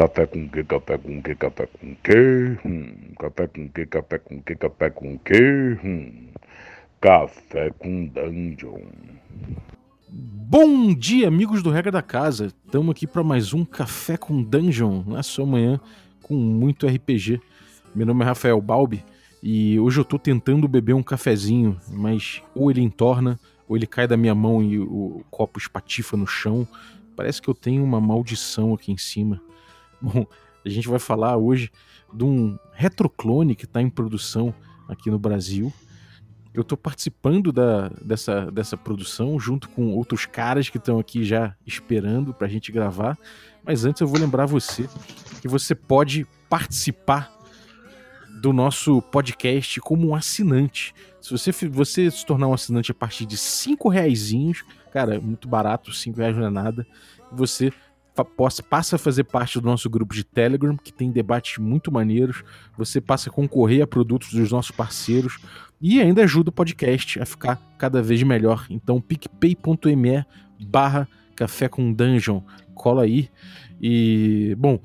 Café 0.00 0.26
com 0.26 0.48
que, 0.48 0.64
café 0.64 0.96
com 0.96 1.22
que, 1.22 1.34
café 1.34 1.66
com 1.66 1.94
que? 2.02 2.58
Hum, 2.64 2.94
café 3.18 3.46
com 3.46 3.68
que, 3.68 3.84
café 3.84 4.18
com 4.18 4.40
que, 4.40 4.56
café 4.56 4.88
com 4.88 5.18
que? 5.18 5.78
Hum, 5.84 6.28
café 6.98 7.70
com 7.78 8.06
Dungeon. 8.06 8.80
Bom 10.08 10.94
dia, 10.94 11.28
amigos 11.28 11.62
do 11.62 11.68
Regra 11.68 11.92
da 11.92 12.00
Casa. 12.00 12.46
Estamos 12.46 12.92
aqui 12.92 13.06
para 13.06 13.22
mais 13.22 13.52
um 13.52 13.62
Café 13.62 14.16
com 14.16 14.42
Dungeon 14.42 15.04
na 15.06 15.22
sua 15.22 15.44
manhã 15.44 15.78
com 16.22 16.32
muito 16.32 16.86
RPG. 16.86 17.38
Meu 17.94 18.06
nome 18.06 18.22
é 18.22 18.28
Rafael 18.28 18.58
Balbi 18.58 19.04
e 19.42 19.78
hoje 19.78 20.00
eu 20.00 20.04
tô 20.06 20.18
tentando 20.18 20.66
beber 20.66 20.94
um 20.94 21.02
cafezinho, 21.02 21.78
mas 21.90 22.42
ou 22.54 22.70
ele 22.70 22.80
entorna 22.80 23.38
ou 23.68 23.76
ele 23.76 23.86
cai 23.86 24.08
da 24.08 24.16
minha 24.16 24.34
mão 24.34 24.62
e 24.62 24.78
o 24.78 25.22
copo 25.30 25.58
espatifa 25.58 26.16
no 26.16 26.26
chão. 26.26 26.66
Parece 27.14 27.42
que 27.42 27.50
eu 27.50 27.54
tenho 27.54 27.84
uma 27.84 28.00
maldição 28.00 28.72
aqui 28.72 28.90
em 28.92 28.96
cima. 28.96 29.42
Bom, 30.00 30.26
a 30.64 30.68
gente 30.68 30.88
vai 30.88 30.98
falar 30.98 31.36
hoje 31.36 31.70
de 32.12 32.24
um 32.24 32.58
retroclone 32.72 33.54
que 33.54 33.64
está 33.64 33.80
em 33.80 33.90
produção 33.90 34.54
aqui 34.88 35.10
no 35.10 35.18
Brasil. 35.18 35.72
Eu 36.52 36.62
estou 36.62 36.76
participando 36.76 37.52
da, 37.52 37.88
dessa, 38.02 38.50
dessa 38.50 38.76
produção 38.76 39.38
junto 39.38 39.68
com 39.68 39.92
outros 39.94 40.26
caras 40.26 40.68
que 40.68 40.78
estão 40.78 40.98
aqui 40.98 41.24
já 41.24 41.54
esperando 41.66 42.34
para 42.34 42.46
a 42.46 42.50
gente 42.50 42.72
gravar. 42.72 43.16
Mas 43.64 43.84
antes 43.84 44.00
eu 44.00 44.08
vou 44.08 44.18
lembrar 44.18 44.46
você 44.46 44.88
que 45.40 45.46
você 45.46 45.74
pode 45.74 46.26
participar 46.48 47.30
do 48.40 48.52
nosso 48.52 49.02
podcast 49.02 49.80
como 49.80 50.08
um 50.08 50.14
assinante. 50.14 50.94
Se 51.20 51.30
você, 51.30 51.52
você 51.68 52.10
se 52.10 52.24
tornar 52.24 52.48
um 52.48 52.54
assinante 52.54 52.90
a 52.90 52.94
partir 52.94 53.26
de 53.26 53.36
cinco 53.36 53.88
reais, 53.88 54.32
cara, 54.92 55.20
muito 55.20 55.46
barato, 55.46 55.92
cinco 55.92 56.18
reais 56.18 56.36
não 56.36 56.46
é 56.46 56.50
nada, 56.50 56.86
você 57.30 57.70
passa 58.24 58.96
a 58.96 58.98
fazer 58.98 59.24
parte 59.24 59.60
do 59.60 59.66
nosso 59.66 59.88
grupo 59.88 60.14
de 60.14 60.24
Telegram, 60.24 60.76
que 60.76 60.92
tem 60.92 61.10
debates 61.10 61.58
muito 61.58 61.92
maneiros. 61.92 62.42
Você 62.76 63.00
passa 63.00 63.30
a 63.30 63.32
concorrer 63.32 63.82
a 63.82 63.86
produtos 63.86 64.32
dos 64.32 64.50
nossos 64.50 64.70
parceiros 64.70 65.38
e 65.80 66.00
ainda 66.00 66.22
ajuda 66.22 66.50
o 66.50 66.52
podcast 66.52 67.20
a 67.20 67.26
ficar 67.26 67.60
cada 67.78 68.02
vez 68.02 68.22
melhor. 68.22 68.66
Então, 68.68 69.00
picpay.me 69.00 70.24
barra 70.60 71.08
café 71.34 71.68
com 71.68 71.92
dungeon. 71.92 72.42
Cola 72.74 73.04
aí. 73.04 73.30
E, 73.80 74.54
bom, 74.58 74.78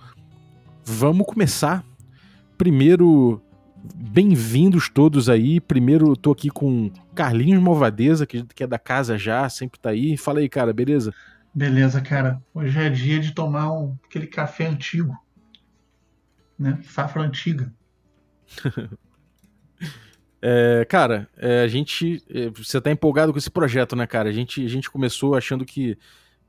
vamos 0.84 1.26
começar. 1.26 1.84
Primeiro, 2.58 3.42
bem-vindos 3.94 4.90
todos 4.90 5.30
aí. 5.30 5.60
Primeiro, 5.60 6.16
tô 6.16 6.32
aqui 6.32 6.50
com 6.50 6.90
Carlinhos 7.14 7.62
Malvadeza, 7.62 8.26
que 8.26 8.46
é 8.60 8.68
da 8.68 8.80
casa 8.80 9.18
já, 9.18 9.48
sempre 9.50 9.80
tá 9.80 9.90
aí. 9.90 10.16
Fala 10.16 10.40
aí, 10.40 10.48
cara, 10.48 10.72
beleza? 10.72 11.14
Beleza, 11.56 12.02
cara. 12.02 12.44
Hoje 12.54 12.78
é 12.78 12.90
dia 12.90 13.18
de 13.18 13.32
tomar 13.32 13.72
um, 13.72 13.98
aquele 14.04 14.28
café 14.28 14.66
antigo. 14.66 15.18
Né? 16.60 16.78
Safra 16.84 17.22
antiga. 17.22 17.74
é, 20.42 20.86
cara, 20.90 21.30
é, 21.38 21.62
a 21.62 21.68
gente. 21.70 22.22
É, 22.30 22.50
você 22.50 22.82
tá 22.82 22.92
empolgado 22.92 23.32
com 23.32 23.40
esse 23.40 23.50
projeto, 23.50 23.96
né, 23.96 24.06
cara? 24.06 24.28
A 24.28 24.34
gente, 24.34 24.66
a 24.66 24.68
gente 24.68 24.92
começou 24.92 25.34
achando 25.34 25.64
que, 25.64 25.98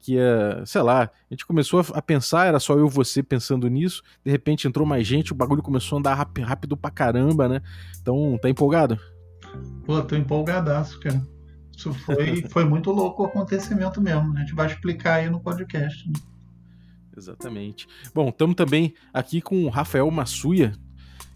que 0.01 0.15
ia. 0.15 0.65
Sei 0.67 0.83
lá, 0.83 1.03
a 1.05 1.11
gente 1.31 1.47
começou 1.47 1.79
a, 1.79 1.99
a 1.99 2.03
pensar, 2.03 2.47
era 2.47 2.59
só 2.59 2.75
eu 2.75 2.89
e 2.89 2.91
você 2.91 3.23
pensando 3.23 3.69
nisso. 3.69 4.03
De 4.25 4.31
repente 4.33 4.67
entrou 4.67 4.85
mais 4.85 5.07
gente, 5.07 5.31
o 5.31 5.37
bagulho 5.37 5.63
começou 5.63 5.97
a 5.97 5.99
andar 6.01 6.15
rápido, 6.15 6.45
rápido 6.45 6.77
pra 6.77 6.91
caramba, 6.91 7.49
né? 7.49 7.63
Então, 8.03 8.37
tá 8.43 8.51
empolgado? 8.51 8.99
Pô, 9.85 10.03
tô 10.03 10.17
empolgadaço, 10.17 10.99
cara. 10.99 11.23
Isso 11.77 11.93
foi, 11.93 12.43
foi 12.49 12.65
muito 12.65 12.91
louco 12.91 13.23
o 13.23 13.27
acontecimento 13.27 14.01
mesmo, 14.01 14.33
né? 14.33 14.41
A 14.41 14.45
gente 14.45 14.55
vai 14.55 14.67
explicar 14.67 15.15
aí 15.15 15.29
no 15.29 15.39
podcast. 15.39 16.09
Né? 16.09 16.15
Exatamente. 17.17 17.87
Bom, 18.15 18.29
estamos 18.29 18.57
também 18.57 18.95
aqui 19.13 19.41
com 19.41 19.65
o 19.65 19.69
Rafael 19.69 20.11
Massuia, 20.11 20.73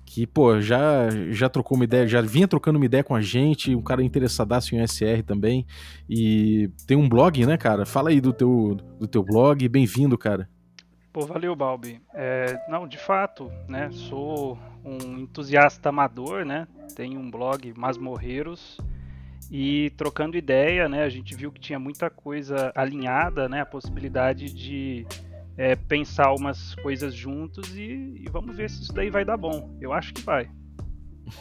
que, 0.04 0.26
pô, 0.26 0.60
já, 0.60 1.08
já 1.30 1.48
trocou 1.48 1.76
uma 1.76 1.84
ideia, 1.84 2.06
já 2.06 2.20
vinha 2.20 2.48
trocando 2.48 2.78
uma 2.78 2.84
ideia 2.84 3.04
com 3.04 3.14
a 3.14 3.20
gente, 3.20 3.76
um 3.76 3.82
cara 3.82 4.02
interessadaço 4.02 4.74
em 4.74 4.84
SR 4.84 5.22
também. 5.24 5.66
E 6.08 6.70
tem 6.86 6.96
um 6.96 7.08
blog, 7.08 7.46
né, 7.46 7.56
cara? 7.56 7.86
Fala 7.86 8.10
aí 8.10 8.20
do 8.20 8.32
teu, 8.32 8.76
do 8.98 9.06
teu 9.06 9.22
blog, 9.22 9.68
bem-vindo, 9.68 10.18
cara. 10.18 10.48
Pô, 11.12 11.26
valeu, 11.26 11.54
Balbi. 11.56 12.00
É, 12.14 12.58
não, 12.68 12.86
de 12.86 12.98
fato, 12.98 13.50
né, 13.68 13.90
sou 13.90 14.56
um 14.84 15.18
entusiasta 15.18 15.88
amador, 15.88 16.44
né, 16.44 16.68
tenho 16.94 17.18
um 17.18 17.28
blog 17.28 17.72
Masmorreiros, 17.76 18.78
e 19.50 19.90
trocando 19.96 20.36
ideia, 20.36 20.88
né, 20.88 21.02
a 21.02 21.08
gente 21.08 21.34
viu 21.34 21.50
que 21.50 21.60
tinha 21.60 21.78
muita 21.78 22.08
coisa 22.08 22.72
alinhada, 22.74 23.48
né, 23.48 23.60
a 23.60 23.66
possibilidade 23.66 24.52
de 24.52 25.04
é, 25.56 25.74
pensar 25.74 26.32
umas 26.32 26.74
coisas 26.76 27.12
juntos 27.12 27.76
e, 27.76 28.14
e, 28.16 28.26
vamos 28.30 28.56
ver 28.56 28.70
se 28.70 28.82
isso 28.82 28.92
daí 28.92 29.10
vai 29.10 29.24
dar 29.24 29.36
bom. 29.36 29.76
Eu 29.80 29.92
acho 29.92 30.14
que 30.14 30.22
vai. 30.22 30.48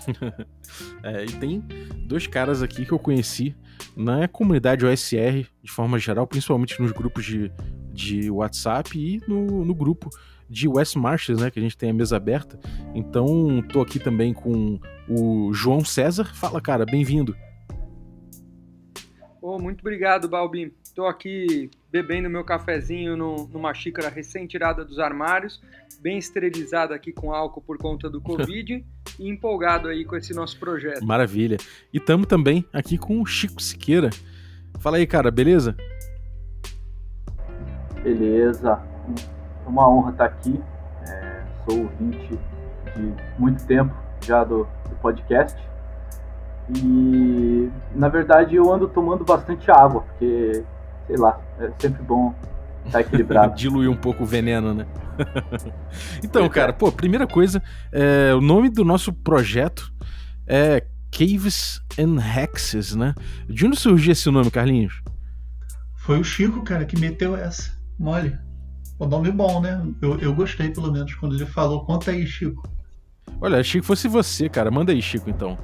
é, 1.03 1.23
e 1.23 1.31
tem 1.33 1.63
dois 2.05 2.25
caras 2.25 2.61
aqui 2.63 2.85
que 2.85 2.91
eu 2.91 2.99
conheci 2.99 3.55
na 3.95 4.27
comunidade 4.27 4.85
OSR, 4.85 5.45
de 5.63 5.71
forma 5.71 5.99
geral, 5.99 6.25
principalmente 6.25 6.81
nos 6.81 6.91
grupos 6.91 7.25
de, 7.25 7.51
de 7.93 8.29
WhatsApp 8.31 8.97
e 8.97 9.21
no, 9.27 9.63
no 9.63 9.75
grupo 9.75 10.09
de 10.49 10.67
West 10.67 10.95
Marches, 10.95 11.39
né, 11.39 11.51
que 11.51 11.59
a 11.59 11.61
gente 11.61 11.77
tem 11.77 11.91
a 11.91 11.93
mesa 11.93 12.17
aberta. 12.17 12.59
Então, 12.95 13.63
tô 13.71 13.81
aqui 13.81 13.99
também 13.99 14.33
com 14.33 14.79
o 15.07 15.53
João 15.53 15.85
César. 15.85 16.25
Fala, 16.33 16.59
cara, 16.59 16.85
bem-vindo. 16.85 17.35
Oh, 19.51 19.57
muito 19.57 19.79
obrigado, 19.79 20.29
Balbi. 20.29 20.71
Estou 20.83 21.07
aqui 21.07 21.71
bebendo 21.91 22.29
meu 22.29 22.43
cafezinho 22.43 23.17
no, 23.17 23.47
numa 23.47 23.73
xícara 23.73 24.07
recém-tirada 24.07 24.85
dos 24.85 24.99
armários, 24.99 25.59
bem 25.99 26.19
esterilizada 26.19 26.93
aqui 26.93 27.11
com 27.11 27.33
álcool 27.33 27.59
por 27.59 27.79
conta 27.79 28.07
do 28.07 28.21
Covid 28.21 28.85
e 29.17 29.27
empolgado 29.27 29.88
aí 29.88 30.05
com 30.05 30.15
esse 30.15 30.35
nosso 30.35 30.59
projeto. 30.59 31.03
Maravilha. 31.03 31.57
E 31.91 31.97
estamos 31.97 32.27
também 32.27 32.63
aqui 32.71 32.95
com 32.95 33.19
o 33.19 33.25
Chico 33.25 33.59
Siqueira. 33.59 34.11
Fala 34.79 34.97
aí, 34.97 35.07
cara, 35.07 35.31
beleza? 35.31 35.75
Beleza. 38.03 38.79
É 39.65 39.67
uma 39.67 39.89
honra 39.89 40.11
estar 40.11 40.25
aqui. 40.25 40.61
É, 41.07 41.43
sou 41.65 41.79
ouvinte 41.85 42.39
de 42.95 43.41
muito 43.41 43.65
tempo 43.65 43.91
já 44.21 44.43
do, 44.43 44.67
do 44.88 44.95
podcast. 45.01 45.69
E 46.75 47.69
na 47.96 48.09
verdade 48.09 48.56
eu 48.56 48.72
ando 48.72 48.88
tomando 48.88 49.24
bastante 49.24 49.69
água, 49.72 50.02
porque, 50.02 50.63
sei 51.07 51.18
lá, 51.18 51.40
é 51.59 51.72
sempre 51.80 52.03
bom 52.03 52.34
estar 52.85 53.02
equilibrado. 53.02 53.56
Diluir 53.56 53.90
um 53.90 53.96
pouco 53.96 54.24
o 54.24 54.25
veneno, 54.25 54.74
né? 54.74 54.85
então, 56.24 56.44
pois 56.44 56.53
cara, 56.53 56.69
é. 56.69 56.74
pô, 56.74 56.91
primeira 56.91 57.25
coisa, 57.28 57.62
é, 57.91 58.34
o 58.34 58.41
nome 58.41 58.69
do 58.69 58.85
nosso 58.85 59.12
projeto 59.12 59.91
é 60.47 60.85
Caves 61.12 61.81
and 61.97 62.18
Hexes, 62.19 62.96
né? 62.96 63.13
De 63.47 63.66
onde 63.66 63.78
surgiu 63.78 64.12
esse 64.12 64.30
nome, 64.30 64.51
Carlinhos? 64.51 65.01
Foi 65.96 66.19
o 66.19 66.24
Chico, 66.24 66.63
cara, 66.63 66.86
que 66.86 67.00
meteu 67.00 67.36
essa. 67.36 67.72
Mole. 67.97 68.38
O 68.97 69.06
nome 69.06 69.31
bom, 69.31 69.62
né? 69.62 69.81
Eu, 70.01 70.19
eu 70.19 70.34
gostei, 70.34 70.69
pelo 70.69 70.91
menos, 70.91 71.13
quando 71.16 71.36
ele 71.36 71.46
falou. 71.46 71.86
Conta 71.86 72.12
aí, 72.12 72.25
Chico. 72.25 72.68
Olha, 73.41 73.63
Chico, 73.63 73.86
fosse 73.86 74.07
você, 74.07 74.50
cara. 74.50 74.72
Manda 74.72 74.91
aí, 74.91 75.01
Chico, 75.01 75.30
então. 75.30 75.57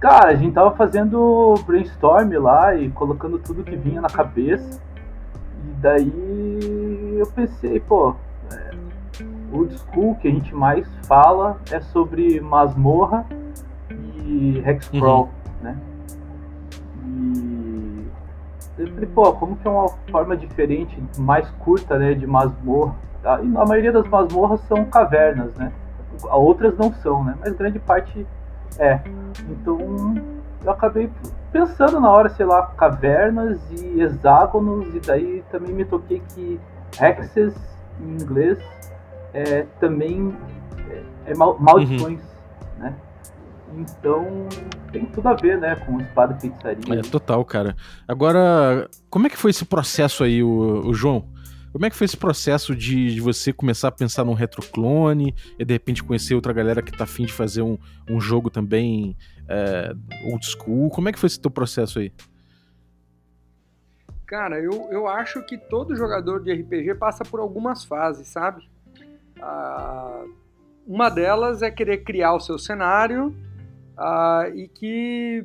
Cara, 0.00 0.28
a 0.28 0.34
gente 0.34 0.52
tava 0.52 0.74
fazendo 0.76 1.54
brainstorm 1.66 2.30
lá 2.38 2.74
e 2.74 2.90
colocando 2.90 3.38
tudo 3.38 3.64
que 3.64 3.76
vinha 3.76 4.00
na 4.00 4.08
cabeça. 4.08 4.80
E 5.64 5.70
daí 5.80 7.18
eu 7.18 7.26
pensei, 7.28 7.80
pô, 7.80 8.14
é, 8.52 8.70
o 9.52 9.68
school 9.70 10.14
que 10.16 10.28
a 10.28 10.30
gente 10.30 10.54
mais 10.54 10.86
fala 11.06 11.58
é 11.70 11.80
sobre 11.80 12.40
masmorra 12.40 13.26
e 13.90 14.62
hexcrawl, 14.64 15.24
uhum. 15.24 15.30
né? 15.62 15.76
E 17.04 18.06
eu 18.78 18.88
falei, 18.88 19.06
pô, 19.06 19.32
como 19.32 19.56
que 19.56 19.66
é 19.66 19.70
uma 19.70 19.88
forma 20.10 20.36
diferente, 20.36 21.02
mais 21.18 21.48
curta, 21.52 21.98
né, 21.98 22.14
de 22.14 22.26
masmorra? 22.26 22.94
Ah, 23.24 23.40
e 23.42 23.56
a 23.56 23.64
maioria 23.64 23.92
das 23.92 24.06
masmorras 24.06 24.60
são 24.68 24.84
cavernas, 24.84 25.54
né? 25.54 25.72
Outras 26.24 26.76
não 26.76 26.92
são, 26.94 27.24
né? 27.24 27.36
Mas 27.40 27.52
grande 27.54 27.78
parte 27.78 28.26
é. 28.78 29.00
Então 29.50 30.14
eu 30.64 30.70
acabei 30.70 31.10
pensando 31.52 32.00
na 32.00 32.10
hora, 32.10 32.28
sei 32.28 32.44
lá, 32.44 32.66
cavernas 32.76 33.58
e 33.70 34.00
hexágonos, 34.00 34.94
e 34.94 35.00
daí 35.00 35.44
também 35.50 35.72
me 35.72 35.84
toquei 35.84 36.22
que 36.34 36.60
hexes 37.00 37.54
em 38.00 38.22
inglês 38.22 38.58
é 39.32 39.66
também 39.78 40.36
é, 40.90 41.30
é 41.32 41.34
mal, 41.34 41.56
maldições, 41.58 42.20
uhum. 42.20 42.82
né? 42.82 42.94
Então 43.76 44.48
tem 44.90 45.04
tudo 45.06 45.28
a 45.28 45.34
ver, 45.34 45.58
né, 45.58 45.76
com 45.76 46.00
espada 46.00 46.34
e 46.36 46.40
feitiçaria. 46.40 47.00
É, 47.00 47.02
total, 47.02 47.44
cara. 47.44 47.76
Agora, 48.08 48.88
como 49.10 49.26
é 49.26 49.30
que 49.30 49.36
foi 49.36 49.50
esse 49.50 49.64
processo 49.64 50.24
aí, 50.24 50.42
o, 50.42 50.86
o 50.86 50.94
João? 50.94 51.24
Como 51.76 51.84
é 51.84 51.90
que 51.90 51.96
foi 51.96 52.06
esse 52.06 52.16
processo 52.16 52.74
de, 52.74 53.16
de, 53.16 53.20
você 53.20 53.52
começar 53.52 53.88
a 53.88 53.92
pensar 53.92 54.24
num 54.24 54.32
retroclone 54.32 55.34
e 55.58 55.62
de 55.62 55.74
repente 55.74 56.02
conhecer 56.02 56.34
outra 56.34 56.50
galera 56.50 56.80
que 56.80 56.90
tá 56.90 57.04
afim 57.04 57.26
de 57.26 57.34
fazer 57.34 57.60
um, 57.60 57.76
um 58.08 58.18
jogo 58.18 58.48
também 58.48 59.14
é, 59.46 59.94
old 60.24 60.46
school? 60.46 60.88
Como 60.88 61.10
é 61.10 61.12
que 61.12 61.18
foi 61.18 61.26
esse 61.26 61.38
teu 61.38 61.50
processo 61.50 61.98
aí? 61.98 62.10
Cara, 64.26 64.58
eu, 64.58 64.88
eu 64.90 65.06
acho 65.06 65.42
que 65.42 65.58
todo 65.58 65.94
jogador 65.94 66.42
de 66.42 66.50
RPG 66.50 66.94
passa 66.94 67.26
por 67.26 67.40
algumas 67.40 67.84
fases, 67.84 68.26
sabe? 68.26 68.66
Ah, 69.38 70.24
uma 70.86 71.10
delas 71.10 71.60
é 71.60 71.70
querer 71.70 71.98
criar 72.04 72.32
o 72.32 72.40
seu 72.40 72.58
cenário 72.58 73.36
ah, 73.98 74.46
e 74.54 74.66
que 74.66 75.44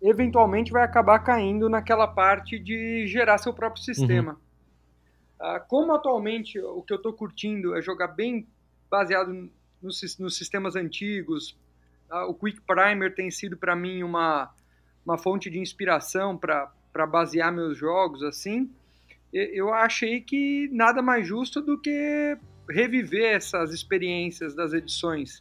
eventualmente 0.00 0.70
vai 0.70 0.84
acabar 0.84 1.18
caindo 1.18 1.68
naquela 1.68 2.06
parte 2.06 2.56
de 2.56 3.04
gerar 3.08 3.38
seu 3.38 3.52
próprio 3.52 3.82
sistema. 3.82 4.34
Uhum. 4.34 4.51
Ah, 5.42 5.58
como 5.58 5.92
atualmente 5.92 6.60
o 6.60 6.82
que 6.82 6.92
eu 6.92 6.98
estou 6.98 7.12
curtindo 7.12 7.74
é 7.76 7.82
jogar 7.82 8.06
bem 8.06 8.46
baseado 8.88 9.50
nos, 9.82 10.18
nos 10.18 10.36
sistemas 10.36 10.76
antigos, 10.76 11.58
ah, 12.08 12.26
o 12.26 12.34
Quick 12.34 12.60
Primer 12.60 13.12
tem 13.12 13.28
sido 13.28 13.56
para 13.56 13.74
mim 13.74 14.04
uma, 14.04 14.54
uma 15.04 15.18
fonte 15.18 15.50
de 15.50 15.58
inspiração 15.58 16.38
para 16.38 17.06
basear 17.08 17.52
meus 17.52 17.76
jogos 17.76 18.22
assim. 18.22 18.70
Eu 19.32 19.74
achei 19.74 20.20
que 20.20 20.68
nada 20.72 21.02
mais 21.02 21.26
justo 21.26 21.60
do 21.60 21.76
que 21.76 22.38
reviver 22.70 23.34
essas 23.34 23.72
experiências 23.72 24.54
das 24.54 24.72
edições 24.72 25.40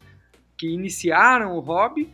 que 0.58 0.68
iniciaram 0.68 1.56
o 1.56 1.60
hobby 1.60 2.12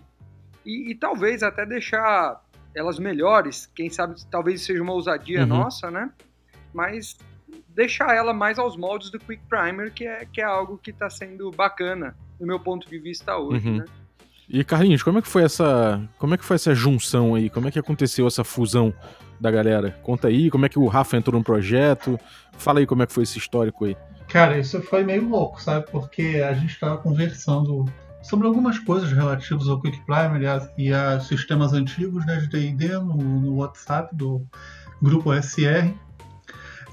e, 0.66 0.92
e 0.92 0.96
talvez 0.96 1.42
até 1.42 1.66
deixar 1.66 2.44
elas 2.76 3.00
melhores. 3.00 3.68
Quem 3.68 3.90
sabe 3.90 4.16
talvez 4.30 4.64
seja 4.64 4.84
uma 4.84 4.94
ousadia 4.94 5.42
uhum. 5.42 5.48
nossa, 5.48 5.90
né? 5.90 6.12
Mas 6.74 7.18
deixar 7.78 8.16
ela 8.16 8.34
mais 8.34 8.58
aos 8.58 8.76
moldes 8.76 9.12
do 9.12 9.20
Quick 9.20 9.44
Primer, 9.48 9.94
que 9.94 10.06
é, 10.06 10.26
que 10.26 10.42
é 10.42 10.44
algo 10.44 10.80
que 10.80 10.90
está 10.90 11.10
sendo 11.12 11.52
bacana 11.52 12.16
do 12.40 12.46
meu 12.46 12.60
ponto 12.60 12.90
de 12.90 12.98
vista 12.98 13.38
hoje, 13.38 13.70
uhum. 13.70 13.78
né? 13.78 13.86
E 14.50 14.64
Carlinhos, 14.64 15.04
como 15.04 15.20
é 15.20 15.22
que 15.22 15.28
foi 15.28 15.44
essa, 15.44 16.02
como 16.18 16.34
é 16.34 16.38
que 16.38 16.44
foi 16.44 16.56
essa 16.56 16.74
junção 16.74 17.36
aí? 17.36 17.50
Como 17.50 17.68
é 17.68 17.72
que 17.72 17.78
aconteceu 17.78 18.26
essa 18.26 18.44
fusão 18.44 18.94
da 19.40 19.52
galera? 19.52 19.92
Conta 20.02 20.30
aí, 20.30 20.50
como 20.50 20.66
é 20.66 20.70
que 20.70 20.80
o 20.80 20.88
Rafa 20.88 21.18
entrou 21.18 21.38
no 21.38 21.44
projeto? 21.44 22.20
Fala 22.58 22.80
aí 22.80 22.88
como 22.88 23.04
é 23.04 23.06
que 23.06 23.14
foi 23.14 23.24
esse 23.24 23.38
histórico 23.38 23.86
aí. 23.86 23.96
Cara, 24.30 24.58
isso 24.58 24.82
foi 24.82 25.04
meio 25.04 25.28
louco, 25.28 25.62
sabe? 25.62 25.86
Porque 25.92 26.42
a 26.44 26.54
gente 26.54 26.72
estava 26.72 26.98
conversando 26.98 27.86
sobre 28.24 28.48
algumas 28.48 28.80
coisas 28.80 29.12
relativas 29.12 29.68
ao 29.68 29.80
Quick 29.82 30.00
Primer 30.06 30.42
e 30.42 30.48
a, 30.48 30.70
e 30.78 30.94
a 30.94 31.20
sistemas 31.20 31.74
antigos 31.74 32.26
né, 32.26 32.38
de 32.38 32.48
D&D 32.48 32.88
no, 33.00 33.16
no, 33.16 33.56
WhatsApp 33.56 34.16
do 34.16 34.46
grupo 35.02 35.34
SR. 35.34 35.94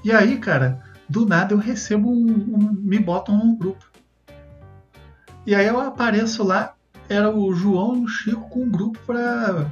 E 0.05 0.11
aí, 0.11 0.37
cara, 0.37 0.83
do 1.09 1.25
nada 1.25 1.55
eu 1.55 1.57
recebo 1.57 2.11
um, 2.11 2.27
um 2.27 2.73
me 2.79 2.99
botam 2.99 3.35
num 3.35 3.57
grupo. 3.57 3.83
E 5.47 5.55
aí 5.55 5.65
eu 5.65 5.79
apareço 5.79 6.43
lá, 6.43 6.75
era 7.09 7.35
o 7.35 7.51
João 7.55 7.95
e 7.95 8.03
o 8.03 8.07
Chico 8.07 8.47
com 8.47 8.65
um 8.65 8.69
grupo 8.69 8.99
para 8.99 9.71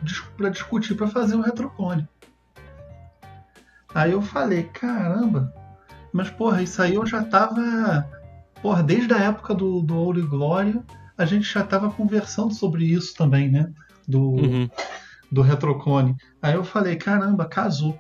discutir, 0.50 0.96
para 0.96 1.08
fazer 1.08 1.36
o 1.36 1.42
retroclone. 1.42 2.10
Aí 3.94 4.12
eu 4.12 4.24
falei, 4.24 4.64
caramba, 4.64 5.54
mas 6.12 6.32
porra, 6.32 6.64
isso 6.64 6.82
aí 6.82 6.96
eu 6.96 7.06
já 7.06 7.24
tava. 7.24 8.10
Porra, 8.60 8.82
desde 8.82 9.14
a 9.14 9.20
época 9.20 9.54
do, 9.54 9.82
do 9.82 9.96
Ouro 9.96 10.20
e 10.20 10.26
Glória 10.26 10.84
a 11.16 11.26
gente 11.26 11.46
já 11.52 11.62
estava 11.62 11.92
conversando 11.92 12.56
sobre 12.56 12.86
isso 12.86 13.14
também, 13.16 13.52
né? 13.52 13.72
Do, 14.08 14.32
uhum. 14.32 14.70
do 15.32 15.44
retroclone. 15.44 16.16
Aí 16.42 16.56
eu 16.56 16.64
falei, 16.64 16.96
caramba, 16.96 17.46
casou. 17.46 18.00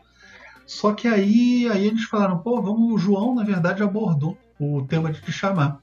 Só 0.65 0.93
que 0.93 1.07
aí, 1.07 1.67
aí 1.69 1.85
eles 1.87 2.03
falaram, 2.03 2.39
pô, 2.39 2.61
vamos, 2.61 2.93
o 2.93 2.97
João, 2.97 3.35
na 3.35 3.43
verdade, 3.43 3.83
abordou 3.83 4.37
o 4.59 4.85
tema 4.87 5.11
de 5.11 5.21
te 5.21 5.31
chamar. 5.31 5.79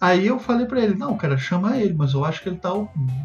Aí 0.00 0.26
eu 0.26 0.38
falei 0.38 0.66
para 0.66 0.80
ele, 0.80 0.94
não, 0.94 1.16
cara, 1.16 1.36
chama 1.36 1.76
ele, 1.76 1.94
mas 1.94 2.12
eu 2.12 2.24
acho 2.24 2.42
que 2.42 2.48
ele 2.48 2.56
tá 2.56 2.70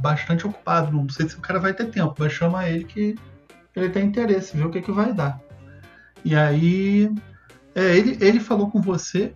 bastante 0.01 0.45
ocupado. 0.45 0.91
Não 0.91 1.09
sei 1.09 1.27
se 1.27 1.35
o 1.35 1.41
cara 1.41 1.59
vai 1.59 1.73
ter 1.73 1.89
tempo, 1.89 2.15
mas 2.19 2.31
chama 2.31 2.67
ele 2.69 2.83
que 2.83 3.15
ele 3.75 3.89
tem 3.89 4.05
interesse, 4.05 4.55
ver 4.55 4.65
o 4.65 4.69
que, 4.69 4.81
que 4.81 4.91
vai 4.91 5.13
dar. 5.13 5.39
E 6.23 6.35
aí 6.35 7.11
é, 7.73 7.97
ele, 7.97 8.17
ele 8.21 8.39
falou 8.39 8.69
com 8.69 8.81
você, 8.81 9.33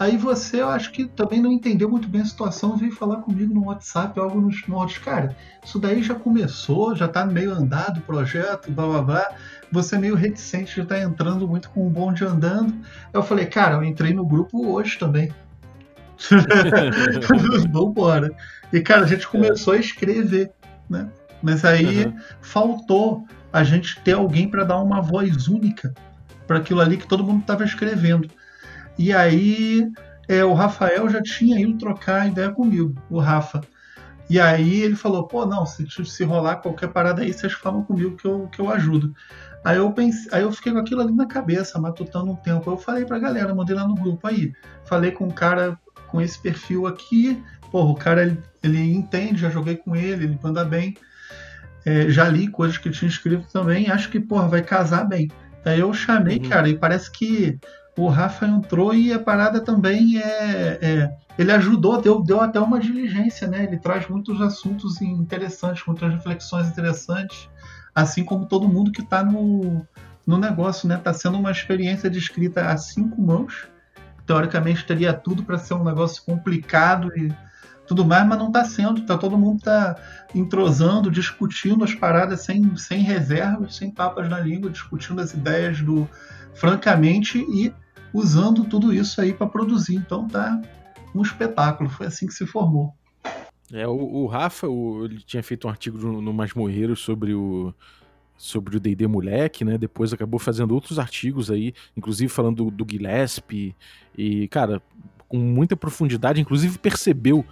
Aí 0.00 0.16
você, 0.16 0.62
eu 0.62 0.68
acho 0.70 0.92
que 0.92 1.04
também 1.04 1.42
não 1.42 1.52
entendeu 1.52 1.86
muito 1.86 2.08
bem 2.08 2.22
a 2.22 2.24
situação, 2.24 2.74
veio 2.74 2.90
falar 2.90 3.16
comigo 3.16 3.52
no 3.52 3.66
WhatsApp, 3.66 4.18
algo 4.18 4.40
nos 4.40 4.66
modos, 4.66 4.96
cara, 4.96 5.36
isso 5.62 5.78
daí 5.78 6.02
já 6.02 6.14
começou, 6.14 6.96
já 6.96 7.06
tá 7.06 7.26
meio 7.26 7.52
andado 7.52 7.98
o 7.98 8.00
projeto, 8.00 8.72
blá 8.72 8.86
blá 8.86 9.02
blá. 9.02 9.34
Você 9.72 9.96
é 9.96 9.98
meio 9.98 10.14
reticente 10.14 10.74
de 10.74 10.80
estar 10.80 10.96
tá 10.96 11.02
entrando 11.02 11.46
muito 11.46 11.70
com 11.70 11.86
o 11.86 11.90
bonde 11.90 12.24
andando. 12.24 12.74
Eu 13.12 13.22
falei, 13.22 13.46
cara, 13.46 13.76
eu 13.76 13.84
entrei 13.84 14.12
no 14.12 14.26
grupo 14.26 14.72
hoje 14.72 14.98
também. 14.98 15.32
Vambora. 17.70 18.30
E, 18.72 18.80
cara, 18.80 19.02
a 19.02 19.06
gente 19.06 19.26
começou 19.26 19.74
a 19.74 19.78
escrever, 19.78 20.52
né? 20.88 21.08
Mas 21.42 21.64
aí 21.64 22.06
uhum. 22.06 22.16
faltou 22.40 23.26
a 23.52 23.64
gente 23.64 24.00
ter 24.00 24.12
alguém 24.12 24.48
para 24.48 24.64
dar 24.64 24.78
uma 24.78 25.00
voz 25.00 25.48
única 25.48 25.94
para 26.46 26.58
aquilo 26.58 26.80
ali 26.80 26.96
que 26.96 27.06
todo 27.06 27.24
mundo 27.24 27.40
estava 27.40 27.64
escrevendo. 27.64 28.28
E 28.98 29.12
aí 29.12 29.90
é, 30.28 30.44
o 30.44 30.52
Rafael 30.52 31.08
já 31.08 31.22
tinha 31.22 31.58
ido 31.58 31.78
trocar 31.78 32.28
ideia 32.28 32.50
comigo, 32.50 32.94
o 33.08 33.18
Rafa. 33.18 33.60
E 34.28 34.38
aí 34.38 34.82
ele 34.82 34.94
falou, 34.94 35.26
pô, 35.26 35.44
não, 35.44 35.66
se, 35.66 35.84
se 35.88 36.22
rolar 36.22 36.56
qualquer 36.56 36.88
parada 36.88 37.22
aí, 37.22 37.32
vocês 37.32 37.52
falam 37.52 37.82
comigo 37.82 38.16
que 38.16 38.26
eu, 38.26 38.46
que 38.46 38.60
eu 38.60 38.70
ajudo. 38.70 39.12
Aí 39.64 39.76
eu, 39.76 39.92
pensei, 39.92 40.30
aí 40.32 40.42
eu 40.42 40.52
fiquei 40.52 40.72
com 40.72 40.78
aquilo 40.78 41.02
ali 41.02 41.12
na 41.12 41.26
cabeça, 41.26 41.78
matutando 41.78 42.30
um 42.30 42.36
tempo. 42.36 42.70
Eu 42.70 42.78
falei 42.78 43.04
pra 43.04 43.18
galera, 43.18 43.54
mandei 43.54 43.76
lá 43.76 43.86
no 43.86 43.94
grupo 43.94 44.26
aí. 44.26 44.52
Falei 44.84 45.10
com 45.10 45.26
um 45.26 45.30
cara 45.30 45.78
com 46.08 46.20
esse 46.20 46.38
perfil 46.38 46.86
aqui. 46.86 47.42
Porra, 47.70 47.90
o 47.90 47.94
cara 47.94 48.22
ele, 48.22 48.38
ele 48.62 48.94
entende, 48.94 49.40
já 49.40 49.50
joguei 49.50 49.76
com 49.76 49.94
ele, 49.94 50.24
ele 50.24 50.38
manda 50.42 50.64
bem. 50.64 50.96
É, 51.84 52.10
já 52.10 52.28
li 52.28 52.48
coisas 52.48 52.78
que 52.78 52.90
tinha 52.90 53.08
escrito 53.08 53.46
também. 53.52 53.90
Acho 53.90 54.08
que, 54.10 54.18
porra, 54.18 54.48
vai 54.48 54.62
casar 54.62 55.04
bem. 55.04 55.30
Aí 55.64 55.80
eu 55.80 55.92
chamei, 55.92 56.38
uhum. 56.38 56.48
cara, 56.48 56.68
e 56.68 56.78
parece 56.78 57.10
que 57.10 57.58
o 57.96 58.08
Rafa 58.08 58.46
entrou 58.46 58.94
e 58.94 59.12
a 59.12 59.18
parada 59.18 59.60
também 59.60 60.18
é, 60.18 60.78
é, 60.80 61.10
ele 61.38 61.52
ajudou, 61.52 62.00
deu, 62.00 62.22
deu 62.22 62.40
até 62.40 62.58
uma 62.58 62.80
diligência, 62.80 63.46
né? 63.46 63.64
Ele 63.64 63.78
traz 63.78 64.08
muitos 64.08 64.40
assuntos 64.40 65.00
interessantes, 65.02 65.84
muitas 65.86 66.12
reflexões 66.12 66.68
interessantes, 66.68 67.48
assim 67.94 68.24
como 68.24 68.46
todo 68.46 68.68
mundo 68.68 68.92
que 68.92 69.02
está 69.02 69.22
no, 69.24 69.86
no 70.26 70.38
negócio, 70.38 70.88
né? 70.88 70.96
Está 70.96 71.12
sendo 71.12 71.38
uma 71.38 71.50
experiência 71.50 72.08
de 72.08 72.18
escrita 72.18 72.66
a 72.66 72.76
cinco 72.76 73.20
mãos. 73.20 73.68
Teoricamente 74.26 74.86
teria 74.86 75.12
tudo 75.12 75.42
para 75.42 75.58
ser 75.58 75.74
um 75.74 75.84
negócio 75.84 76.22
complicado 76.24 77.10
e 77.16 77.34
tudo 77.86 78.04
mais, 78.04 78.24
mas 78.26 78.38
não 78.38 78.46
está 78.46 78.64
sendo. 78.64 79.04
Tá, 79.04 79.18
todo 79.18 79.36
mundo 79.36 79.58
está 79.58 79.96
entrosando, 80.34 81.10
discutindo 81.10 81.82
as 81.82 81.94
paradas 81.94 82.42
sem, 82.42 82.76
sem 82.76 83.02
reservas, 83.02 83.76
sem 83.76 83.90
papas 83.90 84.28
na 84.28 84.38
língua, 84.38 84.70
discutindo 84.70 85.20
as 85.20 85.34
ideias 85.34 85.80
do 85.80 86.08
francamente 86.54 87.38
e 87.38 87.72
usando 88.12 88.64
tudo 88.64 88.92
isso 88.92 89.20
aí 89.20 89.32
para 89.32 89.48
produzir. 89.48 89.96
Então 89.96 90.28
tá 90.28 90.60
um 91.12 91.22
espetáculo. 91.22 91.90
Foi 91.90 92.06
assim 92.06 92.26
que 92.26 92.34
se 92.34 92.46
formou. 92.46 92.94
É, 93.72 93.86
o, 93.86 93.92
o 93.92 94.26
Rafa, 94.26 94.68
o, 94.68 95.04
ele 95.04 95.20
tinha 95.20 95.42
feito 95.42 95.66
um 95.66 95.70
artigo 95.70 95.98
no, 95.98 96.20
no 96.20 96.32
Masmorreiro 96.32 96.96
sobre 96.96 97.34
o 97.34 97.74
sobre 98.36 98.78
o 98.78 98.80
D&D 98.80 99.06
moleque, 99.06 99.66
né? 99.66 99.76
Depois 99.76 100.14
acabou 100.14 100.40
fazendo 100.40 100.72
outros 100.72 100.98
artigos 100.98 101.50
aí, 101.50 101.74
inclusive 101.94 102.32
falando 102.32 102.64
do, 102.64 102.70
do 102.70 102.86
Gillespie 102.90 103.76
e, 104.16 104.48
cara, 104.48 104.80
com 105.28 105.36
muita 105.36 105.76
profundidade, 105.76 106.40
inclusive 106.40 106.78
percebeu 106.78 107.44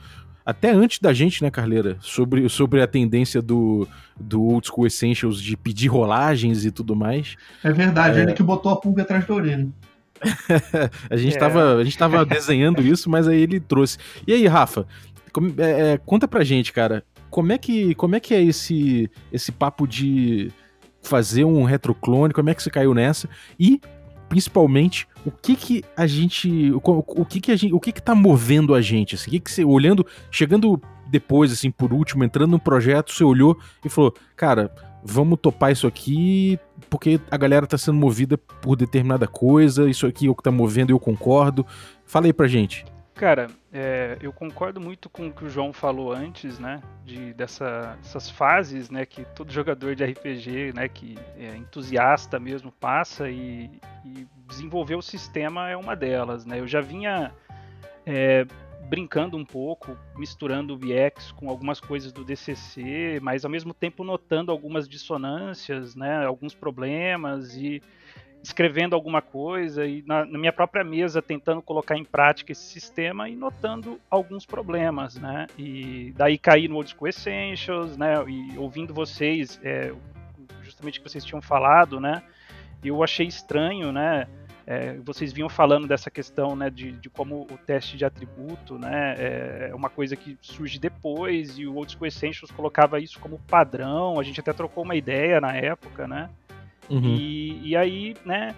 até 0.48 0.70
antes 0.70 0.98
da 0.98 1.12
gente, 1.12 1.44
né, 1.44 1.50
Carleira, 1.50 1.98
sobre, 2.00 2.48
sobre 2.48 2.80
a 2.80 2.86
tendência 2.86 3.42
do, 3.42 3.86
do 4.18 4.42
Old 4.42 4.66
School 4.66 4.86
Essentials 4.86 5.42
de 5.42 5.58
pedir 5.58 5.88
rolagens 5.88 6.64
e 6.64 6.70
tudo 6.70 6.96
mais. 6.96 7.36
É 7.62 7.70
verdade, 7.70 8.18
é... 8.18 8.22
ele 8.22 8.32
que 8.32 8.42
botou 8.42 8.72
a 8.72 8.76
pulga 8.76 9.02
atrás 9.02 9.26
da 9.26 9.34
orelha. 9.34 9.68
a, 11.10 11.16
gente 11.18 11.36
é. 11.36 11.38
tava, 11.38 11.76
a 11.76 11.84
gente 11.84 11.98
tava 11.98 12.24
desenhando 12.24 12.80
isso, 12.80 13.10
mas 13.10 13.28
aí 13.28 13.42
ele 13.42 13.60
trouxe. 13.60 13.98
E 14.26 14.32
aí, 14.32 14.46
Rafa, 14.46 14.86
é, 15.58 15.92
é, 15.92 15.98
conta 15.98 16.26
pra 16.26 16.44
gente, 16.44 16.72
cara, 16.72 17.04
como 17.30 17.52
é 17.52 17.58
que, 17.58 17.94
como 17.94 18.16
é, 18.16 18.20
que 18.20 18.34
é 18.34 18.42
esse, 18.42 19.10
esse 19.32 19.52
papo 19.52 19.86
de 19.86 20.50
fazer 21.02 21.44
um 21.44 21.64
retroclone, 21.64 22.34
como 22.34 22.50
é 22.50 22.54
que 22.54 22.62
você 22.62 22.70
caiu 22.70 22.94
nessa? 22.94 23.28
E 23.58 23.80
principalmente 24.28 25.08
o 25.24 25.30
que 25.30 25.56
que 25.56 25.84
a 25.96 26.06
gente 26.06 26.70
o, 26.72 26.80
o 26.84 27.24
que 27.24 27.40
que 27.40 27.50
a 27.50 27.56
gente 27.56 27.72
o 27.72 27.80
que 27.80 27.92
que 27.92 28.02
tá 28.02 28.14
movendo 28.14 28.74
a 28.74 28.82
gente 28.82 29.14
assim, 29.14 29.28
o 29.28 29.30
que 29.30 29.40
que 29.40 29.50
você 29.50 29.64
olhando 29.64 30.06
chegando 30.30 30.78
depois 31.06 31.50
assim 31.50 31.70
por 31.70 31.94
último 31.94 32.24
entrando 32.24 32.50
no 32.50 32.58
projeto 32.58 33.10
você 33.10 33.24
olhou 33.24 33.58
e 33.82 33.88
falou 33.88 34.12
cara 34.36 34.70
vamos 35.02 35.38
topar 35.40 35.72
isso 35.72 35.86
aqui 35.86 36.58
porque 36.90 37.18
a 37.30 37.36
galera 37.38 37.66
tá 37.66 37.78
sendo 37.78 37.96
movida 37.96 38.36
por 38.36 38.76
determinada 38.76 39.26
coisa 39.26 39.88
isso 39.88 40.06
aqui 40.06 40.26
é 40.26 40.30
o 40.30 40.34
que 40.34 40.42
tá 40.42 40.50
movendo 40.50 40.90
eu 40.90 41.00
concordo. 41.00 41.64
Fala 42.04 42.26
aí 42.26 42.32
pra 42.32 42.46
gente 42.46 42.84
Cara, 43.18 43.48
é, 43.72 44.16
eu 44.20 44.32
concordo 44.32 44.80
muito 44.80 45.10
com 45.10 45.26
o 45.26 45.32
que 45.32 45.44
o 45.44 45.50
João 45.50 45.72
falou 45.72 46.12
antes, 46.12 46.60
né? 46.60 46.80
De 47.04 47.34
dessa, 47.34 47.98
dessas 48.00 48.30
fases, 48.30 48.90
né? 48.90 49.04
Que 49.04 49.24
todo 49.34 49.50
jogador 49.50 49.96
de 49.96 50.04
RPG, 50.04 50.72
né? 50.72 50.88
Que 50.88 51.18
é 51.36 51.56
entusiasta 51.56 52.38
mesmo 52.38 52.70
passa 52.70 53.28
e, 53.28 53.68
e 54.04 54.24
desenvolver 54.46 54.94
o 54.94 55.02
sistema 55.02 55.68
é 55.68 55.76
uma 55.76 55.96
delas, 55.96 56.46
né? 56.46 56.60
Eu 56.60 56.68
já 56.68 56.80
vinha 56.80 57.32
é, 58.06 58.46
brincando 58.88 59.36
um 59.36 59.44
pouco, 59.44 59.98
misturando 60.16 60.74
o 60.74 60.78
VX 60.78 61.32
com 61.32 61.50
algumas 61.50 61.80
coisas 61.80 62.12
do 62.12 62.24
DCC, 62.24 63.18
mas 63.20 63.44
ao 63.44 63.50
mesmo 63.50 63.74
tempo 63.74 64.04
notando 64.04 64.52
algumas 64.52 64.88
dissonâncias, 64.88 65.96
né? 65.96 66.24
Alguns 66.24 66.54
problemas 66.54 67.56
e 67.56 67.82
escrevendo 68.42 68.94
alguma 68.94 69.20
coisa 69.20 69.84
e 69.86 70.02
na, 70.06 70.24
na, 70.24 70.38
minha 70.38 70.52
própria 70.52 70.84
mesa 70.84 71.20
tentando 71.20 71.60
colocar 71.60 71.96
em 71.96 72.04
prática 72.04 72.52
esse 72.52 72.62
sistema 72.62 73.28
e 73.28 73.36
notando 73.36 74.00
alguns 74.10 74.46
problemas, 74.46 75.16
né? 75.16 75.46
E 75.58 76.12
daí 76.16 76.38
cair 76.38 76.68
no 76.68 76.76
Old 76.76 76.90
School 76.90 77.08
Essentials, 77.08 77.96
né? 77.96 78.14
E 78.28 78.56
ouvindo 78.56 78.94
vocês, 78.94 79.60
é, 79.62 79.92
justamente 80.62 81.00
que 81.00 81.08
vocês 81.08 81.24
tinham 81.24 81.42
falado, 81.42 82.00
né? 82.00 82.22
Eu 82.82 83.02
achei 83.02 83.26
estranho, 83.26 83.92
né? 83.92 84.26
É, 84.70 84.98
vocês 84.98 85.32
vinham 85.32 85.48
falando 85.48 85.88
dessa 85.88 86.10
questão 86.10 86.54
né, 86.54 86.68
de, 86.68 86.92
de, 86.92 87.08
como 87.08 87.46
o 87.50 87.56
teste 87.56 87.96
de 87.96 88.04
atributo 88.04 88.78
né, 88.78 89.14
é 89.16 89.74
uma 89.74 89.88
coisa 89.88 90.14
que 90.14 90.36
surge 90.42 90.78
depois 90.78 91.58
e 91.58 91.66
o 91.66 91.74
Old 91.74 91.90
School 91.90 92.06
Essentials 92.06 92.50
colocava 92.50 93.00
isso 93.00 93.18
como 93.18 93.38
padrão. 93.48 94.20
A 94.20 94.22
gente 94.22 94.40
até 94.40 94.52
trocou 94.52 94.84
uma 94.84 94.94
ideia 94.94 95.40
na 95.40 95.56
época, 95.56 96.06
né? 96.06 96.28
Uhum. 96.90 97.02
E, 97.04 97.70
e 97.70 97.76
aí, 97.76 98.16
né, 98.24 98.54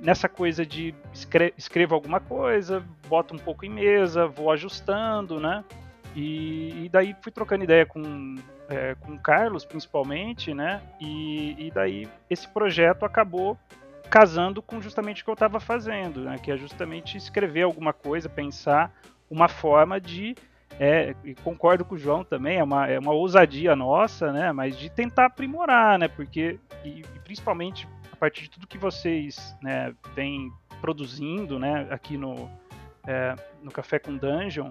nessa 0.00 0.28
coisa 0.28 0.64
de 0.64 0.94
escre 1.12 1.52
escrevo 1.56 1.94
alguma 1.94 2.20
coisa, 2.20 2.84
boto 3.08 3.34
um 3.34 3.38
pouco 3.38 3.64
em 3.64 3.70
mesa, 3.70 4.26
vou 4.26 4.50
ajustando, 4.50 5.40
né? 5.40 5.64
E, 6.14 6.84
e 6.84 6.88
daí 6.88 7.14
fui 7.20 7.30
trocando 7.30 7.64
ideia 7.64 7.84
com, 7.84 8.36
é, 8.68 8.94
com 9.00 9.12
o 9.12 9.18
Carlos, 9.18 9.64
principalmente, 9.64 10.54
né? 10.54 10.80
E, 11.00 11.66
e 11.66 11.70
daí 11.70 12.08
esse 12.30 12.48
projeto 12.48 13.04
acabou 13.04 13.58
casando 14.08 14.62
com 14.62 14.80
justamente 14.80 15.22
o 15.22 15.24
que 15.24 15.30
eu 15.30 15.34
estava 15.34 15.60
fazendo, 15.60 16.20
né? 16.20 16.38
Que 16.38 16.50
é 16.50 16.56
justamente 16.56 17.16
escrever 17.16 17.62
alguma 17.62 17.92
coisa, 17.92 18.28
pensar 18.28 18.92
uma 19.30 19.48
forma 19.48 20.00
de 20.00 20.34
é, 20.78 21.14
e 21.24 21.34
concordo 21.34 21.84
com 21.84 21.94
o 21.94 21.98
João 21.98 22.22
também, 22.22 22.58
é 22.58 22.64
uma, 22.64 22.86
é 22.86 22.98
uma 22.98 23.12
ousadia 23.12 23.74
nossa, 23.74 24.32
né? 24.32 24.52
Mas 24.52 24.76
de 24.76 24.90
tentar 24.90 25.26
aprimorar, 25.26 25.98
né? 25.98 26.06
Porque, 26.08 26.58
e, 26.84 27.00
e 27.00 27.18
principalmente 27.24 27.88
a 28.12 28.16
partir 28.16 28.42
de 28.42 28.50
tudo 28.50 28.66
que 28.66 28.78
vocês 28.78 29.56
né, 29.62 29.94
vêm 30.14 30.52
produzindo, 30.80 31.58
né? 31.58 31.86
Aqui 31.90 32.18
no, 32.18 32.50
é, 33.06 33.34
no 33.62 33.70
Café 33.70 33.98
com 33.98 34.16
Dungeon, 34.16 34.68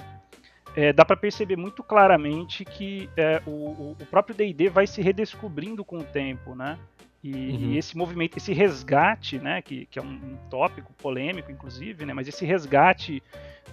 é, 0.75 0.93
dá 0.93 1.03
para 1.03 1.15
perceber 1.15 1.55
muito 1.55 1.81
claramente 1.81 2.65
que 2.65 3.09
é, 3.17 3.41
o, 3.47 3.95
o, 3.99 4.05
próprio 4.09 4.35
D&D 4.35 4.69
vai 4.69 4.85
se 4.85 5.01
redescobrindo 5.01 5.83
com 5.83 5.97
o 5.99 6.03
tempo, 6.03 6.53
né? 6.53 6.77
E, 7.23 7.31
uhum. 7.31 7.71
e, 7.71 7.77
esse 7.77 7.97
movimento, 7.97 8.37
esse 8.37 8.53
resgate, 8.53 9.39
né, 9.39 9.59
que, 9.59 9.87
que 9.87 9.97
é 9.97 10.01
um, 10.01 10.05
um, 10.05 10.37
tópico 10.47 10.93
polêmico, 10.93 11.51
inclusive, 11.51 12.05
né, 12.05 12.13
mas 12.13 12.27
esse 12.27 12.45
resgate 12.45 13.23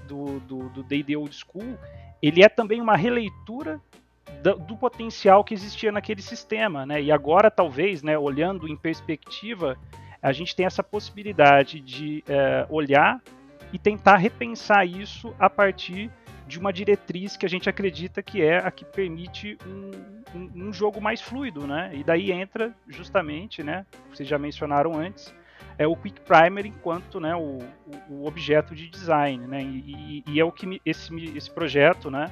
do 0.08 0.40
D&D 0.40 1.02
do, 1.02 1.14
do 1.14 1.20
Old 1.20 1.36
School, 1.36 1.78
ele 2.22 2.44
é 2.44 2.48
também 2.48 2.80
uma 2.80 2.96
releitura 2.96 3.80
do, 4.42 4.54
do, 4.54 4.76
potencial 4.76 5.42
que 5.42 5.52
existia 5.52 5.90
naquele 5.90 6.22
sistema, 6.22 6.86
né? 6.86 7.02
E 7.02 7.10
agora, 7.10 7.50
talvez, 7.50 8.02
né, 8.02 8.16
olhando 8.16 8.68
em 8.68 8.76
perspectiva, 8.76 9.76
a 10.22 10.32
gente 10.32 10.54
tem 10.54 10.64
essa 10.64 10.82
possibilidade 10.82 11.80
de 11.80 12.22
é, 12.28 12.66
olhar 12.70 13.20
e 13.72 13.78
tentar 13.78 14.16
repensar 14.16 14.86
isso 14.86 15.34
a 15.38 15.50
partir 15.50 16.10
de 16.46 16.58
uma 16.58 16.72
diretriz 16.72 17.36
que 17.36 17.46
a 17.46 17.48
gente 17.48 17.68
acredita 17.68 18.22
que 18.22 18.42
é 18.42 18.58
a 18.58 18.70
que 18.70 18.84
permite 18.84 19.56
um, 19.66 20.38
um, 20.38 20.68
um 20.68 20.72
jogo 20.72 21.00
mais 21.00 21.20
fluido, 21.20 21.66
né? 21.66 21.90
E 21.94 22.04
daí 22.04 22.30
entra 22.30 22.74
justamente, 22.86 23.62
né? 23.62 23.86
Vocês 24.12 24.28
já 24.28 24.38
mencionaram 24.38 24.94
antes, 24.94 25.34
é 25.78 25.86
o 25.86 25.96
Quick 25.96 26.20
Primer 26.20 26.66
enquanto 26.66 27.18
né, 27.18 27.34
o, 27.34 27.58
o 28.08 28.26
objeto 28.26 28.74
de 28.74 28.88
design. 28.88 29.46
Né, 29.46 29.62
e, 29.62 30.24
e 30.26 30.40
é 30.40 30.44
o 30.44 30.52
que 30.52 30.66
me, 30.66 30.80
esse, 30.84 31.14
esse 31.36 31.50
projeto 31.50 32.10
né, 32.10 32.30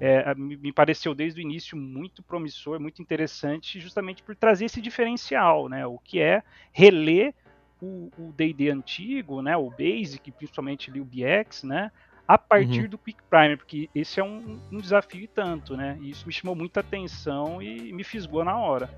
é, 0.00 0.34
me 0.34 0.72
pareceu 0.72 1.14
desde 1.14 1.40
o 1.40 1.42
início 1.42 1.76
muito 1.76 2.22
promissor, 2.22 2.78
muito 2.78 3.00
interessante, 3.00 3.80
justamente 3.80 4.22
por 4.22 4.36
trazer 4.36 4.66
esse 4.66 4.80
diferencial, 4.80 5.68
né, 5.68 5.86
o 5.86 5.98
que 5.98 6.20
é 6.20 6.42
reler 6.72 7.34
o 7.80 8.32
D&D 8.32 8.70
antigo, 8.70 9.42
né, 9.42 9.56
o 9.56 9.70
Basic, 9.70 10.30
principalmente 10.32 10.90
ali 10.90 11.00
o 11.00 11.04
BX, 11.04 11.64
né, 11.64 11.90
a 12.26 12.36
partir 12.36 12.82
uhum. 12.82 12.88
do 12.88 12.98
Quick 12.98 13.22
Primer, 13.28 13.56
porque 13.56 13.88
esse 13.94 14.18
é 14.18 14.24
um, 14.24 14.58
um 14.72 14.78
desafio 14.78 15.22
e 15.22 15.28
tanto, 15.28 15.76
né, 15.76 15.96
e 16.00 16.10
isso 16.10 16.26
me 16.26 16.32
chamou 16.32 16.54
muita 16.54 16.80
atenção 16.80 17.62
e 17.62 17.92
me 17.92 18.02
fisgou 18.02 18.44
na 18.44 18.58
hora. 18.58 18.90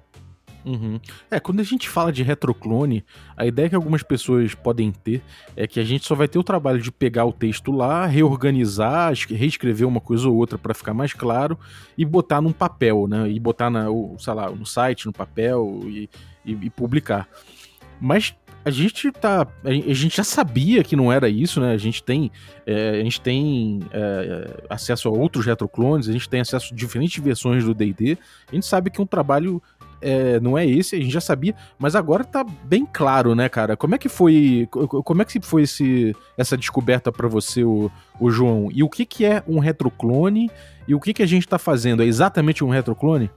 Uhum. 0.69 1.01
É, 1.31 1.41
quando 1.41 1.61
a 1.61 1.63
gente 1.65 1.89
fala 1.89 2.13
de 2.13 2.23
retroclone, 2.23 3.03
a 3.35 3.47
ideia 3.47 3.71
que 3.71 3.75
algumas 3.75 4.03
pessoas 4.03 4.55
podem 4.55 4.93
ter 4.93 5.23
é 5.57 5.67
que 5.67 5.81
a 5.81 5.85
gente 5.85 6.05
só 6.05 6.15
vai 6.15 6.29
ter 6.29 6.39
o 6.39 6.45
trabalho 6.45 6.79
de 6.79 6.93
pegar 6.93 7.25
o 7.25 7.33
texto 7.33 7.73
lá, 7.73 8.05
reorganizar, 8.05 9.15
reescrever 9.31 9.89
uma 9.89 10.01
coisa 10.01 10.29
ou 10.29 10.37
outra 10.37 10.59
para 10.59 10.75
ficar 10.75 10.93
mais 10.93 11.15
claro 11.15 11.59
e 11.97 12.05
botar 12.05 12.43
num 12.43 12.53
papel, 12.53 13.07
né? 13.09 13.31
E 13.31 13.41
botar 13.41 13.71
na, 13.71 13.87
sei 14.19 14.35
lá, 14.35 14.51
no 14.51 14.67
site, 14.67 15.07
no 15.07 15.13
papel 15.13 15.81
e, 15.85 16.11
e, 16.45 16.53
e 16.53 16.71
publicar. 16.71 17.27
Mas 17.99 18.35
a 18.69 18.71
gente 18.71 19.11
tá. 19.11 19.47
A 19.65 19.95
gente 19.95 20.17
já 20.17 20.25
sabia 20.25 20.85
que 20.85 20.95
não 20.95 21.11
era 21.11 21.29
isso, 21.29 21.61
né? 21.61 21.73
A 21.73 21.79
gente 21.79 22.03
tem, 22.03 22.31
é, 22.67 23.01
a 23.01 23.03
gente 23.03 23.21
tem 23.21 23.81
é, 23.91 24.65
acesso 24.69 25.09
a 25.09 25.11
outros 25.11 25.47
retroclones, 25.47 26.09
a 26.09 26.13
gente 26.13 26.29
tem 26.29 26.41
acesso 26.41 26.73
a 26.73 26.77
diferentes 26.77 27.23
versões 27.23 27.65
do 27.65 27.73
DD. 27.73 28.19
A 28.51 28.55
gente 28.55 28.67
sabe 28.67 28.91
que 28.91 29.01
é 29.01 29.03
um 29.03 29.07
trabalho 29.07 29.63
é, 30.01 30.39
não 30.41 30.57
é 30.57 30.67
esse, 30.67 30.97
a 30.97 31.01
gente 31.01 31.13
já 31.13 31.21
sabia, 31.21 31.55
mas 31.79 31.97
agora 31.97 32.25
tá 32.25 32.45
bem 32.45 32.87
claro, 32.87 33.35
né, 33.35 33.49
cara? 33.49 33.77
Como 33.77 33.95
é 33.95 33.99
que 33.99 34.09
foi, 34.09 34.69
como 34.71 35.23
é 35.23 35.25
que 35.25 35.41
foi 35.41 35.63
esse, 35.63 36.15
essa 36.37 36.57
descoberta 36.57 37.11
para 37.11 37.29
você, 37.29 37.65
o, 37.65 37.91
o, 38.19 38.31
João? 38.31 38.69
E 38.73 38.83
o 38.83 38.89
que, 38.89 39.05
que 39.05 39.25
é 39.25 39.43
um 39.47 39.59
retroclone? 39.59 40.51
E 40.87 40.95
o 40.95 41.01
que, 41.01 41.13
que 41.13 41.23
a 41.23 41.27
gente 41.27 41.47
tá 41.47 41.59
fazendo? 41.59 42.03
É 42.03 42.07
exatamente 42.07 42.65
um 42.65 42.69
retroclone? 42.69 43.31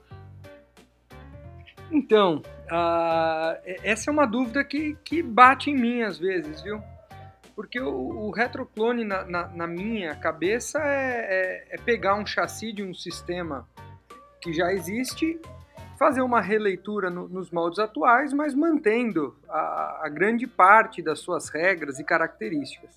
Então, 1.91 2.41
uh, 2.71 3.57
essa 3.83 4.09
é 4.09 4.13
uma 4.13 4.25
dúvida 4.25 4.63
que, 4.63 4.97
que 5.03 5.21
bate 5.21 5.69
em 5.69 5.75
mim 5.75 6.01
às 6.03 6.17
vezes, 6.17 6.61
viu? 6.61 6.81
Porque 7.55 7.79
o, 7.79 8.27
o 8.27 8.31
retroclone, 8.31 9.03
na, 9.03 9.25
na, 9.25 9.47
na, 9.47 9.67
minha 9.67 10.15
cabeça, 10.15 10.79
é, 10.79 11.65
é, 11.69 11.75
é 11.75 11.77
pegar 11.77 12.15
um 12.15 12.25
chassi 12.25 12.71
de 12.71 12.81
um 12.81 12.93
sistema 12.93 13.67
que 14.41 14.53
já 14.53 14.71
existe 14.73 15.39
fazer 16.01 16.23
uma 16.23 16.41
releitura 16.41 17.11
no, 17.11 17.29
nos 17.29 17.51
moldes 17.51 17.77
atuais, 17.77 18.33
mas 18.33 18.55
mantendo 18.55 19.35
a, 19.47 19.99
a, 20.05 20.09
grande 20.09 20.47
parte 20.47 20.99
das 20.99 21.19
suas 21.19 21.47
regras 21.49 21.99
e 21.99 22.03
características. 22.03 22.89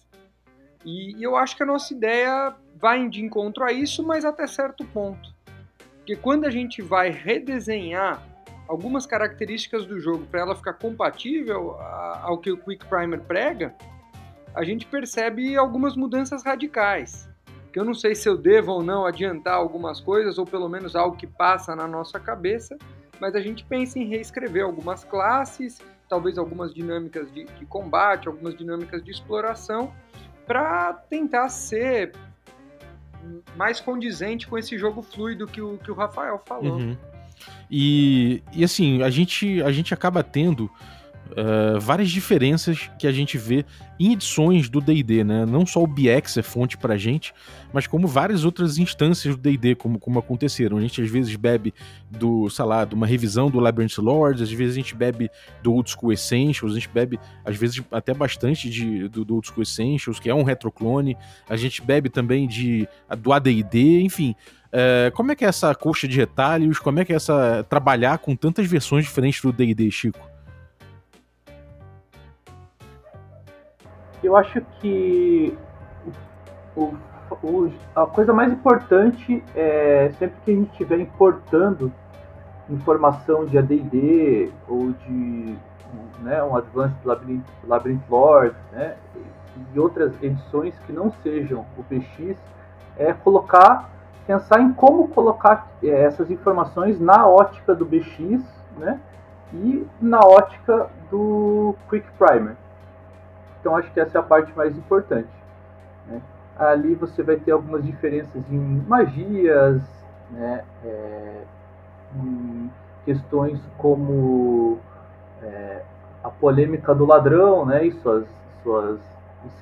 E, 0.82 1.14
e, 1.14 1.22
eu 1.22 1.36
acho 1.36 1.54
que 1.54 1.62
a 1.62 1.66
nossa 1.66 1.92
ideia 1.92 2.54
vai 2.74 3.06
de 3.06 3.22
encontro 3.22 3.62
a 3.62 3.70
isso, 3.70 4.02
mas 4.02 4.24
até 4.24 4.46
certo 4.46 4.86
ponto. 4.86 5.34
Porque 5.98 6.16
quando 6.16 6.46
a 6.46 6.50
gente 6.50 6.80
vai 6.80 7.10
redesenhar 7.10 8.22
algumas 8.66 9.04
características 9.04 9.84
do 9.84 10.00
jogo 10.00 10.24
para 10.24 10.40
ela 10.40 10.56
ficar 10.56 10.72
compatível 10.72 11.76
ao 12.22 12.38
que 12.38 12.50
o 12.50 12.56
Quick 12.56 12.86
Primer 12.86 13.20
prega, 13.20 13.74
a 14.54 14.64
gente 14.64 14.86
percebe 14.86 15.54
algumas 15.58 15.94
mudanças 15.94 16.42
radicais. 16.42 17.28
Que 17.74 17.80
eu 17.80 17.84
não 17.84 17.92
sei 17.92 18.14
se 18.14 18.28
eu 18.28 18.38
devo 18.38 18.70
ou 18.70 18.84
não 18.84 19.04
adiantar 19.04 19.54
algumas 19.54 20.00
coisas, 20.00 20.38
ou 20.38 20.46
pelo 20.46 20.68
menos 20.68 20.94
algo 20.94 21.16
que 21.16 21.26
passa 21.26 21.74
na 21.74 21.88
nossa 21.88 22.20
cabeça, 22.20 22.78
mas 23.20 23.34
a 23.34 23.40
gente 23.40 23.64
pensa 23.64 23.98
em 23.98 24.04
reescrever 24.04 24.62
algumas 24.62 25.02
classes, 25.02 25.80
talvez 26.08 26.38
algumas 26.38 26.72
dinâmicas 26.72 27.34
de, 27.34 27.42
de 27.42 27.66
combate, 27.66 28.28
algumas 28.28 28.56
dinâmicas 28.56 29.02
de 29.02 29.10
exploração, 29.10 29.92
para 30.46 30.92
tentar 30.92 31.48
ser 31.48 32.12
mais 33.56 33.80
condizente 33.80 34.46
com 34.46 34.56
esse 34.56 34.78
jogo 34.78 35.02
fluido 35.02 35.44
que 35.44 35.60
o, 35.60 35.76
que 35.78 35.90
o 35.90 35.94
Rafael 35.94 36.40
falou. 36.46 36.76
Uhum. 36.76 36.96
E, 37.68 38.40
e 38.52 38.62
assim, 38.62 39.02
a 39.02 39.10
gente, 39.10 39.60
a 39.64 39.72
gente 39.72 39.92
acaba 39.92 40.22
tendo 40.22 40.70
uh, 41.34 41.80
várias 41.80 42.10
diferenças 42.10 42.90
que 42.98 43.06
a 43.06 43.12
gente 43.12 43.36
vê 43.36 43.64
em 43.98 44.12
edições 44.12 44.68
do 44.68 44.80
D&D, 44.80 45.22
né? 45.22 45.46
Não 45.46 45.64
só 45.64 45.82
o 45.82 45.86
BX 45.86 46.36
é 46.36 46.42
fonte 46.42 46.76
pra 46.76 46.96
gente, 46.96 47.32
mas 47.72 47.86
como 47.86 48.08
várias 48.08 48.44
outras 48.44 48.78
instâncias 48.78 49.36
do 49.36 49.40
D&D, 49.40 49.74
como, 49.74 49.98
como 49.98 50.18
aconteceram. 50.18 50.78
A 50.78 50.80
gente 50.80 51.00
às 51.00 51.08
vezes 51.08 51.34
bebe 51.36 51.72
do, 52.10 52.48
sei 52.50 52.64
lá, 52.64 52.84
de 52.84 52.94
uma 52.94 53.06
revisão 53.06 53.50
do 53.50 53.60
Labyrinth 53.60 53.98
Lords, 53.98 54.42
às 54.42 54.50
vezes 54.50 54.74
a 54.74 54.78
gente 54.78 54.94
bebe 54.94 55.30
do 55.62 55.72
Old 55.72 55.90
School 55.90 56.12
Essentials, 56.12 56.72
a 56.72 56.74
gente 56.74 56.88
bebe 56.88 57.18
às 57.44 57.56
vezes 57.56 57.82
até 57.92 58.12
bastante 58.12 58.68
de, 58.68 59.08
do, 59.08 59.24
do 59.24 59.34
Old 59.34 59.46
School 59.46 59.62
Essentials, 59.62 60.18
que 60.18 60.28
é 60.28 60.34
um 60.34 60.42
retroclone, 60.42 61.16
a 61.48 61.56
gente 61.56 61.82
bebe 61.82 62.08
também 62.08 62.46
de 62.46 62.88
do 63.18 63.32
AD&D, 63.32 64.02
enfim... 64.02 64.34
É, 64.76 65.12
como 65.14 65.30
é 65.30 65.36
que 65.36 65.44
é 65.44 65.48
essa 65.48 65.72
coxa 65.72 66.08
de 66.08 66.16
retalhos? 66.16 66.80
Como 66.80 66.98
é 66.98 67.04
que 67.04 67.12
é 67.12 67.14
essa 67.14 67.64
trabalhar 67.70 68.18
com 68.18 68.34
tantas 68.34 68.66
versões 68.66 69.04
diferentes 69.04 69.40
do 69.40 69.52
D&D, 69.52 69.88
Chico? 69.88 70.33
Eu 74.24 74.36
acho 74.36 74.60
que 74.80 75.56
o, 76.76 76.94
o, 77.42 77.70
a 77.94 78.06
coisa 78.06 78.32
mais 78.32 78.52
importante 78.52 79.42
é 79.54 80.10
sempre 80.18 80.36
que 80.44 80.50
a 80.50 80.54
gente 80.54 80.70
estiver 80.70 80.98
importando 80.98 81.92
informação 82.68 83.44
de 83.44 83.58
AD&D 83.58 84.50
ou 84.68 84.92
de 84.92 85.56
né, 86.20 86.42
um 86.42 86.56
Advanced 86.56 86.96
Labyrinth, 87.04 87.44
Labyrinth 87.64 88.02
Lord, 88.08 88.56
né, 88.72 88.96
e 89.72 89.78
outras 89.78 90.12
edições 90.22 90.74
que 90.86 90.92
não 90.92 91.12
sejam 91.22 91.64
o 91.76 91.84
PX, 91.84 92.36
é 92.96 93.12
colocar, 93.12 93.90
pensar 94.26 94.60
em 94.60 94.72
como 94.72 95.08
colocar 95.08 95.68
é, 95.82 95.88
essas 95.88 96.30
informações 96.30 96.98
na 96.98 97.26
ótica 97.26 97.74
do 97.74 97.84
BX, 97.84 98.42
né, 98.78 98.98
e 99.52 99.86
na 100.00 100.20
ótica 100.20 100.88
do 101.10 101.76
Quick 101.88 102.06
Primer. 102.18 102.56
Então 103.64 103.74
acho 103.78 103.90
que 103.92 103.98
essa 103.98 104.18
é 104.18 104.20
a 104.20 104.22
parte 104.22 104.54
mais 104.54 104.76
importante. 104.76 105.30
Né? 106.06 106.20
Ali 106.58 106.94
você 106.94 107.22
vai 107.22 107.36
ter 107.36 107.50
algumas 107.52 107.82
diferenças 107.82 108.42
em 108.50 108.84
magias, 108.86 109.80
né? 110.30 110.62
É, 110.84 111.42
em 112.14 112.70
questões 113.06 113.58
como 113.78 114.78
é, 115.42 115.82
a 116.22 116.28
polêmica 116.28 116.94
do 116.94 117.06
ladrão, 117.06 117.64
né? 117.64 117.86
E 117.86 117.92
suas, 118.02 118.26
suas 118.62 119.00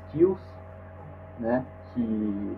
skills, 0.09 0.41
né? 1.39 1.65
Que 1.95 2.57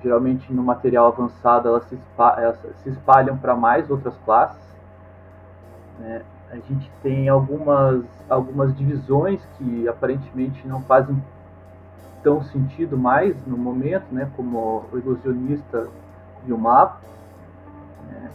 geralmente 0.00 0.52
no 0.52 0.62
material 0.62 1.08
avançado 1.08 1.70
elas 1.70 1.84
se, 1.88 1.98
elas 2.36 2.56
se 2.84 2.90
espalham 2.90 3.36
para 3.36 3.56
mais 3.56 3.90
outras 3.90 4.16
classes. 4.24 4.62
Né? 5.98 6.22
A 6.54 6.58
gente 6.68 6.88
tem 7.02 7.28
algumas, 7.28 8.04
algumas 8.30 8.76
divisões 8.76 9.44
que 9.58 9.88
aparentemente 9.88 10.64
não 10.68 10.80
fazem 10.82 11.20
tão 12.22 12.44
sentido 12.44 12.96
mais 12.96 13.34
no 13.44 13.58
momento, 13.58 14.04
né? 14.12 14.30
como 14.36 14.84
o 14.92 14.96
ilusionista 14.96 15.88
e 16.46 16.52
o 16.52 16.58
mapa. 16.58 17.00
Né? 18.06 18.30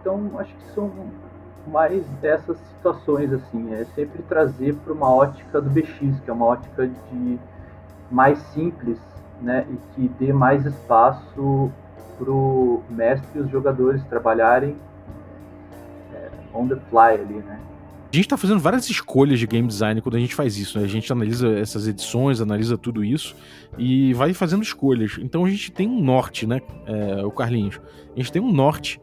Então 0.00 0.32
acho 0.38 0.52
que 0.56 0.64
são 0.72 0.90
mais 1.68 2.04
dessas 2.20 2.58
situações 2.58 3.32
assim, 3.32 3.72
é 3.72 3.84
sempre 3.94 4.20
trazer 4.24 4.74
para 4.74 4.92
uma 4.92 5.08
ótica 5.08 5.60
do 5.60 5.70
BX, 5.70 6.18
que 6.18 6.28
é 6.28 6.32
uma 6.32 6.46
ótica 6.46 6.88
de 6.88 7.38
mais 8.10 8.38
simples 8.52 8.98
né, 9.40 9.64
e 9.70 9.76
que 9.94 10.08
dê 10.18 10.32
mais 10.32 10.66
espaço 10.66 11.70
para 12.18 12.30
o 12.30 12.82
mestre 12.90 13.38
e 13.38 13.40
os 13.40 13.50
jogadores 13.50 14.02
trabalharem 14.04 14.76
on 16.54 16.68
the 16.68 16.76
fly 16.90 17.14
ali, 17.20 17.34
né? 17.34 17.60
A 18.12 18.16
gente 18.16 18.26
está 18.26 18.36
fazendo 18.36 18.60
várias 18.60 18.88
escolhas 18.88 19.40
de 19.40 19.46
game 19.46 19.66
design 19.66 20.00
quando 20.00 20.14
a 20.14 20.20
gente 20.20 20.36
faz 20.36 20.56
isso, 20.56 20.78
né? 20.78 20.84
A 20.84 20.88
gente 20.88 21.12
analisa 21.12 21.48
essas 21.58 21.88
edições, 21.88 22.40
analisa 22.40 22.78
tudo 22.78 23.04
isso 23.04 23.34
e 23.76 24.14
vai 24.14 24.32
fazendo 24.32 24.62
escolhas. 24.62 25.18
Então 25.20 25.44
a 25.44 25.50
gente 25.50 25.72
tem 25.72 25.88
um 25.88 26.00
norte, 26.00 26.46
né, 26.46 26.60
é, 26.86 27.24
o 27.24 27.30
Carlinhos? 27.32 27.80
A 28.14 28.16
gente 28.16 28.30
tem 28.30 28.40
um 28.40 28.52
norte 28.52 29.00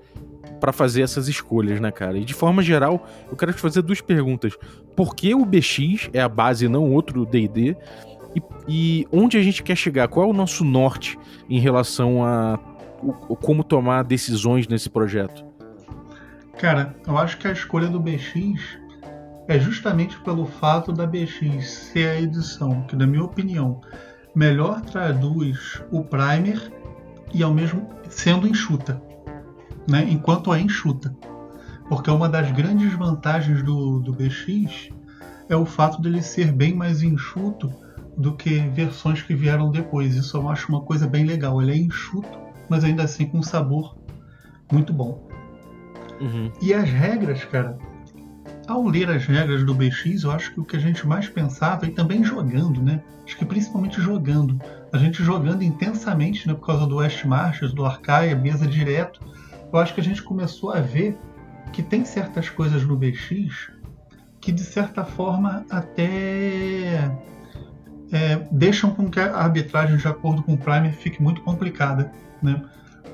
para 0.62 0.72
fazer 0.72 1.01
essas 1.01 1.27
escolhas, 1.27 1.81
né, 1.81 1.91
cara? 1.91 2.17
E 2.17 2.24
de 2.24 2.34
forma 2.34 2.63
geral, 2.63 3.05
eu 3.29 3.36
quero 3.36 3.51
te 3.51 3.60
fazer 3.60 3.81
duas 3.81 4.00
perguntas. 4.00 4.58
Por 4.96 5.13
que 5.13 5.36
o 5.36 5.43
BX 5.43 6.10
é 6.13 6.22
a 6.22 6.29
base 6.29 6.65
e 6.65 6.70
não 6.70 6.93
outro 6.93 7.25
D&D? 7.25 7.75
E, 8.34 8.41
e, 8.65 9.08
onde 9.12 9.38
a 9.38 9.43
gente 9.43 9.62
quer 9.62 9.75
chegar? 9.75 10.08
Qual 10.08 10.25
é 10.25 10.29
o 10.29 10.34
nosso 10.34 10.63
norte 10.63 11.20
em 11.50 11.60
relação 11.60 12.24
a 12.24 12.58
o, 13.03 13.36
como 13.36 13.63
tomar 13.63 14.03
decisões 14.03 14.67
nesse 14.67 14.89
projeto? 14.89 15.50
Cara, 16.62 16.96
eu 17.08 17.18
acho 17.18 17.39
que 17.39 17.48
a 17.48 17.51
escolha 17.51 17.88
do 17.88 18.00
BX 18.00 18.77
é 19.48 19.60
justamente 19.60 20.20
pelo 20.20 20.46
fato 20.46 20.94
da 20.94 21.08
BX 21.08 21.68
ser 21.68 22.08
a 22.08 22.22
edição 22.22 22.84
que, 22.84 22.96
na 22.96 23.08
minha 23.08 23.24
opinião, 23.24 23.82
melhor 24.36 24.80
traduz 24.82 25.82
o 25.91 26.03
primer 26.03 26.72
e 27.34 27.41
ao 27.41 27.51
mesmo 27.51 27.89
sendo 28.08 28.48
enxuta, 28.48 29.01
né? 29.89 30.06
Enquanto 30.08 30.53
é 30.53 30.62
enxuta, 30.62 31.18
porque 31.89 32.12
uma 32.12 32.30
das 32.30 32.51
grandes 32.51 32.94
vantagens 32.94 33.63
do, 33.63 34.00
do 34.00 34.13
BX 34.13 34.89
é 35.50 35.56
o 35.56 35.65
fato 35.65 36.00
dele 36.00 36.22
ser 36.22 36.51
bem 36.51 36.75
mais 36.75 37.01
enxuto 37.01 37.74
do 38.15 38.36
que 38.36 38.60
versões 38.60 39.24
que 39.24 39.34
vieram 39.34 39.72
depois. 39.72 40.15
Isso 40.15 40.38
eu 40.38 40.48
acho 40.48 40.70
uma 40.70 40.82
coisa 40.82 41.08
bem 41.08 41.25
legal. 41.25 41.60
Ele 41.60 41.72
é 41.72 41.77
enxuto, 41.77 42.38
mas 42.70 42.84
ainda 42.84 43.01
assim 43.01 43.25
com 43.25 43.39
um 43.39 43.44
sabor 43.44 43.98
muito 44.72 44.94
bom. 44.94 45.31
Uhum. 46.22 46.51
E 46.62 46.74
as 46.74 46.90
regras, 46.90 47.44
cara, 47.46 47.78
ao 48.68 48.88
ler 48.88 49.10
as 49.10 49.25
regras 49.25 49.66
do 49.66 49.74
BX, 49.74 50.24
eu 50.24 50.32
acho 50.32 50.54
que 50.54 50.60
o 50.60 50.63
que 50.63 50.78
a 50.78 50.80
gente 50.80 51.06
mais 51.06 51.28
pensava, 51.28 51.86
e 51.86 51.92
também 51.92 52.24
jogando, 52.24 52.82
né? 52.82 53.01
Acho 53.25 53.38
que 53.38 53.46
principalmente 53.46 54.00
jogando. 54.00 54.60
A 54.94 54.98
gente 54.98 55.24
jogando 55.24 55.63
intensamente, 55.63 56.48
né? 56.48 56.54
Por 56.54 56.66
causa 56.66 56.86
do 56.86 56.98
West 56.98 57.25
Marches, 57.25 57.74
do 57.74 57.86
Arcaia, 57.86 58.36
mesa 58.36 58.67
direto. 58.67 59.22
Eu 59.72 59.80
acho 59.80 59.93
que 59.93 60.02
a 60.02 60.04
gente 60.04 60.22
começou 60.22 60.72
a 60.72 60.80
ver 60.80 61.17
que 61.72 61.82
tem 61.82 62.04
certas 62.06 62.50
coisas 62.50 62.84
no 62.84 62.95
BX 62.95 63.72
que, 64.39 64.52
de 64.52 64.63
certa 64.63 65.06
forma, 65.06 65.65
até 65.69 67.12
é, 68.12 68.48
deixam 68.52 68.91
com 68.91 69.10
que 69.10 69.19
a 69.19 69.36
arbitragem, 69.36 69.98
de 69.98 70.08
acordo 70.08 70.43
com 70.43 70.54
o 70.54 70.58
Primer, 70.58 70.93
fique 70.93 71.22
muito 71.22 71.41
complicada. 71.41 72.12
Né? 72.41 72.62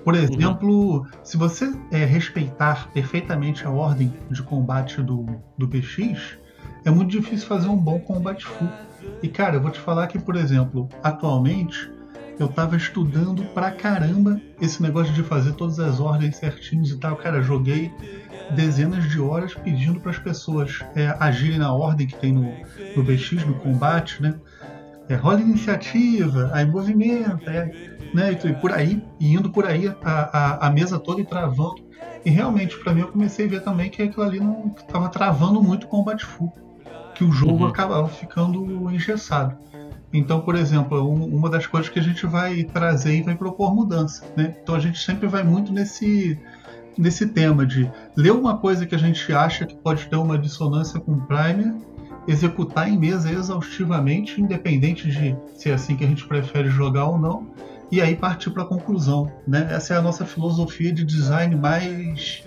Por 0.07 0.15
uhum. 0.15 0.23
exemplo, 0.23 0.97
uhum. 0.99 1.05
se 1.21 1.35
você 1.35 1.69
é, 1.91 2.05
respeitar 2.05 2.89
perfeitamente 2.93 3.67
a 3.67 3.69
ordem 3.69 4.13
de 4.31 4.41
combate 4.41 5.01
do, 5.01 5.25
do 5.57 5.67
PX, 5.67 6.37
é 6.85 6.89
muito 6.89 7.11
difícil 7.11 7.45
fazer 7.45 7.67
um 7.67 7.75
bom 7.75 7.99
combate 7.99 8.45
full. 8.45 8.69
E 9.21 9.27
cara, 9.27 9.57
eu 9.57 9.61
vou 9.61 9.69
te 9.69 9.81
falar 9.81 10.07
que, 10.07 10.17
por 10.17 10.37
exemplo, 10.37 10.87
atualmente 11.03 11.91
eu 12.39 12.45
estava 12.45 12.77
estudando 12.77 13.43
pra 13.53 13.69
caramba 13.69 14.39
esse 14.61 14.81
negócio 14.81 15.13
de 15.13 15.23
fazer 15.23 15.51
todas 15.55 15.77
as 15.77 15.99
ordens 15.99 16.37
certinhos 16.37 16.89
e 16.91 16.97
tal. 16.97 17.17
Cara, 17.17 17.41
joguei 17.41 17.91
dezenas 18.51 19.09
de 19.09 19.19
horas 19.19 19.55
pedindo 19.55 19.99
para 19.99 20.11
as 20.11 20.19
pessoas 20.19 20.79
é, 20.95 21.13
agirem 21.19 21.59
na 21.59 21.73
ordem 21.73 22.07
que 22.07 22.15
tem 22.15 22.31
no, 22.31 22.49
no 22.95 23.03
BX, 23.03 23.45
no 23.45 23.55
combate, 23.55 24.21
né? 24.21 24.35
É, 25.09 25.15
rola 25.15 25.41
iniciativa, 25.41 26.49
aí 26.53 26.65
movimenta, 26.65 27.49
é, 27.49 27.71
né, 28.13 28.31
e 28.31 28.53
por 28.53 28.71
aí, 28.71 29.01
e 29.19 29.33
indo 29.33 29.49
por 29.49 29.65
aí 29.65 29.87
a, 29.87 29.95
a, 30.03 30.67
a 30.67 30.69
mesa 30.69 30.99
toda 30.99 31.21
e 31.21 31.25
travando. 31.25 31.85
E 32.25 32.29
realmente, 32.29 32.77
para 32.77 32.93
mim, 32.93 33.01
eu 33.01 33.07
comecei 33.07 33.45
a 33.45 33.49
ver 33.49 33.63
também 33.63 33.89
que 33.89 34.01
aquilo 34.01 34.23
ali 34.23 34.39
não 34.39 34.73
estava 34.77 35.07
travando 35.09 35.61
muito 35.61 35.85
o 35.85 35.87
combate 35.87 36.25
full, 36.25 36.51
que 37.15 37.23
o 37.23 37.31
jogo 37.31 37.63
uhum. 37.63 37.67
acabava 37.67 38.07
ficando 38.07 38.91
engessado. 38.91 39.57
Então, 40.11 40.41
por 40.41 40.55
exemplo, 40.55 41.09
uma 41.09 41.49
das 41.49 41.67
coisas 41.67 41.89
que 41.89 41.99
a 41.99 42.03
gente 42.03 42.25
vai 42.25 42.63
trazer 42.63 43.17
e 43.17 43.21
vai 43.21 43.35
propor 43.35 43.73
mudança. 43.73 44.25
Né? 44.35 44.55
Então 44.61 44.73
a 44.75 44.79
gente 44.79 44.99
sempre 44.99 45.27
vai 45.27 45.43
muito 45.43 45.71
nesse, 45.71 46.39
nesse 46.97 47.27
tema 47.27 47.65
de 47.65 47.91
ler 48.15 48.31
uma 48.31 48.57
coisa 48.57 48.85
que 48.85 48.95
a 48.95 48.97
gente 48.97 49.31
acha 49.33 49.65
que 49.65 49.75
pode 49.75 50.07
ter 50.07 50.15
uma 50.15 50.37
dissonância 50.37 50.99
com 50.99 51.13
o 51.13 51.21
primer 51.21 51.73
executar 52.27 52.89
em 52.89 52.97
mesa 52.97 53.31
exaustivamente, 53.31 54.41
independente 54.41 55.09
de 55.09 55.35
se 55.55 55.69
é 55.69 55.73
assim 55.73 55.95
que 55.95 56.03
a 56.03 56.07
gente 56.07 56.25
prefere 56.27 56.69
jogar 56.69 57.05
ou 57.05 57.17
não, 57.17 57.47
e 57.91 58.01
aí 58.01 58.15
partir 58.15 58.49
para 58.49 58.63
a 58.63 58.65
conclusão. 58.65 59.31
Né? 59.47 59.67
Essa 59.71 59.93
é 59.93 59.97
a 59.97 60.01
nossa 60.01 60.25
filosofia 60.25 60.91
de 60.91 61.05
design 61.05 61.55
mais, 61.55 62.43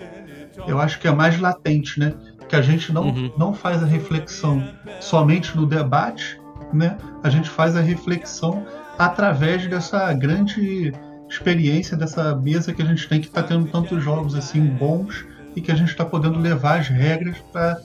eu 0.67 0.79
acho 0.79 0.99
que 0.99 1.07
é 1.07 1.11
mais 1.11 1.39
latente, 1.39 1.99
né? 1.99 2.13
que 2.47 2.55
a 2.55 2.61
gente 2.61 2.91
não, 2.91 3.03
uhum. 3.07 3.31
não 3.37 3.53
faz 3.53 3.81
a 3.81 3.85
reflexão 3.85 4.61
somente 4.99 5.55
no 5.55 5.65
debate, 5.65 6.39
né? 6.73 6.97
a 7.23 7.29
gente 7.29 7.49
faz 7.49 7.75
a 7.75 7.81
reflexão 7.81 8.65
através 8.99 9.65
dessa 9.67 10.11
grande 10.13 10.93
experiência 11.29 11.95
dessa 11.95 12.35
mesa 12.35 12.73
que 12.73 12.81
a 12.81 12.85
gente 12.85 13.07
tem 13.07 13.21
que 13.21 13.27
está 13.27 13.41
tendo 13.41 13.65
tantos 13.67 14.03
jogos 14.03 14.35
assim 14.35 14.65
bons 14.65 15.25
e 15.55 15.61
que 15.61 15.71
a 15.71 15.75
gente 15.75 15.89
está 15.89 16.03
podendo 16.03 16.37
levar 16.39 16.79
as 16.79 16.89
regras 16.89 17.37
para 17.51 17.81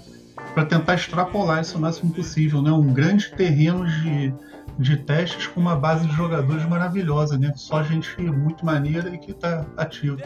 para 0.56 0.64
tentar 0.64 0.94
extrapolar 0.94 1.60
isso 1.60 1.76
o 1.76 1.80
máximo 1.82 2.10
possível, 2.14 2.62
né? 2.62 2.72
Um 2.72 2.90
grande 2.90 3.30
terreno 3.32 3.84
de, 3.84 4.32
de 4.78 4.96
testes 4.96 5.48
com 5.48 5.60
uma 5.60 5.76
base 5.76 6.06
de 6.06 6.14
jogadores 6.14 6.64
maravilhosa, 6.64 7.36
né? 7.36 7.52
Só 7.54 7.82
gente 7.82 8.18
muito 8.22 8.64
maneira 8.64 9.14
e 9.14 9.18
que 9.18 9.32
está 9.32 9.66
ativo. 9.76 10.16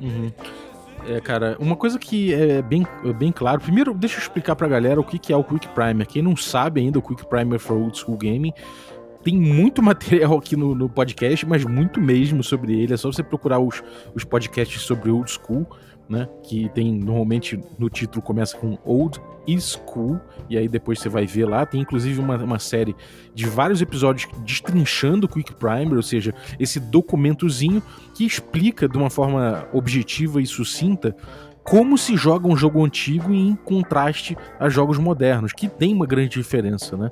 Uhum. 0.00 0.32
É, 1.06 1.20
cara, 1.20 1.54
uma 1.60 1.76
coisa 1.76 1.98
que 1.98 2.32
é 2.32 2.62
bem, 2.62 2.86
bem 3.18 3.30
claro. 3.30 3.60
Primeiro, 3.60 3.92
deixa 3.92 4.16
eu 4.16 4.22
explicar 4.22 4.56
pra 4.56 4.66
galera 4.66 4.98
o 4.98 5.04
que, 5.04 5.18
que 5.18 5.34
é 5.34 5.36
o 5.36 5.44
Quick 5.44 5.68
Primer. 5.68 6.06
Quem 6.06 6.22
não 6.22 6.34
sabe 6.34 6.80
ainda, 6.80 6.98
o 6.98 7.02
Quick 7.02 7.26
Primer 7.26 7.58
for 7.58 7.76
Old 7.76 7.98
School 7.98 8.16
Gaming 8.16 8.54
tem 9.22 9.36
muito 9.36 9.82
material 9.84 10.38
aqui 10.38 10.56
no, 10.56 10.74
no, 10.74 10.88
podcast, 10.88 11.44
mas 11.44 11.62
muito 11.62 12.00
mesmo 12.00 12.42
sobre 12.42 12.80
ele. 12.80 12.94
É 12.94 12.96
só 12.96 13.12
você 13.12 13.22
procurar 13.22 13.58
os, 13.58 13.84
os 14.14 14.24
podcasts 14.24 14.80
sobre 14.80 15.10
Old 15.10 15.30
School, 15.30 15.66
né? 16.08 16.26
Que 16.42 16.70
tem 16.70 16.90
normalmente 16.90 17.60
no 17.78 17.90
título 17.90 18.22
começa 18.22 18.56
com 18.56 18.78
Old 18.82 19.20
School, 19.60 20.20
e 20.48 20.56
aí 20.56 20.68
depois 20.68 20.98
você 20.98 21.08
vai 21.08 21.26
ver 21.26 21.46
lá. 21.46 21.64
Tem 21.66 21.80
inclusive 21.80 22.20
uma, 22.20 22.36
uma 22.36 22.58
série 22.58 22.94
de 23.34 23.46
vários 23.46 23.82
episódios 23.82 24.28
destrinchando 24.44 25.26
o 25.26 25.28
Quick 25.28 25.54
Primer, 25.54 25.94
ou 25.94 26.02
seja, 26.02 26.34
esse 26.58 26.78
documentozinho 26.78 27.82
que 28.14 28.24
explica 28.24 28.88
de 28.88 28.96
uma 28.96 29.10
forma 29.10 29.66
objetiva 29.72 30.40
e 30.40 30.46
sucinta 30.46 31.16
como 31.62 31.96
se 31.96 32.16
joga 32.16 32.48
um 32.48 32.56
jogo 32.56 32.84
antigo 32.84 33.32
em 33.32 33.54
contraste 33.54 34.36
a 34.58 34.68
jogos 34.68 34.98
modernos, 34.98 35.52
que 35.52 35.68
tem 35.68 35.94
uma 35.94 36.06
grande 36.06 36.30
diferença, 36.30 36.96
né? 36.96 37.10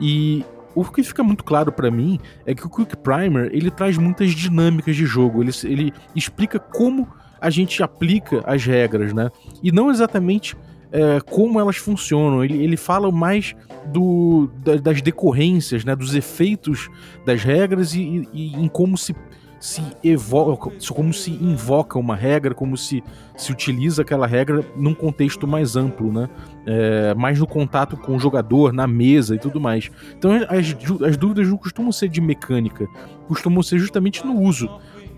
E 0.00 0.44
o 0.74 0.84
que 0.84 1.02
fica 1.02 1.22
muito 1.22 1.44
claro 1.44 1.70
para 1.72 1.90
mim 1.90 2.18
é 2.46 2.54
que 2.54 2.66
o 2.66 2.70
Quick 2.70 2.96
Primer 2.96 3.50
ele 3.52 3.70
traz 3.70 3.98
muitas 3.98 4.30
dinâmicas 4.30 4.96
de 4.96 5.04
jogo, 5.04 5.42
ele, 5.42 5.50
ele 5.64 5.92
explica 6.14 6.58
como 6.58 7.08
a 7.40 7.50
gente 7.50 7.82
aplica 7.82 8.42
as 8.46 8.64
regras, 8.64 9.12
né? 9.12 9.30
E 9.62 9.72
não 9.72 9.90
exatamente 9.90 10.56
é, 10.92 11.20
como 11.20 11.60
elas 11.60 11.76
funcionam. 11.76 12.44
Ele, 12.44 12.62
ele 12.62 12.76
fala 12.76 13.10
mais 13.10 13.54
do, 13.86 14.50
da, 14.64 14.76
das 14.76 15.00
decorrências, 15.02 15.84
né, 15.84 15.94
dos 15.94 16.14
efeitos 16.14 16.88
das 17.24 17.42
regras 17.42 17.94
e, 17.94 18.28
e, 18.32 18.54
em 18.54 18.68
como 18.68 18.96
se 18.96 19.14
se 19.60 19.82
evoca, 20.02 20.70
como 20.88 21.12
se 21.12 21.30
invoca 21.32 21.98
uma 21.98 22.16
regra, 22.16 22.54
como 22.54 22.78
se 22.78 23.04
se 23.36 23.52
utiliza 23.52 24.00
aquela 24.00 24.26
regra 24.26 24.64
num 24.74 24.94
contexto 24.94 25.46
mais 25.46 25.76
amplo, 25.76 26.10
né? 26.10 26.30
É, 26.64 27.14
mais 27.14 27.38
no 27.38 27.46
contato 27.46 27.94
com 27.94 28.16
o 28.16 28.18
jogador, 28.18 28.72
na 28.72 28.86
mesa 28.86 29.34
e 29.34 29.38
tudo 29.38 29.60
mais. 29.60 29.90
Então 30.16 30.32
as, 30.48 30.74
as 31.06 31.16
dúvidas 31.18 31.46
não 31.46 31.58
costumam 31.58 31.92
ser 31.92 32.08
de 32.08 32.22
mecânica, 32.22 32.88
costumam 33.28 33.62
ser 33.62 33.78
justamente 33.78 34.24
no 34.24 34.40
uso. 34.40 34.66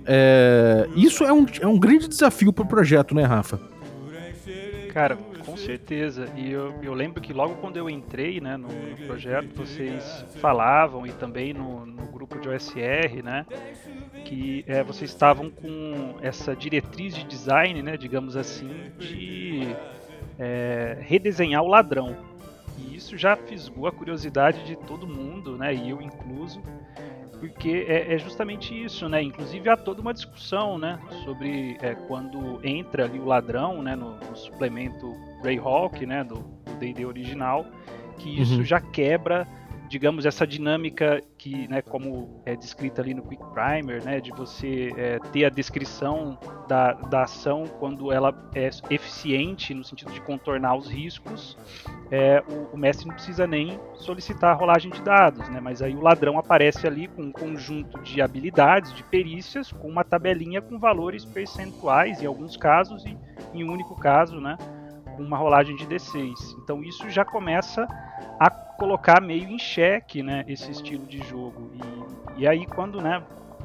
É, 0.04 0.88
isso 0.96 1.22
é 1.22 1.32
um, 1.32 1.46
é 1.60 1.66
um 1.66 1.78
grande 1.78 2.08
desafio 2.08 2.52
para 2.52 2.64
o 2.64 2.66
projeto, 2.66 3.14
né, 3.14 3.22
Rafa? 3.22 3.71
Cara, 4.92 5.16
com 5.16 5.56
certeza. 5.56 6.28
E 6.36 6.52
eu, 6.52 6.74
eu 6.82 6.92
lembro 6.92 7.18
que 7.18 7.32
logo 7.32 7.54
quando 7.54 7.78
eu 7.78 7.88
entrei 7.88 8.42
né, 8.42 8.58
no, 8.58 8.68
no 8.68 8.96
projeto, 9.06 9.48
vocês 9.54 10.22
falavam 10.36 11.06
e 11.06 11.12
também 11.12 11.54
no, 11.54 11.86
no 11.86 12.06
grupo 12.08 12.38
de 12.38 12.46
OSR, 12.46 13.22
né? 13.24 13.46
Que 14.26 14.62
é, 14.68 14.82
vocês 14.82 15.10
estavam 15.10 15.48
com 15.48 16.16
essa 16.20 16.54
diretriz 16.54 17.14
de 17.14 17.24
design, 17.24 17.82
né, 17.82 17.96
digamos 17.96 18.36
assim, 18.36 18.92
de 18.98 19.74
é, 20.38 20.98
redesenhar 21.00 21.62
o 21.62 21.68
ladrão. 21.68 22.14
E 22.78 22.94
isso 22.94 23.16
já 23.16 23.34
fisgou 23.34 23.86
a 23.86 23.92
curiosidade 23.92 24.62
de 24.66 24.76
todo 24.76 25.06
mundo, 25.06 25.56
né, 25.56 25.74
e 25.74 25.88
eu 25.88 26.02
incluso, 26.02 26.60
porque 27.42 27.84
é, 27.88 28.14
é, 28.14 28.18
justamente 28.18 28.72
isso, 28.72 29.08
né? 29.08 29.20
Inclusive 29.20 29.68
há 29.68 29.76
toda 29.76 30.00
uma 30.00 30.14
discussão, 30.14 30.78
né, 30.78 31.00
sobre 31.24 31.76
é, 31.82 31.92
quando 32.06 32.60
entra 32.62 33.04
ali 33.04 33.18
o 33.18 33.24
ladrão, 33.24 33.82
né, 33.82 33.96
no, 33.96 34.14
no 34.14 34.36
suplemento 34.36 35.12
Greyhawk, 35.42 36.06
né, 36.06 36.22
do 36.22 36.38
D&D 36.78 37.04
original, 37.04 37.66
que 38.16 38.40
isso 38.40 38.58
uhum. 38.58 38.64
já 38.64 38.80
quebra 38.80 39.44
digamos, 39.92 40.24
essa 40.24 40.46
dinâmica 40.46 41.20
que, 41.36 41.68
né, 41.68 41.82
como 41.82 42.40
é 42.46 42.56
descrita 42.56 43.02
ali 43.02 43.12
no 43.12 43.22
Quick 43.22 43.44
Primer, 43.52 44.02
né, 44.02 44.20
de 44.20 44.30
você 44.30 44.90
é, 44.96 45.18
ter 45.30 45.44
a 45.44 45.50
descrição 45.50 46.38
da, 46.66 46.94
da 46.94 47.24
ação 47.24 47.64
quando 47.78 48.10
ela 48.10 48.34
é 48.54 48.70
eficiente 48.88 49.74
no 49.74 49.84
sentido 49.84 50.10
de 50.10 50.22
contornar 50.22 50.76
os 50.76 50.88
riscos, 50.88 51.58
é, 52.10 52.42
o, 52.48 52.74
o, 52.74 52.78
mestre 52.78 53.06
não 53.06 53.14
precisa 53.14 53.46
nem 53.46 53.78
solicitar 53.92 54.52
a 54.52 54.54
rolagem 54.54 54.90
de 54.90 55.02
dados, 55.02 55.46
né, 55.50 55.60
mas 55.60 55.82
aí 55.82 55.94
o 55.94 56.00
ladrão 56.00 56.38
aparece 56.38 56.86
ali 56.86 57.06
com 57.06 57.24
um 57.24 57.32
conjunto 57.32 58.00
de 58.00 58.22
habilidades, 58.22 58.94
de 58.94 59.04
perícias, 59.04 59.72
com 59.72 59.88
uma 59.88 60.04
tabelinha 60.04 60.62
com 60.62 60.78
valores 60.78 61.22
percentuais 61.22 62.22
em 62.22 62.24
alguns 62.24 62.56
casos 62.56 63.04
e 63.04 63.14
em 63.52 63.62
um 63.62 63.70
único 63.70 63.94
caso, 63.94 64.40
né, 64.40 64.56
uma 65.18 65.36
rolagem 65.36 65.76
de 65.76 65.86
D6. 65.86 66.56
Então 66.62 66.82
isso 66.82 67.08
já 67.10 67.24
começa 67.24 67.86
a 68.38 68.50
colocar 68.50 69.20
meio 69.20 69.48
em 69.48 69.58
xeque 69.58 70.22
né, 70.22 70.44
esse 70.48 70.70
estilo 70.70 71.06
de 71.06 71.18
jogo. 71.18 71.70
E, 72.36 72.42
e 72.42 72.48
aí 72.48 72.66
quando 72.66 73.00
né, 73.00 73.22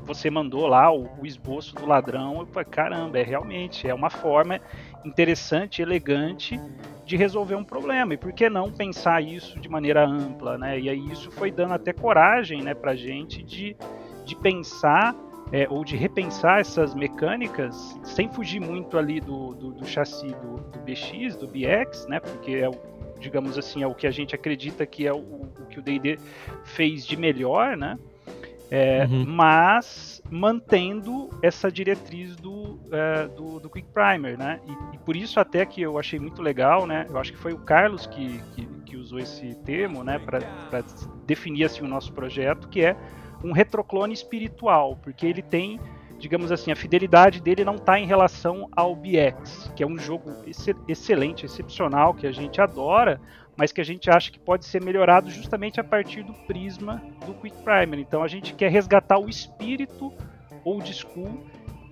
você 0.07 0.29
mandou 0.29 0.67
lá 0.67 0.91
o, 0.91 1.09
o, 1.19 1.25
esboço 1.25 1.75
do 1.75 1.85
ladrão, 1.85 2.39
eu 2.39 2.45
falei, 2.47 2.69
caramba, 2.69 3.19
é 3.19 3.23
realmente, 3.23 3.87
é 3.87 3.93
uma 3.93 4.09
forma 4.09 4.61
interessante, 5.03 5.81
elegante 5.81 6.59
de 7.05 7.17
resolver 7.17 7.55
um 7.55 7.63
problema. 7.63 8.13
E 8.13 8.17
por 8.17 8.31
que 8.31 8.49
não 8.49 8.71
pensar 8.71 9.21
isso 9.21 9.59
de 9.59 9.67
maneira 9.67 10.05
ampla, 10.07 10.57
né? 10.57 10.79
E 10.79 10.89
aí 10.89 11.11
isso 11.11 11.29
foi 11.31 11.51
dando 11.51 11.73
até 11.73 11.91
coragem, 11.91 12.61
né, 12.61 12.73
pra 12.73 12.95
gente 12.95 13.43
de, 13.43 13.75
de 14.25 14.35
pensar 14.35 15.13
é, 15.51 15.67
ou 15.69 15.83
de 15.83 15.95
repensar 15.95 16.59
essas 16.59 16.93
mecânicas 16.93 17.97
sem 18.03 18.29
fugir 18.29 18.59
muito 18.59 18.97
ali 18.97 19.19
do, 19.19 19.53
do, 19.53 19.71
do 19.71 19.85
chassi 19.85 20.27
do, 20.27 20.57
do, 20.57 20.79
BX, 20.79 21.35
do 21.35 21.47
BX, 21.47 22.07
né? 22.07 22.19
Porque 22.19 22.51
é 22.55 22.69
o, 22.69 22.75
digamos 23.19 23.57
assim, 23.57 23.83
é 23.83 23.87
o 23.87 23.95
que 23.95 24.07
a 24.07 24.11
gente 24.11 24.35
acredita 24.35 24.85
que 24.85 25.07
é 25.07 25.13
o, 25.13 25.17
o 25.17 25.65
que 25.69 25.79
o 25.79 25.81
D&D 25.81 26.19
fez 26.63 27.05
de 27.05 27.15
melhor, 27.15 27.77
né? 27.77 27.97
É, 28.69 29.05
uhum. 29.05 29.25
Mas 29.25 30.21
mantendo 30.29 31.29
essa 31.41 31.71
diretriz 31.71 32.35
do, 32.35 32.77
é, 32.91 33.27
do, 33.27 33.61
do, 33.61 33.69
Quick 33.69 33.87
Primer, 33.93 34.37
né? 34.37 34.59
E, 34.67 34.95
e, 34.95 34.97
por 34.99 35.15
isso 35.15 35.39
até 35.39 35.65
que 35.65 35.81
eu 35.81 35.97
achei 35.97 36.19
muito 36.19 36.41
legal, 36.41 36.85
né? 36.85 37.05
Eu 37.09 37.17
acho 37.17 37.31
que 37.31 37.37
foi 37.37 37.53
o 37.53 37.59
Carlos 37.59 38.05
que, 38.07 38.41
que, 38.53 38.65
que 38.85 38.97
usou 38.97 39.19
esse 39.19 39.55
termo, 39.63 40.03
né? 40.03 40.19
Para 40.19 40.41
definir 41.25 41.63
assim 41.63 41.81
o 41.81 41.87
nosso 41.87 42.11
projeto, 42.11 42.67
que 42.67 42.81
é 42.81 42.97
um 43.43 43.51
retroclone 43.51 44.13
espiritual, 44.13 44.97
porque 45.01 45.25
ele 45.25 45.41
tem, 45.41 45.79
digamos 46.17 46.51
assim, 46.51 46.71
a 46.71 46.75
fidelidade 46.75 47.41
dele 47.41 47.63
não 47.63 47.75
está 47.75 47.99
em 47.99 48.05
relação 48.05 48.69
ao 48.75 48.95
BX, 48.95 49.71
que 49.75 49.83
é 49.83 49.87
um 49.87 49.97
jogo 49.97 50.31
ex 50.45 50.67
excelente, 50.87 51.45
excepcional, 51.45 52.13
que 52.13 52.27
a 52.27 52.31
gente 52.31 52.59
adora, 52.61 53.19
mas 53.55 53.71
que 53.71 53.81
a 53.81 53.83
gente 53.83 54.09
acha 54.09 54.31
que 54.31 54.39
pode 54.39 54.65
ser 54.65 54.81
melhorado 54.81 55.29
justamente 55.31 55.79
a 55.79 55.83
partir 55.83 56.23
do 56.23 56.33
prisma 56.33 57.01
do 57.25 57.33
Quick 57.33 57.57
Primer. 57.63 57.99
Então 57.99 58.21
a 58.23 58.27
gente 58.27 58.53
quer 58.53 58.71
resgatar 58.71 59.17
o 59.17 59.27
espírito 59.27 60.13
old 60.63 60.93
school 60.93 61.43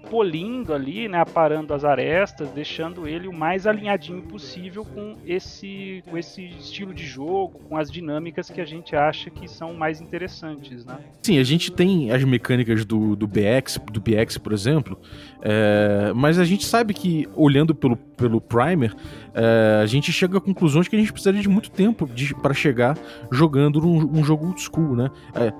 polindo 0.10 0.74
ali, 0.74 1.08
né, 1.08 1.20
aparando 1.20 1.74
as 1.74 1.84
arestas, 1.84 2.50
deixando 2.52 3.08
ele 3.08 3.28
o 3.28 3.34
mais 3.34 3.68
alinhadinho 3.68 4.22
possível 4.22 4.86
com 4.86 5.18
esse, 5.26 6.04
com 6.10 6.18
esse 6.18 6.44
estilo 6.44 6.94
de 6.94 7.06
jogo, 7.06 7.60
com 7.68 7.78
as 7.78 7.92
dinâmicas 7.92 8.50
que 8.50 8.62
a 8.62 8.66
gente 8.66 8.96
acha 8.96 9.30
que 9.30 9.48
são 9.48 9.74
mais 9.74 10.02
interessantes, 10.02 10.86
né? 10.86 10.98
Sim, 11.24 11.40
a 11.40 11.44
gente 11.44 11.72
tem 11.72 12.12
as 12.12 12.24
mecânicas 12.24 12.86
do, 12.86 13.16
do 13.16 13.28
BX, 13.28 13.80
do 13.92 14.00
BX, 14.00 14.38
por 14.38 14.54
exemplo, 14.54 15.00
é, 15.42 16.12
mas 16.16 16.40
a 16.40 16.46
gente 16.46 16.66
sabe 16.66 16.94
que 16.94 17.28
olhando 17.36 17.74
pelo, 17.74 17.96
pelo 17.96 18.40
primer, 18.40 18.94
é, 19.34 19.82
a 19.82 19.86
gente 19.86 20.12
chega 20.12 20.38
a 20.38 20.42
conclusões 20.42 20.88
que 20.88 20.96
a 20.96 21.00
gente 21.00 21.12
precisaria 21.12 21.42
de 21.42 21.50
muito 21.50 21.70
tempo 21.72 22.10
para 22.42 22.54
chegar 22.54 22.98
jogando 23.32 23.86
um, 23.86 24.20
um 24.20 24.24
jogo 24.24 24.48
old 24.48 24.62
school, 24.62 24.96
né? 24.96 25.10
É, 25.34 25.52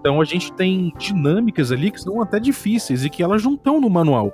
então 0.00 0.20
a 0.20 0.24
gente 0.24 0.52
tem 0.52 0.92
dinâmicas 0.98 1.72
ali 1.72 1.90
que 1.90 2.00
são 2.00 2.22
até 2.22 2.38
difíceis 2.38 3.04
e 3.04 3.10
que 3.10 3.22
elas 3.22 3.44
não 3.44 3.54
estão 3.54 3.80
no 3.80 3.90
manual. 3.90 4.32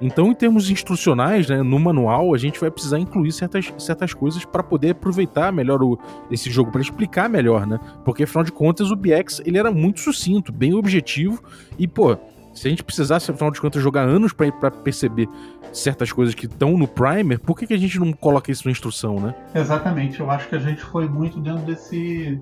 Então, 0.00 0.28
em 0.28 0.34
termos 0.34 0.70
instrucionais, 0.70 1.48
né, 1.48 1.62
no 1.62 1.78
manual, 1.78 2.34
a 2.34 2.38
gente 2.38 2.58
vai 2.58 2.70
precisar 2.70 2.98
incluir 2.98 3.32
certas, 3.32 3.72
certas 3.78 4.14
coisas 4.14 4.44
para 4.44 4.62
poder 4.62 4.90
aproveitar 4.90 5.52
melhor 5.52 5.82
o, 5.82 5.98
esse 6.30 6.50
jogo, 6.50 6.70
para 6.70 6.80
explicar 6.80 7.28
melhor, 7.28 7.66
né? 7.66 7.78
Porque, 8.04 8.24
afinal 8.24 8.44
de 8.44 8.52
contas, 8.52 8.90
o 8.90 8.96
BX 8.96 9.42
ele 9.44 9.58
era 9.58 9.70
muito 9.70 10.00
sucinto, 10.00 10.52
bem 10.52 10.74
objetivo, 10.74 11.42
e, 11.78 11.86
pô, 11.86 12.16
se 12.52 12.66
a 12.66 12.70
gente 12.70 12.84
precisasse, 12.84 13.30
afinal 13.30 13.50
de 13.50 13.60
contas, 13.60 13.82
jogar 13.82 14.02
anos 14.02 14.32
para 14.32 14.70
perceber 14.70 15.28
certas 15.72 16.12
coisas 16.12 16.34
que 16.34 16.46
estão 16.46 16.78
no 16.78 16.86
primer, 16.86 17.38
por 17.40 17.58
que, 17.58 17.66
que 17.66 17.74
a 17.74 17.78
gente 17.78 17.98
não 17.98 18.12
coloca 18.12 18.50
isso 18.50 18.66
na 18.66 18.72
instrução, 18.72 19.18
né? 19.18 19.34
Exatamente, 19.54 20.20
eu 20.20 20.30
acho 20.30 20.48
que 20.48 20.54
a 20.54 20.60
gente 20.60 20.80
foi 20.80 21.08
muito 21.08 21.40
dentro 21.40 21.62
desse 21.62 22.40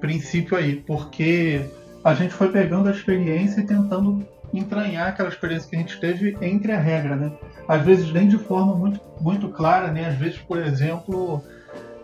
princípio 0.00 0.56
aí, 0.56 0.76
porque 0.86 1.64
a 2.04 2.12
gente 2.12 2.34
foi 2.34 2.52
pegando 2.52 2.88
a 2.88 2.92
experiência 2.92 3.60
e 3.60 3.66
tentando 3.66 4.26
entranhar 4.52 5.08
aquela 5.08 5.30
experiência 5.30 5.68
que 5.68 5.76
a 5.76 5.78
gente 5.78 5.98
teve 5.98 6.36
entre 6.42 6.70
a 6.70 6.78
regra, 6.78 7.16
né? 7.16 7.32
Às 7.66 7.82
vezes 7.82 8.12
nem 8.12 8.28
de 8.28 8.36
forma 8.36 8.76
muito, 8.76 9.00
muito 9.20 9.48
clara, 9.48 9.90
né? 9.90 10.06
Às 10.06 10.16
vezes, 10.16 10.38
por 10.38 10.58
exemplo, 10.58 11.42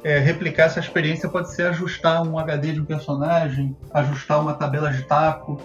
é, 0.02 0.18
replicar 0.18 0.64
essa 0.64 0.80
experiência 0.80 1.28
pode 1.28 1.52
ser 1.52 1.66
ajustar 1.66 2.26
um 2.26 2.38
HD 2.38 2.72
de 2.72 2.80
um 2.80 2.84
personagem, 2.84 3.76
ajustar 3.92 4.40
uma 4.40 4.54
tabela 4.54 4.90
de 4.90 5.02
taco, 5.02 5.60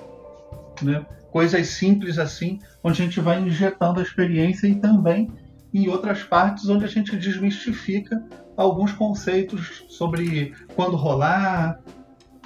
né? 0.82 1.06
Coisas 1.32 1.68
simples 1.68 2.20
assim, 2.20 2.60
onde 2.84 3.02
a 3.02 3.06
gente 3.06 3.20
vai 3.22 3.40
injetando 3.40 4.00
a 4.02 4.04
experiência 4.04 4.68
e 4.68 4.76
também 4.76 5.32
em 5.74 5.88
outras 5.90 6.24
partes 6.24 6.70
onde 6.70 6.86
a 6.86 6.90
gente 6.90 7.16
desmistifica 7.16 8.22
alguns 8.56 8.92
conceitos 8.92 9.86
sobre 9.90 10.54
quando 10.76 10.96
rolar, 10.98 11.80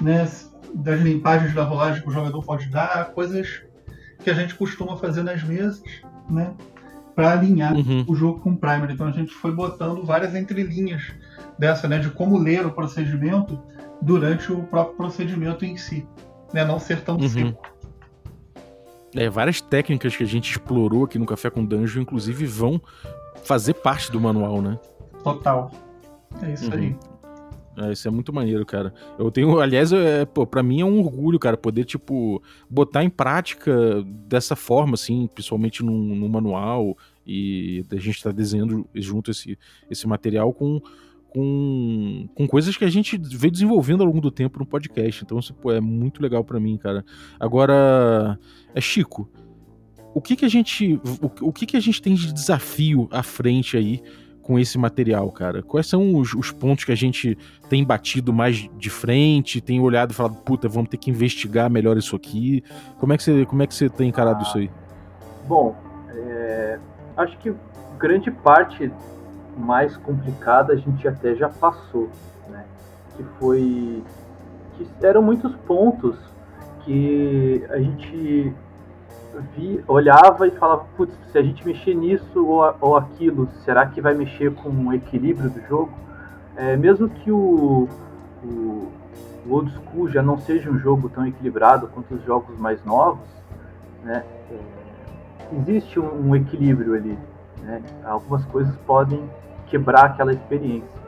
né? 0.01 0.27
Das 0.73 0.99
limpagens 1.01 1.53
da 1.53 1.63
rolagem 1.63 2.01
que 2.01 2.09
o 2.09 2.11
jogador 2.11 2.43
pode 2.43 2.69
dar, 2.69 3.11
coisas 3.11 3.61
que 4.23 4.29
a 4.29 4.33
gente 4.33 4.55
costuma 4.55 4.97
fazer 4.97 5.23
nas 5.23 5.43
mesas, 5.43 5.81
né? 6.29 6.53
Para 7.15 7.33
alinhar 7.33 7.73
uhum. 7.73 8.05
o 8.07 8.15
jogo 8.15 8.39
com 8.39 8.51
o 8.51 8.57
primer. 8.57 8.91
Então 8.91 9.07
a 9.07 9.11
gente 9.11 9.33
foi 9.33 9.51
botando 9.51 10.03
várias 10.05 10.35
entrelinhas 10.35 11.03
dessa, 11.57 11.87
né? 11.87 11.99
De 11.99 12.09
como 12.09 12.37
ler 12.37 12.65
o 12.65 12.71
procedimento 12.71 13.59
durante 14.01 14.51
o 14.51 14.63
próprio 14.63 14.95
procedimento 14.95 15.65
em 15.65 15.77
si, 15.77 16.07
né? 16.53 16.63
Não 16.63 16.79
ser 16.79 17.01
tão 17.01 17.17
uhum. 17.17 17.29
seco. 17.29 17.79
É, 19.15 19.29
várias 19.29 19.59
técnicas 19.59 20.15
que 20.15 20.23
a 20.23 20.27
gente 20.27 20.51
explorou 20.51 21.05
aqui 21.05 21.17
no 21.17 21.25
Café 21.25 21.49
com 21.49 21.65
Danjo, 21.65 21.99
inclusive, 21.99 22.45
vão 22.45 22.79
fazer 23.43 23.73
parte 23.73 24.11
do 24.11 24.21
manual, 24.21 24.61
né? 24.61 24.77
Total. 25.23 25.71
É 26.43 26.53
isso 26.53 26.71
uhum. 26.71 26.77
aí. 26.77 26.95
É, 27.77 27.91
isso 27.91 28.07
é 28.07 28.11
muito 28.11 28.33
maneiro, 28.33 28.65
cara. 28.65 28.93
Eu 29.17 29.31
tenho, 29.31 29.59
aliás, 29.59 29.91
é, 29.91 30.25
pô, 30.25 30.45
pra 30.45 30.61
mim 30.61 30.81
é 30.81 30.85
um 30.85 30.99
orgulho, 30.99 31.39
cara, 31.39 31.55
poder, 31.55 31.85
tipo, 31.85 32.41
botar 32.69 33.03
em 33.03 33.09
prática 33.09 34.03
dessa 34.27 34.55
forma, 34.55 34.95
assim, 34.95 35.27
principalmente 35.27 35.83
num, 35.83 36.15
num 36.15 36.27
manual, 36.27 36.97
e 37.25 37.85
a 37.91 37.95
gente 37.97 38.23
tá 38.23 38.31
desenhando 38.31 38.87
junto 38.95 39.31
esse, 39.31 39.57
esse 39.89 40.07
material 40.07 40.51
com, 40.51 40.81
com, 41.29 42.27
com 42.33 42.47
coisas 42.47 42.75
que 42.75 42.83
a 42.83 42.89
gente 42.89 43.17
veio 43.17 43.51
desenvolvendo 43.51 44.01
ao 44.01 44.07
longo 44.07 44.21
do 44.21 44.31
tempo 44.31 44.59
no 44.59 44.65
podcast. 44.65 45.23
Então, 45.23 45.39
isso, 45.39 45.53
pô, 45.53 45.71
é 45.71 45.79
muito 45.79 46.21
legal 46.21 46.43
para 46.43 46.59
mim, 46.59 46.77
cara. 46.77 47.05
Agora, 47.39 48.37
é 48.73 48.81
Chico, 48.81 49.29
o 50.13 50.21
que 50.21 50.35
que 50.35 50.45
a 50.45 50.49
gente, 50.49 50.99
o, 51.21 51.47
o 51.49 51.53
que 51.53 51.65
que 51.65 51.77
a 51.77 51.79
gente 51.79 52.01
tem 52.01 52.15
de 52.15 52.33
desafio 52.33 53.07
à 53.11 53.21
frente 53.21 53.77
aí 53.77 54.01
com 54.49 54.57
esse 54.57 54.79
material, 54.79 55.31
cara? 55.31 55.61
Quais 55.61 55.85
são 55.85 56.15
os, 56.15 56.33
os, 56.33 56.51
pontos 56.51 56.83
que 56.83 56.91
a 56.91 56.95
gente 56.95 57.37
tem 57.69 57.85
batido 57.85 58.33
mais 58.33 58.67
de 58.79 58.89
frente, 58.89 59.61
tem 59.61 59.79
olhado 59.79 60.09
e 60.09 60.15
falado, 60.15 60.37
puta, 60.37 60.67
vamos 60.67 60.89
ter 60.89 60.97
que 60.97 61.11
investigar 61.11 61.69
melhor 61.69 61.97
isso 61.97 62.15
aqui? 62.15 62.63
Como 62.99 63.13
é 63.13 63.17
que 63.17 63.21
você, 63.21 63.45
como 63.45 63.61
é 63.61 63.67
que 63.67 63.75
você 63.75 63.87
tem 63.87 64.09
encarado 64.09 64.39
ah, 64.39 64.41
isso 64.41 64.57
aí? 64.57 64.71
Bom, 65.47 65.75
é, 66.09 66.79
acho 67.15 67.37
que 67.37 67.53
grande 67.99 68.31
parte 68.31 68.91
mais 69.55 69.95
complicada 69.97 70.73
a 70.73 70.77
gente 70.77 71.07
até 71.07 71.35
já 71.35 71.47
passou, 71.47 72.09
né? 72.49 72.65
Que 73.15 73.23
foi 73.37 74.03
que 74.79 75.05
eram 75.05 75.21
muitos 75.21 75.53
pontos 75.57 76.17
que 76.85 77.63
a 77.69 77.77
gente 77.77 78.51
vi, 79.55 79.83
olhava 79.87 80.47
e 80.47 80.51
falava, 80.51 80.85
putz, 80.95 81.13
se 81.31 81.37
a 81.37 81.41
gente 81.41 81.65
mexer 81.65 81.93
nisso 81.93 82.45
ou, 82.45 82.75
ou 82.79 82.97
aquilo, 82.97 83.47
será 83.63 83.85
que 83.85 84.01
vai 84.01 84.13
mexer 84.13 84.53
com 84.53 84.69
o 84.69 84.93
equilíbrio 84.93 85.49
do 85.49 85.61
jogo? 85.67 85.91
É, 86.55 86.75
mesmo 86.75 87.09
que 87.09 87.31
o, 87.31 87.87
o, 88.43 88.91
o 89.45 89.53
Old 89.53 89.71
School 89.71 90.09
já 90.09 90.21
não 90.21 90.37
seja 90.37 90.69
um 90.69 90.77
jogo 90.79 91.09
tão 91.09 91.25
equilibrado 91.25 91.87
quanto 91.87 92.15
os 92.15 92.23
jogos 92.23 92.57
mais 92.57 92.83
novos, 92.83 93.27
né, 94.03 94.23
é, 94.51 94.59
existe 95.59 95.99
um, 95.99 96.29
um, 96.29 96.35
equilíbrio 96.35 96.95
ali. 96.95 97.17
Né, 97.61 97.81
algumas 98.03 98.43
coisas 98.45 98.75
podem 98.85 99.23
quebrar 99.67 100.05
aquela 100.05 100.33
experiência. 100.33 100.99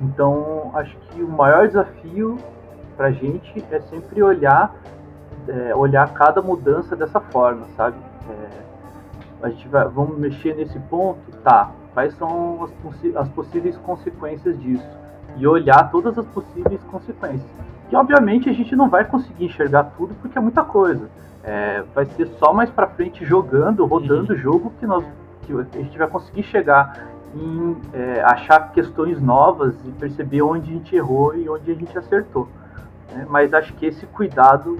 Então, 0.00 0.70
acho 0.74 0.96
que 0.96 1.22
o 1.22 1.28
maior 1.28 1.66
desafio 1.66 2.38
para 2.96 3.08
a 3.08 3.12
gente 3.12 3.64
é 3.70 3.80
sempre 3.80 4.22
olhar 4.22 4.74
é, 5.48 5.74
olhar 5.74 6.12
cada 6.14 6.42
mudança 6.42 6.94
dessa 6.96 7.20
forma, 7.20 7.66
sabe? 7.76 7.96
É, 8.28 8.70
a 9.42 9.48
gente 9.48 9.66
vai, 9.68 9.88
vamos 9.88 10.18
mexer 10.18 10.54
nesse 10.54 10.78
ponto, 10.78 11.20
tá? 11.42 11.70
Quais 11.94 12.14
são 12.14 12.64
as, 12.64 13.16
as 13.16 13.28
possíveis 13.30 13.76
consequências 13.78 14.60
disso? 14.60 14.86
E 15.36 15.46
olhar 15.46 15.90
todas 15.90 16.18
as 16.18 16.26
possíveis 16.26 16.82
consequências. 16.84 17.48
E 17.90 17.96
obviamente 17.96 18.48
a 18.48 18.52
gente 18.52 18.76
não 18.76 18.88
vai 18.88 19.04
conseguir 19.04 19.46
enxergar 19.46 19.84
tudo 19.96 20.14
porque 20.20 20.38
é 20.38 20.40
muita 20.40 20.62
coisa. 20.62 21.08
É, 21.42 21.82
vai 21.94 22.04
ser 22.04 22.26
só 22.38 22.52
mais 22.52 22.70
para 22.70 22.86
frente 22.86 23.24
jogando, 23.24 23.84
rodando 23.86 24.32
o 24.32 24.36
uhum. 24.36 24.40
jogo 24.40 24.72
que 24.78 24.86
nós 24.86 25.04
que 25.42 25.52
a 25.78 25.82
gente 25.82 25.96
vai 25.96 26.06
conseguir 26.06 26.42
chegar 26.44 27.08
em 27.34 27.76
é, 27.92 28.22
achar 28.22 28.72
questões 28.72 29.20
novas 29.20 29.74
e 29.84 29.90
perceber 29.92 30.42
onde 30.42 30.70
a 30.70 30.74
gente 30.74 30.94
errou 30.94 31.34
e 31.34 31.48
onde 31.48 31.70
a 31.70 31.74
gente 31.74 31.96
acertou. 31.96 32.48
Né? 33.12 33.26
Mas 33.28 33.54
acho 33.54 33.72
que 33.74 33.86
esse 33.86 34.06
cuidado 34.06 34.78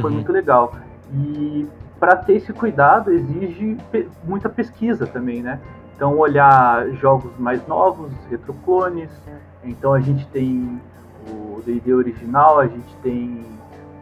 foi 0.00 0.10
uhum. 0.10 0.16
muito 0.16 0.32
legal. 0.32 0.74
E 1.12 1.66
para 1.98 2.16
ter 2.16 2.34
esse 2.34 2.52
cuidado 2.52 3.12
exige 3.12 3.76
pe 3.90 4.08
muita 4.24 4.48
pesquisa 4.48 5.06
também, 5.06 5.42
né? 5.42 5.60
Então 5.94 6.18
olhar 6.18 6.88
jogos 6.92 7.30
mais 7.38 7.66
novos, 7.66 8.12
retroclones. 8.30 9.10
Então 9.62 9.92
a 9.92 10.00
gente 10.00 10.26
tem 10.28 10.80
o 11.28 11.60
D&D 11.64 11.92
original, 11.92 12.58
a 12.58 12.66
gente 12.66 12.96
tem 13.02 13.44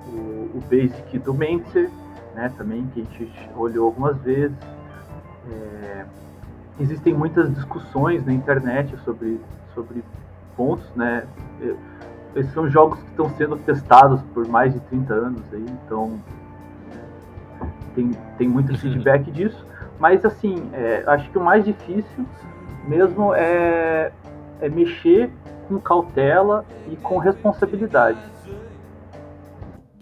o, 0.07 0.57
o 0.57 0.63
Basic 0.71 1.19
do 1.19 1.35
Mentzer, 1.35 1.91
né? 2.35 2.53
Também 2.57 2.87
que 2.95 3.01
a 3.01 3.05
gente 3.05 3.51
olhou 3.57 3.87
algumas 3.87 4.17
vezes. 4.19 4.57
É, 5.51 6.05
existem 6.79 7.15
muitas 7.15 7.53
discussões 7.55 8.25
na 8.25 8.33
internet 8.33 8.97
sobre 9.05 9.41
sobre 9.75 10.05
pontos, 10.57 10.89
né? 10.95 11.25
Esses 12.35 12.53
são 12.53 12.69
jogos 12.69 12.99
que 13.01 13.11
estão 13.11 13.29
sendo 13.31 13.57
testados 13.57 14.21
por 14.35 14.47
mais 14.47 14.73
de 14.73 14.81
30 14.81 15.15
anos 15.15 15.43
aí, 15.53 15.67
então 15.85 16.21
tem, 17.95 18.11
tem 18.37 18.49
muito 18.49 18.77
feedback 18.79 19.31
disso. 19.31 19.67
Mas 19.99 20.25
assim, 20.25 20.71
é, 20.73 21.03
acho 21.07 21.29
que 21.31 21.39
o 21.39 21.41
mais 21.43 21.65
difícil 21.65 22.25
mesmo 22.87 23.35
é, 23.35 24.13
é 24.61 24.69
mexer 24.69 25.31
com 25.67 25.79
cautela 25.79 26.65
e 26.91 26.97
com 26.97 27.19
responsabilidade. 27.19 28.19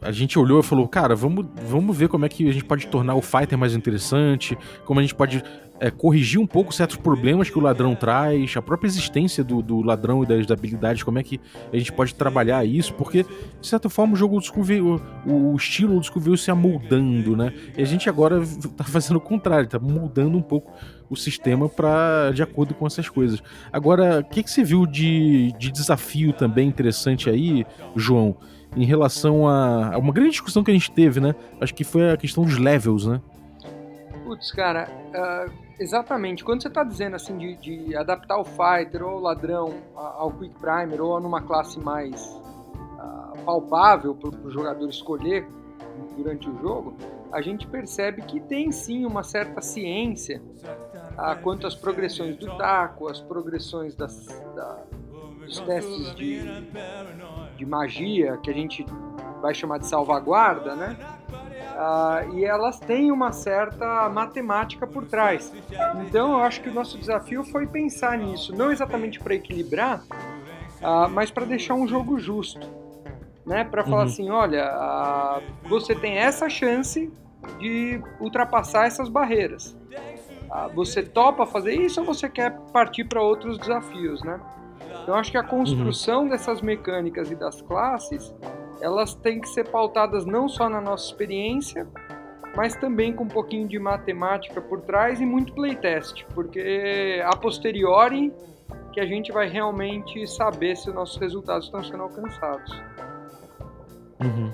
A 0.07 0.12
gente 0.12 0.38
olhou 0.38 0.61
e 0.61 0.62
falou, 0.62 0.87
cara, 0.87 1.16
vamos, 1.16 1.47
vamos 1.69 1.97
ver 1.97 2.09
como 2.09 2.25
é 2.25 2.29
que 2.29 2.49
a 2.49 2.53
gente 2.53 2.64
pode 2.64 2.87
tornar 2.87 3.16
o 3.16 3.21
fighter 3.21 3.59
mais 3.59 3.75
interessante, 3.75 4.57
como 4.85 5.01
a 5.01 5.03
gente 5.03 5.14
pode 5.14 5.42
é, 5.81 5.90
corrigir 5.90 6.40
um 6.40 6.47
pouco 6.47 6.73
certos 6.73 6.97
problemas 6.97 7.51
que 7.51 7.59
o 7.59 7.61
ladrão 7.61 7.95
traz, 7.95 8.57
a 8.57 8.62
própria 8.62 8.88
existência 8.88 9.42
do, 9.42 9.61
do 9.61 9.83
ladrão 9.83 10.23
e 10.23 10.27
das 10.27 10.51
habilidades, 10.51 11.03
como 11.03 11.19
é 11.19 11.23
que 11.23 11.40
a 11.73 11.77
gente 11.77 11.92
pode 11.92 12.14
trabalhar 12.14 12.64
isso, 12.64 12.95
porque, 12.95 13.25
de 13.61 13.66
certa 13.66 13.88
forma, 13.88 14.14
o 14.14 14.16
jogo 14.16 14.40
veio, 14.62 15.03
o, 15.27 15.53
o 15.53 15.57
estilo 15.57 16.01
veio 16.16 16.37
se 16.37 16.51
amoldando, 16.51 17.37
né? 17.37 17.53
E 17.77 17.83
a 17.83 17.85
gente 17.85 18.09
agora 18.09 18.40
tá 18.77 18.85
fazendo 18.85 19.16
o 19.16 19.21
contrário, 19.21 19.69
tá 19.69 19.79
moldando 19.79 20.38
um 20.38 20.42
pouco 20.42 20.73
o 21.09 21.16
sistema 21.16 21.69
para 21.69 22.31
de 22.33 22.42
acordo 22.42 22.75
com 22.75 22.87
essas 22.87 23.09
coisas. 23.09 23.42
Agora, 23.73 24.21
o 24.21 24.25
que, 24.25 24.42
que 24.42 24.51
você 24.51 24.62
viu 24.62 24.87
de, 24.87 25.53
de 25.59 25.71
desafio 25.71 26.33
também 26.33 26.69
interessante 26.69 27.29
aí, 27.29 27.64
João, 27.95 28.37
em 28.77 28.85
relação 28.85 29.49
a, 29.49 29.95
a 29.95 29.99
uma 29.99 30.12
grande 30.12 30.31
discussão 30.31 30.62
que 30.62 30.71
a 30.71 30.75
gente 30.75 30.91
teve, 30.91 31.19
né? 31.19 31.35
Acho 31.61 31.75
que 31.75 31.83
foi 31.83 32.12
a 32.12 32.17
questão 32.17 32.45
dos 32.45 32.59
levels, 32.59 33.07
né? 33.07 33.21
Putz, 34.25 34.53
cara, 34.53 34.89
uh 35.15 35.67
Exatamente. 35.79 36.43
Quando 36.43 36.62
você 36.62 36.69
está 36.69 36.83
dizendo 36.83 37.17
assim 37.17 37.37
de, 37.37 37.57
de, 37.57 37.97
adaptar 37.97 38.39
o 38.39 38.45
fighter 38.45 39.03
ou 39.03 39.19
o 39.19 39.21
ladrão 39.21 39.75
ao 39.95 40.33
quick 40.33 40.55
primer 40.59 41.01
ou 41.01 41.21
numa 41.21 41.43
classe 41.43 41.79
mais 41.79 42.25
uh, 42.25 43.39
palpável 43.45 44.15
para 44.15 44.31
o 44.31 44.51
jogador 44.51 44.89
escolher 44.89 45.47
durante 46.17 46.49
o 46.49 46.59
jogo, 46.61 46.97
a 47.31 47.43
gente 47.43 47.67
percebe 47.67 48.23
que 48.23 48.41
tem 48.41 48.73
sim 48.73 49.05
uma 49.05 49.23
certa 49.23 49.61
ciência 49.61 50.41
uh, 51.19 51.41
quanto 51.43 51.67
às 51.67 51.75
progressões 51.75 52.37
do 52.39 52.57
taco, 52.57 53.09
as 53.09 53.21
progressões 53.21 53.95
das, 53.95 54.27
da, 54.55 54.83
dos 55.45 55.61
testes 55.61 56.15
de, 56.15 56.41
de 57.57 57.66
magia 57.66 58.37
que 58.38 58.51
a 58.51 58.55
gente 58.55 58.85
vai 59.40 59.55
chamar 59.55 59.79
de 59.79 59.87
salvaguarda, 59.87 60.75
né? 60.75 60.97
Uh, 61.77 62.37
e 62.37 62.45
elas 62.45 62.81
têm 62.81 63.12
uma 63.12 63.33
certa 63.33 64.09
matemática 64.09 64.87
por 64.87 65.05
trás. 65.05 65.53
Então, 66.07 66.33
eu 66.33 66.40
acho 66.40 66.62
que 66.62 66.71
o 66.71 66.75
nosso 66.75 66.97
desafio 66.97 67.45
foi 67.45 67.66
pensar 67.66 68.16
nisso, 68.16 68.55
não 68.55 68.73
exatamente 68.73 69.21
para 69.21 69.35
equilibrar, 69.35 70.03
uh, 70.81 71.09
mas 71.11 71.31
para 71.31 71.45
deixar 71.45 71.75
um 71.75 71.87
jogo 71.87 72.19
justo, 72.19 72.66
né? 73.45 73.62
Para 73.62 73.85
falar 73.85 73.99
uhum. 73.99 74.09
assim, 74.09 74.31
olha, 74.31 74.73
uh, 74.75 75.69
você 75.69 75.95
tem 75.95 76.16
essa 76.16 76.49
chance 76.49 77.12
de 77.59 78.01
ultrapassar 78.19 78.87
essas 78.87 79.09
barreiras. 79.09 79.77
você 80.75 81.03
topa 81.03 81.47
fazer 81.47 81.75
isso 81.75 82.01
ou 82.01 82.07
você 82.07 82.29
quer 82.29 82.59
partir 82.73 83.05
para 83.05 83.21
outros 83.21 83.59
desafios, 83.59 84.23
né? 84.23 84.40
Então, 85.07 85.14
acho 85.14 85.31
que 85.31 85.38
a 85.38 85.42
construção 85.45 86.25
uhum. 86.25 86.31
dessas 86.31 86.61
mecânicas 86.61 87.31
e 87.31 87.37
das 87.37 87.62
classes 87.62 88.35
elas 88.81 89.14
têm 89.14 89.40
que 89.40 89.49
ser 89.49 89.69
pautadas 89.69 90.27
não 90.27 90.49
só 90.49 90.69
na 90.69 90.81
nossa 90.81 91.07
experiência, 91.07 91.87
mas 92.57 92.75
também 92.75 93.12
com 93.12 93.23
um 93.23 93.29
pouquinho 93.29 93.69
de 93.69 93.79
matemática 93.79 94.61
por 94.61 94.81
trás 94.81 95.21
e 95.21 95.25
muito 95.25 95.55
playtest, 95.55 96.25
porque 96.35 97.23
a 97.25 97.37
posteriori 97.37 98.33
que 98.92 98.99
a 98.99 99.07
gente 99.07 99.31
vai 99.31 99.49
realmente 99.49 100.27
saber 100.27 100.77
se 100.77 100.88
os 100.88 100.95
nossos 100.97 101.19
resultados 101.19 101.66
estão 101.66 101.85
sendo 101.85 102.03
alcançados. 102.03 102.73
Uhum. 104.21 104.51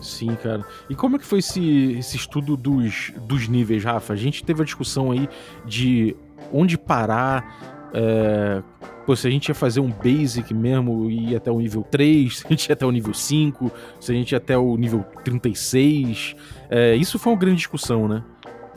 Sim, 0.00 0.34
cara. 0.36 0.64
E 0.88 0.94
como 0.94 1.16
é 1.16 1.18
que 1.18 1.26
foi 1.26 1.40
esse, 1.40 1.98
esse 1.98 2.16
estudo 2.16 2.56
dos, 2.56 3.12
dos 3.28 3.46
níveis, 3.46 3.84
Rafa? 3.84 4.14
A 4.14 4.16
gente 4.16 4.42
teve 4.42 4.62
a 4.62 4.64
discussão 4.64 5.12
aí 5.12 5.28
de 5.66 6.16
onde 6.50 6.78
parar, 6.78 7.71
é, 7.94 8.62
Pô, 9.04 9.16
se 9.16 9.26
a 9.26 9.30
gente 9.30 9.48
ia 9.48 9.54
fazer 9.54 9.80
um 9.80 9.90
basic 9.90 10.54
mesmo 10.54 11.10
e 11.10 11.32
ir 11.32 11.36
até 11.36 11.50
o 11.50 11.58
nível 11.58 11.82
3, 11.82 12.38
se 12.38 12.46
a 12.46 12.48
gente 12.50 12.68
ia 12.68 12.72
até 12.74 12.86
o 12.86 12.90
nível 12.90 13.12
5, 13.12 13.70
se 14.00 14.12
a 14.12 14.14
gente 14.14 14.32
ia 14.32 14.38
até 14.38 14.56
o 14.56 14.76
nível 14.76 15.04
36. 15.24 16.36
É, 16.70 16.94
isso 16.94 17.18
foi 17.18 17.32
uma 17.32 17.38
grande 17.38 17.56
discussão, 17.56 18.06
né? 18.06 18.22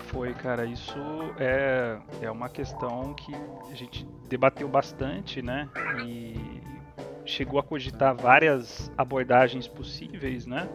Foi, 0.08 0.34
cara. 0.34 0.66
Isso 0.66 0.98
é, 1.38 1.98
é 2.22 2.32
uma 2.32 2.50
questão 2.50 3.14
que 3.14 3.34
a 3.72 3.76
gente 3.76 4.08
debateu 4.28 4.68
bastante, 4.68 5.42
né? 5.42 5.70
E 6.04 6.36
chegou 7.24 7.60
a 7.60 7.64
cogitar 7.64 8.16
várias 8.16 8.92
abordagens 8.98 9.68
possíveis, 9.68 10.48
né? 10.48 10.68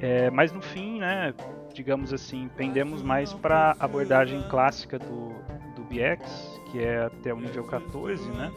É, 0.00 0.30
mas 0.30 0.52
no 0.52 0.60
fim, 0.60 0.98
né, 0.98 1.32
digamos 1.72 2.12
assim, 2.12 2.50
pendemos 2.56 3.02
mais 3.02 3.32
para 3.32 3.76
a 3.78 3.84
abordagem 3.84 4.42
clássica 4.48 4.98
do, 4.98 5.28
do 5.76 5.84
BX, 5.84 6.51
que 6.72 6.82
é 6.82 7.04
até 7.04 7.34
o 7.34 7.38
nível 7.38 7.64
14, 7.64 8.26
né? 8.30 8.50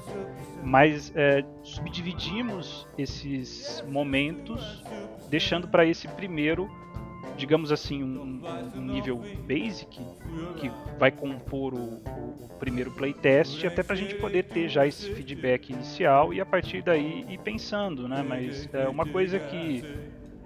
Mas 0.64 1.12
é, 1.14 1.44
subdividimos 1.62 2.88
esses 2.98 3.84
momentos, 3.90 4.82
deixando 5.30 5.68
para 5.68 5.86
esse 5.86 6.08
primeiro, 6.08 6.72
digamos 7.36 7.74
assim, 7.74 8.02
um, 8.02 8.42
um, 8.74 8.82
nível 8.82 9.18
basic 9.46 10.00
que 10.58 10.72
vai 10.98 11.12
compor 11.12 11.74
o, 11.74 11.98
o, 11.98 12.50
primeiro 12.58 12.90
playtest, 12.92 13.66
até 13.66 13.84
para 13.84 13.94
a 13.94 13.98
gente 13.98 14.16
poder 14.16 14.44
ter 14.44 14.70
já 14.70 14.88
esse 14.88 15.14
feedback 15.14 15.72
inicial 15.72 16.34
e 16.34 16.40
a 16.40 16.46
partir 16.46 16.82
daí 16.82 17.26
ir 17.28 17.38
pensando, 17.40 18.08
né? 18.08 18.24
Mas 18.24 18.70
é 18.74 18.88
uma 18.88 19.06
coisa 19.06 19.38
que 19.38 19.84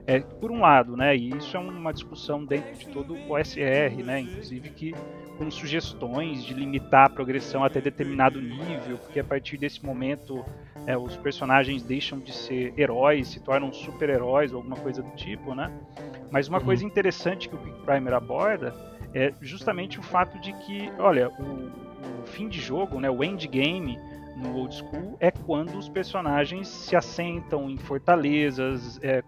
É, 0.07 0.21
por 0.21 0.49
um 0.49 0.61
lado, 0.61 0.97
né, 0.97 1.15
e 1.15 1.29
isso 1.37 1.55
é 1.55 1.59
uma 1.59 1.93
discussão 1.93 2.43
dentro 2.43 2.73
de 2.73 2.87
todo 2.87 3.13
o 3.13 3.33
OSR, 3.33 4.03
né, 4.03 4.21
inclusive 4.21 4.71
que 4.71 4.95
com 5.39 5.49
sugestões 5.49 6.43
de 6.43 6.53
limitar 6.53 7.05
a 7.05 7.09
progressão 7.09 7.63
até 7.63 7.79
determinado 7.79 8.41
nível, 8.41 8.97
porque 8.97 9.21
a 9.21 9.23
partir 9.23 9.57
desse 9.57 9.83
momento 9.83 10.45
é, 10.85 10.97
os 10.97 11.15
personagens 11.15 11.81
deixam 11.81 12.19
de 12.19 12.33
ser 12.33 12.73
heróis, 12.77 13.29
se 13.29 13.39
tornam 13.39 13.71
super-heróis 13.71 14.51
ou 14.51 14.57
alguma 14.57 14.75
coisa 14.75 15.01
do 15.01 15.11
tipo, 15.15 15.55
né? 15.55 15.71
Mas 16.29 16.49
uma 16.49 16.59
uhum. 16.59 16.65
coisa 16.65 16.83
interessante 16.83 17.47
que 17.47 17.55
o 17.55 17.57
Quick 17.57 17.85
Primer 17.85 18.13
aborda 18.13 18.75
é 19.13 19.33
justamente 19.39 19.97
o 19.97 20.03
fato 20.03 20.37
de 20.41 20.51
que, 20.51 20.91
olha, 20.99 21.29
o, 21.29 22.21
o 22.21 22.27
fim 22.27 22.49
de 22.49 22.59
jogo, 22.59 22.99
né, 22.99 23.09
o 23.09 23.23
endgame 23.23 23.97
no 24.35 24.57
old 24.57 24.75
school 24.75 25.15
é 25.21 25.31
quando 25.31 25.77
os 25.77 25.87
personagens 25.87 26.67
se 26.67 26.97
assentam 26.97 27.69
em 27.69 27.77
fortalezas, 27.77 28.99
é, 29.01 29.23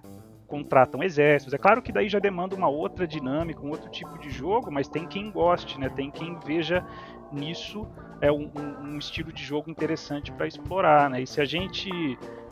contratam 0.52 1.02
exércitos. 1.02 1.54
É 1.54 1.58
claro 1.58 1.82
que 1.82 1.94
daí 1.94 2.10
já 2.10 2.20
demanda 2.20 2.58
uma 2.58 2.68
outra 2.68 3.08
dinâmica, 3.08 3.66
um 3.66 3.70
outro 3.70 3.90
tipo 3.90 4.20
de 4.20 4.30
jogo, 4.30 4.70
mas 4.70 4.90
tem 4.90 5.08
quem 5.08 5.32
goste, 5.32 5.80
né? 5.80 5.88
Tem 5.88 6.12
quem 6.12 6.38
veja 6.46 6.86
nisso 7.32 7.88
é 8.20 8.30
um, 8.30 8.52
um 8.84 8.98
estilo 8.98 9.32
de 9.32 9.42
jogo 9.42 9.72
interessante 9.72 10.30
para 10.30 10.46
explorar, 10.46 11.10
né? 11.10 11.22
E 11.22 11.28
se 11.28 11.40
a 11.40 11.46
gente 11.46 11.90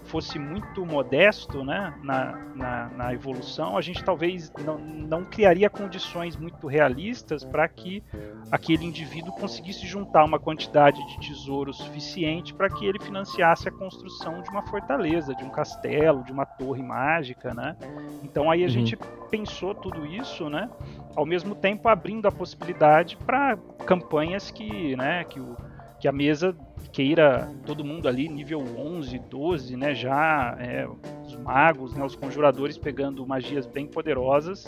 fosse 0.10 0.39
muito 0.39 0.84
modesto 0.86 1.63
né, 1.63 1.93
na, 2.02 2.36
na, 2.56 2.89
na, 2.89 3.13
evolução, 3.13 3.78
a 3.78 3.82
gente 3.82 4.04
talvez 4.04 4.52
não, 4.65 4.80
não 4.80 5.24
criaria 5.24 5.69
condições 5.69 6.36
muito 6.36 6.65
realistas 6.65 7.45
para 7.45 7.67
que 7.67 8.04
aquele 8.52 8.86
indivíduo 8.86 9.32
conseguisse 9.34 9.86
juntar 9.86 10.26
uma 10.26 10.39
quantidade 10.39 11.06
de 11.08 11.19
tesouro 11.28 11.72
suficiente 11.72 12.54
para 12.54 12.69
que 12.69 12.86
ele 12.86 13.00
financiasse 13.00 13.69
a 13.69 13.72
construção 13.72 14.41
de 14.41 14.50
uma 14.50 14.63
fortaleza, 14.63 15.36
de 15.36 15.43
um 15.43 15.50
castelo, 15.50 16.24
de 16.24 16.32
uma 16.32 16.45
torre 16.45 16.82
mágica. 16.82 17.54
Né? 17.54 17.76
Então 18.24 18.50
aí 18.50 18.63
a 18.63 18.65
uhum. 18.65 18.69
gente 18.69 18.98
pensou 19.30 19.76
tudo 19.76 20.08
isso, 20.08 20.50
né, 20.50 20.67
ao 21.15 21.26
mesmo 21.26 21.54
tempo 21.54 21.88
abrindo 21.88 22.28
a 22.28 22.32
possibilidade 22.32 23.15
para 23.15 23.58
campanhas 23.86 24.50
que, 24.50 24.95
né, 24.95 25.24
que 25.24 25.39
o 25.39 25.56
que 26.00 26.08
a 26.08 26.12
mesa 26.12 26.56
queira 26.91 27.52
todo 27.65 27.84
mundo 27.84 28.08
ali 28.08 28.28
nível 28.28 28.63
11, 28.78 29.19
12, 29.19 29.75
né, 29.75 29.93
já 29.93 30.56
é, 30.60 30.88
os 31.25 31.36
magos, 31.36 31.93
né, 31.93 32.04
os 32.04 32.15
conjuradores 32.15 32.78
pegando 32.78 33.25
magias 33.25 33.65
bem 33.65 33.86
poderosas, 33.86 34.65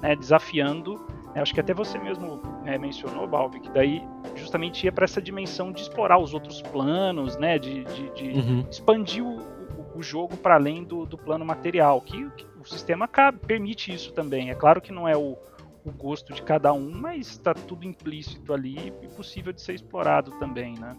né, 0.00 0.14
desafiando, 0.14 0.94
né, 1.34 1.40
acho 1.40 1.52
que 1.52 1.60
até 1.60 1.74
você 1.74 1.98
mesmo 1.98 2.40
né, 2.64 2.78
mencionou, 2.78 3.26
Balbi, 3.26 3.60
que 3.60 3.70
daí 3.70 4.02
justamente 4.34 4.84
ia 4.84 4.92
para 4.92 5.04
essa 5.04 5.20
dimensão 5.20 5.72
de 5.72 5.80
explorar 5.82 6.18
os 6.18 6.34
outros 6.34 6.62
planos, 6.62 7.36
né, 7.36 7.58
de, 7.58 7.84
de, 7.84 8.10
de 8.14 8.38
uhum. 8.38 8.66
expandir 8.70 9.24
o, 9.24 9.38
o, 9.38 9.98
o 9.98 10.02
jogo 10.02 10.36
para 10.36 10.54
além 10.54 10.84
do, 10.84 11.04
do, 11.04 11.18
plano 11.18 11.44
material, 11.44 12.00
que, 12.00 12.30
que 12.30 12.46
o 12.60 12.64
sistema 12.64 13.08
cabe, 13.08 13.38
permite 13.38 13.92
isso 13.92 14.12
também. 14.12 14.50
É 14.50 14.54
claro 14.54 14.80
que 14.80 14.92
não 14.92 15.08
é 15.08 15.16
o 15.16 15.36
o 15.86 15.92
gosto 15.92 16.34
de 16.34 16.42
cada 16.42 16.72
um, 16.72 16.90
mas 16.90 17.28
está 17.28 17.54
tudo 17.54 17.86
implícito 17.86 18.52
ali 18.52 18.92
e 19.00 19.08
possível 19.08 19.52
de 19.52 19.62
ser 19.62 19.74
explorado 19.74 20.32
também, 20.32 20.76
né? 20.76 20.96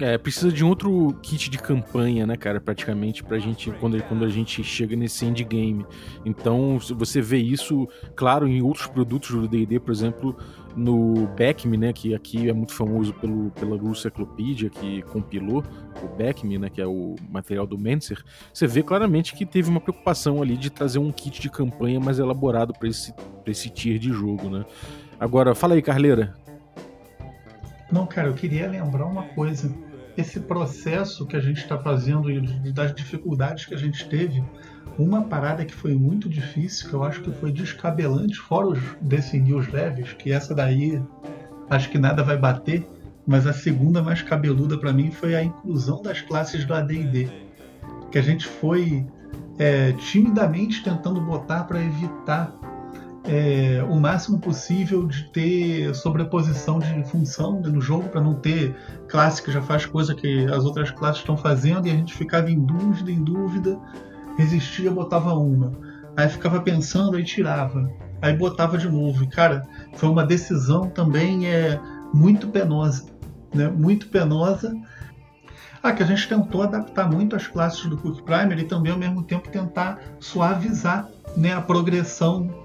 É, 0.00 0.16
precisa 0.16 0.50
de 0.50 0.64
um 0.64 0.68
outro 0.68 1.14
kit 1.22 1.50
de 1.50 1.58
campanha, 1.58 2.26
né, 2.26 2.36
cara, 2.36 2.60
praticamente, 2.60 3.22
pra 3.22 3.38
gente, 3.38 3.70
quando, 3.72 4.02
quando 4.04 4.24
a 4.24 4.28
gente 4.28 4.64
chega 4.64 4.96
nesse 4.96 5.24
endgame. 5.26 5.84
Então, 6.24 6.78
você 6.96 7.20
vê 7.20 7.36
isso, 7.36 7.86
claro, 8.16 8.48
em 8.48 8.62
outros 8.62 8.86
produtos 8.86 9.30
do 9.30 9.46
D&D, 9.46 9.78
por 9.78 9.92
exemplo, 9.92 10.36
no 10.74 11.26
Beckme, 11.36 11.76
né, 11.76 11.92
que 11.92 12.14
aqui 12.14 12.48
é 12.48 12.52
muito 12.52 12.72
famoso 12.72 13.12
pelo, 13.14 13.50
pela 13.50 13.76
Russeclopedia, 13.76 14.70
que 14.70 15.02
compilou 15.02 15.62
o 16.02 16.08
Beckme, 16.16 16.58
né, 16.58 16.70
que 16.70 16.80
é 16.80 16.86
o 16.86 17.14
material 17.30 17.66
do 17.66 17.76
Menser, 17.76 18.22
você 18.52 18.66
vê 18.66 18.82
claramente 18.82 19.34
que 19.34 19.44
teve 19.44 19.68
uma 19.68 19.80
preocupação 19.80 20.40
ali 20.40 20.56
de 20.56 20.70
trazer 20.70 20.98
um 20.98 21.12
kit 21.12 21.40
de 21.40 21.50
campanha 21.50 22.00
mais 22.00 22.18
elaborado 22.18 22.72
para 22.72 22.88
esse, 22.88 23.14
esse 23.46 23.68
tier 23.68 23.98
de 23.98 24.10
jogo, 24.10 24.48
né. 24.48 24.64
Agora, 25.20 25.54
fala 25.54 25.74
aí, 25.74 25.82
Carleira, 25.82 26.34
não, 27.92 28.06
cara, 28.06 28.28
eu 28.28 28.34
queria 28.34 28.68
lembrar 28.68 29.06
uma 29.06 29.24
coisa. 29.24 29.72
Esse 30.16 30.40
processo 30.40 31.26
que 31.26 31.36
a 31.36 31.40
gente 31.40 31.58
está 31.58 31.78
fazendo 31.78 32.30
e 32.30 32.72
das 32.72 32.94
dificuldades 32.94 33.66
que 33.66 33.74
a 33.74 33.78
gente 33.78 34.08
teve, 34.08 34.42
uma 34.98 35.22
parada 35.22 35.64
que 35.64 35.74
foi 35.74 35.94
muito 35.94 36.28
difícil, 36.28 36.88
que 36.88 36.94
eu 36.94 37.02
acho 37.02 37.22
que 37.22 37.30
foi 37.32 37.52
descabelante, 37.52 38.36
fora 38.36 38.68
os 38.68 38.78
definir 39.00 39.54
os 39.54 39.68
leves, 39.68 40.12
que 40.12 40.32
essa 40.32 40.54
daí 40.54 41.02
acho 41.70 41.90
que 41.90 41.98
nada 41.98 42.22
vai 42.22 42.36
bater, 42.36 42.86
mas 43.26 43.46
a 43.46 43.52
segunda 43.52 44.02
mais 44.02 44.20
cabeluda 44.20 44.76
para 44.78 44.92
mim 44.92 45.10
foi 45.10 45.34
a 45.34 45.42
inclusão 45.42 46.02
das 46.02 46.20
classes 46.20 46.64
do 46.64 46.74
AD&D, 46.74 47.28
que 48.10 48.18
a 48.18 48.22
gente 48.22 48.46
foi 48.46 49.06
é, 49.58 49.92
timidamente 49.92 50.82
tentando 50.82 51.20
botar 51.20 51.64
para 51.64 51.80
evitar 51.80 52.54
é, 53.24 53.84
o 53.88 53.98
máximo 54.00 54.38
possível 54.38 55.06
de 55.06 55.24
ter 55.30 55.94
sobreposição 55.94 56.78
de 56.78 57.04
função 57.04 57.60
no 57.60 57.80
jogo, 57.80 58.08
para 58.08 58.20
não 58.20 58.34
ter 58.34 58.74
classe 59.08 59.42
que 59.42 59.52
já 59.52 59.62
faz 59.62 59.86
coisa 59.86 60.14
que 60.14 60.46
as 60.46 60.64
outras 60.64 60.90
classes 60.90 61.20
estão 61.20 61.36
fazendo 61.36 61.86
e 61.86 61.90
a 61.90 61.94
gente 61.94 62.14
ficava 62.14 62.50
em 62.50 62.58
dúvida, 62.58 63.10
em 63.10 63.22
dúvida, 63.22 63.78
resistia, 64.36 64.90
botava 64.90 65.34
uma. 65.34 65.72
Aí 66.16 66.28
ficava 66.28 66.60
pensando, 66.60 67.16
aí 67.16 67.24
tirava. 67.24 67.90
Aí 68.20 68.36
botava 68.36 68.76
de 68.76 68.88
novo. 68.88 69.24
E, 69.24 69.26
cara, 69.26 69.66
foi 69.94 70.08
uma 70.08 70.24
decisão 70.24 70.88
também 70.90 71.46
é, 71.46 71.80
muito 72.12 72.48
penosa. 72.48 73.06
Né? 73.54 73.68
Muito 73.68 74.08
penosa. 74.08 74.74
Ah, 75.82 75.92
que 75.92 76.02
a 76.02 76.06
gente 76.06 76.28
tentou 76.28 76.62
adaptar 76.62 77.10
muito 77.10 77.34
as 77.34 77.46
classes 77.46 77.84
do 77.86 77.96
Cook 77.96 78.22
Primer 78.22 78.58
e 78.58 78.64
também 78.64 78.92
ao 78.92 78.98
mesmo 78.98 79.22
tempo 79.22 79.48
tentar 79.48 79.98
suavizar 80.20 81.08
né, 81.36 81.52
a 81.52 81.60
progressão 81.60 82.61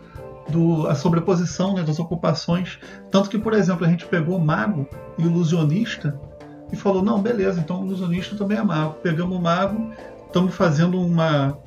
do, 0.49 0.87
a 0.87 0.95
sobreposição 0.95 1.73
né, 1.73 1.83
das 1.83 1.99
ocupações. 1.99 2.79
Tanto 3.11 3.29
que, 3.29 3.37
por 3.37 3.53
exemplo, 3.53 3.85
a 3.85 3.89
gente 3.89 4.05
pegou 4.05 4.39
mago 4.39 4.87
e 5.17 5.23
ilusionista 5.23 6.19
e 6.71 6.75
falou: 6.75 7.03
não, 7.03 7.21
beleza, 7.21 7.59
então 7.59 7.85
ilusionista 7.85 8.35
também 8.35 8.57
é 8.57 8.63
mago. 8.63 8.95
Pegamos 9.01 9.37
o 9.37 9.41
mago, 9.41 9.91
estamos 10.25 10.53
fazendo 10.55 10.99
uma, 10.99 11.57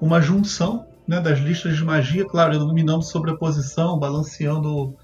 uma 0.00 0.20
junção 0.20 0.86
né, 1.06 1.20
das 1.20 1.38
listas 1.38 1.76
de 1.76 1.84
magia, 1.84 2.24
claro, 2.24 2.54
iluminando 2.54 3.02
sobreposição, 3.02 3.98
balanceando 3.98 4.94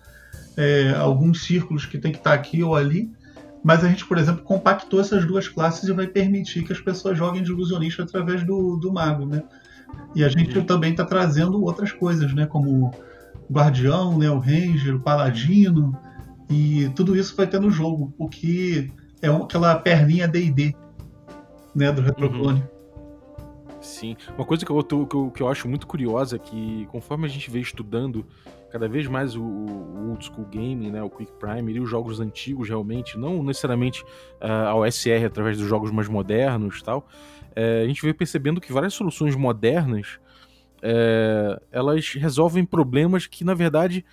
é, 0.57 0.95
alguns 0.95 1.45
círculos 1.45 1.85
que 1.85 1.99
tem 1.99 2.13
que 2.13 2.19
estar 2.19 2.33
aqui 2.33 2.63
ou 2.63 2.75
ali. 2.75 3.11
Mas 3.63 3.83
a 3.83 3.89
gente, 3.89 4.07
por 4.07 4.17
exemplo, 4.17 4.45
compactou 4.45 5.01
essas 5.01 5.25
duas 5.25 5.49
classes 5.49 5.89
e 5.89 5.93
vai 5.93 6.07
permitir 6.07 6.63
que 6.63 6.73
as 6.73 6.81
pessoas 6.81 7.19
joguem 7.19 7.43
de 7.43 7.51
ilusionista 7.51 8.05
através 8.05 8.45
do, 8.45 8.77
do 8.77 8.93
mago, 8.93 9.27
né? 9.27 9.43
E 10.15 10.25
a 10.25 10.29
gente 10.29 10.63
também 10.63 10.93
está 10.93 11.05
trazendo 11.05 11.63
outras 11.63 11.93
coisas, 11.93 12.33
né? 12.35 12.47
Como 12.47 12.87
o 12.87 13.53
Guardião, 13.53 14.19
né? 14.19 14.31
o 14.31 14.39
Ranger, 14.39 14.97
o 14.97 15.01
Paladino. 15.01 15.97
E 16.49 16.91
tudo 16.95 17.17
isso 17.17 17.37
vai 17.37 17.47
ter 17.47 17.61
no 17.61 17.71
jogo, 17.71 18.15
o 18.17 18.29
que 18.29 18.93
é 19.21 19.29
aquela 19.29 19.75
perninha 19.77 20.29
D&D, 20.29 20.75
né? 21.75 21.91
Do 21.91 22.03
Retroclone. 22.03 22.61
Uhum. 22.61 22.77
Sim. 23.81 24.17
Uma 24.37 24.45
coisa 24.45 24.65
que 24.65 24.71
eu, 24.71 24.83
tô, 24.83 25.07
que 25.07 25.15
eu, 25.15 25.31
que 25.31 25.43
eu 25.43 25.49
acho 25.49 25.69
muito 25.69 25.87
curiosa 25.87 26.37
é 26.37 26.39
que 26.39 26.89
conforme 26.91 27.27
a 27.27 27.29
gente 27.29 27.51
vê 27.51 27.61
estudando 27.61 28.27
cada 28.71 28.89
vez 28.89 29.07
mais 29.07 29.37
o, 29.37 29.43
o 29.43 30.11
old 30.11 30.25
school 30.25 30.45
game, 30.47 30.91
né, 30.91 31.03
o 31.03 31.09
quick 31.09 31.33
primer 31.39 31.77
e 31.77 31.81
os 31.81 31.89
jogos 31.89 32.21
antigos 32.21 32.69
realmente, 32.69 33.17
não 33.17 33.43
necessariamente 33.43 34.03
uh, 34.43 34.69
ao 34.69 34.91
SR 34.91 35.25
através 35.27 35.57
dos 35.57 35.69
jogos 35.69 35.91
mais 35.91 36.09
modernos, 36.09 36.83
tal, 36.83 37.07
é, 37.57 37.83
a 37.83 37.87
gente 37.89 38.03
veio 38.03 38.15
percebendo 38.15 38.61
que 38.61 38.73
várias 38.73 38.95
soluções 38.95 39.35
modernas 39.35 40.21
é, 40.83 41.61
elas 41.73 42.11
resolvem 42.11 42.65
problemas 42.65 43.27
que, 43.27 43.43
na 43.45 43.55
verdade, 43.55 44.05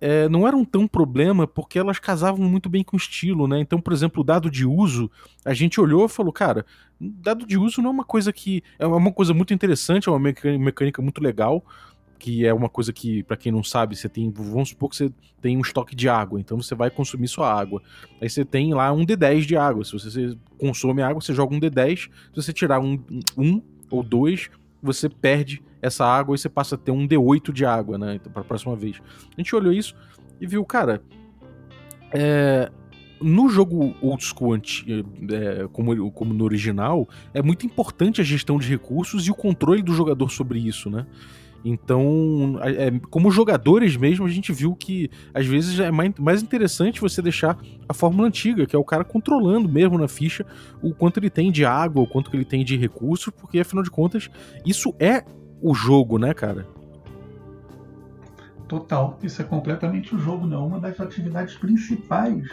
é, 0.00 0.28
não 0.28 0.46
eram 0.46 0.64
tão 0.64 0.86
problema 0.86 1.46
porque 1.46 1.78
elas 1.78 1.98
casavam 1.98 2.44
muito 2.46 2.68
bem 2.68 2.82
com 2.82 2.96
o 2.96 2.98
estilo, 2.98 3.46
né? 3.46 3.60
Então, 3.60 3.80
por 3.80 3.92
exemplo, 3.92 4.20
o 4.20 4.24
dado 4.24 4.50
de 4.50 4.66
uso, 4.66 5.10
a 5.44 5.54
gente 5.54 5.80
olhou 5.80 6.04
e 6.04 6.08
falou, 6.08 6.32
cara, 6.32 6.66
dado 7.00 7.46
de 7.46 7.56
uso 7.56 7.80
não 7.80 7.90
é 7.90 7.92
uma 7.92 8.04
coisa 8.04 8.32
que. 8.32 8.62
É 8.78 8.86
uma 8.86 9.12
coisa 9.12 9.32
muito 9.32 9.54
interessante, 9.54 10.08
é 10.08 10.12
uma 10.12 10.18
mecânica 10.58 11.00
muito 11.00 11.22
legal, 11.22 11.64
que 12.24 12.46
é 12.46 12.54
uma 12.54 12.70
coisa 12.70 12.90
que, 12.90 13.22
para 13.22 13.36
quem 13.36 13.52
não 13.52 13.62
sabe, 13.62 13.94
você 13.94 14.08
tem, 14.08 14.30
vamos 14.30 14.70
supor 14.70 14.88
que 14.88 14.96
você 14.96 15.12
tem 15.42 15.58
um 15.58 15.60
estoque 15.60 15.94
de 15.94 16.08
água, 16.08 16.40
então 16.40 16.56
você 16.56 16.74
vai 16.74 16.90
consumir 16.90 17.28
sua 17.28 17.52
água. 17.52 17.82
Aí 18.18 18.30
você 18.30 18.46
tem 18.46 18.72
lá 18.72 18.90
um 18.94 19.04
D10 19.04 19.42
de 19.42 19.58
água. 19.58 19.84
Se 19.84 19.92
você 19.92 20.34
consome 20.58 21.02
água, 21.02 21.20
você 21.20 21.34
joga 21.34 21.54
um 21.54 21.60
D10. 21.60 22.08
Se 22.08 22.10
você 22.34 22.50
tirar 22.50 22.80
um, 22.80 22.98
um 23.36 23.60
ou 23.90 24.02
dois, 24.02 24.48
você 24.82 25.06
perde 25.06 25.62
essa 25.82 26.06
água 26.06 26.34
e 26.34 26.38
você 26.38 26.48
passa 26.48 26.76
a 26.76 26.78
ter 26.78 26.92
um 26.92 27.06
D8 27.06 27.52
de 27.52 27.66
água, 27.66 27.98
né? 27.98 28.14
Então, 28.14 28.32
para 28.32 28.40
a 28.40 28.44
próxima 28.46 28.74
vez. 28.74 29.02
A 29.36 29.38
gente 29.38 29.54
olhou 29.54 29.70
isso 29.70 29.94
e 30.40 30.46
viu, 30.46 30.64
cara, 30.64 31.02
é, 32.10 32.72
no 33.20 33.50
jogo 33.50 33.94
old 34.00 34.24
school, 34.24 34.56
é, 34.56 35.68
como, 35.74 36.10
como 36.10 36.32
no 36.32 36.42
original, 36.42 37.06
é 37.34 37.42
muito 37.42 37.66
importante 37.66 38.22
a 38.22 38.24
gestão 38.24 38.56
de 38.56 38.66
recursos 38.66 39.26
e 39.26 39.30
o 39.30 39.34
controle 39.34 39.82
do 39.82 39.92
jogador 39.92 40.30
sobre 40.30 40.58
isso, 40.58 40.88
né? 40.88 41.04
Então, 41.64 42.58
é, 42.60 42.90
como 43.08 43.30
jogadores 43.30 43.96
mesmo, 43.96 44.26
a 44.26 44.28
gente 44.28 44.52
viu 44.52 44.76
que 44.76 45.10
às 45.32 45.46
vezes 45.46 45.80
é 45.80 45.90
mais 45.90 46.42
interessante 46.42 47.00
você 47.00 47.22
deixar 47.22 47.56
a 47.88 47.94
fórmula 47.94 48.28
antiga, 48.28 48.66
que 48.66 48.76
é 48.76 48.78
o 48.78 48.84
cara 48.84 49.02
controlando 49.02 49.66
mesmo 49.66 49.96
na 49.96 50.06
ficha 50.06 50.44
o 50.82 50.94
quanto 50.94 51.18
ele 51.18 51.30
tem 51.30 51.50
de 51.50 51.64
água, 51.64 52.02
o 52.02 52.06
quanto 52.06 52.34
ele 52.36 52.44
tem 52.44 52.62
de 52.62 52.76
recursos, 52.76 53.32
porque 53.34 53.60
afinal 53.60 53.82
de 53.82 53.90
contas, 53.90 54.28
isso 54.66 54.94
é 54.98 55.24
o 55.62 55.74
jogo, 55.74 56.18
né, 56.18 56.34
cara? 56.34 56.66
Total. 58.68 59.18
Isso 59.22 59.40
é 59.40 59.44
completamente 59.44 60.14
o 60.14 60.18
jogo, 60.18 60.46
né? 60.46 60.56
Uma 60.56 60.78
das 60.78 61.00
atividades 61.00 61.54
principais 61.54 62.46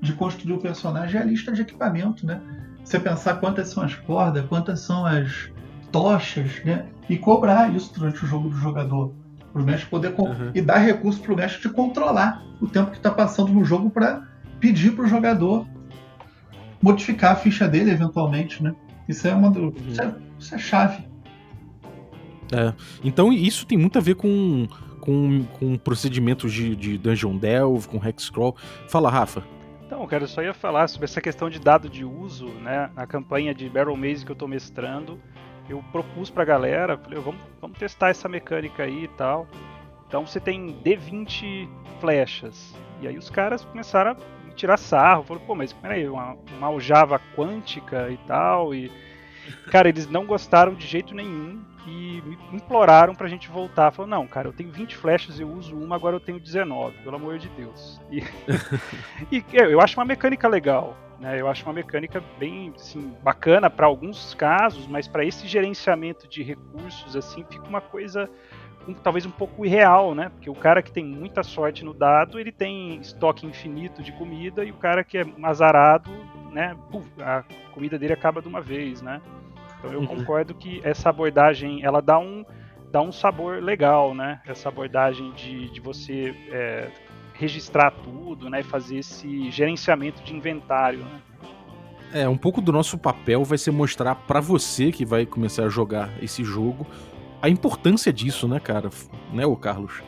de 0.00 0.12
construir 0.12 0.52
o 0.52 0.58
personagem 0.58 1.18
é 1.18 1.22
a 1.22 1.26
lista 1.26 1.50
de 1.52 1.62
equipamento, 1.62 2.24
né? 2.24 2.40
Você 2.84 3.00
pensar 3.00 3.40
quantas 3.40 3.68
são 3.68 3.82
as 3.82 3.94
cordas, 3.94 4.44
quantas 4.46 4.80
são 4.80 5.04
as 5.04 5.50
tochas, 5.90 6.62
né? 6.64 6.86
E 7.08 7.16
cobrar 7.16 7.74
isso 7.74 7.92
durante 7.94 8.24
o 8.24 8.26
jogo 8.26 8.48
do 8.48 8.56
jogador. 8.56 9.12
Para 9.52 9.62
o 9.62 9.64
mestre 9.64 9.88
poder. 9.88 10.14
Uhum. 10.18 10.50
E 10.54 10.60
dar 10.60 10.78
recurso 10.78 11.20
para 11.20 11.32
o 11.32 11.36
mestre 11.36 11.62
de 11.62 11.70
controlar 11.70 12.42
o 12.60 12.66
tempo 12.66 12.90
que 12.90 12.96
está 12.96 13.10
passando 13.10 13.52
no 13.52 13.64
jogo 13.64 13.90
para 13.90 14.22
pedir 14.60 14.92
para 14.94 15.04
o 15.04 15.08
jogador 15.08 15.66
modificar 16.82 17.32
a 17.32 17.36
ficha 17.36 17.66
dele 17.66 17.90
eventualmente, 17.90 18.62
né? 18.62 18.74
Isso 19.08 19.26
é 19.26 19.34
uma 19.34 19.50
do, 19.50 19.60
uhum. 19.60 19.74
isso, 19.88 20.02
é, 20.02 20.14
isso 20.38 20.54
é 20.54 20.58
chave. 20.58 21.08
É. 22.52 22.72
Então 23.02 23.32
isso 23.32 23.66
tem 23.66 23.78
muito 23.78 23.98
a 23.98 24.00
ver 24.00 24.14
com 24.14 24.68
com, 25.06 25.44
com 25.60 25.78
procedimentos 25.78 26.52
de, 26.52 26.74
de 26.74 26.98
Dungeon 26.98 27.36
Delve, 27.36 27.86
com 27.86 28.04
Hexcrawl. 28.04 28.56
Fala, 28.88 29.08
Rafa. 29.08 29.44
Então, 29.86 30.04
cara, 30.08 30.24
eu 30.24 30.28
só 30.28 30.42
ia 30.42 30.52
falar 30.52 30.88
sobre 30.88 31.04
essa 31.04 31.20
questão 31.20 31.48
de 31.48 31.60
dado 31.60 31.88
de 31.88 32.04
uso, 32.04 32.48
né? 32.48 32.90
Na 32.94 33.06
campanha 33.06 33.54
de 33.54 33.68
Barrel 33.68 33.96
Maze 33.96 34.24
que 34.24 34.32
eu 34.32 34.34
estou 34.34 34.48
mestrando, 34.48 35.20
eu 35.68 35.82
propus 35.92 36.30
pra 36.30 36.44
galera, 36.44 36.96
falei, 36.98 37.18
vamos, 37.18 37.40
vamos 37.60 37.78
testar 37.78 38.10
essa 38.10 38.28
mecânica 38.28 38.84
aí 38.84 39.04
e 39.04 39.08
tal. 39.08 39.46
Então 40.06 40.26
você 40.26 40.38
tem 40.38 40.80
D20 40.84 41.68
flechas. 42.00 42.74
E 43.00 43.08
aí 43.08 43.18
os 43.18 43.28
caras 43.28 43.64
começaram 43.64 44.12
a 44.12 44.54
tirar 44.54 44.76
sarro, 44.76 45.24
falaram, 45.24 45.46
pô, 45.46 45.54
mas 45.54 45.72
peraí, 45.72 46.08
uma, 46.08 46.36
uma 46.56 46.68
aljava 46.68 47.20
quântica 47.34 48.10
e 48.10 48.16
tal, 48.18 48.74
e 48.74 48.90
Cara, 49.70 49.88
eles 49.88 50.08
não 50.08 50.24
gostaram 50.26 50.74
de 50.74 50.86
jeito 50.86 51.14
nenhum 51.14 51.62
e 51.86 52.22
me 52.24 52.38
imploraram 52.52 53.14
pra 53.14 53.28
gente 53.28 53.48
voltar. 53.48 53.90
Falaram, 53.92 54.18
não, 54.18 54.26
cara, 54.26 54.48
eu 54.48 54.52
tenho 54.52 54.70
20 54.70 54.96
flechas, 54.96 55.38
eu 55.38 55.48
uso 55.48 55.76
uma, 55.76 55.94
agora 55.94 56.16
eu 56.16 56.20
tenho 56.20 56.40
19, 56.40 56.98
pelo 56.98 57.16
amor 57.16 57.38
de 57.38 57.48
Deus. 57.50 58.00
E, 58.10 58.22
e 59.30 59.44
eu 59.52 59.80
acho 59.80 59.98
uma 59.98 60.04
mecânica 60.04 60.48
legal. 60.48 60.96
Né, 61.18 61.40
eu 61.40 61.48
acho 61.48 61.64
uma 61.64 61.72
mecânica 61.72 62.22
bem 62.38 62.72
assim, 62.76 63.14
bacana 63.22 63.70
para 63.70 63.86
alguns 63.86 64.34
casos, 64.34 64.86
mas 64.86 65.08
para 65.08 65.24
esse 65.24 65.46
gerenciamento 65.46 66.28
de 66.28 66.42
recursos 66.42 67.16
assim 67.16 67.42
fica 67.48 67.66
uma 67.66 67.80
coisa 67.80 68.28
um, 68.86 68.94
talvez 68.94 69.26
um 69.26 69.30
pouco 69.30 69.64
irreal, 69.64 70.14
né? 70.14 70.28
Porque 70.28 70.48
o 70.48 70.54
cara 70.54 70.82
que 70.82 70.92
tem 70.92 71.04
muita 71.04 71.42
sorte 71.42 71.84
no 71.84 71.92
dado, 71.92 72.38
ele 72.38 72.52
tem 72.52 73.00
estoque 73.00 73.46
infinito 73.46 74.02
de 74.02 74.12
comida 74.12 74.64
e 74.64 74.70
o 74.70 74.76
cara 74.76 75.02
que 75.02 75.18
é 75.18 75.26
azarado, 75.42 76.10
né? 76.52 76.76
A 77.20 77.44
comida 77.72 77.98
dele 77.98 78.12
acaba 78.12 78.40
de 78.40 78.48
uma 78.48 78.60
vez, 78.60 79.02
né? 79.02 79.20
Então 79.78 79.92
eu 79.92 80.00
uhum. 80.00 80.06
concordo 80.06 80.54
que 80.54 80.80
essa 80.84 81.10
abordagem, 81.10 81.84
ela 81.84 82.00
dá 82.00 82.18
um, 82.18 82.44
dá 82.90 83.00
um 83.00 83.12
sabor 83.12 83.62
legal, 83.62 84.14
né? 84.14 84.40
Essa 84.46 84.68
abordagem 84.68 85.32
de, 85.32 85.70
de 85.70 85.80
você 85.80 86.34
é, 86.50 86.88
registrar 87.38 87.90
tudo, 87.90 88.48
né? 88.50 88.60
E 88.60 88.62
fazer 88.62 88.98
esse 88.98 89.50
gerenciamento 89.50 90.22
de 90.22 90.34
inventário, 90.34 91.00
né? 91.00 91.20
É, 92.12 92.28
um 92.28 92.36
pouco 92.36 92.60
do 92.60 92.72
nosso 92.72 92.96
papel 92.96 93.44
vai 93.44 93.58
ser 93.58 93.72
mostrar 93.72 94.14
para 94.14 94.40
você 94.40 94.92
que 94.92 95.04
vai 95.04 95.26
começar 95.26 95.64
a 95.64 95.68
jogar 95.68 96.10
esse 96.22 96.44
jogo 96.44 96.86
a 97.42 97.48
importância 97.48 98.12
disso, 98.12 98.48
né, 98.48 98.58
cara? 98.58 98.90
Né, 99.32 99.44
o 99.44 99.56
Carlos? 99.56 100.02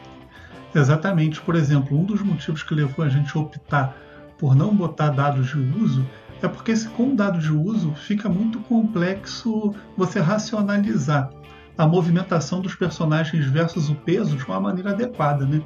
Exatamente. 0.74 1.40
Por 1.40 1.54
exemplo, 1.54 1.98
um 1.98 2.04
dos 2.04 2.22
motivos 2.22 2.62
que 2.62 2.74
levou 2.74 3.04
a 3.04 3.08
gente 3.08 3.36
a 3.36 3.40
optar 3.40 3.96
por 4.38 4.54
não 4.54 4.74
botar 4.74 5.10
dados 5.10 5.48
de 5.48 5.58
uso 5.58 6.06
é 6.40 6.46
porque 6.46 6.74
se 6.74 6.88
com 6.90 7.14
dado 7.14 7.38
de 7.38 7.52
uso 7.52 7.92
fica 7.94 8.28
muito 8.28 8.60
complexo 8.60 9.74
você 9.96 10.20
racionalizar 10.20 11.30
a 11.76 11.86
movimentação 11.86 12.60
dos 12.60 12.74
personagens 12.74 13.46
versus 13.46 13.88
o 13.88 13.94
peso 13.94 14.36
de 14.36 14.44
uma 14.44 14.60
maneira 14.60 14.90
adequada, 14.90 15.44
né? 15.44 15.62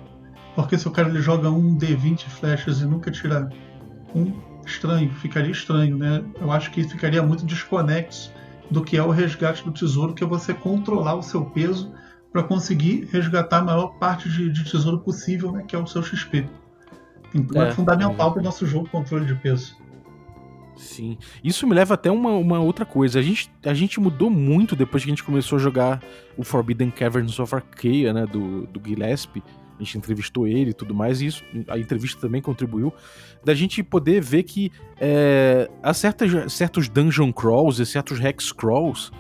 Porque 0.55 0.79
se 0.79 0.87
o 0.87 0.91
cara 0.91 1.09
ele 1.09 1.21
joga 1.21 1.51
um 1.51 1.77
D20 1.77 2.29
flechas 2.29 2.81
e 2.81 2.87
nunca 2.87 3.11
tira 3.11 3.49
um, 4.15 4.33
estranho, 4.67 5.11
ficaria 5.15 5.51
estranho, 5.51 5.97
né? 5.97 6.23
Eu 6.41 6.51
acho 6.51 6.71
que 6.71 6.85
ficaria 6.85 7.23
muito 7.23 7.45
desconexo 7.45 8.33
do 8.71 8.83
que 8.83 8.97
é 8.97 9.03
o 9.03 9.11
resgate 9.11 9.65
do 9.65 9.73
tesouro, 9.73 10.15
que 10.15 10.25
é 10.25 10.27
você 10.27 10.55
controlar 10.55 11.15
o 11.15 11.23
seu 11.23 11.45
peso 11.45 11.93
para 12.33 12.43
conseguir 12.43 13.09
resgatar 13.13 13.59
a 13.59 13.63
maior 13.63 13.89
parte 13.99 14.29
de, 14.29 14.51
de, 14.51 14.65
tesouro 14.65 15.01
possível, 15.01 15.53
né, 15.53 15.65
que 15.67 15.77
é 15.77 15.79
o 15.79 15.87
seu 15.87 16.03
XP. 16.03 16.49
Então 17.35 17.63
é, 17.63 17.69
é 17.69 17.73
fundamental 17.73 18.29
é. 18.29 18.33
para 18.33 18.41
o 18.41 18.45
nosso 18.45 18.67
jogo 18.67 18.89
controle 18.89 19.27
de 19.27 19.35
peso. 19.35 19.77
Sim. 20.75 21.19
Isso 21.45 21.67
me 21.67 21.75
leva 21.75 21.95
até 21.95 22.11
uma, 22.11 22.31
uma 22.31 22.59
outra 22.59 22.87
coisa. 22.87 23.19
A 23.19 23.23
gente, 23.23 23.51
a 23.65 23.75
gente 23.75 24.01
mudou 24.01 24.31
muito 24.31 24.75
depois 24.75 25.05
que 25.05 25.11
a 25.11 25.13
gente 25.13 25.23
começou 25.23 25.57
a 25.57 25.61
jogar 25.61 26.03
o 26.37 26.43
Forbidden 26.43 26.91
Caverns 26.91 27.39
of 27.39 27.55
Arcadia, 27.55 28.13
né? 28.13 28.27
Do, 28.27 28.67
do 28.67 28.81
Gillespie. 28.83 29.43
A 29.79 29.83
gente 29.83 29.99
entrevistou 29.99 30.47
ele 30.47 30.71
e 30.71 30.75
tudo 30.75 30.95
mais, 30.95 31.21
e 31.21 31.27
isso, 31.27 31.45
a 31.69 31.79
entrevista 31.79 32.21
também 32.21 32.41
contribuiu. 32.41 32.93
Da 33.45 33.55
gente 33.55 33.83
poder 33.83 34.21
ver 34.21 34.45
que 34.45 34.71
é, 35.01 35.69
há 35.83 35.93
certas, 35.93 36.53
certos 36.53 36.89
dungeon 36.89 37.33
crawls 37.33 37.79
e 37.79 37.87
certos 37.87 38.21
hex 38.21 38.53
crawls 38.53 39.11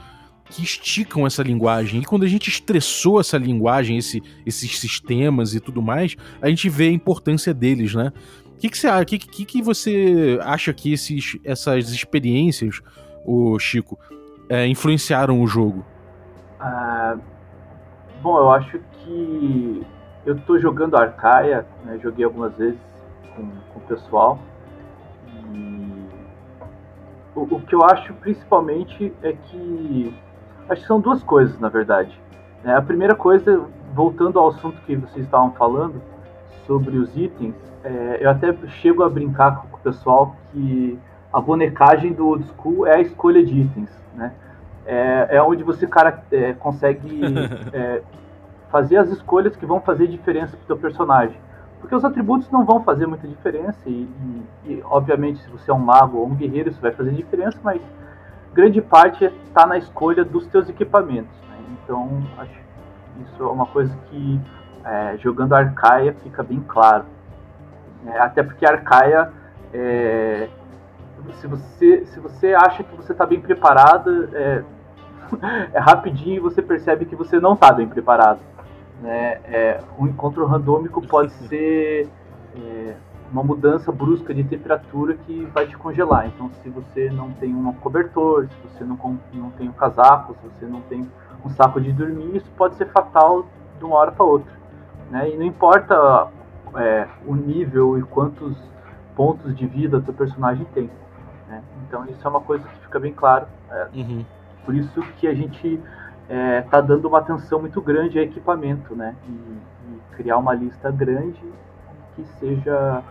que 0.50 0.62
esticam 0.62 1.26
essa 1.26 1.42
linguagem. 1.42 2.02
E 2.02 2.04
quando 2.04 2.24
a 2.24 2.28
gente 2.28 2.48
estressou 2.48 3.18
essa 3.18 3.38
linguagem, 3.38 3.96
esse, 3.96 4.22
esses 4.44 4.78
sistemas 4.78 5.54
e 5.54 5.60
tudo 5.60 5.80
mais, 5.80 6.14
a 6.40 6.48
gente 6.48 6.68
vê 6.68 6.88
a 6.88 6.92
importância 6.92 7.54
deles, 7.54 7.94
né? 7.94 8.12
que, 8.62 8.68
que, 8.68 8.78
você, 8.78 9.04
que, 9.04 9.18
que, 9.18 9.44
que 9.44 9.62
você 9.62 10.38
acha 10.42 10.72
que 10.72 10.92
esses, 10.92 11.36
essas 11.44 11.90
experiências, 11.90 12.80
o 13.24 13.58
Chico, 13.58 13.98
é, 14.48 14.66
influenciaram 14.68 15.40
o 15.40 15.46
jogo? 15.48 15.84
Ah, 16.60 17.16
bom, 18.22 18.38
eu 18.38 18.50
acho 18.52 18.78
que 18.78 19.82
eu 20.24 20.38
tô 20.40 20.58
jogando 20.58 20.96
Arcaia, 20.96 21.66
né, 21.84 21.98
joguei 22.02 22.24
algumas 22.24 22.54
vezes 22.56 22.78
com, 23.34 23.42
com 23.72 23.78
o 23.78 23.82
pessoal. 23.82 24.38
E 25.52 26.08
o, 27.34 27.42
o, 27.42 27.60
que 27.60 27.74
eu 27.74 27.84
acho 27.84 28.12
principalmente 28.14 29.12
é 29.22 29.32
que. 29.32 30.14
Acho 30.68 30.82
que 30.82 30.86
são 30.86 31.00
duas 31.00 31.22
coisas, 31.22 31.58
na 31.58 31.68
verdade. 31.68 32.18
Né? 32.62 32.76
A 32.76 32.82
primeira 32.82 33.14
coisa, 33.14 33.64
voltando 33.94 34.38
ao 34.38 34.48
assunto 34.48 34.80
que 34.82 34.94
vocês 34.94 35.24
estavam 35.24 35.52
falando, 35.52 36.00
sobre 36.66 36.96
os 36.96 37.16
itens, 37.16 37.54
é, 37.82 38.18
eu 38.20 38.30
até 38.30 38.54
chego 38.80 39.02
a 39.02 39.08
brincar 39.08 39.62
com 39.62 39.76
o 39.76 39.80
pessoal 39.80 40.36
que 40.52 40.98
a 41.32 41.40
bonecagem 41.40 42.12
do 42.12 42.28
old 42.28 42.44
school 42.44 42.86
é 42.86 42.96
a 42.96 43.00
escolha 43.00 43.44
de 43.44 43.62
itens, 43.62 43.90
né? 44.14 44.32
É, 44.84 45.36
é 45.36 45.42
onde 45.42 45.62
você 45.62 45.86
cara 45.86 46.22
é, 46.30 46.52
consegue 46.54 47.20
é, 47.72 48.02
fazer 48.72 48.96
as 48.96 49.10
escolhas 49.10 49.54
que 49.54 49.66
vão 49.66 49.80
fazer 49.80 50.08
diferença 50.08 50.56
para 50.66 50.74
o 50.74 50.78
personagem. 50.78 51.36
Porque 51.78 51.94
os 51.94 52.04
atributos 52.04 52.50
não 52.50 52.64
vão 52.64 52.82
fazer 52.82 53.06
muita 53.06 53.28
diferença 53.28 53.78
e, 53.86 54.08
e, 54.08 54.46
e, 54.64 54.82
obviamente 54.84 55.40
se 55.40 55.50
você 55.50 55.70
é 55.70 55.74
um 55.74 55.78
mago 55.78 56.18
ou 56.18 56.26
um 56.26 56.34
guerreiro 56.34 56.70
isso 56.70 56.80
vai 56.80 56.92
fazer 56.92 57.10
diferença, 57.10 57.58
mas 57.62 57.82
grande 58.54 58.80
parte 58.80 59.24
está 59.44 59.66
na 59.66 59.76
escolha 59.76 60.24
dos 60.24 60.46
seus 60.46 60.68
equipamentos. 60.68 61.36
Né? 61.48 61.56
Então 61.84 62.22
acho 62.38 62.52
que 62.52 63.22
isso 63.22 63.42
é 63.42 63.46
uma 63.46 63.66
coisa 63.66 63.94
que 64.08 64.40
é, 64.84 65.18
jogando 65.18 65.52
Arcaia 65.52 66.14
fica 66.22 66.42
bem 66.42 66.64
claro. 66.66 67.04
É, 68.06 68.18
até 68.20 68.42
porque 68.42 68.64
Arcaia, 68.64 69.30
é, 69.74 70.48
se, 71.34 71.46
você, 71.46 72.06
se 72.06 72.20
você 72.20 72.54
acha 72.54 72.82
que 72.82 72.96
você 72.96 73.12
está 73.12 73.26
bem 73.26 73.40
preparado, 73.40 74.28
é, 74.32 74.62
é 75.74 75.78
rapidinho 75.78 76.42
você 76.42 76.62
percebe 76.62 77.04
que 77.06 77.16
você 77.16 77.40
não 77.40 77.54
está 77.54 77.72
bem 77.72 77.88
preparado. 77.88 78.40
Né? 79.02 79.40
É, 79.44 79.80
um 79.98 80.06
encontro 80.06 80.46
randômico 80.46 81.04
pode 81.04 81.32
ser 81.48 82.08
é, 82.56 82.94
uma 83.32 83.42
mudança 83.42 83.90
brusca 83.90 84.32
de 84.32 84.44
temperatura 84.44 85.14
que 85.14 85.44
vai 85.46 85.66
te 85.66 85.76
congelar. 85.76 86.28
Então, 86.28 86.48
se 86.62 86.68
você 86.68 87.10
não 87.10 87.32
tem 87.32 87.52
um 87.52 87.72
cobertor, 87.72 88.46
se 88.46 88.68
você 88.68 88.84
não, 88.84 88.96
não 89.34 89.50
tem 89.50 89.68
um 89.68 89.72
casaco, 89.72 90.36
se 90.40 90.48
você 90.48 90.66
não 90.66 90.80
tem 90.82 91.10
um 91.44 91.50
saco 91.50 91.80
de 91.80 91.92
dormir, 91.92 92.36
isso 92.36 92.48
pode 92.56 92.76
ser 92.76 92.86
fatal 92.86 93.44
de 93.76 93.84
uma 93.84 93.96
hora 93.96 94.12
para 94.12 94.24
outra. 94.24 94.52
Né? 95.10 95.30
E 95.30 95.36
não 95.36 95.44
importa 95.44 96.28
é, 96.76 97.08
o 97.26 97.34
nível 97.34 97.98
e 97.98 98.02
quantos 98.02 98.56
pontos 99.16 99.56
de 99.56 99.66
vida 99.66 99.98
o 99.98 100.02
teu 100.02 100.14
personagem 100.14 100.64
tem. 100.72 100.88
Né? 101.48 101.60
Então 101.86 102.04
isso 102.06 102.24
é 102.24 102.30
uma 102.30 102.40
coisa 102.40 102.64
que 102.68 102.76
fica 102.82 103.00
bem 103.00 103.12
claro. 103.12 103.46
É, 103.68 103.88
uhum. 103.94 104.24
Por 104.64 104.76
isso 104.76 105.02
que 105.18 105.26
a 105.26 105.34
gente 105.34 105.80
está 106.32 106.34
é, 106.34 106.62
tá 106.62 106.80
dando 106.80 107.06
uma 107.06 107.18
atenção 107.18 107.60
muito 107.60 107.80
grande 107.82 108.18
a 108.18 108.22
equipamento, 108.22 108.96
né? 108.96 109.14
E, 109.28 109.30
e 109.32 110.00
criar 110.16 110.38
uma 110.38 110.54
lista 110.54 110.90
grande 110.90 111.42
que 112.16 112.24
seja 112.40 113.02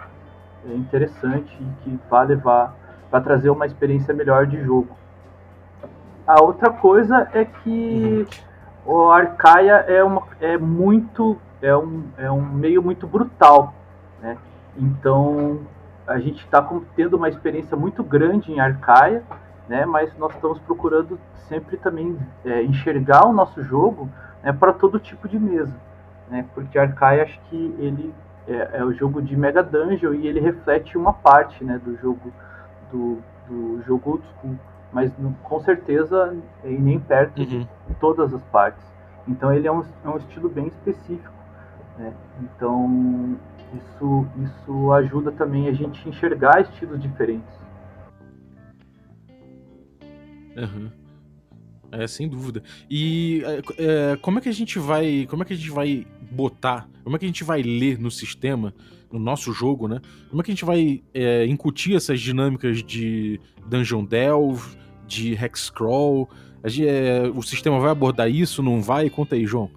é, 0.65 0.73
interessante 0.73 1.55
e 1.61 1.83
que 1.83 1.99
vá 2.09 2.23
levar 2.23 2.75
para 3.11 3.21
trazer 3.21 3.51
uma 3.51 3.65
experiência 3.65 4.13
melhor 4.13 4.47
de 4.47 4.63
jogo. 4.63 4.89
A 6.25 6.41
outra 6.41 6.71
coisa 6.71 7.29
é 7.33 7.45
que 7.45 8.25
uhum. 8.85 8.93
o 8.93 9.11
Arcaia 9.11 9.85
é, 9.87 10.03
uma, 10.03 10.23
é 10.39 10.57
muito 10.57 11.37
é 11.61 11.75
um, 11.75 12.03
é 12.17 12.31
um 12.31 12.41
meio 12.41 12.81
muito 12.81 13.05
brutal, 13.05 13.75
né? 14.19 14.35
Então 14.75 15.59
a 16.07 16.17
gente 16.17 16.43
está 16.43 16.67
tendo 16.95 17.17
uma 17.17 17.29
experiência 17.29 17.77
muito 17.77 18.03
grande 18.03 18.51
em 18.51 18.59
Arcaia, 18.59 19.23
né? 19.71 19.85
Mas 19.85 20.13
nós 20.17 20.33
estamos 20.35 20.59
procurando 20.59 21.17
sempre 21.47 21.77
também 21.77 22.19
é, 22.43 22.61
enxergar 22.61 23.25
o 23.25 23.31
nosso 23.31 23.63
jogo 23.63 24.09
né, 24.43 24.51
para 24.51 24.73
todo 24.73 24.99
tipo 24.99 25.29
de 25.29 25.39
mesa. 25.39 25.73
Né, 26.29 26.45
porque 26.53 26.77
Arcai 26.77 27.21
acho 27.21 27.39
que 27.49 27.55
ele 27.79 28.13
é, 28.47 28.79
é, 28.79 28.83
o 28.83 28.91
jogo 28.91 29.21
de 29.21 29.35
Mega 29.35 29.63
Dungeon 29.63 30.13
e 30.13 30.27
ele 30.27 30.41
reflete 30.41 30.97
uma 30.97 31.13
parte 31.13 31.63
né, 31.63 31.79
do 31.83 31.95
jogo 31.97 32.33
do, 32.91 33.19
do 33.47 33.81
jogo 33.83 34.11
old 34.11 34.23
school, 34.33 34.57
mas 34.91 35.09
com 35.41 35.59
certeza 35.61 36.35
é 36.65 36.69
nem 36.69 36.99
perto 36.99 37.39
uhum. 37.39 37.45
de 37.87 37.95
todas 37.97 38.33
as 38.33 38.43
partes. 38.43 38.83
Então 39.25 39.53
ele 39.53 39.69
é 39.69 39.71
um, 39.71 39.85
é 40.03 40.09
um 40.09 40.17
estilo 40.17 40.49
bem 40.49 40.67
específico. 40.67 41.33
Né? 41.97 42.13
Então 42.41 43.37
isso, 43.73 44.27
isso 44.37 44.91
ajuda 44.91 45.31
também 45.31 45.69
a 45.69 45.71
gente 45.71 46.09
enxergar 46.09 46.59
estilos 46.59 47.01
diferentes. 47.01 47.60
Uhum. 50.55 50.89
É, 51.91 52.07
sem 52.07 52.27
dúvida. 52.27 52.63
E 52.89 53.43
é, 53.77 54.15
como 54.17 54.39
é 54.39 54.41
que 54.41 54.49
a 54.49 54.53
gente 54.53 54.79
vai. 54.79 55.27
Como 55.29 55.43
é 55.43 55.45
que 55.45 55.53
a 55.53 55.55
gente 55.55 55.71
vai 55.71 56.07
botar? 56.31 56.89
Como 57.03 57.15
é 57.15 57.19
que 57.19 57.25
a 57.25 57.27
gente 57.27 57.43
vai 57.43 57.61
ler 57.61 57.99
no 57.99 58.09
sistema, 58.09 58.73
no 59.11 59.19
nosso 59.19 59.51
jogo, 59.51 59.87
né? 59.87 59.99
Como 60.29 60.41
é 60.41 60.45
que 60.45 60.51
a 60.51 60.53
gente 60.53 60.65
vai 60.65 61.03
é, 61.13 61.45
incutir 61.45 61.95
essas 61.95 62.21
dinâmicas 62.21 62.81
de 62.81 63.39
Dungeon 63.67 64.05
Delve, 64.05 64.77
de 65.05 65.33
Hexcrawl? 65.33 66.29
Gente, 66.63 66.87
é, 66.87 67.23
o 67.23 67.41
sistema 67.41 67.79
vai 67.79 67.91
abordar 67.91 68.29
isso? 68.29 68.63
Não 68.63 68.81
vai? 68.81 69.09
Conta 69.09 69.35
aí, 69.35 69.45
João. 69.45 69.69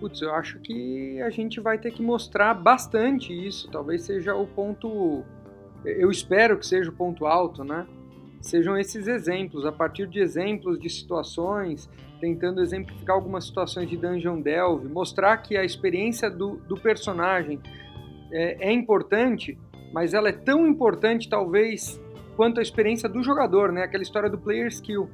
Putz, 0.00 0.20
eu 0.20 0.34
acho 0.34 0.58
que 0.58 1.20
a 1.22 1.30
gente 1.30 1.60
vai 1.60 1.78
ter 1.78 1.92
que 1.92 2.02
mostrar 2.02 2.54
bastante 2.54 3.32
isso. 3.32 3.70
Talvez 3.70 4.02
seja 4.02 4.34
o 4.34 4.46
ponto. 4.46 5.24
Eu 5.84 6.10
espero 6.10 6.58
que 6.58 6.66
seja 6.66 6.90
o 6.90 6.92
ponto 6.92 7.24
alto, 7.24 7.62
né? 7.62 7.86
Sejam 8.46 8.78
esses 8.78 9.08
exemplos, 9.08 9.66
a 9.66 9.72
partir 9.72 10.06
de 10.06 10.20
exemplos 10.20 10.78
de 10.78 10.88
situações, 10.88 11.90
tentando 12.20 12.62
exemplificar 12.62 13.16
algumas 13.16 13.44
situações 13.44 13.88
de 13.90 13.96
Dungeon 13.96 14.40
Delve, 14.40 14.88
mostrar 14.88 15.36
que 15.38 15.56
a 15.56 15.64
experiência 15.64 16.30
do, 16.30 16.56
do 16.68 16.76
personagem 16.76 17.60
é, 18.32 18.68
é 18.68 18.72
importante, 18.72 19.58
mas 19.92 20.14
ela 20.14 20.28
é 20.28 20.32
tão 20.32 20.66
importante, 20.66 21.28
talvez, 21.28 22.00
quanto 22.36 22.60
a 22.60 22.62
experiência 22.62 23.08
do 23.08 23.22
jogador, 23.22 23.72
né? 23.72 23.82
Aquela 23.82 24.02
história 24.02 24.30
do 24.30 24.38
player 24.38 24.68
skill. 24.68 25.10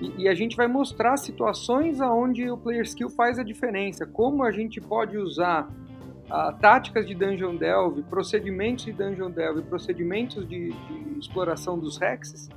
E, 0.00 0.22
e, 0.22 0.28
a 0.28 0.34
gente 0.34 0.56
vai 0.56 0.66
mostrar 0.66 1.16
situações 1.16 2.00
onde 2.00 2.48
o 2.50 2.56
player 2.56 2.84
skill 2.84 3.10
faz 3.10 3.38
a 3.38 3.42
diferença, 3.42 4.06
como 4.06 4.44
a 4.44 4.50
gente 4.50 4.80
pode 4.80 5.18
usar 5.18 5.68
uh, 5.68 6.58
táticas 6.58 7.06
de 7.06 7.14
Dungeon 7.14 7.56
Delve, 7.56 8.02
procedimentos 8.04 8.84
de 8.84 8.92
Dungeon 8.92 9.30
Delve, 9.30 9.60
procedimentos 9.62 10.48
de, 10.48 10.70
de 10.70 11.18
exploração 11.18 11.78
dos 11.78 12.00
hexes 12.00 12.48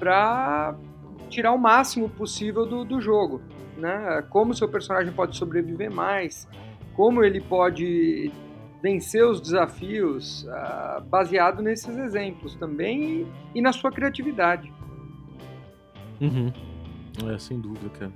para 0.00 0.74
tirar 1.28 1.52
o 1.52 1.58
máximo 1.58 2.08
possível 2.08 2.66
do, 2.66 2.84
do 2.84 3.00
jogo. 3.00 3.42
Né? 3.76 4.24
Como 4.30 4.54
seu 4.54 4.68
personagem 4.68 5.12
pode 5.12 5.36
sobreviver 5.36 5.90
mais, 5.90 6.48
como 6.94 7.22
ele 7.22 7.40
pode 7.40 8.32
vencer 8.82 9.24
os 9.24 9.40
desafios, 9.40 10.44
uh, 10.44 11.02
baseado 11.04 11.62
nesses 11.62 11.96
exemplos 11.98 12.54
também 12.56 13.02
e, 13.04 13.26
e 13.56 13.60
na 13.60 13.72
sua 13.72 13.92
criatividade. 13.92 14.72
Uhum. 16.18 16.50
É, 17.32 17.38
sem 17.38 17.60
dúvida, 17.60 17.90
cara. 17.90 18.12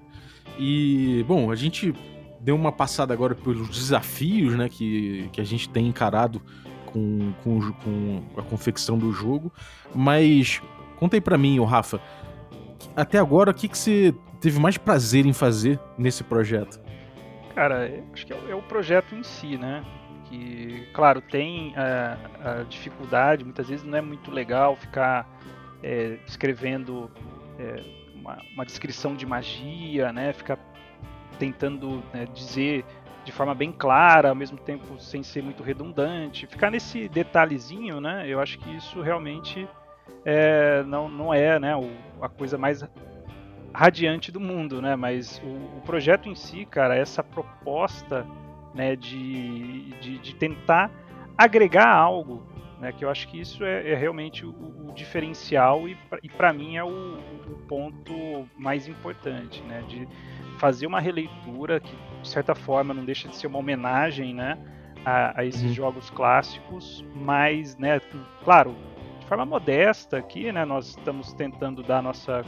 E, 0.59 1.23
bom, 1.29 1.51
a 1.51 1.55
gente 1.55 1.95
deu 2.41 2.57
uma 2.57 2.73
passada 2.73 3.13
agora 3.13 3.35
pelos 3.35 3.69
desafios 3.69 4.55
né, 4.55 4.69
que, 4.69 5.29
que 5.33 5.41
a 5.41 5.45
gente 5.45 5.69
tem 5.69 5.87
encarado 5.87 6.41
com, 6.87 7.33
com, 7.43 7.73
com 7.73 8.23
a 8.37 8.43
confecção 8.43 8.97
do 8.99 9.13
jogo, 9.13 9.53
mas 9.95 10.63
Conta 10.99 11.17
aí 11.17 11.21
pra 11.21 11.37
mim, 11.37 11.59
o 11.59 11.65
Rafa, 11.65 12.01
até 12.97 13.19
agora, 13.19 13.51
o 13.51 13.55
que, 13.55 13.69
que 13.69 13.77
você 13.77 14.15
teve 14.41 14.59
mais 14.61 14.79
prazer 14.79 15.27
em 15.27 15.33
fazer 15.33 15.81
nesse 15.99 16.23
projeto? 16.23 16.81
Cara, 17.55 18.03
acho 18.13 18.27
que 18.27 18.33
é, 18.33 18.51
é 18.51 18.55
o 18.55 18.63
projeto 18.63 19.15
em 19.15 19.23
si, 19.23 19.57
né? 19.57 19.85
Que, 20.29 20.89
claro, 20.93 21.21
tem 21.21 21.75
a, 21.77 22.17
a 22.61 22.63
dificuldade, 22.65 23.45
muitas 23.45 23.69
vezes 23.69 23.85
não 23.85 23.97
é 23.97 24.01
muito 24.01 24.31
legal 24.31 24.77
ficar 24.77 25.29
é, 25.83 26.19
escrevendo 26.27 27.11
é, 27.59 27.83
uma, 28.15 28.39
uma, 28.55 28.65
descrição 28.65 29.15
de 29.15 29.27
magia, 29.27 30.13
né? 30.13 30.33
Ficar 30.33 30.59
tentando 31.39 32.03
né, 32.13 32.27
dizer 32.33 32.85
de 33.25 33.33
forma 33.33 33.55
bem 33.55 33.73
clara, 33.73 34.29
ao 34.29 34.35
mesmo 34.35 34.59
tempo 34.59 35.01
sem 35.01 35.23
ser 35.23 35.43
muito 35.43 35.63
redundante. 35.63 36.47
Ficar 36.47 36.71
nesse 36.71 37.09
detalhezinho, 37.09 38.01
né? 38.01 38.25
Eu 38.27 38.41
acho 38.41 38.59
que 38.59 38.77
isso 38.77 39.01
realmente 39.01 39.67
é, 40.25 40.83
não, 40.85 41.09
não 41.09 41.35
é 41.35 41.59
né, 41.59 41.77
o, 41.77 41.91
a 42.21 42.29
coisa 42.29 42.57
mais 42.57 42.85
radiante 43.73 44.31
do 44.31 44.41
mundo, 44.41 44.81
né? 44.81 44.95
Mas 44.95 45.43
o, 45.45 45.79
o 45.79 45.83
projeto 45.85 46.29
em 46.29 46.35
si, 46.35 46.65
cara, 46.65 46.97
essa 46.97 47.23
proposta 47.23 48.27
né, 48.75 48.97
de, 48.97 49.91
de, 50.01 50.19
de 50.19 50.35
tentar 50.35 50.91
agregar 51.37 51.89
algo, 51.89 52.47
né, 52.81 52.93
que 52.93 53.05
eu 53.05 53.11
acho 53.11 53.29
que 53.29 53.41
isso 53.41 53.65
é, 53.65 53.93
é 53.93 53.95
realmente 53.95 54.45
o, 54.47 54.51
o, 54.51 54.93
diferencial 54.95 55.89
e, 55.89 55.97
e 56.23 56.29
para 56.29 56.53
mim 56.53 56.77
é 56.77 56.85
o, 56.85 57.19
o, 57.49 57.59
ponto 57.69 58.49
mais 58.57 58.87
importante, 58.87 59.61
né, 59.63 59.83
de 59.89 60.09
fazer 60.59 60.87
uma 60.87 61.01
releitura 61.01 61.81
que 61.81 61.97
de 62.23 62.29
certa 62.29 62.55
forma 62.55 62.95
não 62.95 63.05
deixa 63.05 63.29
de 63.29 63.37
ser 63.37 63.49
uma 63.49 63.59
homenagem, 63.59 64.35
né, 64.35 64.59
a, 65.05 65.41
a 65.41 65.45
esses 65.45 65.63
uhum. 65.63 65.73
jogos 65.73 66.11
clássicos, 66.11 67.05
mas, 67.15 67.77
né, 67.77 68.01
claro, 68.45 68.75
de 69.25 69.29
forma 69.29 69.47
modesta 69.47 70.19
aqui, 70.19 70.53
né? 70.53 70.67
Nós 70.67 70.89
estamos 70.89 71.33
tentando 71.33 71.83
dar 71.83 72.03
nossa 72.03 72.45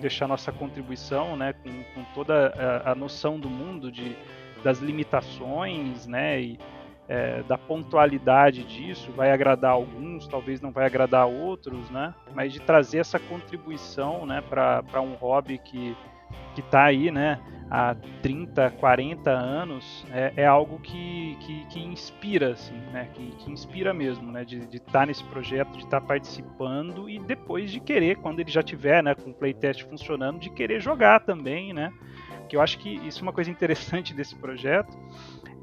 deixar 0.00 0.28
nossa 0.28 0.52
contribuição, 0.52 1.36
né, 1.36 1.52
com, 1.52 1.82
com 1.92 2.04
toda 2.14 2.54
a, 2.84 2.92
a, 2.92 2.94
noção 2.94 3.38
do 3.38 3.50
mundo 3.50 3.90
de 3.90 4.16
das 4.62 4.78
limitações, 4.78 6.06
né, 6.06 6.40
e 6.40 6.58
é, 7.08 7.42
da 7.42 7.58
pontualidade 7.58 8.62
disso, 8.62 9.10
vai 9.12 9.32
agradar 9.32 9.72
alguns, 9.72 10.28
talvez 10.28 10.60
não 10.60 10.70
vai 10.70 10.86
agradar 10.86 11.26
outros, 11.26 11.90
né, 11.90 12.14
mas 12.32 12.52
de 12.52 12.60
trazer 12.60 12.98
essa 12.98 13.18
contribuição, 13.18 14.24
né, 14.24 14.40
para 14.40 15.00
um 15.00 15.14
hobby 15.14 15.58
que 15.58 15.96
que 16.54 16.60
está 16.60 16.84
aí, 16.84 17.10
né, 17.10 17.40
há 17.70 17.94
30, 18.22 18.70
40 18.72 19.30
anos, 19.30 20.04
é, 20.10 20.32
é 20.36 20.46
algo 20.46 20.78
que, 20.80 21.36
que, 21.40 21.66
que, 21.66 21.80
inspira, 21.80 22.52
assim, 22.52 22.76
né, 22.92 23.08
que, 23.14 23.30
que 23.36 23.50
inspira 23.50 23.92
mesmo, 23.92 24.30
né, 24.32 24.44
de 24.44 24.58
estar 24.58 25.00
tá 25.00 25.06
nesse 25.06 25.24
projeto, 25.24 25.72
de 25.72 25.84
estar 25.84 26.00
tá 26.00 26.06
participando 26.06 27.08
e 27.08 27.18
depois 27.18 27.70
de 27.70 27.80
querer, 27.80 28.16
quando 28.16 28.40
ele 28.40 28.50
já 28.50 28.62
tiver, 28.62 29.02
né, 29.02 29.14
com 29.14 29.30
o 29.30 29.34
playtest 29.34 29.82
funcionando, 29.84 30.38
de 30.38 30.50
querer 30.50 30.80
jogar 30.80 31.20
também, 31.20 31.72
né, 31.72 31.92
que 32.48 32.56
eu 32.56 32.60
acho 32.60 32.78
que 32.78 32.88
isso 33.06 33.20
é 33.20 33.22
uma 33.22 33.32
coisa 33.32 33.50
interessante 33.50 34.14
desse 34.14 34.34
projeto, 34.34 34.96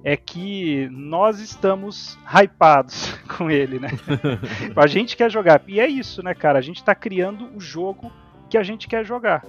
é 0.04 0.16
que 0.16 0.88
nós 0.92 1.40
estamos 1.40 2.16
hypados 2.32 3.18
com 3.36 3.50
ele, 3.50 3.80
né? 3.80 3.90
a 4.78 4.86
gente 4.86 5.18
quer 5.18 5.32
jogar. 5.32 5.64
E 5.68 5.80
é 5.80 5.88
isso, 5.88 6.22
né, 6.22 6.36
cara? 6.36 6.60
A 6.60 6.62
gente 6.62 6.78
está 6.78 6.94
criando 6.94 7.50
o 7.56 7.60
jogo 7.60 8.12
que 8.48 8.56
a 8.56 8.62
gente 8.62 8.88
quer 8.88 9.04
jogar. 9.04 9.44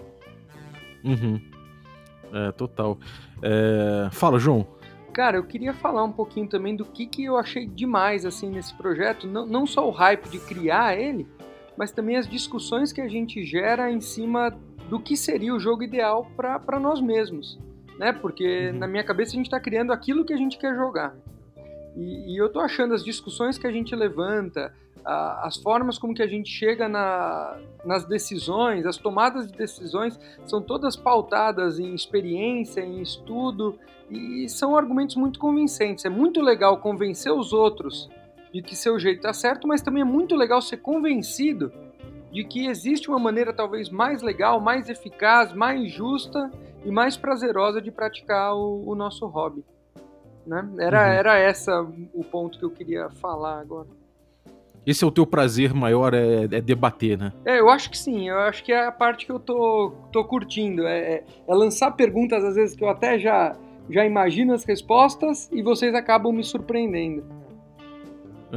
Uhum. 1.04 1.38
É, 2.32 2.52
total. 2.52 2.98
É... 3.42 4.08
Fala, 4.12 4.38
João. 4.38 4.66
Cara, 5.12 5.38
eu 5.38 5.44
queria 5.44 5.72
falar 5.72 6.04
um 6.04 6.12
pouquinho 6.12 6.46
também 6.46 6.76
do 6.76 6.84
que, 6.84 7.06
que 7.06 7.24
eu 7.24 7.38
achei 7.38 7.66
demais 7.66 8.26
assim 8.26 8.50
nesse 8.50 8.74
projeto. 8.74 9.26
Não, 9.26 9.46
não 9.46 9.66
só 9.66 9.88
o 9.88 9.90
hype 9.90 10.28
de 10.28 10.38
criar 10.38 10.98
ele, 10.98 11.26
mas 11.76 11.90
também 11.90 12.16
as 12.16 12.28
discussões 12.28 12.92
que 12.92 13.00
a 13.00 13.08
gente 13.08 13.42
gera 13.44 13.90
em 13.90 14.00
cima 14.00 14.54
do 14.90 15.00
que 15.00 15.16
seria 15.16 15.54
o 15.54 15.58
jogo 15.58 15.82
ideal 15.82 16.26
para 16.36 16.78
nós 16.78 17.00
mesmos. 17.00 17.58
Né? 17.98 18.12
Porque 18.12 18.70
uhum. 18.70 18.78
na 18.78 18.86
minha 18.86 19.02
cabeça 19.04 19.32
a 19.32 19.36
gente 19.36 19.46
está 19.46 19.58
criando 19.58 19.92
aquilo 19.92 20.24
que 20.24 20.34
a 20.34 20.36
gente 20.36 20.58
quer 20.58 20.74
jogar. 20.74 21.16
E, 21.96 22.34
e 22.34 22.36
eu 22.36 22.50
tô 22.50 22.60
achando 22.60 22.92
as 22.92 23.02
discussões 23.02 23.56
que 23.56 23.66
a 23.66 23.72
gente 23.72 23.96
levanta, 23.96 24.74
as 25.06 25.56
formas 25.56 25.98
como 25.98 26.12
que 26.12 26.22
a 26.22 26.26
gente 26.26 26.50
chega 26.50 26.88
na, 26.88 27.56
nas 27.84 28.04
decisões, 28.04 28.84
as 28.84 28.96
tomadas 28.96 29.50
de 29.50 29.56
decisões 29.56 30.18
são 30.44 30.60
todas 30.60 30.96
pautadas 30.96 31.78
em 31.78 31.94
experiência, 31.94 32.80
em 32.80 33.00
estudo 33.00 33.78
e 34.10 34.48
são 34.48 34.76
argumentos 34.76 35.14
muito 35.14 35.38
convincentes. 35.38 36.04
É 36.04 36.08
muito 36.08 36.40
legal 36.40 36.78
convencer 36.78 37.32
os 37.32 37.52
outros 37.52 38.10
de 38.52 38.60
que 38.60 38.74
seu 38.74 38.98
jeito 38.98 39.18
está 39.18 39.32
certo, 39.32 39.68
mas 39.68 39.80
também 39.80 40.00
é 40.00 40.04
muito 40.04 40.34
legal 40.34 40.60
ser 40.60 40.78
convencido 40.78 41.72
de 42.32 42.42
que 42.42 42.66
existe 42.66 43.08
uma 43.08 43.18
maneira 43.18 43.52
talvez 43.52 43.88
mais 43.88 44.22
legal, 44.22 44.60
mais 44.60 44.88
eficaz, 44.88 45.52
mais 45.52 45.90
justa 45.90 46.50
e 46.84 46.90
mais 46.90 47.16
prazerosa 47.16 47.80
de 47.80 47.92
praticar 47.92 48.54
o, 48.56 48.82
o 48.88 48.94
nosso 48.96 49.24
hobby. 49.26 49.64
Né? 50.44 50.68
Era, 50.78 51.00
uhum. 51.00 51.12
era 51.12 51.38
essa 51.38 51.82
o 52.12 52.24
ponto 52.24 52.58
que 52.58 52.64
eu 52.64 52.70
queria 52.70 53.08
falar 53.10 53.60
agora. 53.60 53.88
Esse 54.86 55.02
é 55.02 55.06
o 55.06 55.10
teu 55.10 55.26
prazer 55.26 55.74
maior, 55.74 56.14
é, 56.14 56.44
é, 56.44 56.60
debater, 56.60 57.18
né? 57.18 57.32
É, 57.44 57.58
eu 57.58 57.68
acho 57.68 57.90
que 57.90 57.98
sim. 57.98 58.28
Eu 58.28 58.38
acho 58.38 58.62
que 58.62 58.72
é 58.72 58.86
a 58.86 58.92
parte 58.92 59.26
que 59.26 59.32
eu 59.32 59.40
tô, 59.40 59.92
tô 60.12 60.24
curtindo. 60.24 60.86
É, 60.86 60.98
é, 60.98 61.24
é 61.48 61.54
lançar 61.54 61.90
perguntas, 61.90 62.44
às 62.44 62.54
vezes, 62.54 62.76
que 62.76 62.84
eu 62.84 62.88
até 62.88 63.18
já, 63.18 63.56
já 63.90 64.04
imagino 64.04 64.54
as 64.54 64.64
respostas 64.64 65.50
e 65.52 65.60
vocês 65.60 65.92
acabam 65.94 66.32
me 66.32 66.44
surpreendendo. 66.44 67.24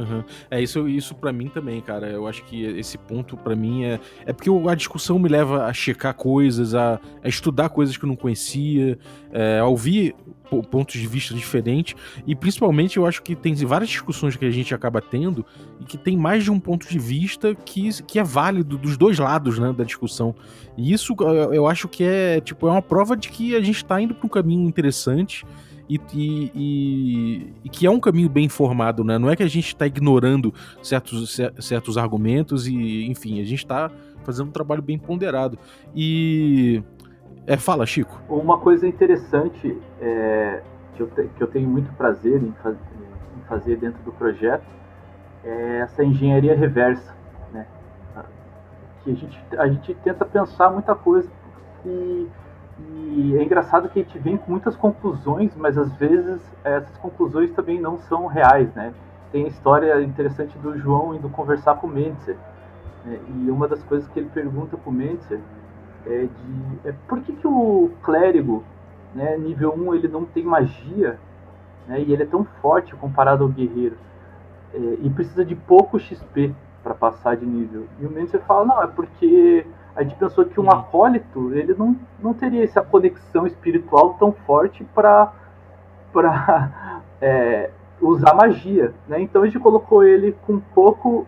Uhum. 0.00 0.24
É 0.50 0.62
isso, 0.62 0.88
isso 0.88 1.14
para 1.14 1.32
mim 1.32 1.48
também, 1.48 1.80
cara. 1.80 2.08
Eu 2.08 2.26
acho 2.26 2.44
que 2.44 2.62
esse 2.62 2.96
ponto 2.96 3.36
para 3.36 3.54
mim 3.54 3.84
é 3.84 4.00
é 4.24 4.32
porque 4.32 4.50
a 4.68 4.74
discussão 4.74 5.18
me 5.18 5.28
leva 5.28 5.64
a 5.64 5.72
checar 5.72 6.14
coisas, 6.14 6.74
a, 6.74 7.00
a 7.22 7.28
estudar 7.28 7.68
coisas 7.68 7.96
que 7.96 8.04
eu 8.04 8.08
não 8.08 8.16
conhecia, 8.16 8.98
é, 9.32 9.58
a 9.58 9.66
ouvir 9.66 10.14
pontos 10.68 11.00
de 11.00 11.06
vista 11.06 11.32
diferentes 11.32 11.94
e 12.26 12.34
principalmente 12.34 12.96
eu 12.96 13.06
acho 13.06 13.22
que 13.22 13.36
tem 13.36 13.54
várias 13.54 13.88
discussões 13.88 14.34
que 14.34 14.44
a 14.44 14.50
gente 14.50 14.74
acaba 14.74 15.00
tendo 15.00 15.46
e 15.78 15.84
que 15.84 15.96
tem 15.96 16.16
mais 16.16 16.42
de 16.42 16.50
um 16.50 16.58
ponto 16.58 16.88
de 16.88 16.98
vista 16.98 17.54
que, 17.54 18.02
que 18.02 18.18
é 18.18 18.24
válido 18.24 18.76
dos 18.76 18.96
dois 18.96 19.16
lados 19.16 19.60
né, 19.60 19.72
da 19.72 19.84
discussão 19.84 20.34
e 20.76 20.92
isso 20.92 21.14
eu 21.52 21.68
acho 21.68 21.86
que 21.86 22.02
é 22.02 22.40
tipo 22.40 22.66
é 22.66 22.70
uma 22.72 22.82
prova 22.82 23.16
de 23.16 23.28
que 23.28 23.54
a 23.54 23.60
gente 23.60 23.76
está 23.76 24.00
indo 24.00 24.12
para 24.12 24.26
um 24.26 24.28
caminho 24.28 24.66
interessante 24.66 25.46
e, 25.90 26.00
e, 26.54 27.54
e, 27.64 27.68
que 27.68 27.84
é 27.84 27.90
um 27.90 27.98
caminho 27.98 28.28
bem 28.28 28.44
informado, 28.44 29.02
né? 29.02 29.18
Não 29.18 29.28
é 29.28 29.34
que 29.34 29.42
a 29.42 29.48
gente 29.48 29.66
está 29.66 29.86
ignorando 29.86 30.54
certos, 30.82 31.40
certos 31.58 31.98
argumentos 31.98 32.68
e, 32.68 33.06
enfim, 33.06 33.40
a 33.40 33.44
gente 33.44 33.58
está 33.58 33.90
fazendo 34.22 34.48
um 34.48 34.52
trabalho 34.52 34.82
bem 34.82 34.98
ponderado. 34.98 35.58
E. 35.94 36.82
É, 37.46 37.56
fala, 37.56 37.84
Chico. 37.86 38.20
Uma 38.28 38.58
coisa 38.58 38.86
interessante 38.86 39.76
é, 40.00 40.62
que, 40.94 41.02
eu 41.02 41.08
te, 41.08 41.28
que 41.36 41.42
eu 41.42 41.48
tenho 41.48 41.68
muito 41.68 41.92
prazer 41.94 42.40
em, 42.40 42.52
faz, 42.62 42.76
em 42.76 43.48
fazer 43.48 43.76
dentro 43.76 44.00
do 44.04 44.12
projeto 44.12 44.66
é 45.42 45.78
essa 45.78 46.04
engenharia 46.04 46.54
reversa, 46.54 47.16
né? 47.52 47.66
Que 49.02 49.10
a 49.10 49.14
gente, 49.14 49.40
a 49.56 49.68
gente 49.68 49.94
tenta 50.04 50.24
pensar 50.24 50.70
muita 50.70 50.94
coisa 50.94 51.28
e 51.84 52.28
e 53.12 53.36
é 53.36 53.42
engraçado 53.42 53.88
que 53.88 54.00
a 54.00 54.02
gente 54.02 54.18
vem 54.18 54.36
com 54.36 54.50
muitas 54.50 54.76
conclusões, 54.76 55.52
mas 55.56 55.76
às 55.76 55.92
vezes 55.94 56.40
essas 56.62 56.96
conclusões 56.98 57.50
também 57.52 57.80
não 57.80 57.98
são 57.98 58.26
reais, 58.26 58.72
né? 58.74 58.94
Tem 59.32 59.44
a 59.44 59.48
história 59.48 60.02
interessante 60.02 60.56
do 60.58 60.78
João 60.78 61.14
indo 61.14 61.28
conversar 61.28 61.76
com 61.76 61.86
o 61.86 61.90
Mentzer. 61.90 62.36
Né? 63.04 63.18
E 63.28 63.50
uma 63.50 63.66
das 63.66 63.82
coisas 63.82 64.08
que 64.08 64.18
ele 64.18 64.28
pergunta 64.28 64.76
para 64.76 64.90
o 64.90 64.92
Mentzer 64.92 65.40
é 66.06 66.26
de 66.26 66.88
é, 66.88 66.94
por 67.08 67.20
que, 67.20 67.32
que 67.32 67.46
o 67.46 67.90
clérigo, 68.02 68.64
né, 69.14 69.36
nível 69.36 69.74
1, 69.74 69.94
ele 69.94 70.08
não 70.08 70.24
tem 70.24 70.44
magia 70.44 71.18
né, 71.86 72.00
e 72.00 72.12
ele 72.12 72.22
é 72.22 72.26
tão 72.26 72.44
forte 72.62 72.94
comparado 72.94 73.44
ao 73.44 73.50
guerreiro 73.50 73.96
é, 74.72 74.78
e 75.02 75.10
precisa 75.10 75.44
de 75.44 75.54
pouco 75.54 75.98
XP 75.98 76.54
para 76.82 76.94
passar 76.94 77.36
de 77.36 77.44
nível. 77.44 77.86
E 78.00 78.06
o 78.06 78.10
Mentzer 78.10 78.40
fala, 78.42 78.64
não, 78.64 78.82
é 78.82 78.86
porque 78.86 79.66
a 80.00 80.02
gente 80.02 80.14
pensou 80.14 80.46
que 80.46 80.58
um 80.58 80.64
uhum. 80.64 80.70
acólito 80.70 81.52
ele 81.52 81.74
não, 81.74 81.94
não 82.22 82.32
teria 82.32 82.64
essa 82.64 82.80
conexão 82.80 83.46
espiritual 83.46 84.14
tão 84.14 84.32
forte 84.32 84.82
para 84.94 85.30
para 86.10 87.02
é, 87.20 87.70
usar 88.00 88.34
magia, 88.34 88.94
né? 89.06 89.20
Então 89.20 89.42
a 89.42 89.46
gente 89.46 89.58
colocou 89.58 90.02
ele 90.02 90.32
com 90.46 90.58
pouco 90.58 91.26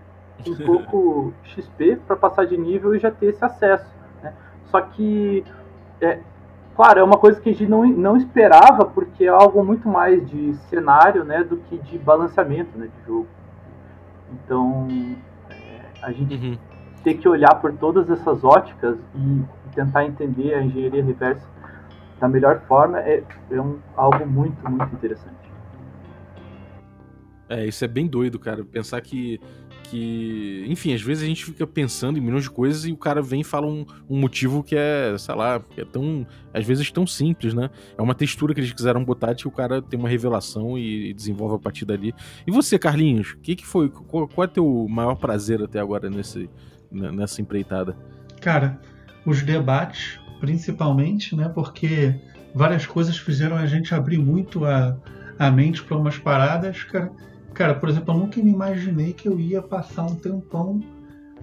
um 0.49 0.57
pouco 0.65 1.35
XP 1.45 1.97
para 2.07 2.17
passar 2.17 2.47
de 2.47 2.57
nível 2.57 2.95
e 2.95 2.99
já 2.99 3.11
ter 3.11 3.27
esse 3.27 3.45
acesso. 3.45 3.95
Né? 4.23 4.33
Só 4.65 4.81
que 4.81 5.45
é, 6.01 6.21
claro, 6.75 7.01
é 7.01 7.03
uma 7.03 7.19
coisa 7.19 7.39
que 7.43 7.51
a 7.51 7.53
gente 7.53 7.69
não, 7.69 7.87
não 7.87 8.17
esperava 8.17 8.87
porque 8.87 9.25
é 9.25 9.29
algo 9.29 9.63
muito 9.63 9.87
mais 9.87 10.27
de 10.27 10.55
cenário, 10.71 11.25
né, 11.25 11.45
do 11.45 11.59
que 11.59 11.77
de 11.77 11.99
balanceamento, 11.99 12.79
né, 12.79 12.87
de 12.87 13.07
jogo. 13.07 13.29
Então 14.33 14.89
é, 15.51 15.81
a 16.03 16.11
gente 16.11 16.35
uhum 16.35 16.72
ter 17.03 17.15
que 17.15 17.29
olhar 17.29 17.55
por 17.61 17.73
todas 17.73 18.09
essas 18.11 18.45
óticas 18.45 18.97
e 19.15 19.43
tentar 19.75 20.05
entender 20.05 20.55
a 20.55 20.63
engenharia 20.63 21.05
reversa 21.05 21.47
da 22.21 22.29
melhor 22.29 22.61
forma 22.69 23.01
é, 23.01 23.23
é 23.51 23.61
um, 23.61 23.79
algo 23.97 24.25
muito, 24.27 24.71
muito 24.71 24.95
interessante. 24.95 25.43
É, 27.49 27.67
isso 27.67 27.85
é 27.85 27.89
bem 27.89 28.07
doido, 28.07 28.39
cara. 28.39 28.65
Pensar 28.65 29.01
que, 29.03 29.39
que. 29.83 30.65
Enfim, 30.69 30.95
às 30.95 31.03
vezes 31.03 31.23
a 31.23 31.27
gente 31.27 31.45
fica 31.45 31.67
pensando 31.67 32.17
em 32.17 32.21
milhões 32.23 32.45
de 32.45 32.51
coisas 32.51 32.87
e 32.87 32.93
o 32.93 32.97
cara 32.97 33.21
vem 33.21 33.43
e 33.43 33.45
fala 33.45 33.67
um, 33.67 33.85
um 34.09 34.19
motivo 34.19 34.63
que 34.63 34.75
é, 34.75 35.15
sei 35.19 35.35
lá, 35.35 35.61
que 35.61 35.83
é 35.83 35.85
tão. 35.85 36.27
Às 36.55 36.65
vezes 36.65 36.91
tão 36.91 37.07
simples, 37.07 37.53
né? 37.53 37.69
É 37.99 38.01
uma 38.01 38.15
textura 38.15 38.55
que 38.55 38.61
eles 38.61 38.73
quiseram 38.73 39.05
botar 39.05 39.35
que 39.35 39.47
o 39.47 39.51
cara 39.51 39.83
tem 39.83 39.99
uma 40.01 40.09
revelação 40.09 40.79
e, 40.79 41.13
desenvolve 41.13 41.57
a 41.57 41.59
partir 41.59 41.85
dali. 41.85 42.15
E 42.47 42.51
você, 42.51 42.79
Carlinhos, 42.79 43.37
que, 43.43 43.55
que 43.55 43.67
foi? 43.67 43.91
Qual, 43.91 44.27
qual 44.27 44.47
é 44.47 44.49
o 44.49 44.53
teu 44.53 44.87
maior 44.89 45.17
prazer 45.17 45.63
até 45.63 45.79
agora 45.79 46.09
nesse, 46.09 46.49
nessa 46.93 47.41
empreitada? 47.41 47.97
Cara, 48.41 48.79
os 49.25 49.43
debates, 49.43 50.19
principalmente, 50.41 51.35
né? 51.35 51.49
Porque 51.49 52.15
várias 52.55 52.87
coisas 52.87 53.17
fizeram 53.17 53.57
a 53.57 53.67
gente 53.67 53.95
abrir 53.95 54.19
muito 54.19 54.65
a, 54.65 54.97
a 55.39 55.51
mente 55.51 55.83
para 55.83 55.97
umas 55.97 56.19
paradas, 56.19 56.85
cara. 56.85 57.11
Cara, 57.55 57.75
por 57.75 57.89
exemplo, 57.89 58.15
eu 58.15 58.19
nunca 58.19 58.43
me 58.43 58.51
imaginei 58.51 59.13
que 59.13 59.29
eu 59.29 59.39
ia 59.39 59.61
passar 59.61 60.05
um 60.05 60.15
tempão 60.15 60.81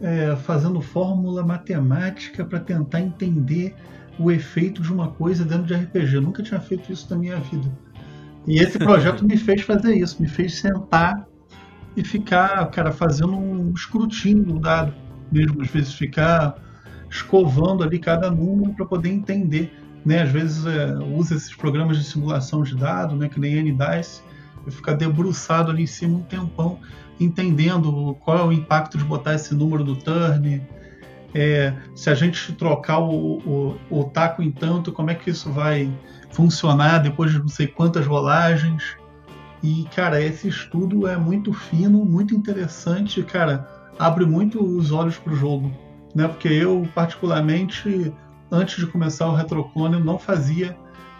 é, 0.01 0.35
fazendo 0.35 0.81
fórmula 0.81 1.45
matemática 1.45 2.43
para 2.43 2.59
tentar 2.59 3.01
entender 3.01 3.75
o 4.17 4.31
efeito 4.31 4.81
de 4.81 4.91
uma 4.91 5.09
coisa 5.11 5.45
dentro 5.45 5.65
de 5.65 5.73
RPG. 5.73 6.15
Eu 6.15 6.21
nunca 6.21 6.41
tinha 6.41 6.59
feito 6.59 6.91
isso 6.91 7.07
na 7.09 7.17
minha 7.17 7.37
vida. 7.37 7.69
E 8.47 8.59
esse 8.59 8.79
projeto 8.79 9.25
me 9.25 9.37
fez 9.37 9.61
fazer 9.61 9.95
isso, 9.95 10.21
me 10.21 10.27
fez 10.27 10.55
sentar 10.59 11.27
e 11.95 12.03
ficar, 12.03 12.65
cara, 12.71 12.91
fazendo 12.91 13.37
um 13.37 13.71
escrutínio 13.73 14.43
do 14.43 14.59
dado 14.59 14.93
mesmo, 15.31 15.61
às 15.61 15.69
vezes 15.69 15.93
ficar 15.93 16.55
escovando 17.09 17.83
ali 17.83 17.99
cada 17.99 18.29
número 18.29 18.73
para 18.73 18.85
poder 18.85 19.09
entender. 19.09 19.73
Né? 20.05 20.21
Às 20.21 20.29
vezes 20.29 20.65
é, 20.65 20.95
usa 20.97 21.35
esses 21.35 21.55
programas 21.55 21.97
de 21.97 22.03
simulação 22.03 22.63
de 22.63 22.75
dados, 22.75 23.17
né? 23.17 23.27
que 23.27 23.39
nem 23.39 23.61
NDICE, 23.61 24.21
e 24.67 24.71
ficar 24.71 24.93
debruçado 24.93 25.71
ali 25.71 25.83
em 25.83 25.87
cima 25.87 26.17
um 26.17 26.21
tempão, 26.21 26.79
entendendo 27.19 28.15
qual 28.23 28.37
é 28.37 28.43
o 28.43 28.51
impacto 28.51 28.97
de 28.97 29.03
botar 29.03 29.33
esse 29.33 29.53
número 29.53 29.83
do 29.83 29.95
turn, 29.95 30.61
é, 31.33 31.73
se 31.95 32.09
a 32.09 32.15
gente 32.15 32.53
trocar 32.53 32.99
o, 32.99 33.37
o, 33.39 33.77
o, 33.89 34.03
taco 34.05 34.41
em 34.41 34.51
tanto, 34.51 34.91
como 34.91 35.11
é 35.11 35.15
que 35.15 35.29
isso 35.29 35.51
vai 35.51 35.91
funcionar 36.31 36.99
depois 36.99 37.31
de 37.31 37.39
não 37.39 37.47
sei 37.47 37.67
quantas 37.67 38.05
rolagens. 38.05 38.97
E, 39.61 39.85
cara, 39.95 40.21
esse 40.21 40.47
estudo 40.47 41.07
é 41.07 41.17
muito 41.17 41.53
fino, 41.53 42.03
muito 42.03 42.33
interessante, 42.33 43.21
cara 43.21 43.78
abre 43.99 44.25
muito 44.25 44.63
os 44.63 44.91
olhos 44.91 45.17
para 45.17 45.33
o 45.33 45.35
jogo, 45.35 45.69
né? 46.15 46.27
Porque 46.27 46.47
eu 46.47 46.87
particularmente 46.95 48.11
antes 48.49 48.77
de 48.77 48.87
começar 48.87 49.27
o 49.27 49.35
retroclone 49.35 50.01
não 50.01 50.17
fazia 50.17 50.75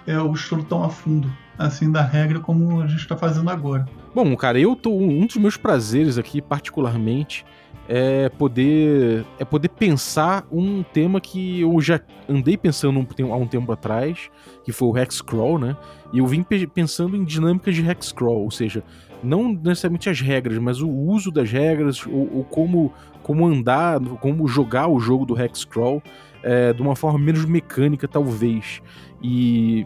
é, 0.08 0.18
o 0.20 0.34
estudo 0.34 0.64
tão 0.64 0.84
a 0.84 0.90
fundo 0.90 1.32
assim 1.58 1.92
da 1.92 2.02
regra 2.02 2.40
como 2.40 2.82
a 2.82 2.88
gente 2.88 3.02
está 3.02 3.18
fazendo 3.18 3.50
agora. 3.50 3.86
Bom, 4.16 4.36
cara, 4.36 4.58
eu 4.58 4.76
tô 4.76 4.92
um 4.92 5.26
dos 5.26 5.36
meus 5.36 5.58
prazeres 5.58 6.18
aqui 6.18 6.42
particularmente 6.42 7.46
é 7.92 8.30
poder 8.30 9.26
é 9.40 9.44
poder 9.44 9.70
pensar 9.70 10.46
um 10.52 10.84
tema 10.84 11.20
que 11.20 11.62
eu 11.62 11.82
já 11.82 12.00
andei 12.30 12.56
pensando 12.56 13.06
há 13.32 13.36
um 13.36 13.48
tempo 13.48 13.72
atrás, 13.72 14.30
que 14.64 14.72
foi 14.72 14.88
o 14.88 14.98
Hexcrawl, 14.98 15.58
né? 15.58 15.76
E 16.14 16.20
eu 16.20 16.28
vim 16.28 16.44
pensando 16.44 17.18
em 17.18 17.24
dinâmicas 17.24 17.76
de 17.76 17.88
Hexcrawl, 17.88 18.44
ou 18.44 18.52
seja, 18.52 18.84
não 19.24 19.52
necessariamente 19.52 20.10
as 20.10 20.22
regras, 20.22 20.58
mas 20.58 20.82
o 20.82 20.90
uso 20.90 21.32
das 21.32 21.52
regras, 21.52 22.06
ou, 22.06 22.38
ou 22.38 22.44
como, 22.44 22.94
como 23.22 23.46
andar, 23.46 24.00
como 24.22 24.48
jogar 24.48 24.88
o 24.88 25.00
jogo 25.00 25.26
do 25.26 25.40
Hexcrawl 25.40 26.02
é, 26.44 26.74
de 26.74 26.82
uma 26.82 26.96
forma 26.96 27.20
menos 27.20 27.46
mecânica, 27.46 28.08
talvez. 28.08 28.82
E 29.22 29.86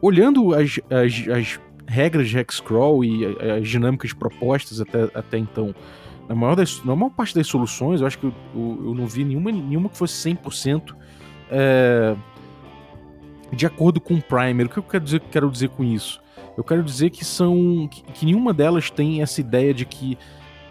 olhando 0.00 0.54
as, 0.54 0.80
as, 0.90 1.28
as 1.28 1.60
regras 1.86 2.28
de 2.28 2.38
Hexcrawl 2.38 3.04
e 3.04 3.24
as 3.58 3.68
dinâmicas 3.68 4.12
propostas 4.12 4.80
até, 4.80 5.04
até 5.14 5.38
então, 5.38 5.74
na 6.28 6.34
maior, 6.34 6.54
das, 6.54 6.82
na 6.84 6.96
maior 6.96 7.10
parte 7.10 7.34
das 7.34 7.46
soluções, 7.46 8.00
eu 8.00 8.06
acho 8.06 8.18
que 8.18 8.26
eu, 8.26 8.34
eu, 8.54 8.94
não 8.94 9.06
vi 9.06 9.24
nenhuma, 9.24 9.52
nenhuma 9.52 9.88
que 9.88 9.96
fosse 9.96 10.30
100% 10.30 10.94
é, 11.50 12.16
de 13.52 13.66
acordo 13.66 14.00
com 14.00 14.14
o 14.14 14.22
Primer. 14.22 14.66
O 14.66 14.68
que 14.68 14.78
eu 14.78 14.82
quero 14.82 15.04
dizer, 15.04 15.20
quero 15.30 15.50
dizer 15.50 15.68
com 15.68 15.84
isso? 15.84 16.21
Eu 16.56 16.64
quero 16.64 16.82
dizer 16.82 17.10
que 17.10 17.24
são. 17.24 17.88
que, 17.90 18.02
que 18.02 18.26
nenhuma 18.26 18.52
delas 18.52 18.90
tem 18.90 19.22
essa 19.22 19.40
ideia 19.40 19.72
de 19.72 19.84
que 19.84 20.18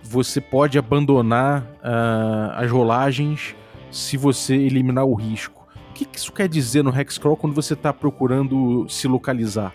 você 0.04 0.42
pode 0.42 0.78
abandonar 0.78 1.62
uh, 1.62 2.52
as 2.56 2.70
rolagens 2.70 3.56
se 3.92 4.18
você 4.18 4.56
eliminar 4.56 5.06
o 5.06 5.14
risco. 5.14 5.62
O 5.90 5.94
que, 5.94 6.06
que 6.06 6.18
isso 6.18 6.32
quer 6.32 6.48
dizer 6.48 6.84
no 6.84 6.98
Hexcrawl 6.98 7.38
quando 7.38 7.54
você 7.54 7.74
está 7.74 7.94
procurando 7.94 8.88
se 8.90 9.08
localizar? 9.08 9.74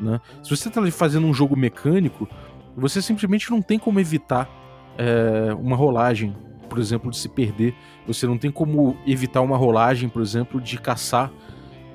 Né? 0.00 0.20
Se 0.42 0.50
você 0.50 0.68
está 0.68 0.84
fazendo 0.90 1.26
um 1.26 1.34
jogo 1.34 1.56
mecânico, 1.56 2.28
você 2.76 3.02
simplesmente 3.02 3.50
não 3.50 3.60
tem 3.60 3.78
como 3.78 4.00
evitar 4.00 4.48
é, 4.96 5.54
uma 5.54 5.76
rolagem, 5.76 6.34
por 6.68 6.78
exemplo, 6.78 7.10
de 7.10 7.18
se 7.18 7.28
perder. 7.28 7.74
Você 8.06 8.26
não 8.26 8.38
tem 8.38 8.50
como 8.50 8.96
evitar 9.06 9.40
uma 9.40 9.56
rolagem, 9.56 10.08
por 10.08 10.22
exemplo, 10.22 10.60
de 10.60 10.78
caçar 10.78 11.30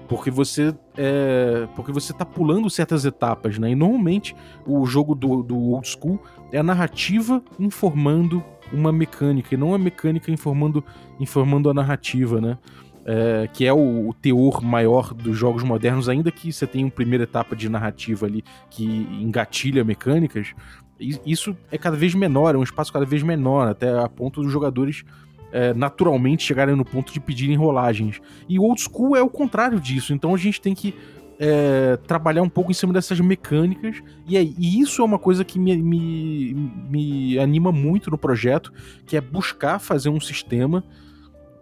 porque 0.09 0.31
você 0.31 0.75
é, 0.97 1.67
porque 1.75 1.91
você 1.91 2.11
tá 2.11 2.25
pulando 2.25 2.67
certas 2.67 3.05
etapas, 3.05 3.59
né? 3.59 3.69
E 3.69 3.75
normalmente 3.75 4.35
o 4.65 4.83
jogo 4.87 5.13
do, 5.13 5.43
do 5.43 5.55
old 5.55 5.87
school 5.87 6.19
é 6.51 6.57
a 6.57 6.63
narrativa 6.63 7.41
informando 7.59 8.43
uma 8.73 8.91
mecânica 8.91 9.53
e 9.53 9.57
não 9.57 9.75
a 9.75 9.77
mecânica 9.77 10.31
informando 10.31 10.83
informando 11.19 11.69
a 11.69 11.73
narrativa, 11.73 12.41
né? 12.41 12.57
É, 13.05 13.47
que 13.53 13.65
é 13.65 13.71
o, 13.71 14.09
o, 14.09 14.13
teor 14.13 14.61
maior 14.63 15.13
dos 15.13 15.37
jogos 15.37 15.63
modernos, 15.63 16.09
ainda 16.09 16.31
que 16.31 16.51
você 16.51 16.67
tenha 16.67 16.85
uma 16.85 16.91
primeira 16.91 17.23
etapa 17.23 17.55
de 17.55 17.69
narrativa 17.69 18.25
ali 18.25 18.43
que 18.69 18.85
engatilha 19.21 19.83
mecânicas, 19.83 20.53
Isso 20.99 21.55
é 21.71 21.77
cada 21.77 21.95
vez 21.95 22.13
menor, 22.13 22.53
é 22.55 22.57
um 22.57 22.63
espaço 22.63 22.91
cada 22.91 23.05
vez 23.05 23.23
menor, 23.23 23.67
até 23.67 23.97
a 23.97 24.09
ponto 24.09 24.41
dos 24.41 24.51
jogadores 24.51 25.05
é, 25.51 25.73
naturalmente 25.73 26.43
chegarem 26.43 26.75
no 26.75 26.85
ponto 26.85 27.11
de 27.11 27.19
pedirem 27.19 27.55
rolagens. 27.55 28.21
E 28.47 28.59
o 28.59 28.63
old 28.63 28.81
school 28.81 29.15
é 29.15 29.21
o 29.21 29.29
contrário 29.29 29.79
disso, 29.79 30.13
então 30.13 30.33
a 30.33 30.37
gente 30.37 30.61
tem 30.61 30.73
que 30.73 30.93
é, 31.39 31.97
trabalhar 32.05 32.41
um 32.41 32.49
pouco 32.49 32.69
em 32.69 32.73
cima 32.73 32.91
dessas 32.91 33.19
mecânicas, 33.21 34.01
e, 34.27 34.37
é, 34.37 34.43
e 34.43 34.81
isso 34.81 35.01
é 35.01 35.05
uma 35.05 35.17
coisa 35.17 35.45
que 35.45 35.57
me, 35.57 35.75
me, 35.77 36.53
me, 36.89 37.39
anima 37.39 37.71
muito 37.71 38.11
no 38.11 38.17
projeto, 38.17 38.73
que 39.05 39.15
é 39.15 39.21
buscar 39.21 39.79
fazer 39.79 40.09
um 40.09 40.19
sistema 40.19 40.83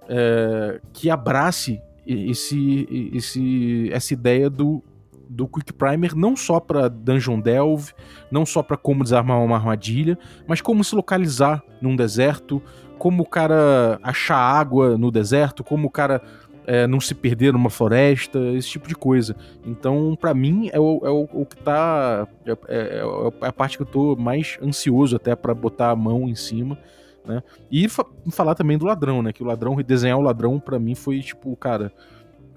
é, 0.09 0.81
que 0.91 1.09
abrace 1.09 1.79
esse, 2.07 3.11
esse, 3.13 3.89
essa 3.91 4.13
ideia 4.13 4.49
do, 4.49 4.81
do 5.29 5.47
Quick 5.47 5.73
Primer 5.73 6.15
não 6.15 6.35
só 6.35 6.59
para 6.59 6.87
Dungeon 6.87 7.39
Delve, 7.39 7.91
não 8.31 8.45
só 8.45 8.63
para 8.63 8.77
como 8.77 9.03
desarmar 9.03 9.39
uma 9.43 9.57
armadilha, 9.57 10.17
mas 10.47 10.61
como 10.61 10.83
se 10.83 10.95
localizar 10.95 11.61
num 11.81 11.95
deserto, 11.95 12.61
como 12.97 13.23
o 13.23 13.25
cara 13.25 13.99
achar 14.01 14.37
água 14.37 14.97
no 14.97 15.11
deserto, 15.11 15.63
como 15.63 15.87
o 15.87 15.91
cara 15.91 16.21
é, 16.65 16.85
não 16.85 16.99
se 16.99 17.15
perder 17.15 17.53
numa 17.53 17.69
floresta, 17.69 18.39
esse 18.53 18.69
tipo 18.69 18.87
de 18.87 18.95
coisa. 18.95 19.35
Então, 19.65 20.17
para 20.19 20.33
mim, 20.33 20.69
é 20.73 20.79
o, 20.79 21.01
é 21.03 21.09
o, 21.09 21.27
o 21.31 21.45
que 21.45 21.55
tá. 21.57 22.27
É, 22.45 22.51
é, 22.51 23.01
é, 23.01 23.47
a 23.47 23.53
parte 23.53 23.77
que 23.77 23.83
eu 23.83 23.87
tô 23.87 24.15
mais 24.15 24.57
ansioso 24.61 25.15
até 25.15 25.35
para 25.35 25.53
botar 25.53 25.91
a 25.91 25.95
mão 25.95 26.27
em 26.27 26.35
cima. 26.35 26.77
Né? 27.25 27.41
E 27.71 27.87
fa 27.89 28.05
falar 28.31 28.55
também 28.55 28.77
do 28.77 28.85
ladrão, 28.85 29.21
né? 29.21 29.33
Que 29.33 29.43
o 29.43 29.45
ladrão, 29.45 29.75
desenhar 29.75 30.17
o 30.17 30.21
ladrão, 30.21 30.59
para 30.59 30.79
mim, 30.79 30.95
foi 30.95 31.21
tipo, 31.21 31.55
cara 31.55 31.91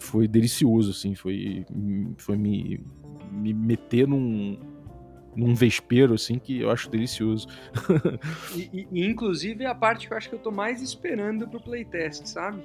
foi 0.00 0.26
delicioso, 0.26 0.90
assim, 0.90 1.14
foi, 1.14 1.64
foi 2.16 2.36
me, 2.36 2.80
me 3.30 3.52
meter 3.52 4.08
num, 4.08 4.58
num 5.34 5.54
vespeiro, 5.54 6.14
assim, 6.14 6.38
que 6.38 6.60
eu 6.60 6.70
acho 6.70 6.90
delicioso. 6.90 7.48
e, 8.54 8.86
e, 8.92 9.06
inclusive, 9.06 9.64
é 9.64 9.66
a 9.66 9.74
parte 9.74 10.06
que 10.06 10.12
eu 10.12 10.16
acho 10.16 10.28
que 10.28 10.34
eu 10.34 10.40
tô 10.40 10.50
mais 10.50 10.82
esperando 10.82 11.48
pro 11.48 11.60
playtest, 11.60 12.26
sabe? 12.26 12.62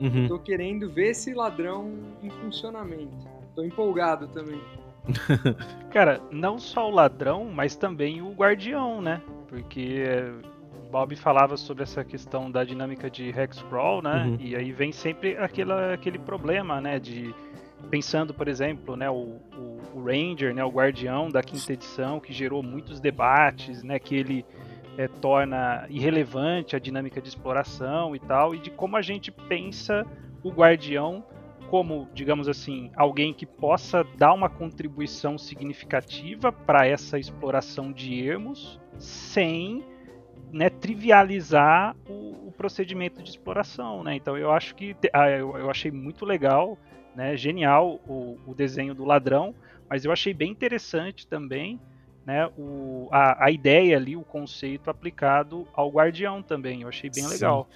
Uhum. 0.00 0.22
Eu 0.22 0.28
tô 0.28 0.38
querendo 0.38 0.88
ver 0.90 1.10
esse 1.10 1.34
ladrão 1.34 1.92
em 2.22 2.30
funcionamento. 2.30 3.26
Tô 3.54 3.64
empolgado 3.64 4.28
também. 4.28 4.60
Cara, 5.90 6.20
não 6.30 6.58
só 6.58 6.88
o 6.88 6.94
ladrão, 6.94 7.50
mas 7.52 7.74
também 7.74 8.22
o 8.22 8.30
guardião, 8.32 9.00
né? 9.00 9.20
Porque 9.48 10.04
Bob 10.90 11.16
falava 11.16 11.56
sobre 11.56 11.82
essa 11.82 12.04
questão 12.04 12.50
da 12.50 12.64
dinâmica 12.64 13.10
de 13.10 13.28
Hexcrawl, 13.28 14.02
né? 14.02 14.24
Uhum. 14.24 14.36
E 14.40 14.54
aí 14.54 14.72
vem 14.72 14.92
sempre 14.92 15.36
aquela, 15.36 15.94
aquele 15.94 16.18
problema, 16.18 16.80
né? 16.80 16.98
De 16.98 17.34
pensando, 17.90 18.34
por 18.34 18.48
exemplo, 18.48 18.96
né, 18.96 19.08
o, 19.10 19.40
o, 19.56 19.80
o, 19.94 20.04
Ranger, 20.04 20.54
né, 20.54 20.64
o 20.64 20.70
Guardião 20.70 21.30
da 21.30 21.42
quinta 21.42 21.72
edição, 21.72 22.20
que 22.20 22.32
gerou 22.32 22.62
muitos 22.62 23.00
debates, 23.00 23.82
né, 23.82 23.98
que 23.98 24.14
ele 24.14 24.44
é, 24.96 25.08
torna 25.08 25.86
irrelevante 25.88 26.76
a 26.76 26.78
dinâmica 26.78 27.20
de 27.20 27.28
exploração 27.28 28.14
e 28.14 28.18
tal, 28.18 28.54
e 28.54 28.58
de 28.58 28.70
como 28.70 28.96
a 28.96 29.02
gente 29.02 29.30
pensa 29.30 30.06
o 30.42 30.50
Guardião 30.50 31.24
como, 31.68 32.08
digamos 32.14 32.48
assim, 32.48 32.90
alguém 32.96 33.34
que 33.34 33.44
possa 33.44 34.02
dar 34.16 34.32
uma 34.32 34.48
contribuição 34.48 35.36
significativa 35.36 36.50
para 36.50 36.86
essa 36.86 37.18
exploração 37.18 37.92
de 37.92 38.26
ermos, 38.26 38.80
sem 38.98 39.84
né, 40.50 40.70
trivializar 40.70 41.94
o, 42.08 42.48
o, 42.48 42.52
procedimento 42.56 43.22
de 43.22 43.30
exploração, 43.30 44.02
né? 44.02 44.16
Então 44.16 44.36
eu 44.36 44.50
acho 44.50 44.74
que 44.74 44.96
ah, 45.12 45.28
eu, 45.28 45.56
eu, 45.58 45.70
achei 45.70 45.90
muito 45.90 46.24
legal, 46.24 46.78
né, 47.18 47.36
genial 47.36 48.00
o, 48.06 48.38
o, 48.46 48.54
desenho 48.54 48.94
do 48.94 49.04
ladrão, 49.04 49.52
mas 49.90 50.04
eu 50.04 50.12
achei 50.12 50.32
bem 50.32 50.52
interessante 50.52 51.26
também, 51.26 51.80
né, 52.24 52.48
o, 52.56 53.08
a, 53.10 53.46
a 53.46 53.50
ideia 53.50 53.96
ali, 53.96 54.14
o 54.14 54.22
conceito 54.22 54.88
aplicado 54.88 55.66
ao 55.74 55.90
guardião 55.90 56.44
também. 56.44 56.82
Eu 56.82 56.88
achei 56.88 57.10
bem 57.10 57.24
Sim. 57.24 57.30
legal. 57.30 57.68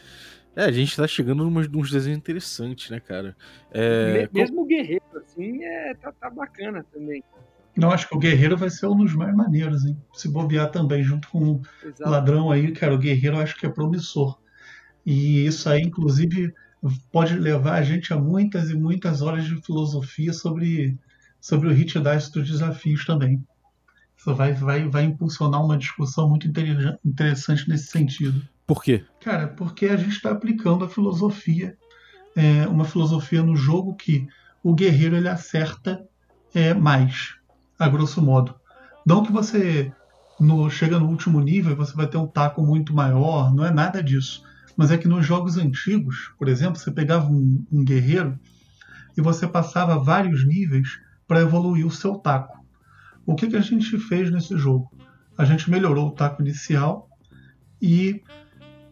É, 0.54 0.66
a 0.66 0.70
gente 0.70 0.94
tá 0.96 1.08
chegando 1.08 1.42
num, 1.50 1.58
uns 1.58 1.90
desenhos 1.90 2.18
interessantes, 2.18 2.88
né, 2.88 3.00
cara? 3.00 3.36
É... 3.72 4.28
Mesmo 4.32 4.62
o 4.62 4.64
guerreiro, 4.64 5.02
assim, 5.16 5.64
é, 5.64 5.94
tá, 5.94 6.12
tá 6.12 6.30
bacana 6.30 6.86
também. 6.92 7.24
Não, 7.76 7.90
acho 7.90 8.06
que 8.08 8.14
o 8.14 8.18
Guerreiro 8.18 8.56
vai 8.56 8.70
ser 8.70 8.86
um 8.86 8.94
dos 8.94 9.14
mais 9.14 9.34
maneiros, 9.34 9.84
hein? 9.86 9.96
Se 10.12 10.28
bobear 10.28 10.70
também, 10.70 11.02
junto 11.02 11.26
com 11.30 11.54
o 11.54 11.62
Ladrão 11.98 12.52
aí, 12.52 12.70
cara, 12.70 12.94
o 12.94 12.98
Guerreiro 12.98 13.38
acho 13.38 13.56
que 13.56 13.64
é 13.64 13.70
promissor. 13.70 14.38
E 15.06 15.46
isso 15.46 15.68
aí, 15.70 15.80
inclusive, 15.80 16.52
pode 17.10 17.34
levar 17.34 17.74
a 17.74 17.82
gente 17.82 18.12
a 18.12 18.16
muitas 18.16 18.70
e 18.70 18.74
muitas 18.74 19.22
horas 19.22 19.44
de 19.44 19.60
filosofia 19.62 20.32
sobre, 20.32 20.98
sobre 21.40 21.68
o 21.68 21.72
hit 21.72 21.98
dice 21.98 22.32
dos 22.32 22.48
desafios 22.48 23.04
também. 23.04 23.44
Isso 24.16 24.34
vai, 24.34 24.52
vai, 24.52 24.88
vai 24.88 25.04
impulsionar 25.04 25.64
uma 25.64 25.76
discussão 25.76 26.28
muito 26.28 26.46
interessante 27.04 27.68
nesse 27.68 27.86
sentido. 27.86 28.42
Por 28.66 28.82
quê? 28.82 29.04
Cara, 29.20 29.48
porque 29.48 29.86
a 29.86 29.96
gente 29.96 30.12
está 30.12 30.30
aplicando 30.30 30.84
a 30.84 30.88
filosofia, 30.88 31.76
é, 32.34 32.66
uma 32.66 32.84
filosofia 32.84 33.42
no 33.42 33.56
jogo 33.56 33.94
que 33.94 34.26
o 34.62 34.74
guerreiro 34.74 35.16
ele 35.16 35.28
acerta 35.28 36.06
é, 36.54 36.72
mais 36.72 37.34
a 37.78 37.88
grosso 37.88 38.22
modo. 38.22 38.54
Não 39.04 39.24
que 39.24 39.32
você 39.32 39.92
no, 40.38 40.70
chega 40.70 40.98
no 40.98 41.08
último 41.08 41.40
nível 41.40 41.72
e 41.72 41.76
você 41.76 41.94
vai 41.94 42.06
ter 42.06 42.16
um 42.16 42.26
taco 42.26 42.64
muito 42.64 42.94
maior, 42.94 43.52
não 43.54 43.64
é 43.64 43.70
nada 43.70 44.02
disso. 44.02 44.44
Mas 44.76 44.90
é 44.90 44.98
que 44.98 45.08
nos 45.08 45.24
jogos 45.24 45.56
antigos, 45.56 46.32
por 46.38 46.48
exemplo, 46.48 46.76
você 46.76 46.90
pegava 46.90 47.26
um, 47.26 47.64
um 47.70 47.84
guerreiro 47.84 48.38
e 49.16 49.20
você 49.20 49.46
passava 49.46 49.98
vários 49.98 50.46
níveis 50.46 50.98
para 51.26 51.40
evoluir 51.40 51.86
o 51.86 51.90
seu 51.90 52.14
taco. 52.14 52.64
O 53.24 53.34
que, 53.34 53.46
que 53.48 53.56
a 53.56 53.60
gente 53.60 53.98
fez 53.98 54.30
nesse 54.30 54.56
jogo? 54.56 54.90
A 55.36 55.44
gente 55.44 55.70
melhorou 55.70 56.08
o 56.08 56.12
taco 56.12 56.42
inicial 56.42 57.08
e 57.80 58.22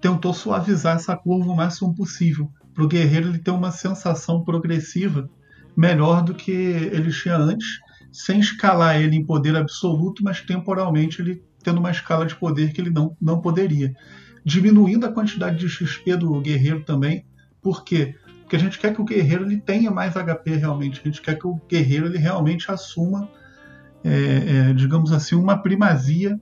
tentou 0.00 0.32
suavizar 0.32 0.96
essa 0.96 1.16
curva 1.16 1.50
o 1.50 1.56
máximo 1.56 1.94
possível, 1.94 2.50
para 2.74 2.84
o 2.84 2.88
guerreiro 2.88 3.28
ele 3.28 3.38
ter 3.38 3.50
uma 3.50 3.70
sensação 3.70 4.44
progressiva 4.44 5.28
melhor 5.76 6.22
do 6.22 6.34
que 6.34 6.50
ele 6.50 7.12
tinha 7.12 7.36
antes 7.36 7.80
sem 8.12 8.40
escalar 8.40 9.00
ele 9.00 9.16
em 9.16 9.24
poder 9.24 9.56
absoluto, 9.56 10.22
mas 10.22 10.40
temporalmente 10.40 11.20
ele 11.20 11.42
tendo 11.62 11.78
uma 11.78 11.90
escala 11.90 12.26
de 12.26 12.34
poder 12.34 12.72
que 12.72 12.80
ele 12.80 12.90
não, 12.90 13.16
não 13.20 13.40
poderia. 13.40 13.94
Diminuindo 14.44 15.06
a 15.06 15.12
quantidade 15.12 15.58
de 15.58 15.68
XP 15.68 16.16
do 16.16 16.40
guerreiro 16.40 16.82
também, 16.82 17.24
por 17.60 17.84
quê? 17.84 18.14
Porque 18.40 18.56
a 18.56 18.58
gente 18.58 18.78
quer 18.78 18.94
que 18.94 19.00
o 19.00 19.04
guerreiro 19.04 19.44
ele 19.44 19.58
tenha 19.58 19.90
mais 19.90 20.14
HP 20.14 20.56
realmente, 20.56 21.00
a 21.00 21.04
gente 21.04 21.20
quer 21.20 21.38
que 21.38 21.46
o 21.46 21.60
guerreiro 21.68 22.06
ele 22.06 22.18
realmente 22.18 22.70
assuma, 22.70 23.28
é, 24.02 24.70
é, 24.70 24.72
digamos 24.72 25.12
assim, 25.12 25.36
uma 25.36 25.58
primazia 25.58 26.40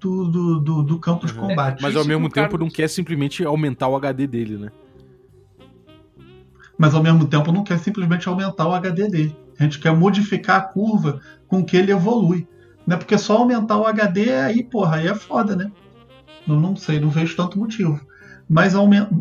do, 0.00 0.60
do, 0.60 0.82
do, 0.82 1.00
campo 1.00 1.26
de 1.26 1.32
uhum. 1.32 1.48
combate. 1.48 1.82
Mas 1.82 1.96
ao 1.96 2.04
mesmo 2.04 2.28
tempo 2.28 2.58
não 2.58 2.68
quer 2.68 2.88
simplesmente 2.88 3.44
aumentar 3.44 3.88
o 3.88 3.96
HD 3.96 4.26
dele, 4.26 4.58
né? 4.58 4.72
Mas 6.76 6.94
ao 6.94 7.02
mesmo 7.02 7.26
tempo 7.26 7.52
não 7.52 7.62
quer 7.62 7.78
simplesmente 7.78 8.28
aumentar 8.28 8.66
o 8.66 8.74
HD 8.74 9.08
dele. 9.08 9.36
A 9.58 9.62
gente 9.62 9.78
quer 9.78 9.94
modificar 9.94 10.56
a 10.56 10.62
curva 10.62 11.20
com 11.46 11.64
que 11.64 11.76
ele 11.76 11.92
evolui. 11.92 12.46
Né? 12.86 12.96
Porque 12.96 13.16
só 13.16 13.38
aumentar 13.38 13.78
o 13.78 13.86
HD 13.86 14.34
aí, 14.34 14.62
porra, 14.62 14.96
aí 14.96 15.06
é 15.06 15.14
foda, 15.14 15.56
né? 15.56 15.70
Não, 16.46 16.60
não 16.60 16.76
sei, 16.76 17.00
não 17.00 17.08
vejo 17.08 17.36
tanto 17.36 17.58
motivo. 17.58 18.00
Mas 18.48 18.74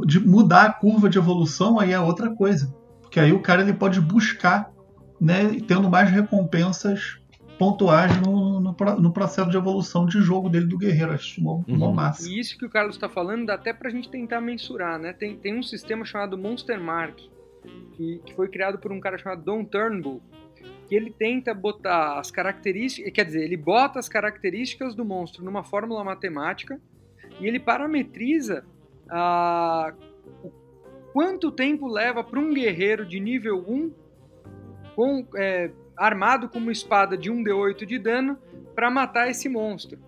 de 0.05 0.19
mudar 0.19 0.65
a 0.65 0.73
curva 0.73 1.09
de 1.09 1.17
evolução 1.17 1.79
aí 1.79 1.91
é 1.93 1.99
outra 1.99 2.29
coisa. 2.35 2.73
Porque 3.01 3.19
aí 3.19 3.31
o 3.31 3.41
cara 3.41 3.61
ele 3.61 3.73
pode 3.73 4.01
buscar, 4.01 4.71
né, 5.19 5.61
tendo 5.67 5.89
mais 5.89 6.09
recompensas 6.09 7.19
pontuais 7.57 8.19
no, 8.21 8.59
no, 8.59 8.75
no, 8.99 9.13
processo 9.13 9.49
de 9.49 9.55
evolução 9.55 10.05
de 10.05 10.19
jogo 10.19 10.49
dele 10.49 10.65
do 10.65 10.77
guerreiro. 10.77 11.13
Acho 11.13 11.39
uma, 11.39 11.63
uhum. 11.67 11.93
massa. 11.93 12.27
E 12.27 12.39
isso 12.39 12.57
que 12.57 12.65
o 12.65 12.69
Carlos 12.69 12.95
está 12.95 13.07
falando 13.07 13.45
dá 13.45 13.53
até 13.53 13.71
pra 13.71 13.89
gente 13.89 14.09
tentar 14.09 14.41
mensurar, 14.41 14.99
né? 14.99 15.13
Tem, 15.13 15.37
tem 15.37 15.57
um 15.57 15.63
sistema 15.63 16.03
chamado 16.03 16.37
Monster 16.37 16.81
Mark, 16.81 17.19
que, 17.93 18.19
que 18.25 18.33
foi 18.35 18.49
criado 18.49 18.79
por 18.79 18.91
um 18.91 18.99
cara 18.99 19.17
chamado 19.17 19.43
Don 19.43 19.63
Turnbull, 19.63 20.21
que 20.87 20.95
ele 20.95 21.11
tenta 21.11 21.53
botar 21.53 22.19
as 22.19 22.29
características, 22.29 23.13
quer 23.13 23.25
dizer, 23.25 23.43
ele 23.43 23.57
bota 23.57 23.99
as 23.99 24.09
características 24.09 24.95
do 24.95 25.05
monstro 25.05 25.45
numa 25.45 25.63
fórmula 25.63 26.03
matemática 26.03 26.79
e 27.39 27.47
ele 27.47 27.59
parametriza 27.59 28.65
a, 29.09 29.93
o 30.43 30.51
quanto 31.11 31.51
tempo 31.51 31.87
leva 31.87 32.23
para 32.23 32.39
um 32.39 32.53
guerreiro 32.53 33.05
de 33.05 33.19
nível 33.19 33.63
1 33.67 33.91
com, 34.95 35.27
é, 35.35 35.71
armado 35.97 36.49
com 36.49 36.59
uma 36.59 36.71
espada 36.71 37.17
de 37.17 37.31
1d8 37.31 37.85
de 37.85 37.99
dano 37.99 38.37
para 38.75 38.89
matar 38.89 39.29
esse 39.29 39.47
monstro. 39.47 39.99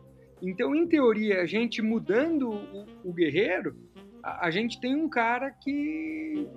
Então, 0.42 0.76
em 0.76 0.88
teoria, 0.88 1.42
a 1.42 1.46
gente 1.46 1.82
mudando 1.82 2.50
o, 2.50 2.86
o 3.04 3.14
guerreiro, 3.14 3.76
a, 4.22 4.48
a, 4.48 4.52
gente 4.52 4.80
tem 4.80 4.96
um 4.96 5.08
cara 5.08 5.52
que 5.52 6.48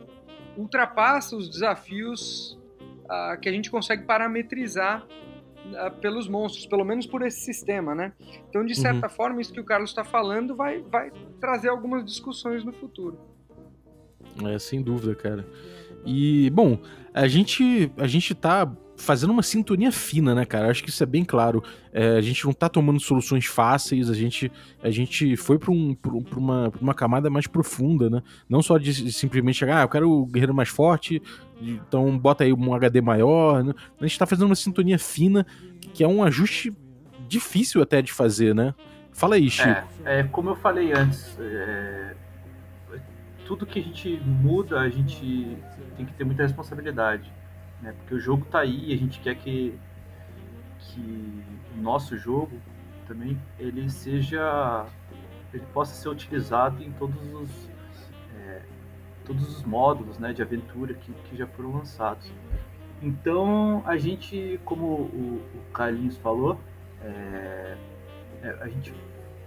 ultrapassa 0.56 1.36
os 1.36 1.48
desafios 1.48 2.58
uh, 3.04 3.38
que 3.40 3.48
a 3.48 3.52
gente 3.52 3.70
consegue 3.70 4.02
parametrizar 4.02 5.06
pelos 6.00 6.28
monstros, 6.28 6.66
pelo 6.66 6.84
menos 6.84 7.06
por 7.06 7.22
esse 7.22 7.40
sistema, 7.40 7.94
né? 7.94 8.12
Então, 8.48 8.64
de 8.64 8.74
certa 8.74 9.06
uhum. 9.06 9.12
forma, 9.12 9.40
isso 9.40 9.52
que 9.52 9.60
o 9.60 9.64
Carlos 9.64 9.90
está 9.90 10.04
falando 10.04 10.54
vai, 10.54 10.80
vai 10.80 11.10
trazer 11.40 11.68
algumas 11.68 12.04
discussões 12.04 12.64
no 12.64 12.72
futuro. 12.72 13.18
É, 14.46 14.58
sem 14.58 14.82
dúvida, 14.82 15.14
cara. 15.14 15.46
E, 16.04 16.50
bom, 16.50 16.78
a 17.12 17.26
gente, 17.26 17.90
a 17.96 18.06
gente 18.06 18.34
tá 18.34 18.70
fazendo 18.98 19.30
uma 19.30 19.42
sintonia 19.42 19.92
fina, 19.92 20.34
né, 20.34 20.44
cara? 20.44 20.70
Acho 20.70 20.82
que 20.82 20.90
isso 20.90 21.02
é 21.02 21.06
bem 21.06 21.24
claro. 21.24 21.62
É, 21.92 22.16
a 22.16 22.20
gente 22.20 22.44
não 22.44 22.52
tá 22.52 22.68
tomando 22.68 23.00
soluções 23.00 23.46
fáceis, 23.46 24.10
a 24.10 24.14
gente, 24.14 24.50
a 24.82 24.90
gente 24.90 25.36
foi 25.36 25.58
pra, 25.58 25.70
um, 25.70 25.94
pra, 25.94 26.12
uma, 26.36 26.70
pra 26.70 26.80
uma 26.80 26.94
camada 26.94 27.30
mais 27.30 27.46
profunda, 27.46 28.10
né? 28.10 28.22
Não 28.48 28.60
só 28.60 28.76
de, 28.76 29.04
de 29.04 29.12
simplesmente 29.12 29.56
chegar, 29.56 29.78
ah, 29.78 29.84
eu 29.84 29.88
quero 29.88 30.10
o 30.10 30.26
guerreiro 30.26 30.52
mais 30.52 30.68
forte, 30.68 31.22
então 31.60 32.18
bota 32.18 32.44
aí 32.44 32.52
um 32.52 32.74
HD 32.74 33.00
maior. 33.00 33.64
Né? 33.64 33.72
A 34.00 34.06
gente 34.06 34.18
tá 34.18 34.26
fazendo 34.26 34.46
uma 34.46 34.56
sintonia 34.56 34.98
fina, 34.98 35.46
que 35.94 36.02
é 36.02 36.08
um 36.08 36.22
ajuste 36.22 36.76
difícil 37.26 37.80
até 37.80 38.02
de 38.02 38.12
fazer, 38.12 38.54
né? 38.54 38.74
Fala 39.12 39.36
aí, 39.36 39.48
Chico. 39.48 39.68
É, 40.04 40.20
é 40.20 40.22
como 40.24 40.50
eu 40.50 40.56
falei 40.56 40.92
antes, 40.92 41.38
é, 41.40 42.14
tudo 43.46 43.64
que 43.64 43.78
a 43.78 43.82
gente 43.82 44.20
muda, 44.24 44.80
a 44.80 44.88
gente 44.88 45.56
tem 45.96 46.04
que 46.04 46.12
ter 46.12 46.24
muita 46.24 46.42
responsabilidade 46.42 47.37
né? 47.82 47.92
Porque 47.98 48.14
o 48.14 48.20
jogo 48.20 48.44
tá 48.46 48.60
aí 48.60 48.90
e 48.90 48.94
a 48.94 48.96
gente 48.96 49.20
quer 49.20 49.34
que, 49.36 49.78
que 50.78 51.44
o 51.76 51.80
nosso 51.80 52.16
jogo 52.16 52.60
também 53.06 53.40
ele 53.58 53.88
seja 53.88 54.86
ele 55.52 55.64
possa 55.72 55.94
ser 55.94 56.08
utilizado 56.08 56.82
em 56.82 56.92
todos 56.92 57.20
os 57.32 57.68
é, 58.36 58.62
todos 59.24 59.48
os 59.48 59.64
módulos 59.64 60.18
né, 60.18 60.32
de 60.32 60.42
aventura 60.42 60.94
que, 60.94 61.12
que 61.12 61.36
já 61.36 61.46
foram 61.46 61.72
lançados. 61.72 62.30
Então 63.00 63.82
a 63.86 63.96
gente, 63.96 64.60
como 64.64 64.84
o, 64.84 65.42
o 65.54 65.72
Carlinhos 65.72 66.16
falou, 66.18 66.60
é, 67.02 67.76
é, 68.42 68.58
a, 68.60 68.68
gente, 68.68 68.94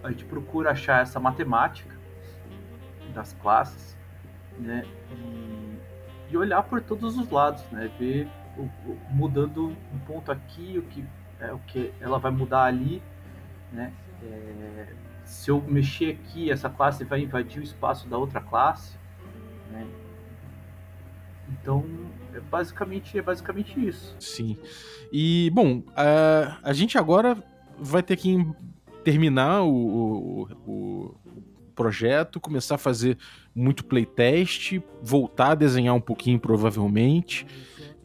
a 0.04 0.10
gente 0.10 0.26
procura 0.26 0.72
achar 0.72 1.02
essa 1.02 1.20
matemática 1.20 1.96
das 3.14 3.34
classes, 3.34 3.98
né? 4.58 4.86
E, 5.12 5.91
e 6.32 6.38
olhar 6.38 6.64
por 6.64 6.82
todos 6.82 7.18
os 7.18 7.30
lados, 7.30 7.64
né? 7.72 7.92
Ver 8.00 8.28
o, 8.58 8.62
o, 8.62 8.98
mudando 9.10 9.76
um 9.94 10.00
ponto 10.00 10.32
aqui, 10.32 10.78
o 10.78 10.82
que 10.84 11.04
é 11.40 11.52
o 11.52 11.60
que 11.60 11.92
ela 12.00 12.20
vai 12.20 12.32
mudar 12.32 12.64
ali, 12.64 13.02
né? 13.72 13.92
É, 14.24 14.94
se 15.26 15.50
eu 15.50 15.62
mexer 15.62 16.12
aqui, 16.12 16.52
essa 16.52 16.70
classe 16.70 17.04
vai 17.04 17.22
invadir 17.22 17.60
o 17.60 17.64
espaço 17.64 18.08
da 18.08 18.18
outra 18.18 18.40
classe, 18.40 18.96
né? 19.72 19.88
Então, 21.50 21.84
é 22.34 22.40
basicamente, 22.40 23.18
é 23.18 23.22
basicamente 23.22 23.86
isso. 23.86 24.16
Sim. 24.20 24.58
E, 25.12 25.52
bom, 25.54 25.84
a, 25.96 26.60
a 26.64 26.74
gente 26.74 26.98
agora 26.98 27.44
vai 27.78 28.02
ter 28.02 28.16
que 28.16 28.38
terminar 29.04 29.64
o, 29.64 30.48
o, 30.66 30.72
o 30.72 31.16
projeto, 31.76 32.40
começar 32.40 32.76
a 32.76 32.78
fazer 32.78 33.18
muito 33.54 33.86
playtest, 33.86 34.80
voltar 35.02 35.52
a 35.52 35.56
desenhar 35.56 35.96
um 35.96 36.02
pouquinho, 36.02 36.40
provavelmente. 36.40 37.46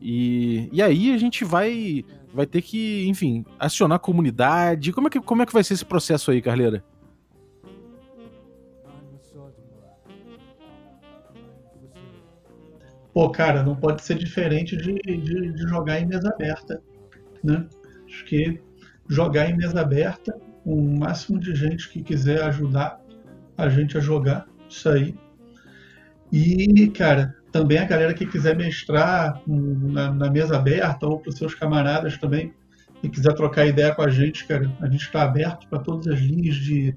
E, 0.00 0.68
e 0.72 0.82
aí 0.82 1.12
a 1.12 1.18
gente 1.18 1.44
vai 1.44 2.04
vai 2.32 2.44
ter 2.44 2.60
que, 2.60 3.08
enfim, 3.08 3.46
acionar 3.58 3.96
a 3.96 3.98
comunidade. 3.98 4.92
Como 4.92 5.08
é 5.08 5.10
que, 5.10 5.20
como 5.20 5.42
é 5.42 5.46
que 5.46 5.52
vai 5.54 5.64
ser 5.64 5.72
esse 5.72 5.84
processo 5.86 6.30
aí, 6.30 6.42
Carleira? 6.42 6.84
Pô, 13.14 13.30
cara, 13.30 13.62
não 13.62 13.74
pode 13.74 14.02
ser 14.02 14.18
diferente 14.18 14.76
de, 14.76 14.92
de, 15.00 15.52
de 15.52 15.62
jogar 15.66 15.98
em 15.98 16.04
mesa 16.04 16.28
aberta, 16.28 16.82
né? 17.42 17.66
Acho 18.04 18.26
que 18.26 18.60
jogar 19.08 19.48
em 19.48 19.56
mesa 19.56 19.80
aberta, 19.80 20.38
o 20.66 20.76
máximo 20.82 21.38
de 21.38 21.54
gente 21.54 21.88
que 21.88 22.02
quiser 22.02 22.42
ajudar 22.42 23.00
a 23.56 23.70
gente 23.70 23.96
a 23.96 24.00
jogar 24.00 24.46
isso 24.68 24.90
aí. 24.90 25.14
E, 26.32 26.88
cara, 26.88 27.34
também 27.52 27.78
a 27.78 27.84
galera 27.84 28.14
que 28.14 28.26
quiser 28.26 28.56
mestrar 28.56 29.40
na, 29.46 30.12
na 30.12 30.30
mesa 30.30 30.56
aberta 30.56 31.06
ou 31.06 31.20
para 31.20 31.30
os 31.30 31.36
seus 31.36 31.54
camaradas 31.54 32.18
também 32.18 32.52
e 33.02 33.08
quiser 33.08 33.34
trocar 33.34 33.66
ideia 33.66 33.94
com 33.94 34.02
a 34.02 34.10
gente, 34.10 34.46
cara, 34.46 34.70
a 34.80 34.88
gente 34.88 35.02
está 35.02 35.22
aberto 35.22 35.68
para 35.68 35.78
todas 35.78 36.06
as 36.08 36.18
linhas 36.18 36.56
de 36.56 36.94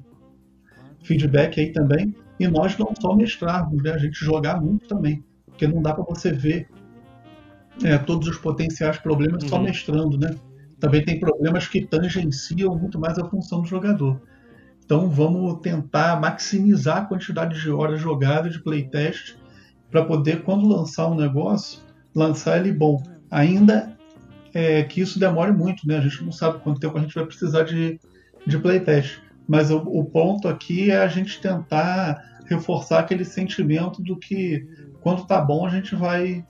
feedback 1.03 1.59
aí 1.59 1.71
também. 1.71 2.15
E 2.39 2.47
nós 2.47 2.77
não 2.77 2.93
só 2.99 3.15
mestrarmos, 3.15 3.83
né? 3.83 3.91
a 3.91 3.97
gente 3.97 4.17
jogar 4.23 4.61
muito 4.61 4.87
também, 4.87 5.23
porque 5.45 5.67
não 5.67 5.81
dá 5.81 5.93
para 5.93 6.03
você 6.03 6.31
ver 6.31 6.67
é, 7.83 7.97
todos 7.97 8.27
os 8.27 8.37
potenciais 8.37 8.97
problemas 8.97 9.43
uhum. 9.43 9.49
só 9.49 9.61
mestrando, 9.61 10.17
né? 10.17 10.35
Também 10.79 11.03
tem 11.03 11.19
problemas 11.19 11.67
que 11.67 11.85
tangenciam 11.85 12.75
muito 12.77 12.97
mais 12.97 13.17
a 13.19 13.25
função 13.25 13.61
do 13.61 13.67
jogador. 13.67 14.21
Então 14.89 15.07
vamos 15.07 15.59
tentar 15.61 16.19
maximizar 16.19 16.97
a 16.97 17.05
quantidade 17.05 17.61
de 17.61 17.69
horas 17.69 18.01
jogadas 18.01 18.53
de 18.53 18.59
playtest 18.59 19.35
para 19.91 20.03
poder, 20.03 20.41
quando 20.41 20.67
lançar 20.67 21.07
um 21.07 21.13
negócio, 21.13 21.79
lançar 22.15 22.57
ele 22.57 22.73
bom. 22.73 23.03
Ainda 23.29 23.95
é, 24.51 24.81
que 24.81 24.99
isso 24.99 25.19
demore 25.19 25.51
muito, 25.51 25.87
né? 25.87 25.99
A 25.99 26.01
gente 26.01 26.23
não 26.23 26.31
sabe 26.31 26.57
quanto 26.63 26.79
tempo 26.79 26.97
a 26.97 27.01
gente 27.01 27.13
vai 27.13 27.23
precisar 27.23 27.61
de, 27.65 27.99
de 28.47 28.57
playtest. 28.57 29.19
Mas 29.47 29.69
o, 29.69 29.77
o 29.77 30.03
ponto 30.05 30.47
aqui 30.47 30.89
é 30.89 30.97
a 30.97 31.07
gente 31.07 31.39
tentar 31.39 32.39
reforçar 32.47 33.01
aquele 33.01 33.25
sentimento 33.25 34.01
do 34.01 34.17
que 34.17 34.67
quando 35.01 35.27
tá 35.27 35.39
bom 35.39 35.67
a 35.67 35.69
gente 35.69 35.95
vai, 35.95 36.43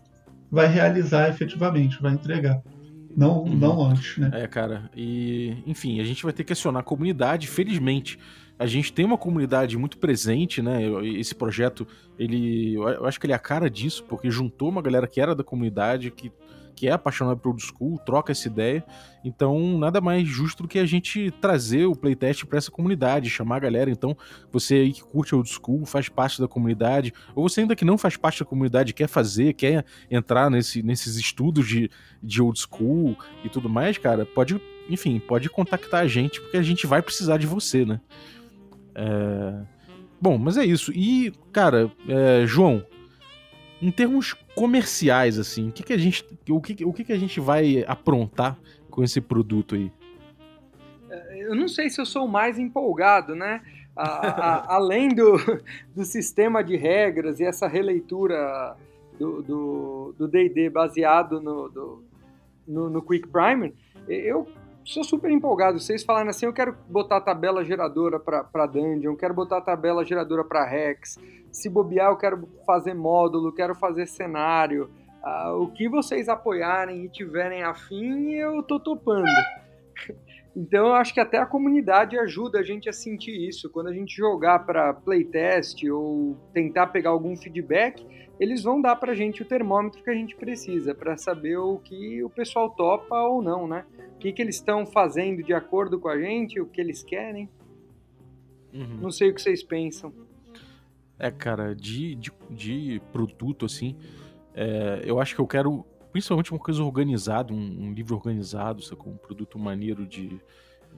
vai 0.49 0.67
realizar 0.67 1.27
efetivamente, 1.27 2.01
vai 2.01 2.13
entregar. 2.13 2.61
Não, 3.15 3.43
uhum. 3.43 3.55
não 3.55 3.83
antes, 3.83 4.17
né? 4.17 4.31
É, 4.33 4.47
cara. 4.47 4.89
E, 4.95 5.57
enfim, 5.65 5.99
a 5.99 6.03
gente 6.03 6.23
vai 6.23 6.33
ter 6.33 6.43
que 6.43 6.53
acionar 6.53 6.81
a 6.81 6.83
comunidade, 6.83 7.47
felizmente. 7.47 8.19
A 8.57 8.65
gente 8.65 8.91
tem 8.91 9.05
uma 9.05 9.17
comunidade 9.17 9.77
muito 9.77 9.97
presente, 9.97 10.61
né? 10.61 10.81
Esse 11.17 11.33
projeto, 11.33 11.87
ele. 12.17 12.75
Eu 12.75 13.05
acho 13.05 13.19
que 13.19 13.25
ele 13.25 13.33
é 13.33 13.35
a 13.35 13.39
cara 13.39 13.69
disso, 13.69 14.03
porque 14.03 14.29
juntou 14.29 14.69
uma 14.69 14.81
galera 14.81 15.07
que 15.07 15.21
era 15.21 15.33
da 15.33 15.43
comunidade, 15.43 16.11
que 16.11 16.31
que 16.79 16.87
é 16.87 16.93
apaixonado 16.93 17.37
por 17.37 17.49
old 17.49 17.61
school, 17.61 17.99
troca 18.05 18.31
essa 18.31 18.47
ideia. 18.47 18.85
Então, 19.21 19.77
nada 19.77 19.99
mais 19.99 20.25
justo 20.25 20.63
do 20.63 20.69
que 20.69 20.79
a 20.79 20.85
gente 20.85 21.29
trazer 21.29 21.85
o 21.85 21.93
playtest 21.93 22.45
para 22.45 22.57
essa 22.57 22.71
comunidade, 22.71 23.29
chamar 23.29 23.57
a 23.57 23.59
galera. 23.59 23.91
Então, 23.91 24.15
você 24.49 24.75
aí 24.75 24.93
que 24.93 25.03
curte 25.03 25.35
old 25.35 25.49
school, 25.49 25.85
faz 25.85 26.07
parte 26.07 26.39
da 26.39 26.47
comunidade, 26.47 27.13
ou 27.35 27.49
você 27.49 27.59
ainda 27.59 27.75
que 27.75 27.83
não 27.83 27.97
faz 27.97 28.15
parte 28.15 28.39
da 28.39 28.45
comunidade, 28.45 28.93
quer 28.93 29.09
fazer, 29.09 29.51
quer 29.55 29.83
entrar 30.09 30.49
nesse, 30.49 30.81
nesses 30.81 31.17
estudos 31.17 31.67
de, 31.67 31.91
de 32.23 32.41
old 32.41 32.57
school 32.57 33.17
e 33.43 33.49
tudo 33.49 33.67
mais, 33.67 33.97
cara, 33.97 34.25
pode, 34.25 34.61
enfim, 34.89 35.19
pode 35.19 35.49
contactar 35.49 36.03
a 36.03 36.07
gente, 36.07 36.39
porque 36.39 36.55
a 36.55 36.63
gente 36.63 36.87
vai 36.87 37.01
precisar 37.01 37.35
de 37.35 37.45
você, 37.45 37.83
né? 37.83 37.99
É... 38.95 39.79
Bom, 40.21 40.37
mas 40.37 40.55
é 40.55 40.63
isso. 40.63 40.93
E, 40.93 41.33
cara, 41.51 41.91
é, 42.07 42.45
João, 42.45 42.85
em 43.81 43.91
termos 43.91 44.33
comerciais, 44.55 45.39
assim, 45.39 45.69
o 45.69 45.71
que, 45.71 45.83
que 45.83 45.93
a 45.93 45.97
gente. 45.97 46.25
O 46.49 46.61
que, 46.61 46.85
o 46.85 46.93
que, 46.93 47.03
que 47.03 47.13
a 47.13 47.17
gente 47.17 47.39
vai 47.39 47.83
aprontar 47.87 48.57
com 48.89 49.03
esse 49.03 49.21
produto 49.21 49.75
aí? 49.75 49.91
É, 51.09 51.43
eu 51.43 51.55
não 51.55 51.67
sei 51.67 51.89
se 51.89 51.99
eu 51.99 52.05
sou 52.05 52.27
mais 52.27 52.59
empolgado, 52.59 53.35
né? 53.35 53.61
A, 53.95 54.03
a, 54.03 54.75
além 54.75 55.09
do, 55.09 55.37
do 55.95 56.03
sistema 56.03 56.63
de 56.63 56.75
regras 56.75 57.39
e 57.39 57.45
essa 57.45 57.67
releitura 57.67 58.75
do 59.19 60.27
D&D 60.31 60.69
baseado 60.69 61.41
no, 61.41 61.67
do, 61.69 62.03
no, 62.65 62.89
no 62.89 63.01
Quick 63.01 63.27
Primer, 63.27 63.73
eu 64.07 64.47
sou 64.89 65.03
super 65.03 65.29
empolgado. 65.29 65.79
Vocês 65.79 66.03
falaram 66.03 66.29
assim, 66.29 66.47
eu 66.47 66.53
quero 66.53 66.75
botar 66.89 67.17
a 67.17 67.21
tabela 67.21 67.63
geradora 67.63 68.19
para 68.19 68.65
Dungeon, 68.65 69.15
quero 69.15 69.33
botar 69.33 69.57
a 69.57 69.61
tabela 69.61 70.03
geradora 70.03 70.43
para 70.43 70.65
Rex. 70.65 71.17
Se 71.51 71.69
bobear, 71.69 72.11
eu 72.11 72.17
quero 72.17 72.49
fazer 72.65 72.93
módulo, 72.93 73.53
quero 73.53 73.75
fazer 73.75 74.07
cenário. 74.07 74.89
Ah, 75.23 75.53
o 75.53 75.67
que 75.67 75.87
vocês 75.87 76.27
apoiarem 76.27 77.05
e 77.05 77.09
tiverem 77.09 77.61
afim, 77.63 78.31
eu 78.33 78.63
tô 78.63 78.79
topando. 78.79 79.25
Então 80.55 80.87
eu 80.87 80.93
acho 80.95 81.13
que 81.13 81.19
até 81.19 81.37
a 81.37 81.45
comunidade 81.45 82.17
ajuda 82.17 82.59
a 82.59 82.63
gente 82.63 82.89
a 82.89 82.91
sentir 82.91 83.47
isso. 83.47 83.69
Quando 83.69 83.87
a 83.87 83.93
gente 83.93 84.17
jogar 84.17 84.65
para 84.65 84.93
playtest 84.93 85.83
ou 85.85 86.35
tentar 86.51 86.87
pegar 86.87 87.11
algum 87.11 87.37
feedback, 87.37 88.03
eles 88.39 88.63
vão 88.63 88.81
dar 88.81 88.95
para 88.95 89.11
a 89.11 89.15
gente 89.15 89.41
o 89.41 89.45
termômetro 89.45 90.01
que 90.01 90.09
a 90.09 90.13
gente 90.13 90.35
precisa 90.35 90.95
para 90.95 91.17
saber 91.17 91.57
o 91.57 91.77
que 91.77 92.23
o 92.23 92.29
pessoal 92.29 92.69
topa 92.69 93.15
ou 93.21 93.41
não, 93.41 93.67
né? 93.67 93.85
O 94.15 94.17
que, 94.17 94.31
que 94.31 94.41
eles 94.41 94.55
estão 94.55 94.85
fazendo 94.85 95.43
de 95.43 95.53
acordo 95.53 95.99
com 95.99 96.07
a 96.07 96.17
gente, 96.17 96.59
o 96.59 96.65
que 96.65 96.79
eles 96.79 97.03
querem. 97.03 97.49
Uhum. 98.73 98.97
Não 99.01 99.11
sei 99.11 99.29
o 99.29 99.35
que 99.35 99.41
vocês 99.41 99.61
pensam. 99.61 100.13
É, 101.17 101.29
cara, 101.29 101.75
de, 101.75 102.15
de, 102.15 102.31
de 102.49 103.01
produto, 103.11 103.65
assim, 103.65 103.97
é, 104.53 105.01
eu 105.03 105.19
acho 105.19 105.35
que 105.35 105.41
eu 105.41 105.47
quero 105.47 105.85
principalmente 106.11 106.51
uma 106.51 106.59
coisa 106.59 106.81
organizada, 106.81 107.53
um, 107.53 107.87
um 107.87 107.93
livro 107.93 108.15
organizado, 108.15 108.81
com 108.95 109.11
um 109.11 109.17
produto 109.17 109.59
maneiro 109.59 110.07
de, 110.07 110.39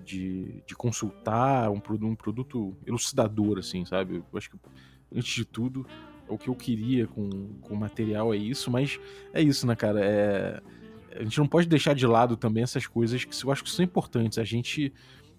de, 0.03 0.61
de 0.65 0.75
consultar, 0.75 1.69
um, 1.69 1.81
um 2.01 2.15
produto 2.15 2.75
elucidador, 2.85 3.59
assim, 3.59 3.83
sabe? 3.83 4.23
Eu 4.31 4.37
acho 4.37 4.51
que, 4.51 4.57
antes 5.13 5.33
de 5.33 5.43
tudo, 5.43 5.85
o 6.33 6.37
que 6.37 6.47
eu 6.47 6.55
queria 6.55 7.07
com, 7.07 7.29
com 7.61 7.73
o 7.73 7.77
material 7.77 8.33
é 8.33 8.37
isso, 8.37 8.71
mas 8.71 8.99
é 9.33 9.41
isso, 9.41 9.67
né, 9.67 9.75
cara? 9.75 9.99
É, 10.03 10.61
a 11.15 11.23
gente 11.23 11.37
não 11.37 11.47
pode 11.47 11.67
deixar 11.67 11.93
de 11.93 12.07
lado 12.07 12.37
também 12.37 12.63
essas 12.63 12.87
coisas 12.87 13.23
que 13.23 13.45
eu 13.45 13.51
acho 13.51 13.63
que 13.63 13.69
são 13.69 13.83
importantes. 13.83 14.37
A 14.37 14.43
gente 14.43 14.93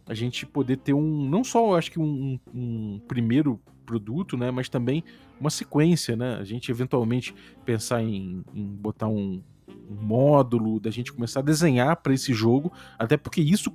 a 0.06 0.14
gente 0.14 0.44
poder 0.44 0.78
ter 0.78 0.92
um, 0.92 1.28
não 1.28 1.44
só, 1.44 1.76
acho 1.76 1.90
que 1.90 2.00
um, 2.00 2.38
um 2.52 3.00
primeiro 3.06 3.60
produto, 3.86 4.36
né, 4.36 4.50
mas 4.50 4.68
também 4.68 5.04
uma 5.38 5.50
sequência, 5.50 6.16
né? 6.16 6.36
A 6.40 6.44
gente 6.44 6.70
eventualmente 6.70 7.34
pensar 7.64 8.02
em, 8.02 8.44
em 8.52 8.64
botar 8.64 9.08
um, 9.08 9.42
um 9.68 9.94
módulo, 9.94 10.80
da 10.80 10.90
gente 10.90 11.12
começar 11.12 11.40
a 11.40 11.42
desenhar 11.42 11.96
para 11.96 12.12
esse 12.14 12.32
jogo, 12.32 12.72
até 12.98 13.16
porque 13.16 13.40
isso 13.40 13.72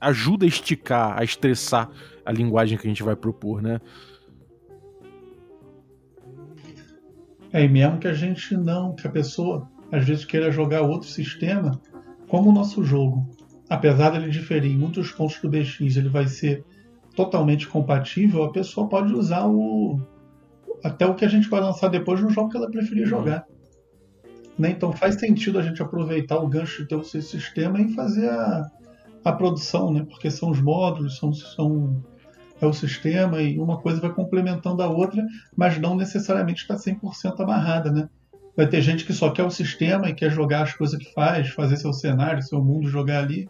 ajuda 0.00 0.44
a 0.44 0.48
esticar, 0.48 1.18
a 1.18 1.24
estressar 1.24 1.90
a 2.24 2.32
linguagem 2.32 2.76
que 2.78 2.86
a 2.86 2.90
gente 2.90 3.02
vai 3.02 3.16
propor, 3.16 3.62
né? 3.62 3.80
É, 7.54 7.62
e 7.62 7.68
mesmo 7.68 8.00
que 8.00 8.08
a 8.08 8.12
gente 8.12 8.56
não, 8.56 8.96
que 8.96 9.06
a 9.06 9.10
pessoa 9.10 9.70
às 9.92 10.04
vezes 10.04 10.24
queira 10.24 10.50
jogar 10.50 10.82
outro 10.82 11.08
sistema, 11.08 11.80
como 12.26 12.50
o 12.50 12.52
nosso 12.52 12.82
jogo, 12.82 13.30
apesar 13.70 14.10
dele 14.10 14.28
diferir 14.28 14.72
em 14.72 14.76
muitos 14.76 15.12
pontos 15.12 15.40
do 15.40 15.48
BX, 15.48 15.96
ele 15.96 16.08
vai 16.08 16.26
ser 16.26 16.64
totalmente 17.14 17.68
compatível, 17.68 18.42
a 18.42 18.50
pessoa 18.50 18.88
pode 18.88 19.14
usar 19.14 19.46
o 19.46 20.00
até 20.82 21.06
o 21.06 21.14
que 21.14 21.24
a 21.24 21.28
gente 21.28 21.48
vai 21.48 21.60
lançar 21.60 21.86
depois 21.86 22.20
no 22.20 22.28
jogo 22.28 22.50
que 22.50 22.56
ela 22.56 22.68
preferir 22.68 23.06
jogar. 23.06 23.46
Né? 24.58 24.70
Então 24.70 24.92
faz 24.92 25.14
sentido 25.14 25.56
a 25.56 25.62
gente 25.62 25.80
aproveitar 25.80 26.40
o 26.40 26.48
gancho 26.48 26.82
de 26.82 26.88
ter 26.88 26.96
o 26.96 27.04
seu 27.04 27.22
sistema 27.22 27.80
e 27.80 27.94
fazer 27.94 28.30
a, 28.30 28.68
a 29.24 29.32
produção, 29.32 29.92
né? 29.92 30.04
porque 30.10 30.28
são 30.28 30.50
os 30.50 30.60
módulos, 30.60 31.18
são, 31.18 31.32
são 31.32 32.02
é 32.60 32.66
o 32.66 32.72
sistema 32.72 33.40
e 33.40 33.58
uma 33.58 33.80
coisa 33.80 34.00
vai 34.00 34.12
complementando 34.12 34.82
a 34.82 34.88
outra, 34.88 35.24
mas 35.56 35.78
não 35.78 35.96
necessariamente 35.96 36.62
está 36.62 36.76
100% 36.76 37.40
amarrada. 37.40 37.90
Né? 37.90 38.08
Vai 38.56 38.66
ter 38.66 38.80
gente 38.80 39.04
que 39.04 39.12
só 39.12 39.30
quer 39.30 39.44
o 39.44 39.50
sistema 39.50 40.08
e 40.08 40.14
quer 40.14 40.30
jogar 40.30 40.62
as 40.62 40.72
coisas 40.72 40.98
que 40.98 41.12
faz, 41.12 41.48
fazer 41.50 41.76
seu 41.76 41.92
cenário, 41.92 42.42
seu 42.42 42.62
mundo, 42.62 42.88
jogar 42.88 43.22
ali. 43.22 43.48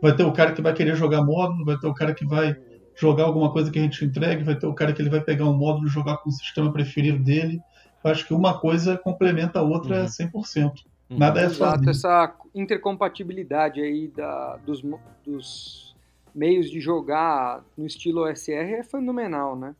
Vai 0.00 0.14
ter 0.14 0.24
o 0.24 0.32
cara 0.32 0.52
que 0.52 0.60
vai 0.60 0.74
querer 0.74 0.96
jogar 0.96 1.22
módulo, 1.22 1.64
vai 1.64 1.78
ter 1.78 1.86
o 1.86 1.94
cara 1.94 2.12
que 2.12 2.26
vai 2.26 2.56
jogar 2.94 3.24
alguma 3.24 3.50
coisa 3.52 3.70
que 3.70 3.78
a 3.78 3.82
gente 3.82 4.04
entregue, 4.04 4.44
vai 4.44 4.56
ter 4.56 4.66
o 4.66 4.74
cara 4.74 4.92
que 4.92 5.00
ele 5.00 5.08
vai 5.08 5.20
pegar 5.20 5.46
um 5.46 5.56
módulo 5.56 5.86
e 5.86 5.90
jogar 5.90 6.18
com 6.18 6.28
o 6.28 6.32
sistema 6.32 6.72
preferido 6.72 7.18
dele. 7.22 7.60
Eu 8.04 8.10
acho 8.10 8.26
que 8.26 8.34
uma 8.34 8.58
coisa 8.58 8.98
complementa 8.98 9.60
a 9.60 9.62
outra 9.62 10.02
uhum. 10.02 10.42
100%. 10.42 10.72
Uhum. 11.08 11.18
Nada 11.18 11.40
é 11.40 11.44
Exato, 11.44 11.84
sozinho. 11.84 11.90
essa 11.90 12.34
intercompatibilidade 12.54 13.80
aí 13.80 14.08
da, 14.08 14.56
dos, 14.64 14.82
dos 15.24 15.91
meios 16.34 16.70
de 16.70 16.80
jogar 16.80 17.64
no 17.76 17.86
estilo 17.86 18.22
OSR 18.22 18.74
é 18.74 18.82
fenomenal, 18.82 19.56
né? 19.56 19.74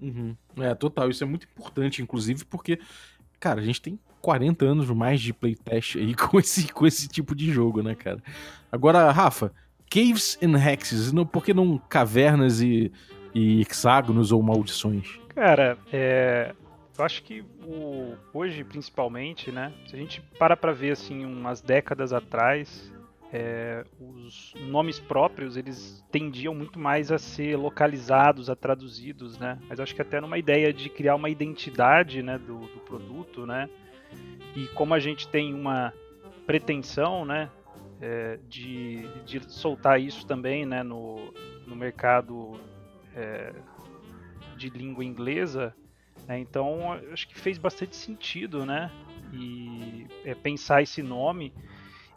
Uhum. 0.00 0.36
É, 0.58 0.74
total. 0.74 1.08
Isso 1.08 1.24
é 1.24 1.26
muito 1.26 1.46
importante, 1.46 2.02
inclusive, 2.02 2.44
porque, 2.44 2.78
cara, 3.40 3.60
a 3.60 3.64
gente 3.64 3.80
tem 3.80 3.98
40 4.20 4.64
anos 4.64 4.90
mais 4.90 5.20
de 5.20 5.32
playtest 5.32 5.96
aí 5.96 6.14
com 6.16 6.38
esse, 6.38 6.72
com 6.72 6.86
esse 6.86 7.08
tipo 7.08 7.34
de 7.34 7.50
jogo, 7.52 7.82
né, 7.82 7.94
cara? 7.94 8.22
Agora, 8.70 9.10
Rafa, 9.10 9.52
Caves 9.90 10.38
and 10.42 10.56
Hexes, 10.56 11.12
não, 11.12 11.26
por 11.26 11.44
que 11.44 11.54
não 11.54 11.78
cavernas 11.78 12.60
e, 12.60 12.90
e 13.34 13.60
hexágonos 13.60 14.32
ou 14.32 14.42
maldições? 14.42 15.20
Cara, 15.28 15.76
é, 15.92 16.54
eu 16.96 17.04
acho 17.04 17.22
que 17.22 17.44
o, 17.66 18.14
hoje, 18.32 18.62
principalmente, 18.62 19.50
né? 19.50 19.72
Se 19.86 19.96
a 19.96 19.98
gente 19.98 20.22
para 20.38 20.56
pra 20.56 20.72
ver 20.72 20.92
assim 20.92 21.24
umas 21.24 21.60
décadas 21.60 22.12
atrás, 22.12 22.92
é, 23.36 23.84
os 23.98 24.54
nomes 24.60 25.00
próprios 25.00 25.56
eles 25.56 26.04
tendiam 26.12 26.54
muito 26.54 26.78
mais 26.78 27.10
a 27.10 27.18
ser 27.18 27.56
localizados, 27.56 28.48
a 28.48 28.54
traduzidos, 28.54 29.36
né? 29.40 29.58
Mas 29.68 29.80
acho 29.80 29.92
que 29.92 30.00
até 30.00 30.20
numa 30.20 30.38
ideia 30.38 30.72
de 30.72 30.88
criar 30.88 31.16
uma 31.16 31.28
identidade, 31.28 32.22
né, 32.22 32.38
do, 32.38 32.60
do 32.60 32.80
produto, 32.86 33.44
né? 33.44 33.68
E 34.54 34.68
como 34.68 34.94
a 34.94 35.00
gente 35.00 35.26
tem 35.26 35.52
uma 35.52 35.92
pretensão, 36.46 37.24
né, 37.24 37.50
é, 38.00 38.38
de, 38.48 39.04
de 39.24 39.52
soltar 39.52 40.00
isso 40.00 40.24
também, 40.28 40.64
né, 40.64 40.84
no, 40.84 41.34
no 41.66 41.74
mercado 41.74 42.52
é, 43.16 43.52
de 44.56 44.70
língua 44.70 45.04
inglesa, 45.04 45.74
né? 46.28 46.38
Então, 46.38 46.92
acho 47.12 47.26
que 47.26 47.36
fez 47.36 47.58
bastante 47.58 47.96
sentido, 47.96 48.64
né? 48.64 48.92
E 49.32 50.06
é, 50.24 50.36
pensar 50.36 50.82
esse 50.82 51.02
nome. 51.02 51.52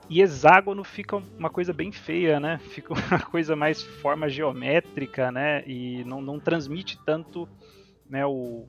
E 0.10 0.22
hexágono 0.22 0.84
fica 0.84 1.18
uma 1.38 1.50
coisa 1.50 1.74
bem 1.74 1.92
feia, 1.92 2.40
né? 2.40 2.60
Fica 2.60 2.94
uma 3.12 3.20
coisa 3.20 3.56
mais 3.56 3.82
forma 3.82 4.30
geométrica, 4.30 5.32
né? 5.32 5.64
E 5.68 6.04
não, 6.06 6.22
não 6.22 6.40
transmite 6.40 6.98
tanto 7.06 7.48
né, 8.10 8.26
o, 8.26 8.66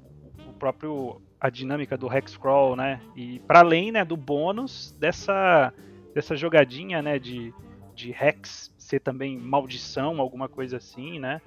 o 0.46 0.52
próprio 0.58 1.20
a 1.40 1.48
dinâmica 1.48 1.96
do 1.96 2.12
hexcrawl, 2.12 2.74
né? 2.74 3.00
E 3.14 3.38
para 3.40 3.60
além, 3.60 3.92
né, 3.92 4.04
do 4.04 4.16
bônus 4.16 4.94
dessa 4.98 5.72
dessa 6.14 6.34
jogadinha, 6.34 7.00
né, 7.00 7.18
de 7.18 7.54
de 7.94 8.10
hex 8.10 8.74
ser 8.78 9.00
também 9.00 9.36
maldição, 9.38 10.20
alguma 10.20 10.48
coisa 10.48 10.78
assim, 10.78 11.20
né? 11.20 11.40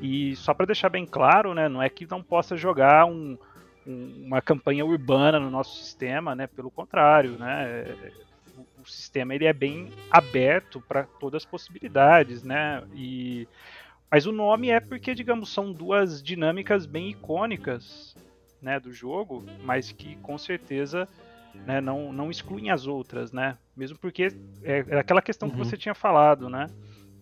E 0.00 0.36
só 0.36 0.52
para 0.54 0.66
deixar 0.66 0.88
bem 0.88 1.06
claro, 1.06 1.54
né, 1.54 1.68
não 1.68 1.82
é 1.82 1.88
que 1.88 2.08
não 2.08 2.22
possa 2.22 2.56
jogar 2.56 3.06
um, 3.06 3.38
um, 3.86 4.24
uma 4.26 4.40
campanha 4.40 4.84
urbana 4.84 5.40
no 5.40 5.50
nosso 5.50 5.82
sistema, 5.82 6.34
né? 6.34 6.46
Pelo 6.46 6.70
contrário, 6.70 7.32
né? 7.32 7.96
O, 8.82 8.88
sistema 8.88 9.34
ele 9.34 9.44
é 9.44 9.52
bem 9.52 9.90
aberto 10.10 10.80
para 10.80 11.04
todas 11.04 11.42
as 11.42 11.46
possibilidades, 11.46 12.42
né? 12.42 12.82
E 12.94 13.46
mas 14.10 14.26
o 14.26 14.32
nome 14.32 14.68
é 14.68 14.78
porque, 14.78 15.14
digamos, 15.14 15.48
são 15.48 15.72
duas 15.72 16.22
dinâmicas 16.22 16.84
bem 16.84 17.08
icônicas, 17.08 18.14
né, 18.60 18.78
do 18.78 18.92
jogo, 18.92 19.42
mas 19.64 19.90
que 19.90 20.16
com 20.16 20.36
certeza 20.36 21.08
né, 21.66 21.80
não, 21.80 22.12
não 22.12 22.30
excluem 22.30 22.70
as 22.70 22.86
outras, 22.86 23.32
né? 23.32 23.56
Mesmo 23.76 23.98
porque 23.98 24.28
é, 24.62 24.84
é 24.86 24.98
aquela 24.98 25.22
questão 25.22 25.48
uhum. 25.48 25.54
que 25.54 25.58
você 25.58 25.76
tinha 25.76 25.94
falado, 25.94 26.50
né? 26.50 26.66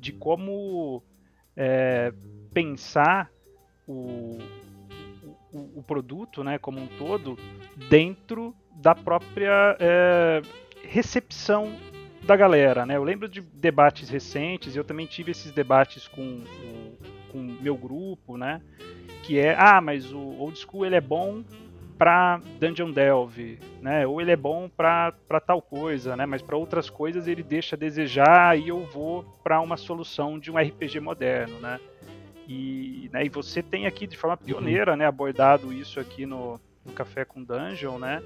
De 0.00 0.12
como 0.12 1.02
é, 1.56 2.12
pensar 2.52 3.30
o, 3.86 4.38
o, 5.52 5.78
o, 5.78 5.84
produto, 5.86 6.42
né, 6.42 6.58
como 6.58 6.80
um 6.80 6.86
todo, 6.86 7.38
dentro 7.88 8.54
da 8.76 8.94
própria 8.94 9.76
é, 9.78 10.42
recepção 10.90 11.72
da 12.24 12.36
galera, 12.36 12.84
né? 12.84 12.96
Eu 12.96 13.04
lembro 13.04 13.28
de 13.28 13.40
debates 13.40 14.08
recentes, 14.08 14.74
eu 14.74 14.82
também 14.82 15.06
tive 15.06 15.30
esses 15.30 15.52
debates 15.52 16.08
com 16.08 16.22
o 16.22 16.98
com 17.30 17.38
meu 17.38 17.76
grupo, 17.76 18.36
né? 18.36 18.60
Que 19.22 19.38
é, 19.38 19.54
ah, 19.56 19.80
mas 19.80 20.12
o 20.12 20.18
old 20.18 20.58
school 20.58 20.84
ele 20.84 20.96
é 20.96 21.00
bom 21.00 21.44
para 21.96 22.40
Dungeon 22.58 22.90
Delve, 22.90 23.60
né? 23.80 24.04
Ou 24.04 24.20
ele 24.20 24.32
é 24.32 24.36
bom 24.36 24.68
para 24.68 25.12
tal 25.46 25.62
coisa, 25.62 26.16
né? 26.16 26.26
Mas 26.26 26.42
para 26.42 26.56
outras 26.56 26.90
coisas 26.90 27.28
ele 27.28 27.42
deixa 27.42 27.76
a 27.76 27.78
desejar 27.78 28.58
e 28.58 28.68
eu 28.68 28.84
vou 28.86 29.22
para 29.44 29.60
uma 29.60 29.76
solução 29.76 30.40
de 30.40 30.50
um 30.50 30.58
RPG 30.58 30.98
moderno, 30.98 31.60
né? 31.60 31.78
E, 32.48 33.08
né, 33.12 33.24
e 33.24 33.28
você 33.28 33.62
tem 33.62 33.86
aqui 33.86 34.08
de 34.08 34.16
forma 34.16 34.36
pioneira, 34.36 34.96
né, 34.96 35.06
abordado 35.06 35.72
isso 35.72 36.00
aqui 36.00 36.26
no, 36.26 36.60
no 36.84 36.92
Café 36.92 37.24
com 37.24 37.44
Dungeon, 37.44 37.96
né? 37.96 38.20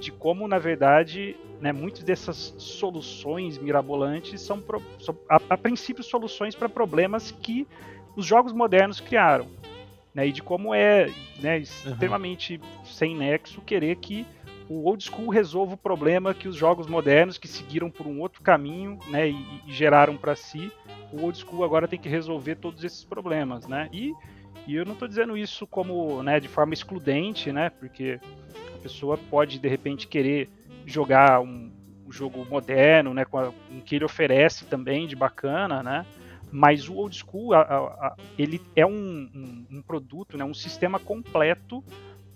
De 0.00 0.10
como, 0.10 0.48
na 0.48 0.58
verdade, 0.58 1.36
né, 1.60 1.72
muitas 1.72 2.02
dessas 2.02 2.54
soluções 2.58 3.58
mirabolantes 3.58 4.40
são, 4.40 4.60
pro, 4.60 4.82
são 5.00 5.16
a, 5.28 5.40
a, 5.50 5.56
princípio, 5.56 6.02
soluções 6.02 6.54
para 6.54 6.68
problemas 6.68 7.30
que 7.30 7.66
os 8.16 8.24
jogos 8.24 8.52
modernos 8.52 9.00
criaram. 9.00 9.48
Né, 10.14 10.28
e 10.28 10.32
de 10.32 10.42
como 10.42 10.74
é 10.74 11.12
né, 11.40 11.58
extremamente 11.58 12.54
uhum. 12.56 12.84
sem 12.84 13.14
nexo 13.14 13.60
querer 13.60 13.96
que 13.96 14.26
o 14.68 14.84
old 14.86 15.02
school 15.02 15.28
resolva 15.28 15.74
o 15.74 15.76
problema 15.76 16.34
que 16.34 16.48
os 16.48 16.56
jogos 16.56 16.86
modernos, 16.86 17.38
que 17.38 17.48
seguiram 17.48 17.90
por 17.90 18.06
um 18.06 18.20
outro 18.20 18.42
caminho 18.42 18.98
né, 19.08 19.30
e, 19.30 19.36
e 19.66 19.72
geraram 19.72 20.16
para 20.16 20.34
si, 20.34 20.72
o 21.12 21.22
old 21.22 21.38
school 21.38 21.64
agora 21.64 21.88
tem 21.88 21.98
que 21.98 22.08
resolver 22.08 22.56
todos 22.56 22.84
esses 22.84 23.02
problemas, 23.02 23.66
né? 23.66 23.88
E, 23.92 24.12
e 24.68 24.74
eu 24.74 24.84
não 24.84 24.92
estou 24.92 25.08
dizendo 25.08 25.34
isso 25.34 25.66
como, 25.66 26.22
né, 26.22 26.38
de 26.38 26.46
forma 26.46 26.74
excludente, 26.74 27.50
né? 27.50 27.70
Porque 27.70 28.20
a 28.74 28.78
pessoa 28.82 29.16
pode 29.16 29.58
de 29.58 29.66
repente 29.66 30.06
querer 30.06 30.50
jogar 30.84 31.40
um, 31.40 31.72
um 32.06 32.12
jogo 32.12 32.44
moderno, 32.44 33.14
né, 33.14 33.24
com, 33.24 33.38
a, 33.38 33.50
que 33.86 33.96
ele 33.96 34.04
oferece 34.04 34.66
também 34.66 35.06
de 35.06 35.16
bacana, 35.16 35.82
né? 35.82 36.04
Mas 36.52 36.86
o 36.86 36.96
old 36.96 37.16
school, 37.16 37.54
a, 37.54 37.60
a, 37.62 38.16
ele 38.38 38.60
é 38.76 38.84
um, 38.84 39.30
um, 39.34 39.78
um, 39.78 39.82
produto, 39.82 40.36
né, 40.36 40.44
um 40.44 40.52
sistema 40.52 40.98
completo 40.98 41.82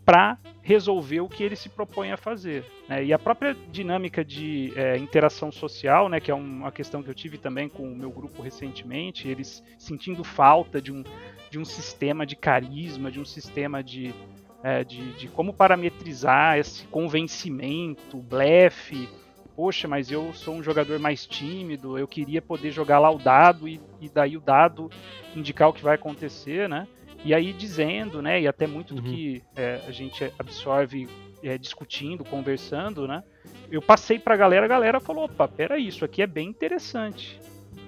para 0.05 0.37
resolver 0.63 1.21
o 1.21 1.29
que 1.29 1.43
ele 1.43 1.57
se 1.57 1.69
propõe 1.69 2.13
a 2.13 2.17
fazer. 2.17 2.65
Né? 2.89 3.05
E 3.05 3.13
a 3.13 3.19
própria 3.19 3.57
dinâmica 3.71 4.25
de 4.25 4.73
é, 4.77 4.97
interação 4.97 5.51
social, 5.51 6.09
né, 6.09 6.21
que 6.21 6.31
é 6.31 6.35
uma 6.35 6.71
questão 6.71 7.03
que 7.03 7.11
eu 7.11 7.15
tive 7.15 7.37
também 7.37 7.69
com 7.69 7.83
o 7.83 7.97
meu 7.97 8.11
grupo 8.11 8.43
recentemente, 8.43 9.29
eles 9.29 9.63
sentindo 9.79 10.23
falta 10.23 10.81
de 10.81 10.93
um, 10.93 11.03
de 11.51 11.59
um 11.59 11.65
sistema 11.65 12.25
de 12.25 12.37
carisma, 12.37 13.11
de 13.11 13.21
um 13.21 13.25
sistema 13.25 13.83
de, 13.83 14.15
é, 14.63 14.85
de, 14.85 15.13
de 15.13 15.29
como 15.29 15.53
parametrizar 15.53 16.59
esse 16.59 16.85
convencimento, 16.87 18.19
blefe. 18.19 19.09
Poxa, 19.55 19.87
mas 19.87 20.11
eu 20.11 20.33
sou 20.33 20.55
um 20.55 20.63
jogador 20.63 20.99
mais 20.99 21.27
tímido, 21.27 21.99
eu 21.99 22.09
queria 22.09 22.41
poder 22.41 22.71
jogar 22.71 22.99
lá 22.99 23.11
o 23.11 23.19
dado 23.19 23.69
e, 23.69 23.79
e 24.01 24.09
daí 24.09 24.35
o 24.35 24.41
dado 24.41 24.91
indicar 25.37 25.69
o 25.69 25.75
que 25.75 25.83
vai 25.83 25.97
acontecer, 25.97 26.69
né? 26.69 26.89
E 27.25 27.33
aí 27.33 27.53
dizendo, 27.53 28.21
né, 28.21 28.41
e 28.41 28.49
até 28.49 28.67
muito 28.67 28.95
uhum. 28.95 29.01
do 29.01 29.03
que 29.03 29.43
é, 29.55 29.81
a 29.87 29.91
gente 29.93 30.25
absorve 30.39 31.09
é, 31.43 31.57
discutindo, 31.57 32.25
conversando, 32.25 33.07
né, 33.07 33.23
eu 33.71 33.81
passei 33.81 34.19
pra 34.19 34.37
galera, 34.37 34.67
a 34.67 34.69
galera 34.69 35.01
falou, 35.01 35.25
opa, 35.25 35.47
peraí, 35.47 35.87
isso 35.87 36.05
aqui 36.05 36.21
é 36.23 36.27
bem 36.27 36.49
interessante. 36.49 37.41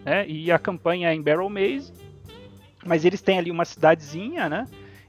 Né? 0.05 0.26
E 0.28 0.51
a 0.51 0.59
campanha 0.59 1.12
em 1.12 1.22
Barrel 1.22 1.49
Maze 1.49 1.93
mas 2.85 3.05
eles 3.05 3.22
têm 3.22 3.39
ali 3.39 3.51
uma 3.51 3.64
cidadezinha, 3.64 4.49
né? 4.49 4.66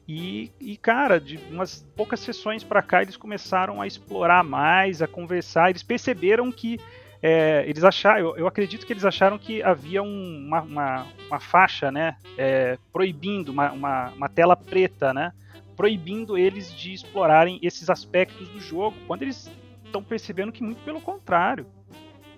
E, 0.07 0.51
e, 0.59 0.78
cara, 0.78 1.19
de 1.19 1.39
umas 1.49 1.86
poucas 1.95 2.19
sessões 2.19 2.63
para 2.63 2.82
cá, 2.82 3.01
eles 3.01 3.17
começaram 3.17 3.82
a 3.82 3.88
explorar 3.88 4.43
mais, 4.43 5.01
a 5.01 5.07
conversar. 5.07 5.71
Eles 5.71 5.84
perceberam 5.84 6.51
que 6.51 6.80
é, 7.28 7.67
eles 7.67 7.84
acharam, 7.84 8.19
eu, 8.19 8.38
eu, 8.38 8.45
acredito 8.45 8.86
que 8.86 8.93
eles 8.93 9.03
acharam 9.03 9.39
que 9.39 9.63
havia 9.63 10.03
um, 10.03 10.45
uma, 10.45 10.61
uma, 10.61 11.07
uma, 11.26 11.39
faixa, 11.39 11.91
né, 11.91 12.17
é, 12.38 12.78
proibindo, 12.93 13.49
uma, 13.49 13.71
uma, 13.71 14.09
uma, 14.09 14.30
tela 14.30 14.55
preta, 14.55 15.11
né, 15.11 15.34
proibindo 15.76 16.38
eles 16.38 16.71
de 16.71 16.93
explorarem 16.93 17.57
esses 17.63 17.89
aspectos 17.89 18.47
do 18.49 18.61
jogo, 18.61 18.95
quando 19.07 19.23
eles 19.23 19.51
estão 19.84 20.03
percebendo 20.03 20.51
que 20.51 20.61
muito 20.61 20.84
pelo 20.84 21.01
contrário, 21.01 21.65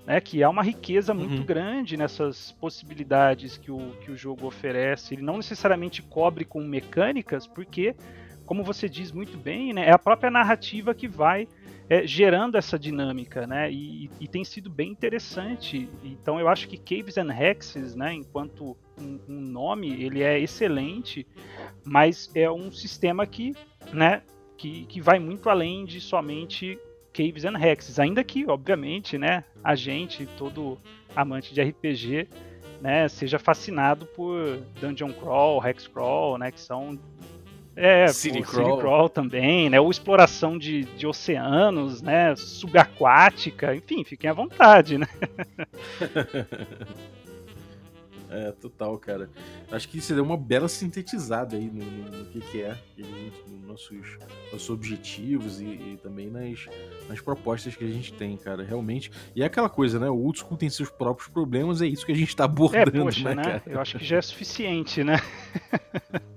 né, 0.06 0.22
que 0.22 0.42
há 0.42 0.50
uma 0.50 0.64
riqueza 0.64 1.14
muito 1.14 1.40
uhum. 1.40 1.46
grande 1.46 1.98
nessas 1.98 2.54
possibilidades 2.54 3.58
que 3.58 3.70
o, 3.70 3.92
que 4.06 4.10
o 4.10 4.16
jogo 4.16 4.48
oferece. 4.48 5.16
Ele 5.16 5.22
não 5.22 5.36
necessariamente 5.36 6.02
cobre 6.02 6.46
com 6.46 6.64
mecânicas, 6.64 7.46
porque, 7.46 7.94
como 8.46 8.64
você 8.64 8.88
diz 8.88 9.12
muito 9.12 9.38
bem, 9.38 9.74
né, 9.74 9.90
é 9.90 9.92
a 9.92 10.00
própria 10.00 10.32
narrativa 10.32 10.96
que 10.96 11.10
vai 11.10 11.46
é, 11.90 12.06
gerando 12.06 12.58
essa 12.58 12.78
dinâmica, 12.78 13.48
né, 13.48 13.72
e, 13.72 14.10
e, 14.20 14.28
tem 14.28 14.44
sido 14.44 14.70
bem 14.70 14.92
interessante. 14.92 15.90
Então 16.04 16.40
eu 16.40 16.48
acho 16.48 16.68
que 16.68 16.78
Caves 16.78 17.18
and 17.18 17.32
Hexes, 17.32 17.96
né, 17.96 18.14
enquanto 18.14 18.76
um, 19.00 19.20
um 19.28 19.40
nome, 19.40 20.04
ele 20.04 20.22
é 20.22 20.40
excelente, 20.40 21.26
mas 21.86 22.30
é 22.36 22.50
um 22.52 22.72
sistema 22.72 23.26
que, 23.26 23.54
né, 23.94 24.22
que, 24.58 24.86
que 24.86 25.00
vai 25.00 25.20
muito 25.20 25.50
além 25.50 25.86
de 25.86 26.02
somente 26.02 26.78
Caves 27.14 27.46
and 27.46 27.58
Hexes, 27.58 28.00
ainda 28.00 28.24
que, 28.24 28.46
obviamente, 28.46 29.18
né, 29.18 29.44
a 29.64 29.74
gente, 29.74 30.26
todo 30.38 30.78
amante 31.16 31.54
de 31.54 31.62
RPG, 31.62 32.28
né, 32.82 33.08
seja 33.08 33.40
fascinado 33.40 34.06
por 34.08 34.60
Dungeon 34.80 35.14
Crawl, 35.14 35.66
Hex 35.66 35.88
Crawl, 35.88 36.38
né, 36.38 36.52
que 36.52 36.60
são 36.60 37.00
é, 37.78 38.08
City, 38.08 38.42
Crawl. 38.42 38.72
City 38.72 38.82
Crawl 38.82 39.10
também, 39.10 39.70
né, 39.70 39.80
ou 39.80 39.92
exploração 39.92 40.58
de, 40.58 40.84
de 40.84 41.06
oceanos, 41.06 42.02
né, 42.02 42.36
subaquática, 42.36 43.76
enfim, 43.76 44.04
fiquem 44.04 44.30
à 44.30 44.34
vontade, 44.34 44.98
né. 44.98 45.08
É, 48.30 48.52
total, 48.52 48.98
cara. 48.98 49.30
Acho 49.72 49.88
que 49.88 50.02
você 50.02 50.14
deu 50.14 50.24
uma 50.24 50.36
bela 50.36 50.68
sintetizada 50.68 51.56
aí 51.56 51.70
no, 51.72 51.84
no, 51.84 52.18
no 52.20 52.26
que, 52.26 52.42
que 52.42 52.62
é, 52.62 52.78
nos 52.98 53.66
nossos, 53.66 54.18
nossos 54.52 54.70
objetivos 54.70 55.62
e, 55.62 55.66
e, 55.66 56.00
também 56.04 56.30
nas, 56.30 56.68
nas 57.08 57.22
propostas 57.22 57.76
que 57.76 57.86
a 57.86 57.88
gente 57.88 58.12
tem, 58.14 58.36
cara, 58.36 58.64
realmente. 58.64 59.12
E 59.36 59.44
é 59.44 59.46
aquela 59.46 59.70
coisa, 59.70 59.98
né? 59.98 60.10
O 60.10 60.18
old 60.18 60.40
school 60.40 60.58
tem 60.58 60.70
seus 60.70 60.90
próprios 60.90 61.30
problemas, 61.30 61.82
é 61.82 61.88
isso 61.88 62.06
que 62.06 62.12
a 62.12 62.16
gente 62.16 62.36
tá 62.36 62.44
abordando, 62.44 62.90
é, 62.90 63.04
poxa, 63.04 63.36
né, 63.36 63.44
né? 63.44 63.62
Eu 63.66 63.80
acho 63.80 63.98
que 63.98 64.06
já 64.06 64.18
é 64.18 64.22
suficiente, 64.22 65.04
né? 65.04 65.22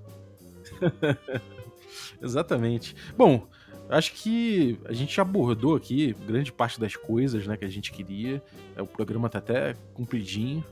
Exatamente. 2.21 2.95
Bom, 3.17 3.47
acho 3.89 4.13
que 4.13 4.79
a 4.85 4.93
gente 4.93 5.19
abordou 5.19 5.75
aqui 5.75 6.15
grande 6.25 6.51
parte 6.51 6.79
das 6.79 6.95
coisas 6.95 7.45
né, 7.45 7.57
que 7.57 7.65
a 7.65 7.69
gente 7.69 7.91
queria. 7.91 8.41
É, 8.75 8.81
o 8.81 8.87
programa 8.87 9.29
tá 9.29 9.39
até 9.39 9.75
compridinho. 9.93 10.63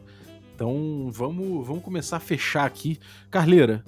Então 0.56 1.10
vamos, 1.12 1.66
vamos 1.66 1.84
começar 1.84 2.18
a 2.18 2.22
fechar 2.22 2.66
aqui. 2.66 3.00
Carleira, 3.30 3.84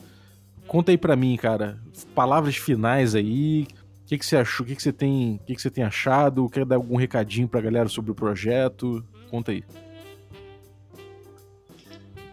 conta 0.67 0.91
aí 0.91 0.97
para 0.97 1.15
mim, 1.15 1.35
cara. 1.37 1.79
Palavras 2.15 2.55
finais 2.55 3.15
aí. 3.15 3.67
O 4.03 4.05
que, 4.05 4.17
que 4.17 4.25
você 4.25 4.37
achou? 4.37 4.65
O 4.65 4.67
que, 4.67 4.75
que 4.75 4.83
você 4.83 4.91
tem? 4.91 5.35
O 5.35 5.45
que, 5.45 5.55
que 5.55 5.61
você 5.61 5.69
tem 5.69 5.83
achado? 5.83 6.49
Quer 6.49 6.65
dar 6.65 6.75
algum 6.75 6.97
recadinho 6.97 7.47
pra 7.47 7.61
galera 7.61 7.87
sobre 7.87 8.11
o 8.11 8.15
projeto? 8.15 9.05
Conta 9.29 9.51
aí. 9.51 9.63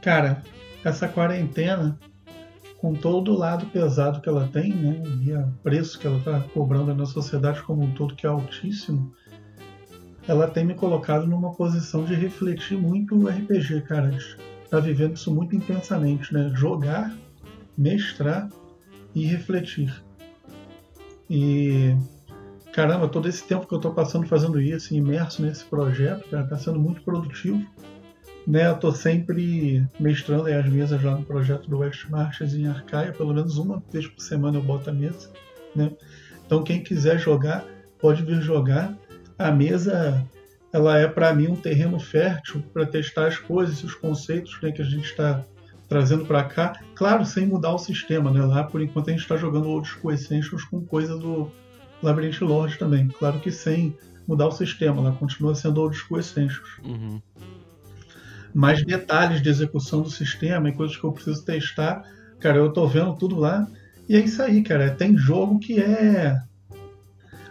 Cara, 0.02 0.42
essa 0.84 1.08
quarentena, 1.08 1.98
com 2.78 2.94
todo 2.94 3.32
o 3.32 3.36
lado 3.36 3.66
pesado 3.66 4.20
que 4.20 4.28
ela 4.28 4.48
tem, 4.52 4.72
né? 4.74 5.02
E 5.22 5.32
o 5.32 5.52
preço 5.62 5.98
que 5.98 6.06
ela 6.06 6.20
tá 6.20 6.40
cobrando 6.54 6.94
na 6.94 7.04
sociedade 7.04 7.62
como 7.62 7.82
um 7.82 7.92
todo, 7.92 8.14
que 8.14 8.24
é 8.24 8.30
altíssimo, 8.30 9.12
ela 10.26 10.46
tem 10.48 10.64
me 10.64 10.74
colocado 10.74 11.26
numa 11.26 11.52
posição 11.52 12.04
de 12.04 12.14
refletir 12.14 12.78
muito 12.78 13.16
o 13.16 13.28
RPG, 13.28 13.82
cara. 13.82 14.16
Tá 14.70 14.78
vivendo 14.78 15.16
isso 15.16 15.34
muito 15.34 15.56
intensamente, 15.56 16.32
né? 16.32 16.52
Jogar, 16.54 17.12
mestrar 17.76 18.48
e 19.14 19.26
refletir. 19.26 19.92
E 21.28 21.96
caramba, 22.72 23.08
todo 23.08 23.28
esse 23.28 23.42
tempo 23.44 23.66
que 23.66 23.74
eu 23.74 23.80
tô 23.80 23.90
passando 23.90 24.26
fazendo 24.28 24.60
isso, 24.60 24.94
imerso 24.94 25.42
nesse 25.42 25.64
projeto, 25.64 26.28
cara, 26.30 26.46
tá 26.46 26.56
sendo 26.56 26.78
muito 26.78 27.02
produtivo. 27.02 27.66
Né, 28.48 28.66
eu 28.66 28.78
tô 28.78 28.90
sempre 28.92 29.86
mestrando 30.00 30.48
as 30.48 30.66
mesas 30.66 31.02
já 31.02 31.10
no 31.10 31.22
projeto 31.22 31.68
do 31.68 31.80
West 31.80 32.08
Marches 32.08 32.54
em 32.54 32.66
Arcaia, 32.66 33.12
pelo 33.12 33.34
menos 33.34 33.58
uma 33.58 33.82
vez 33.92 34.06
por 34.06 34.22
semana 34.22 34.56
eu 34.56 34.62
boto 34.62 34.88
a 34.88 34.92
mesa, 34.92 35.30
né? 35.76 35.92
Então 36.46 36.64
quem 36.64 36.82
quiser 36.82 37.18
jogar, 37.18 37.62
pode 38.00 38.22
vir 38.22 38.40
jogar 38.40 38.96
a 39.38 39.52
mesa 39.52 40.26
ela 40.72 40.98
é 40.98 41.06
para 41.06 41.32
mim 41.32 41.48
um 41.48 41.56
terreno 41.56 41.98
fértil 41.98 42.62
para 42.72 42.84
testar 42.84 43.26
as 43.26 43.38
coisas, 43.38 43.82
os 43.84 43.94
conceitos 43.94 44.58
né, 44.62 44.72
que 44.72 44.82
a 44.82 44.84
gente 44.84 45.04
está 45.04 45.44
trazendo 45.88 46.26
para 46.26 46.44
cá, 46.44 46.78
claro, 46.94 47.24
sem 47.24 47.46
mudar 47.46 47.72
o 47.72 47.78
sistema, 47.78 48.30
né? 48.30 48.42
Lá 48.44 48.64
por 48.64 48.82
enquanto 48.82 49.08
a 49.08 49.12
gente 49.12 49.22
está 49.22 49.38
jogando 49.38 49.82
School 49.82 50.12
Essentials 50.12 50.64
com 50.64 50.84
coisa 50.84 51.16
do 51.16 51.50
Labyrinth 52.02 52.42
Lord 52.42 52.78
também, 52.78 53.08
claro 53.08 53.40
que 53.40 53.50
sem 53.50 53.96
mudar 54.26 54.48
o 54.48 54.52
sistema, 54.52 55.00
lá 55.00 55.12
continua 55.12 55.54
sendo 55.54 55.90
School 55.90 56.20
Essentials. 56.20 56.68
Uhum. 56.84 57.22
Mais 58.54 58.84
detalhes 58.84 59.42
de 59.42 59.48
execução 59.48 60.02
do 60.02 60.10
sistema 60.10 60.68
e 60.68 60.72
coisas 60.72 60.96
que 60.96 61.04
eu 61.04 61.12
preciso 61.12 61.44
testar, 61.44 62.02
cara, 62.40 62.56
eu 62.58 62.72
tô 62.72 62.86
vendo 62.86 63.14
tudo 63.14 63.36
lá. 63.36 63.66
E 64.08 64.16
é 64.16 64.20
isso 64.20 64.42
aí, 64.42 64.62
cara. 64.62 64.90
Tem 64.90 65.16
jogo 65.16 65.58
que 65.58 65.80
é 65.80 66.40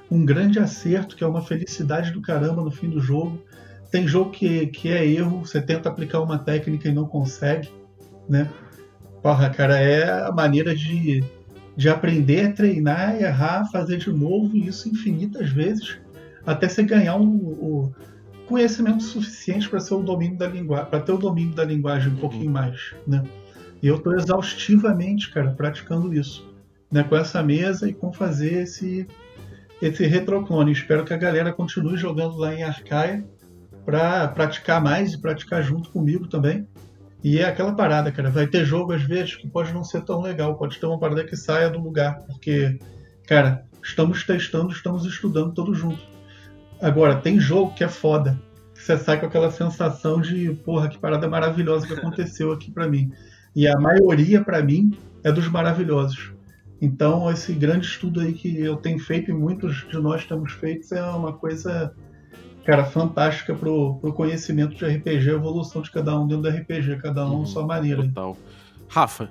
um 0.10 0.26
grande 0.26 0.60
acerto, 0.60 1.16
que 1.16 1.24
é 1.24 1.28
uma 1.28 1.42
felicidade 1.42 2.12
do 2.12 2.22
caramba 2.22 2.62
no 2.62 2.72
fim 2.72 2.90
do 2.90 3.00
jogo. 3.00 3.42
Tem 3.92 4.08
jogo 4.08 4.32
que, 4.32 4.68
que 4.68 4.90
é 4.90 5.06
erro, 5.06 5.46
você 5.46 5.62
tenta 5.62 5.90
aplicar 5.90 6.22
uma 6.22 6.40
técnica 6.40 6.90
e 6.90 6.94
não 6.94 7.06
consegue, 7.06 7.70
né? 8.28 8.50
Porra, 9.22 9.50
cara, 9.50 9.80
é 9.80 10.26
a 10.26 10.32
maneira 10.32 10.76
de, 10.76 11.24
de 11.76 11.90
aprender, 11.90 12.54
treinar, 12.54 13.16
errar, 13.22 13.70
fazer 13.72 13.98
de 13.98 14.12
novo, 14.12 14.56
e 14.56 14.68
isso 14.68 14.90
infinitas 14.90 15.50
vezes, 15.50 15.98
até 16.46 16.68
você 16.68 16.84
ganhar 16.84 17.16
um, 17.16 17.28
um 17.28 17.94
conhecimento 18.48 19.04
suficiente 19.04 19.70
para 19.70 19.80
ser 19.80 19.94
o 19.94 20.02
domínio 20.02 20.38
da 20.38 20.48
linguagem, 20.48 20.90
para 20.90 21.00
ter 21.02 21.12
o 21.12 21.18
domínio 21.18 21.54
da 21.54 21.64
linguagem 21.64 22.10
um 22.10 22.16
uhum. 22.16 22.20
pouquinho 22.20 22.52
mais, 22.52 22.94
né? 23.06 23.24
E 23.82 23.88
eu 23.88 23.98
estou 23.98 24.16
exaustivamente, 24.16 25.30
cara, 25.30 25.52
praticando 25.52 26.14
isso, 26.14 26.48
né? 26.92 27.04
Com 27.04 27.16
essa 27.16 27.44
mesa 27.44 27.90
e 27.90 27.94
com 27.94 28.12
fazer 28.12 28.64
esse 28.64 29.08
esse 29.82 30.06
retroclone. 30.08 30.72
Espero 30.72 31.06
que 31.06 31.14
a 31.14 31.18
galera 31.18 31.54
continue 31.54 31.98
jogando 31.98 32.36
lá 32.38 32.54
em 32.54 32.64
Arcaia 32.64 33.24
para 33.86 34.28
praticar 34.28 34.82
mais 34.82 35.14
e 35.14 35.22
praticar 35.22 35.62
junto 35.62 35.90
comigo 35.92 36.28
também. 36.28 36.68
E 37.24 37.40
é 37.40 37.46
aquela 37.46 37.74
parada, 37.74 38.12
cara. 38.12 38.30
Vai 38.30 38.48
ter 38.48 38.66
jogo 38.66 38.94
às 38.94 39.04
vezes 39.04 39.36
que 39.36 39.48
pode 39.48 39.74
não 39.74 39.84
ser 39.84 40.02
tão 40.02 40.22
legal, 40.22 40.56
pode 40.56 40.80
ter 40.80 40.86
uma 40.86 41.00
parada 41.00 41.24
que 41.24 41.36
saia 41.36 41.70
do 41.70 41.80
lugar, 41.80 42.20
porque, 42.26 42.80
cara, 43.28 43.66
estamos 43.84 44.24
testando, 44.24 44.72
estamos 44.72 45.06
estudando 45.06 45.54
todos 45.54 45.78
juntos. 45.78 46.17
Agora, 46.82 47.16
tem 47.16 47.40
jogo 47.40 47.74
que 47.74 47.84
é 47.84 47.88
foda. 47.88 48.40
Que 48.74 48.84
você 48.84 48.98
sai 48.98 49.20
com 49.20 49.26
aquela 49.26 49.52
sensação 49.52 50.22
de, 50.22 50.54
porra, 50.64 50.88
que 50.88 50.98
parada 50.98 51.28
maravilhosa 51.28 51.88
que 51.88 51.94
aconteceu 51.94 52.52
aqui 52.52 52.72
para 52.72 52.88
mim. 52.88 53.12
E 53.56 53.68
a 53.68 53.76
maioria, 53.80 54.44
para 54.44 54.62
mim, 54.62 54.96
é 55.24 55.32
dos 55.32 55.48
maravilhosos. 55.48 56.32
Então, 56.82 57.30
esse 57.32 57.54
grande 57.54 57.88
estudo 57.88 58.20
aí 58.20 58.34
que 58.34 58.60
eu 58.60 58.76
tenho 58.76 59.00
feito 59.00 59.32
e 59.32 59.34
muitos 59.34 59.88
de 59.90 59.98
nós 59.98 60.26
temos 60.26 60.54
feito 60.54 60.94
é 60.94 61.02
uma 61.04 61.34
coisa, 61.34 61.92
cara, 62.64 62.86
fantástica 62.86 63.56
pro, 63.56 63.96
pro 63.96 64.14
conhecimento 64.14 64.76
de 64.76 64.86
RPG, 64.86 65.32
a 65.32 65.34
evolução 65.34 65.82
de 65.82 65.90
cada 65.90 66.18
um 66.20 66.28
dentro 66.28 66.44
do 66.44 66.50
RPG, 66.50 66.98
cada 66.98 67.26
um 67.26 67.38
uhum, 67.38 67.46
sua 67.48 67.66
maneira. 67.66 68.04
Total. 68.04 68.38
Rafa, 68.88 69.30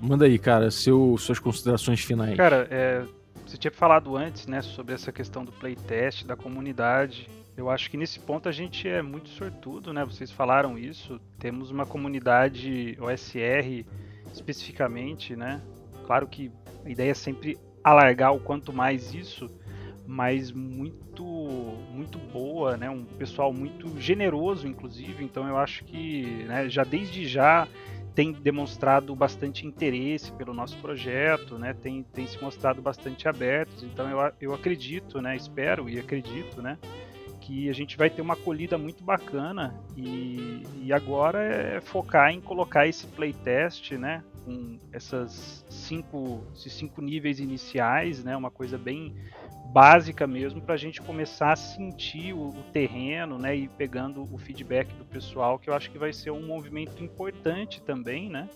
manda 0.00 0.24
aí, 0.24 0.38
cara, 0.38 0.72
seu, 0.72 1.16
suas 1.18 1.38
considerações 1.38 2.00
finais. 2.00 2.36
Cara, 2.36 2.66
é, 2.68 3.04
você 3.48 3.56
tinha 3.56 3.70
falado 3.70 4.14
antes, 4.14 4.46
né, 4.46 4.60
sobre 4.60 4.94
essa 4.94 5.10
questão 5.10 5.42
do 5.42 5.50
playtest, 5.50 6.26
da 6.26 6.36
comunidade. 6.36 7.30
Eu 7.56 7.70
acho 7.70 7.90
que 7.90 7.96
nesse 7.96 8.20
ponto 8.20 8.46
a 8.46 8.52
gente 8.52 8.86
é 8.86 9.00
muito 9.00 9.30
sortudo, 9.30 9.92
né? 9.92 10.04
Vocês 10.04 10.30
falaram 10.30 10.78
isso. 10.78 11.18
Temos 11.38 11.70
uma 11.70 11.86
comunidade 11.86 12.96
OSR 13.00 13.86
especificamente, 14.32 15.34
né? 15.34 15.62
Claro 16.06 16.26
que 16.28 16.52
a 16.84 16.90
ideia 16.90 17.10
é 17.10 17.14
sempre 17.14 17.58
alargar 17.82 18.34
o 18.34 18.38
quanto 18.38 18.70
mais 18.70 19.14
isso, 19.14 19.50
mas 20.06 20.52
muito 20.52 21.24
muito 21.90 22.18
boa, 22.18 22.76
né? 22.76 22.90
Um 22.90 23.04
pessoal 23.04 23.50
muito 23.50 23.98
generoso, 23.98 24.68
inclusive. 24.68 25.24
Então 25.24 25.48
eu 25.48 25.56
acho 25.56 25.84
que 25.84 26.44
né, 26.44 26.68
já 26.68 26.84
desde 26.84 27.26
já 27.26 27.66
tem 28.18 28.32
demonstrado 28.32 29.14
bastante 29.14 29.64
interesse 29.64 30.32
pelo 30.32 30.52
nosso 30.52 30.76
projeto, 30.78 31.56
né? 31.56 31.72
Tem, 31.72 32.02
tem 32.02 32.26
se 32.26 32.42
mostrado 32.42 32.82
bastante 32.82 33.28
abertos. 33.28 33.84
Então 33.84 34.10
eu, 34.10 34.32
eu 34.40 34.52
acredito, 34.52 35.22
né? 35.22 35.36
Espero 35.36 35.88
e 35.88 36.00
acredito, 36.00 36.60
né? 36.60 36.76
que 37.40 37.70
a 37.70 37.72
gente 37.72 37.96
vai 37.96 38.10
ter 38.10 38.20
uma 38.20 38.34
acolhida 38.34 38.76
muito 38.76 39.02
bacana 39.02 39.74
e, 39.96 40.64
e 40.82 40.92
agora 40.92 41.42
é 41.42 41.80
focar 41.80 42.30
em 42.30 42.42
colocar 42.42 42.86
esse 42.86 43.06
playtest, 43.06 43.92
né, 43.92 44.22
com 44.44 44.78
essas 44.92 45.64
cinco, 45.70 46.44
esses 46.54 46.74
cinco 46.74 47.00
níveis 47.00 47.40
iniciais, 47.40 48.22
né, 48.22 48.36
uma 48.36 48.50
coisa 48.50 48.76
bem 48.76 49.14
básica 49.68 50.26
mesmo 50.26 50.60
para 50.60 50.74
a 50.74 50.78
gente 50.78 51.00
começar 51.00 51.52
a 51.52 51.56
sentir 51.56 52.32
o, 52.32 52.48
o, 52.48 52.62
terreno, 52.72 53.38
né, 53.38 53.54
e 53.54 53.68
pegando 53.68 54.22
o 54.32 54.38
feedback 54.38 54.92
do 54.94 55.04
pessoal, 55.04 55.58
que 55.58 55.68
eu 55.68 55.74
acho 55.74 55.90
que 55.90 55.98
vai 55.98 56.12
ser 56.12 56.30
um 56.30 56.46
movimento 56.46 57.02
importante 57.02 57.82
também, 57.82 58.30
né, 58.30 58.48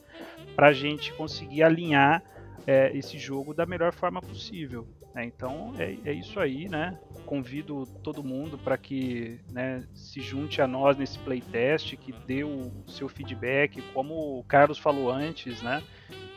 para 0.57 0.69
a 0.69 0.73
gente 0.73 1.13
conseguir 1.13 1.63
alinhar 1.63 2.23
é, 2.67 2.97
esse 2.97 3.19
jogo 3.19 3.53
da 3.53 3.67
melhor 3.67 3.93
forma 3.93 4.21
possível. 4.21 4.87
Né? 5.15 5.25
Então 5.27 5.75
é, 5.79 5.97
é, 6.05 6.13
isso 6.13 6.41
aí, 6.41 6.69
né? 6.69 6.99
Convido 7.27 7.87
todo 8.03 8.23
mundo 8.23 8.59
para 8.59 8.77
que 8.77 9.41
né, 9.51 9.87
se 9.95 10.21
junte 10.21 10.61
a 10.63 10.67
nós 10.67 10.97
nesse 10.97 11.19
playtest, 11.19 11.97
que 11.97 12.13
dê 12.27 12.45
o 12.45 12.71
seu 12.87 13.09
feedback, 13.09 13.83
como 13.93 14.39
o 14.39 14.45
Carlos 14.45 14.79
falou 14.79 15.11
antes, 15.11 15.63
né? 15.63 15.83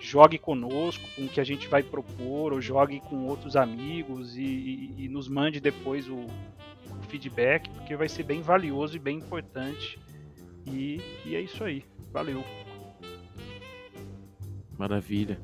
jogue 0.05 0.37
conosco 0.37 1.03
com 1.15 1.25
o 1.25 1.27
que 1.27 1.41
a 1.41 1.43
gente 1.43 1.67
vai 1.67 1.81
propor, 1.81 2.53
ou 2.53 2.61
jogue 2.61 2.99
com 2.99 3.25
outros 3.25 3.55
amigos 3.55 4.37
e, 4.37 4.43
e, 4.43 5.05
e 5.05 5.09
nos 5.09 5.27
mande 5.27 5.59
depois 5.59 6.07
o, 6.07 6.15
o, 6.15 7.03
feedback, 7.09 7.69
porque 7.71 7.95
vai 7.95 8.07
ser 8.07 8.23
bem 8.23 8.41
valioso 8.41 8.95
e 8.95 8.99
bem 8.99 9.17
importante. 9.17 9.99
E, 10.67 11.01
e 11.25 11.35
é 11.35 11.41
isso 11.41 11.63
aí. 11.63 11.83
Valeu. 12.11 12.43
Maravilha. 14.77 15.39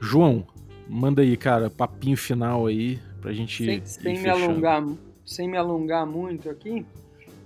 João, 0.00 0.46
manda 0.88 1.22
aí, 1.22 1.36
cara, 1.36 1.68
papinho 1.68 2.16
final 2.16 2.66
aí 2.66 2.98
pra 3.20 3.32
gente. 3.32 3.64
Sem, 3.64 3.84
sem 3.84 4.22
me 4.22 4.28
alongar, 4.28 4.84
sem 5.24 5.48
me 5.48 5.56
alongar 5.56 6.06
muito 6.06 6.48
aqui, 6.48 6.86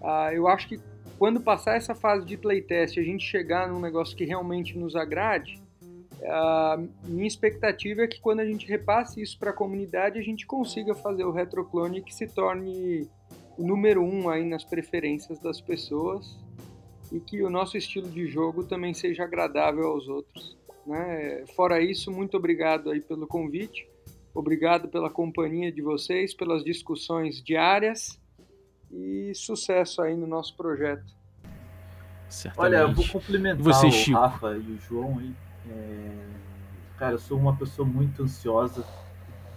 uh, 0.01 0.33
eu 0.33 0.47
acho 0.49 0.69
que 0.69 0.81
quando 1.19 1.41
passar 1.41 1.77
essa 1.77 1.95
fase 1.95 2.25
de 2.27 2.37
playtest 2.37 2.99
a 2.99 3.03
gente 3.03 3.25
chegar 3.25 3.69
num 3.69 3.81
negócio 3.81 4.17
que 4.17 4.25
realmente 4.25 4.77
nos 4.79 4.97
agrade, 4.97 5.63
a 6.25 6.81
minha 7.05 7.27
expectativa 7.27 8.03
é 8.03 8.07
que 8.07 8.21
quando 8.21 8.41
a 8.41 8.47
gente 8.47 8.67
repasse 8.67 9.21
isso 9.21 9.39
para 9.39 9.51
a 9.51 9.53
comunidade, 9.53 10.19
a 10.19 10.23
gente 10.23 10.47
consiga 10.47 10.95
fazer 10.95 11.25
o 11.25 11.33
retroclone 11.33 12.03
que 12.03 12.15
se 12.15 12.27
torne 12.27 13.09
o 13.59 13.67
número 13.67 14.03
um 14.03 14.29
aí 14.29 14.45
nas 14.45 14.65
preferências 14.65 15.39
das 15.39 15.61
pessoas 15.61 16.39
e 17.11 17.21
que 17.21 17.43
o 17.43 17.51
nosso 17.51 17.77
estilo 17.77 18.09
de 18.09 18.27
jogo 18.27 18.65
também 18.65 18.95
seja 18.95 19.25
agradável 19.25 19.87
aos 19.87 20.09
outros. 20.09 20.57
Né? 20.87 21.45
Fora 21.55 21.81
isso, 21.81 22.11
muito 22.11 22.37
obrigado 22.37 22.91
aí 22.91 23.01
pelo 23.01 23.27
convite, 23.27 23.89
obrigado 24.35 24.89
pela 24.89 25.11
companhia 25.11 25.71
de 25.71 25.83
vocês, 25.83 26.35
pelas 26.35 26.65
discussões 26.65 27.43
diárias 27.43 28.21
e 28.91 29.33
sucesso 29.35 30.03
aí 30.03 30.17
no 30.17 30.27
nosso 30.27 30.57
projeto. 30.57 31.15
Certamente. 32.29 32.75
Olha, 32.75 32.77
eu 32.83 32.95
vou 32.95 33.07
complementar 33.09 33.63
você, 33.63 34.11
o 34.11 34.15
Rafa 34.15 34.57
e 34.57 34.73
o 34.73 34.79
João 34.79 35.19
aí 35.19 35.35
é... 35.69 36.33
Cara, 36.99 37.15
eu 37.15 37.19
sou 37.19 37.39
uma 37.39 37.57
pessoa 37.57 37.87
muito 37.87 38.23
ansiosa, 38.23 38.85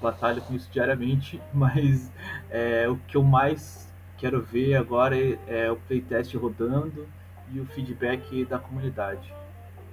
batalho 0.02 0.42
com 0.42 0.54
isso 0.56 0.70
diariamente, 0.72 1.42
mas 1.54 2.12
é, 2.50 2.88
o 2.88 2.98
que 2.98 3.18
eu 3.18 3.24
mais 3.24 3.94
quero 4.18 4.42
ver 4.42 4.76
agora 4.76 5.18
é, 5.18 5.38
é, 5.48 5.72
o 5.72 5.76
playtest 5.76 6.34
rodando 6.36 7.08
e 7.52 7.60
o 7.60 7.66
feedback 7.66 8.46
da 8.46 8.58
comunidade. 8.58 9.34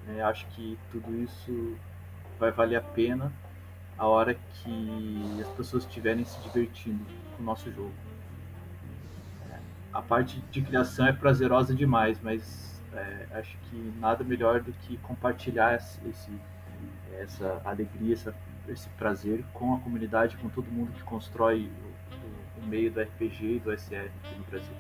É, 0.09 0.23
acho 0.23 0.47
que 0.49 0.79
tudo 0.91 1.15
isso 1.23 1.77
vai 2.39 2.51
valer 2.51 2.77
a 2.77 2.83
pena 2.83 3.33
a 3.97 4.07
hora 4.07 4.35
que 4.35 5.41
as 5.41 5.49
pessoas 5.51 5.85
estiverem 5.85 6.25
se 6.25 6.41
divertindo 6.41 7.05
com 7.37 7.43
o 7.43 7.47
nosso 7.47 7.71
jogo. 7.71 7.93
É, 9.51 9.59
a 9.93 10.03
parte 10.03 10.43
de 10.51 10.61
criação 10.63 11.07
é 11.07 11.13
prazerosa 11.13 11.75
demais, 11.75 12.19
mas 12.21 12.81
é, 12.93 13.27
acho 13.33 13.57
que 13.71 13.93
nada 14.01 14.25
melhor 14.25 14.61
do 14.61 14.73
que 14.73 14.97
compartilhar 14.99 15.77
esse, 15.77 16.31
essa 17.13 17.63
alegria, 17.65 18.15
essa, 18.15 18.35
esse 18.69 18.89
prazer 18.91 19.45
com 19.53 19.75
a 19.75 19.79
comunidade, 19.79 20.37
com 20.37 20.49
todo 20.49 20.67
mundo 20.71 20.93
que 20.93 21.03
constrói 21.03 21.71
o, 22.61 22.61
o, 22.61 22.65
o 22.65 22.67
meio 22.67 22.91
do 22.91 23.01
RPG 23.01 23.57
e 23.57 23.59
do 23.61 23.73
SR 23.73 24.11
aqui 24.25 24.35
no 24.37 24.45
Brasil. 24.45 24.75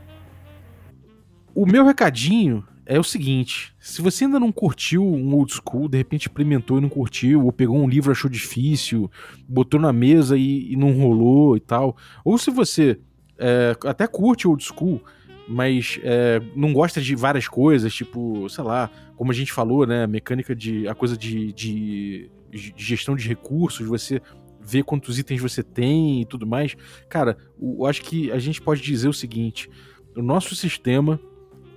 O 1.54 1.66
meu 1.66 1.84
recadinho 1.84 2.66
é 2.84 2.98
o 2.98 3.04
seguinte: 3.04 3.74
se 3.78 4.02
você 4.02 4.24
ainda 4.24 4.40
não 4.40 4.52
curtiu 4.52 5.04
um 5.04 5.34
old 5.34 5.52
school, 5.52 5.88
de 5.88 5.98
repente 5.98 6.22
experimentou 6.22 6.78
e 6.78 6.80
não 6.80 6.88
curtiu, 6.88 7.44
ou 7.44 7.52
pegou 7.52 7.78
um 7.78 7.88
livro 7.88 8.10
achou 8.10 8.30
difícil, 8.30 9.10
botou 9.48 9.80
na 9.80 9.92
mesa 9.92 10.36
e, 10.36 10.72
e 10.72 10.76
não 10.76 10.92
rolou 10.92 11.56
e 11.56 11.60
tal, 11.60 11.96
ou 12.24 12.36
se 12.38 12.50
você 12.50 12.98
é, 13.38 13.76
até 13.86 14.06
curte 14.06 14.46
old 14.46 14.62
school, 14.62 15.00
mas 15.48 15.98
é, 16.02 16.40
não 16.54 16.72
gosta 16.72 17.00
de 17.00 17.14
várias 17.14 17.48
coisas, 17.48 17.92
tipo, 17.94 18.48
sei 18.48 18.64
lá, 18.64 18.90
como 19.16 19.30
a 19.30 19.34
gente 19.34 19.52
falou, 19.52 19.86
né? 19.86 20.06
Mecânica 20.06 20.54
de. 20.54 20.88
a 20.88 20.94
coisa 20.94 21.16
de, 21.16 21.52
de, 21.52 22.30
de 22.50 22.74
gestão 22.76 23.14
de 23.14 23.28
recursos, 23.28 23.86
você 23.86 24.20
vê 24.60 24.82
quantos 24.82 25.18
itens 25.18 25.40
você 25.40 25.62
tem 25.62 26.22
e 26.22 26.24
tudo 26.24 26.46
mais. 26.46 26.76
Cara, 27.08 27.36
eu 27.60 27.84
acho 27.86 28.02
que 28.02 28.30
a 28.30 28.38
gente 28.38 28.60
pode 28.60 28.80
dizer 28.80 29.08
o 29.08 29.12
seguinte: 29.12 29.68
o 30.16 30.22
nosso 30.22 30.54
sistema 30.54 31.20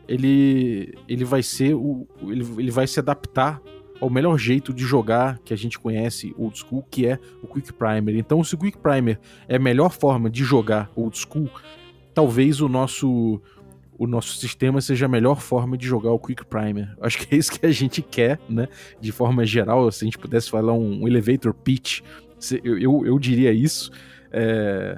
ele, 0.08 0.94
ele 1.08 1.26
vai 1.26 1.44
ser 1.44 1.74
o. 1.74 2.08
Ele, 2.22 2.46
ele 2.58 2.72
vai 2.72 2.88
se 2.88 3.00
adaptar 3.00 3.62
ao 4.00 4.10
melhor 4.10 4.38
jeito 4.38 4.74
de 4.74 4.84
jogar 4.84 5.40
que 5.40 5.54
a 5.54 5.58
gente 5.58 5.80
conhece 5.80 6.34
old 6.38 6.58
school, 6.58 6.84
que 6.90 7.08
é 7.08 7.20
o 7.42 7.48
Quick 7.48 7.74
Primer. 7.74 8.16
Então, 8.16 8.44
se 8.44 8.56
o 8.56 8.58
Quick 8.58 8.78
Primer 8.78 9.20
é 9.48 9.56
a 9.56 9.60
melhor 9.60 9.92
forma 9.92 10.30
de 10.30 10.44
jogar 10.44 10.92
old 10.96 11.18
school, 11.18 11.50
talvez 12.14 12.62
o 12.62 12.68
nosso 12.68 13.42
o 13.98 14.06
nosso 14.06 14.36
sistema 14.36 14.82
seja 14.82 15.06
a 15.06 15.10
melhor 15.10 15.40
forma 15.40 15.78
de 15.78 15.88
jogar 15.88 16.12
o 16.12 16.20
Quick 16.20 16.46
Primer. 16.46 16.94
Acho 17.00 17.18
que 17.20 17.34
é 17.34 17.38
isso 17.38 17.52
que 17.52 17.66
a 17.66 17.72
gente 17.72 18.02
quer, 18.02 18.40
né? 18.50 18.68
De 19.00 19.12
forma 19.12 19.46
geral, 19.46 19.90
se 19.92 20.04
a 20.04 20.06
gente 20.06 20.18
pudesse 20.18 20.50
falar 20.50 20.74
um, 20.74 21.08
elevator 21.08 21.54
pitch, 21.54 22.02
eu, 22.64 22.78
eu, 22.78 23.06
eu 23.06 23.18
diria 23.18 23.54
isso. 23.54 23.90
É, 24.32 24.98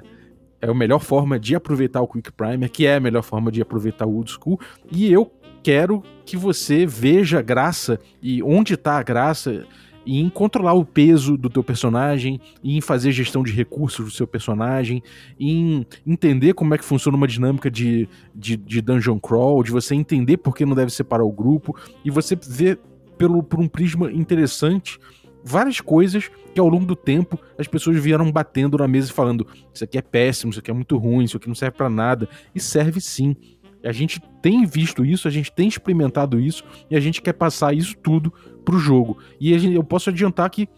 é 0.60 0.68
a 0.68 0.74
melhor 0.74 0.98
forma 0.98 1.38
de 1.38 1.54
aproveitar 1.54 2.00
o 2.00 2.08
Quick 2.08 2.32
Primer, 2.32 2.70
que 2.70 2.86
é 2.86 2.96
a 2.96 3.00
melhor 3.00 3.22
forma 3.22 3.50
de 3.50 3.62
aproveitar 3.62 4.06
o 4.06 4.16
Old 4.16 4.30
School. 4.30 4.60
E 4.90 5.12
eu 5.12 5.30
quero 5.62 6.02
que 6.24 6.36
você 6.36 6.86
veja 6.86 7.38
a 7.38 7.42
graça 7.42 7.98
e 8.22 8.42
onde 8.42 8.74
está 8.74 8.98
a 8.98 9.02
graça 9.02 9.66
em 10.06 10.28
controlar 10.30 10.72
o 10.72 10.86
peso 10.86 11.36
do 11.36 11.50
teu 11.50 11.62
personagem, 11.62 12.40
em 12.64 12.80
fazer 12.80 13.12
gestão 13.12 13.42
de 13.42 13.52
recursos 13.52 14.06
do 14.06 14.10
seu 14.10 14.26
personagem, 14.26 15.02
em 15.38 15.86
entender 16.06 16.54
como 16.54 16.74
é 16.74 16.78
que 16.78 16.84
funciona 16.84 17.16
uma 17.16 17.28
dinâmica 17.28 17.70
de, 17.70 18.08
de, 18.34 18.56
de 18.56 18.80
dungeon 18.80 19.18
crawl, 19.18 19.62
de 19.62 19.70
você 19.70 19.94
entender 19.94 20.38
por 20.38 20.56
que 20.56 20.64
não 20.64 20.74
deve 20.74 20.90
separar 20.90 21.24
o 21.24 21.32
grupo, 21.32 21.76
e 22.02 22.10
você 22.10 22.34
ver 22.34 22.80
pelo, 23.18 23.42
por 23.42 23.60
um 23.60 23.68
prisma 23.68 24.10
interessante 24.10 24.98
várias 25.44 25.80
coisas 25.80 26.30
que 26.54 26.60
ao 26.60 26.68
longo 26.68 26.84
do 26.84 26.96
tempo 26.96 27.38
as 27.58 27.66
pessoas 27.66 27.98
vieram 27.98 28.30
batendo 28.30 28.78
na 28.78 28.88
mesa 28.88 29.10
e 29.10 29.14
falando: 29.14 29.46
Isso 29.72 29.84
aqui 29.84 29.98
é 29.98 30.02
péssimo, 30.02 30.50
isso 30.50 30.60
aqui 30.60 30.70
é 30.70 30.74
muito 30.74 30.96
ruim, 30.96 31.24
isso 31.24 31.36
aqui 31.36 31.48
não 31.48 31.54
serve 31.54 31.76
para 31.76 31.88
nada. 31.88 32.28
E 32.54 32.60
serve 32.60 33.00
sim. 33.00 33.36
A 33.84 33.92
gente 33.92 34.20
tem 34.42 34.66
visto 34.66 35.04
isso, 35.04 35.28
a 35.28 35.30
gente 35.30 35.52
tem 35.52 35.68
experimentado 35.68 36.40
isso 36.40 36.64
e 36.90 36.96
a 36.96 37.00
gente 37.00 37.22
quer 37.22 37.32
passar 37.32 37.72
isso 37.72 37.96
tudo 37.98 38.32
pro 38.64 38.78
jogo. 38.78 39.18
E 39.40 39.56
gente, 39.58 39.74
eu 39.74 39.84
posso 39.84 40.10
adiantar 40.10 40.50
que 40.50 40.68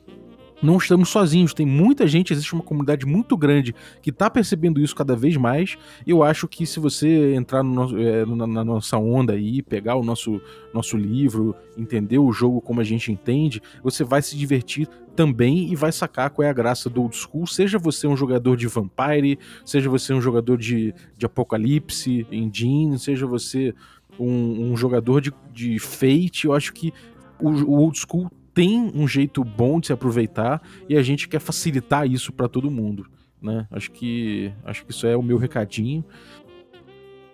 não 0.62 0.76
estamos 0.76 1.08
sozinhos, 1.08 1.54
tem 1.54 1.66
muita 1.66 2.06
gente, 2.06 2.32
existe 2.32 2.52
uma 2.52 2.62
comunidade 2.62 3.06
muito 3.06 3.36
grande 3.36 3.74
que 4.02 4.10
está 4.10 4.28
percebendo 4.28 4.80
isso 4.80 4.94
cada 4.94 5.16
vez 5.16 5.36
mais. 5.36 5.76
Eu 6.06 6.22
acho 6.22 6.46
que 6.46 6.66
se 6.66 6.78
você 6.78 7.34
entrar 7.34 7.62
no 7.62 7.72
nosso, 7.72 7.98
é, 7.98 8.24
na, 8.26 8.46
na, 8.46 8.64
nossa 8.64 8.98
onda 8.98 9.32
aí, 9.32 9.62
pegar 9.62 9.96
o 9.96 10.02
nosso, 10.02 10.40
nosso 10.72 10.96
livro, 10.96 11.54
entender 11.76 12.18
o 12.18 12.32
jogo 12.32 12.60
como 12.60 12.80
a 12.80 12.84
gente 12.84 13.10
entende, 13.10 13.62
você 13.82 14.04
vai 14.04 14.22
se 14.22 14.36
divertir 14.36 14.88
também 15.16 15.70
e 15.70 15.76
vai 15.76 15.92
sacar 15.92 16.30
qual 16.30 16.46
é 16.46 16.50
a 16.50 16.54
graça 16.54 16.88
do 16.88 17.02
old 17.02 17.16
school. 17.16 17.46
Seja 17.46 17.78
você 17.78 18.06
um 18.06 18.16
jogador 18.16 18.56
de 18.56 18.66
Vampire, 18.66 19.38
seja 19.64 19.88
você 19.88 20.12
um 20.12 20.20
jogador 20.20 20.56
de, 20.56 20.94
de 21.16 21.26
Apocalipse, 21.26 22.26
Engine, 22.30 22.98
seja 22.98 23.26
você 23.26 23.74
um, 24.18 24.72
um 24.72 24.76
jogador 24.76 25.20
de, 25.20 25.32
de 25.52 25.78
Fate, 25.78 26.44
eu 26.44 26.52
acho 26.52 26.72
que 26.72 26.92
o, 27.38 27.48
o 27.48 27.80
old 27.80 27.98
school 27.98 28.30
tem 28.52 28.90
um 28.94 29.06
jeito 29.06 29.44
bom 29.44 29.80
de 29.80 29.88
se 29.88 29.92
aproveitar 29.92 30.62
e 30.88 30.96
a 30.96 31.02
gente 31.02 31.28
quer 31.28 31.40
facilitar 31.40 32.06
isso 32.06 32.32
para 32.32 32.48
todo 32.48 32.70
mundo, 32.70 33.06
né? 33.40 33.66
Acho 33.70 33.90
que 33.90 34.52
acho 34.64 34.84
que 34.84 34.90
isso 34.90 35.06
é 35.06 35.16
o 35.16 35.22
meu 35.22 35.38
recadinho. 35.38 36.04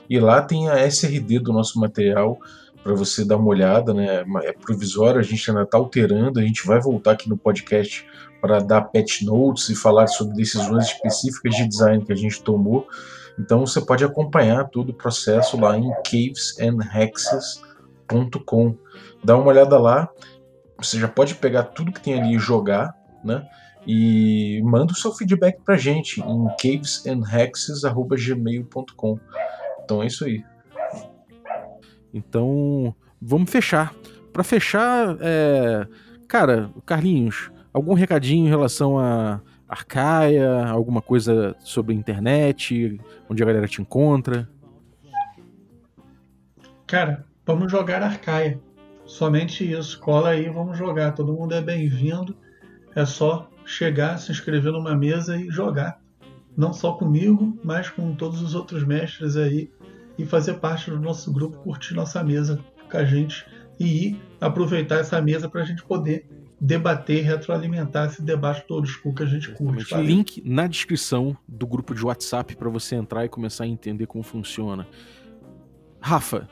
e 0.08 0.20
lá 0.20 0.40
tem 0.42 0.70
a 0.70 0.86
SRD 0.86 1.40
do 1.40 1.52
nosso 1.52 1.80
material 1.80 2.38
para 2.88 2.96
você 2.96 3.22
dar 3.22 3.36
uma 3.36 3.48
olhada, 3.48 3.92
né? 3.92 4.24
É 4.44 4.52
provisório, 4.54 5.20
a 5.20 5.22
gente 5.22 5.50
ainda 5.50 5.64
está 5.64 5.76
alterando, 5.76 6.40
a 6.40 6.42
gente 6.42 6.66
vai 6.66 6.80
voltar 6.80 7.12
aqui 7.12 7.28
no 7.28 7.36
podcast 7.36 8.06
para 8.40 8.60
dar 8.60 8.80
patch 8.80 9.24
notes 9.24 9.68
e 9.68 9.74
falar 9.74 10.06
sobre 10.06 10.34
decisões 10.34 10.86
específicas 10.86 11.54
de 11.54 11.68
design 11.68 12.02
que 12.02 12.14
a 12.14 12.16
gente 12.16 12.42
tomou. 12.42 12.88
Então 13.38 13.66
você 13.66 13.82
pode 13.82 14.02
acompanhar 14.02 14.70
todo 14.70 14.88
o 14.88 14.94
processo 14.94 15.60
lá 15.60 15.76
em 15.76 15.92
cavesandhexes.com. 16.02 18.74
Dá 19.22 19.36
uma 19.36 19.48
olhada 19.48 19.78
lá, 19.78 20.08
você 20.78 20.98
já 20.98 21.08
pode 21.08 21.34
pegar 21.34 21.64
tudo 21.64 21.92
que 21.92 22.00
tem 22.00 22.18
ali 22.18 22.36
e 22.36 22.38
jogar, 22.38 22.94
né? 23.22 23.46
E 23.86 24.62
manda 24.64 24.94
o 24.94 24.96
seu 24.96 25.12
feedback 25.12 25.60
pra 25.62 25.76
gente 25.76 26.22
em 26.22 26.46
cavesandhexes.gmail.com. 26.58 29.20
Então 29.84 30.02
é 30.02 30.06
isso 30.06 30.24
aí. 30.24 30.42
Então, 32.12 32.94
vamos 33.20 33.50
fechar. 33.50 33.94
Para 34.32 34.44
fechar, 34.44 35.16
é... 35.20 35.86
cara, 36.26 36.70
Carlinhos, 36.86 37.50
algum 37.72 37.94
recadinho 37.94 38.46
em 38.46 38.48
relação 38.48 38.98
a 38.98 39.40
Arcaia, 39.68 40.66
alguma 40.66 41.02
coisa 41.02 41.54
sobre 41.60 41.94
internet, 41.94 42.98
onde 43.28 43.42
a 43.42 43.46
galera 43.46 43.68
te 43.68 43.82
encontra? 43.82 44.48
Cara, 46.86 47.26
vamos 47.44 47.70
jogar 47.70 48.02
Arcaia. 48.02 48.58
Somente 49.04 49.70
isso. 49.70 50.00
Cola 50.00 50.30
aí, 50.30 50.48
vamos 50.48 50.76
jogar. 50.78 51.12
Todo 51.12 51.34
mundo 51.34 51.54
é 51.54 51.60
bem-vindo. 51.60 52.34
É 52.94 53.04
só 53.04 53.50
chegar, 53.64 54.18
se 54.18 54.32
inscrever 54.32 54.72
numa 54.72 54.96
mesa 54.96 55.36
e 55.36 55.50
jogar. 55.50 56.00
Não 56.56 56.72
só 56.72 56.92
comigo, 56.92 57.58
mas 57.62 57.90
com 57.90 58.14
todos 58.14 58.40
os 58.42 58.54
outros 58.54 58.84
mestres 58.84 59.36
aí. 59.36 59.70
E 60.18 60.26
fazer 60.26 60.54
parte 60.54 60.90
do 60.90 60.98
nosso 60.98 61.32
grupo, 61.32 61.58
curtir 61.58 61.94
nossa 61.94 62.22
mesa 62.24 62.58
com 62.90 62.96
a 62.96 63.04
gente 63.04 63.46
e 63.78 64.08
ir 64.08 64.22
aproveitar 64.40 64.96
essa 64.96 65.20
mesa 65.22 65.48
para 65.48 65.62
a 65.62 65.64
gente 65.64 65.84
poder 65.84 66.28
debater, 66.60 67.24
retroalimentar 67.24 68.08
esse 68.08 68.20
debate 68.20 68.66
todo 68.66 68.86
school 68.86 69.14
que 69.14 69.22
a 69.22 69.26
gente 69.26 69.50
curte. 69.52 69.88
Sabe? 69.88 70.06
Link 70.06 70.42
na 70.44 70.66
descrição 70.66 71.36
do 71.46 71.66
grupo 71.66 71.94
de 71.94 72.04
WhatsApp 72.04 72.56
para 72.56 72.68
você 72.68 72.96
entrar 72.96 73.24
e 73.24 73.28
começar 73.28 73.64
a 73.64 73.68
entender 73.68 74.06
como 74.06 74.24
funciona. 74.24 74.86
Rafa, 76.00 76.48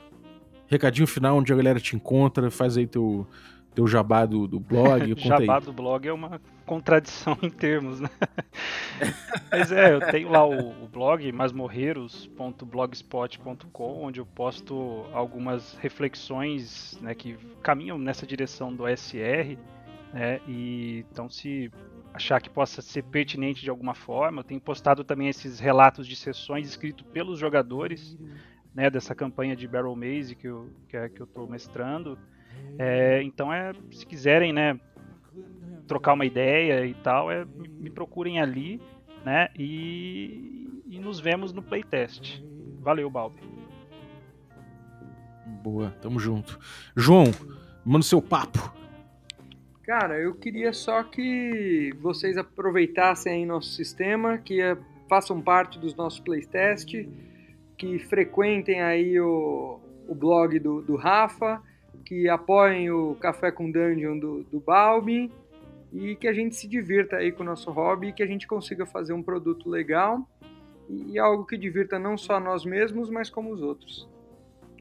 recadinho 0.67 1.07
final 1.07 1.37
onde 1.37 1.53
a 1.53 1.57
galera 1.57 1.81
te 1.81 1.97
encontra, 1.97 2.51
faz 2.51 2.77
aí 2.77 2.87
teu, 2.87 3.27
teu 3.75 3.87
jabá 3.87 4.25
do, 4.25 4.47
do 4.47 4.61
blog. 4.61 5.15
jabá 5.19 5.59
do 5.59 5.73
blog 5.73 6.07
é 6.07 6.13
uma 6.13 6.41
contradição 6.67 7.39
em 7.43 7.51
termos, 7.51 8.01
né? 8.01 8.11
Mas 9.51 9.73
é, 9.73 9.95
eu 9.95 10.01
tenho 10.11 10.29
lá 10.29 10.47
o, 10.47 10.85
o 10.85 10.89
blog 10.89 11.33
masmorreiros.blogspot.com, 11.33 14.03
onde 14.03 14.21
eu 14.21 14.27
posto 14.27 15.07
algumas 15.13 15.79
reflexões 15.79 16.99
né, 17.01 17.15
que 17.15 17.39
caminham 17.63 17.97
nessa 17.97 18.27
direção 18.27 18.75
do 18.75 18.85
SR 18.89 19.57
né? 20.17 20.41
E 20.49 21.05
então 21.13 21.29
se 21.29 21.71
achar 22.15 22.41
que 22.41 22.49
possa 22.49 22.81
ser 22.81 23.03
pertinente 23.03 23.63
de 23.63 23.69
alguma 23.69 23.95
forma, 23.95 24.41
eu 24.41 24.45
tenho 24.45 24.61
postado 24.61 25.05
também 25.05 25.29
esses 25.29 25.61
relatos 25.61 26.07
de 26.07 26.17
sessões 26.17 26.67
escritos 26.67 27.05
pelos 27.13 27.39
jogadores, 27.39 28.17
né, 28.75 28.89
dessa 28.89 29.15
campanha 29.15 29.55
de 29.55 29.69
Barrel 29.69 29.95
Maze 29.95 30.35
que 30.35 30.47
eu 30.47 30.71
que, 30.89 30.97
é, 30.97 31.11
que 31.11 31.21
eu 31.21 31.25
estou 31.25 31.47
mestrando. 31.47 32.19
É, 32.79 33.23
então 33.23 33.53
é, 33.53 33.75
se 33.91 34.07
quiserem, 34.07 34.55
né, 34.55 34.81
trocar 35.87 36.13
uma 36.15 36.25
ideia 36.25 36.85
e 36.87 36.95
tal, 36.95 37.31
é, 37.31 37.47
me 37.79 37.91
procurem 37.91 38.41
ali, 38.41 38.81
né, 39.25 39.49
e, 39.59 40.83
e 40.87 40.99
nos 40.99 41.19
vemos 41.19 41.53
no 41.53 41.63
playtest. 41.63 42.43
Valeu, 42.81 43.11
Balbi. 43.11 43.43
Boa, 45.63 45.91
tamo 46.01 46.19
junto. 46.19 46.59
João, 46.95 47.25
manda 47.85 48.01
o 48.01 48.09
seu 48.09 48.21
papo. 48.23 48.73
Cara, 49.83 50.19
eu 50.19 50.35
queria 50.35 50.73
só 50.73 51.03
que 51.03 51.95
vocês 52.01 52.37
aproveitassem 52.37 53.33
aí 53.33 53.47
nosso 53.47 53.71
sistema, 53.71 54.39
que 54.39 54.61
é, 54.61 54.77
façam 55.09 55.41
parte 55.41 55.79
dos 55.79 55.95
nossos 55.95 56.19
playtests, 56.19 57.09
que 57.77 57.99
frequentem 58.01 58.81
aí 58.81 59.19
o, 59.21 59.81
o 60.09 60.15
blog 60.15 60.59
do, 60.59 60.83
do 60.83 60.97
Rafa, 60.97 61.63
que 62.05 62.29
apoiem 62.29 62.91
o 62.91 63.15
Café 63.17 63.51
com 63.51 63.71
Dungeon 63.71 64.19
do, 64.19 64.43
do 64.45 64.61
Balbi 64.61 65.31
e 65.93 66.17
que 66.17 66.29
a 66.29 66.33
gente 66.33 66.57
se 66.57 66.69
divirta 66.69 67.17
aí 67.17 67.33
com 67.33 67.43
o 67.43 67.47
nosso 67.47 67.71
hobby 67.71 68.09
e 68.09 68.13
que 68.13 68.23
a 68.23 68.27
gente 68.27 68.47
consiga 68.47 68.85
fazer 68.85 69.13
um 69.13 69.23
produto 69.23 69.69
legal 69.69 70.29
e 70.89 71.19
algo 71.19 71.45
que 71.45 71.57
divirta 71.57 71.99
não 71.99 72.17
só 72.17 72.39
nós 72.39 72.65
mesmos, 72.65 73.11
mas 73.11 73.31
como 73.31 73.53
os 73.53 73.63
outros. 73.63 74.09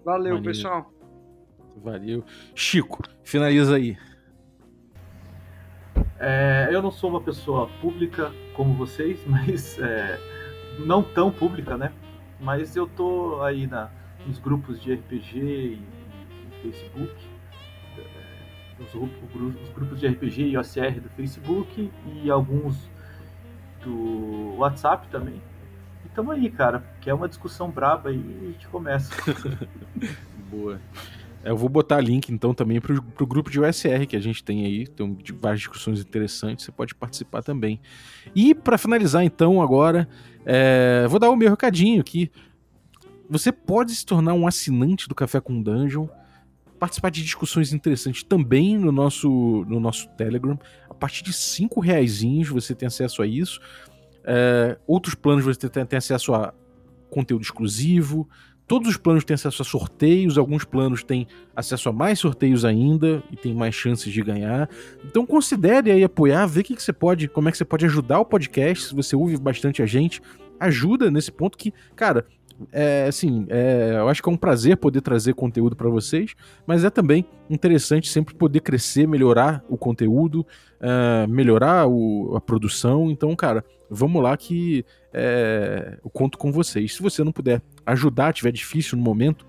Valeu, 0.03 0.35
Maneiro. 0.35 0.43
pessoal. 0.43 0.93
Valeu. 1.77 2.23
Chico, 2.53 3.01
finaliza 3.23 3.75
aí. 3.75 3.97
É, 6.19 6.69
eu 6.71 6.81
não 6.81 6.91
sou 6.91 7.09
uma 7.09 7.21
pessoa 7.21 7.67
pública 7.81 8.31
como 8.55 8.73
vocês, 8.75 9.19
mas 9.27 9.77
é, 9.79 10.19
não 10.85 11.03
tão 11.03 11.31
pública, 11.31 11.77
né? 11.77 11.91
Mas 12.39 12.75
eu 12.75 12.87
tô 12.87 13.41
aí 13.41 13.65
na, 13.67 13.89
nos 14.27 14.39
grupos 14.39 14.81
de 14.81 14.93
RPG 14.93 15.39
e, 15.39 15.73
e 15.73 16.61
Facebook, 16.61 17.13
os, 18.79 18.93
os, 18.93 19.69
grupos 19.73 19.99
de 19.99 20.07
RPG 20.07 20.43
e 20.49 20.57
OCR 20.57 20.99
do 21.01 21.09
Facebook 21.09 21.91
e 22.05 22.29
alguns 22.29 22.89
do 23.83 24.55
WhatsApp 24.57 25.07
também. 25.09 25.41
E 26.05 26.09
tamo 26.09 26.31
aí, 26.31 26.49
cara, 26.49 26.83
que 27.01 27.09
é 27.09 27.13
uma 27.13 27.27
discussão 27.27 27.69
braba 27.69 28.11
e 28.11 28.15
a 28.15 28.45
gente 28.51 28.67
começa. 28.67 29.13
Boa. 30.49 30.79
É, 31.43 31.51
eu 31.51 31.57
vou 31.57 31.69
botar 31.69 32.01
link 32.01 32.29
então 32.29 32.55
também 32.55 32.81
pro, 32.81 33.01
pro 33.01 33.27
grupo 33.27 33.51
de 33.51 33.59
USR 33.59 34.07
que 34.07 34.15
a 34.15 34.19
gente 34.19 34.43
tem 34.43 34.65
aí, 34.65 34.87
tem 34.87 35.15
várias 35.35 35.59
discussões 35.59 35.99
interessantes, 36.01 36.65
você 36.65 36.71
pode 36.71 36.95
participar 36.95 37.43
também. 37.43 37.79
E 38.35 38.55
para 38.55 38.79
finalizar 38.79 39.23
então 39.23 39.61
agora, 39.61 40.09
é, 40.43 41.05
vou 41.07 41.19
dar 41.19 41.29
o 41.29 41.35
meu 41.35 41.51
recadinho 41.51 42.03
que 42.03 42.31
você 43.29 43.51
pode 43.51 43.93
se 43.93 44.05
tornar 44.05 44.33
um 44.33 44.47
assinante 44.47 45.07
do 45.07 45.13
Café 45.15 45.39
com 45.39 45.61
Dungeon, 45.61 46.07
participar 46.85 47.09
de 47.09 47.23
discussões 47.23 47.73
interessantes 47.73 48.23
também 48.23 48.77
no 48.77 48.91
nosso, 48.91 49.65
no 49.67 49.79
nosso 49.79 50.07
Telegram. 50.09 50.57
A 50.89 50.93
partir 50.93 51.23
de 51.23 51.33
cinco 51.33 51.79
reais 51.79 52.21
você 52.47 52.75
tem 52.75 52.87
acesso 52.87 53.21
a 53.21 53.27
isso. 53.27 53.59
É, 54.23 54.77
outros 54.87 55.15
planos 55.15 55.43
você 55.43 55.67
tem, 55.67 55.85
tem 55.85 55.97
acesso 55.97 56.33
a 56.33 56.53
conteúdo 57.09 57.43
exclusivo, 57.43 58.27
Todos 58.67 58.89
os 58.89 58.97
planos 58.97 59.23
têm 59.23 59.35
acesso 59.35 59.61
a 59.61 59.65
sorteios, 59.65 60.39
alguns 60.39 60.63
planos 60.63 61.03
têm 61.03 61.27
acesso 61.55 61.87
a 61.87 61.93
mais 61.93 62.17
sorteios 62.17 62.65
ainda 62.65 63.21
e 63.31 63.35
tem 63.35 63.53
mais 63.53 63.75
chances 63.75 64.11
de 64.11 64.23
ganhar. 64.23 64.67
Então 65.03 65.23
considere 65.23 65.91
aí 65.91 66.03
apoiar, 66.03 66.47
ver 66.47 66.63
que, 66.63 66.75
que 66.75 66.81
você 66.81 66.91
pode, 66.91 67.27
como 67.27 67.47
é 67.47 67.51
que 67.51 67.59
você 67.59 67.65
pode 67.65 67.85
ajudar 67.85 68.19
o 68.19 68.25
podcast, 68.25 68.85
se 68.87 68.95
você 68.95 69.15
ouve 69.15 69.37
bastante 69.37 69.83
a 69.83 69.85
gente, 69.85 70.19
ajuda 70.59 71.11
nesse 71.11 71.31
ponto 71.31 71.55
que, 71.55 71.71
cara, 71.95 72.25
é, 72.71 73.05
assim, 73.07 73.45
é, 73.49 73.95
eu 73.97 74.07
acho 74.07 74.23
que 74.23 74.29
é 74.29 74.31
um 74.31 74.37
prazer 74.37 74.77
poder 74.77 75.01
trazer 75.01 75.33
conteúdo 75.33 75.75
para 75.75 75.89
vocês, 75.89 76.35
mas 76.65 76.83
é 76.83 76.89
também 76.89 77.25
interessante 77.49 78.09
sempre 78.09 78.33
poder 78.33 78.61
crescer, 78.61 79.07
melhorar 79.07 79.63
o 79.67 79.77
conteúdo, 79.77 80.45
uh, 80.79 81.27
melhorar 81.29 81.87
o, 81.87 82.35
a 82.35 82.41
produção. 82.41 83.11
Então, 83.11 83.35
cara, 83.35 83.63
vamos 83.89 84.23
lá 84.23 84.35
que 84.37 84.85
é, 85.13 85.99
eu 86.03 86.09
conto 86.09 86.37
com 86.37 86.51
vocês. 86.51 86.95
Se 86.95 87.01
você 87.01 87.23
não 87.23 87.31
puder 87.31 87.61
ajudar, 87.85 88.33
tiver 88.33 88.51
difícil 88.51 88.97
no 88.97 89.03
momento, 89.03 89.45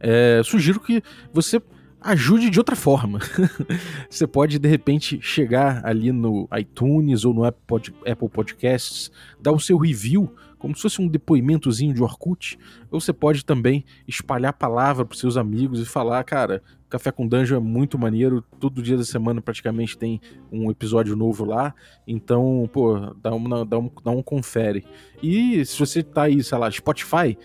é, 0.00 0.40
sugiro 0.44 0.80
que 0.80 1.02
você 1.32 1.60
ajude 2.00 2.50
de 2.50 2.58
outra 2.58 2.74
forma. 2.74 3.20
você 4.10 4.26
pode, 4.26 4.58
de 4.58 4.68
repente, 4.68 5.20
chegar 5.22 5.84
ali 5.84 6.10
no 6.10 6.48
iTunes 6.58 7.24
ou 7.24 7.32
no 7.32 7.44
Apple 7.44 8.28
Podcasts, 8.30 9.10
dar 9.40 9.52
o 9.52 9.60
seu 9.60 9.78
review 9.78 10.34
como 10.62 10.76
se 10.76 10.82
fosse 10.82 11.02
um 11.02 11.08
depoimentozinho 11.08 11.92
de 11.92 12.00
Orkut, 12.00 12.56
ou 12.88 13.00
você 13.00 13.12
pode 13.12 13.44
também 13.44 13.84
espalhar 14.06 14.50
a 14.50 14.52
palavra 14.52 15.04
para 15.04 15.18
seus 15.18 15.36
amigos 15.36 15.80
e 15.80 15.84
falar, 15.84 16.22
cara, 16.22 16.62
Café 16.88 17.10
com 17.10 17.26
Dungeon 17.26 17.56
é 17.56 17.60
muito 17.60 17.98
maneiro, 17.98 18.44
todo 18.60 18.80
dia 18.80 18.96
da 18.96 19.02
semana 19.02 19.42
praticamente 19.42 19.98
tem 19.98 20.20
um 20.52 20.70
episódio 20.70 21.16
novo 21.16 21.44
lá, 21.44 21.74
então, 22.06 22.70
pô, 22.72 22.96
dá 23.20 23.34
um, 23.34 23.66
dá 23.66 23.78
um, 23.78 23.90
dá 24.04 24.10
um 24.12 24.22
confere. 24.22 24.86
E 25.20 25.64
se 25.66 25.76
você 25.80 26.00
tá 26.00 26.22
aí, 26.22 26.40
sei 26.44 26.56
lá, 26.56 26.70
Spotify, 26.70 27.36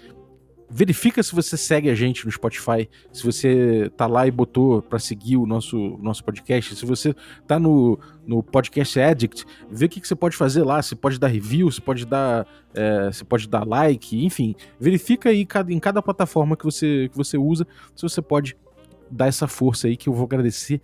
verifica 0.70 1.24
se 1.24 1.34
você 1.34 1.56
segue 1.56 1.90
a 1.90 1.96
gente 1.96 2.26
no 2.26 2.32
Spotify, 2.32 2.90
se 3.12 3.24
você 3.24 3.92
tá 3.96 4.06
lá 4.06 4.28
e 4.28 4.32
botou 4.32 4.82
para 4.82 5.00
seguir 5.00 5.38
o 5.38 5.46
nosso, 5.46 5.98
nosso 6.02 6.24
podcast, 6.24 6.76
se 6.76 6.86
você 6.86 7.16
tá 7.48 7.58
no, 7.58 8.00
no 8.26 8.44
Podcast 8.44 9.00
Addict, 9.00 9.46
vê 9.70 9.86
o 9.86 9.90
que, 9.90 10.02
que 10.02 10.08
você 10.08 10.16
pode 10.16 10.36
fazer 10.36 10.64
lá, 10.64 10.82
você 10.82 10.96
pode 10.96 11.20
dar 11.20 11.28
review, 11.28 11.72
você 11.72 11.82
pode 11.82 12.06
dar, 12.06 12.46
é, 12.74 13.06
você 13.06 13.24
pode 13.24 13.48
dar 13.48 13.66
like, 13.66 14.24
enfim, 14.26 14.56
verifica 14.80 15.30
aí 15.30 15.48
em 15.70 15.80
cada 15.80 16.02
plataforma 16.02 16.58
que 16.58 16.66
você, 16.66 17.10
que 17.10 17.18
você 17.18 17.38
usa, 17.38 17.66
se 17.96 18.02
você 18.02 18.22
pode 18.22 18.58
dar 19.10 19.28
essa 19.28 19.48
força 19.48 19.88
aí 19.88 19.96
que 19.96 20.10
eu 20.10 20.14
vou 20.14 20.26
agradecer 20.26 20.82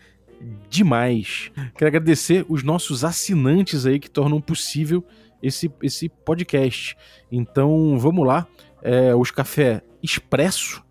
demais. 0.70 1.52
Quero 1.76 1.88
agradecer 1.88 2.46
os 2.50 2.64
nossos 2.64 3.04
assinantes 3.04 3.86
aí 3.86 4.00
que 4.00 4.10
tornam 4.10 4.42
possível 4.42 5.04
esse, 5.42 5.72
esse 5.82 6.10
podcast. 6.10 6.98
Então, 7.32 7.98
vamos 8.00 8.26
lá. 8.26 8.48
É, 8.86 9.16
os 9.16 9.32
café 9.32 9.82
expresso, 10.04 10.84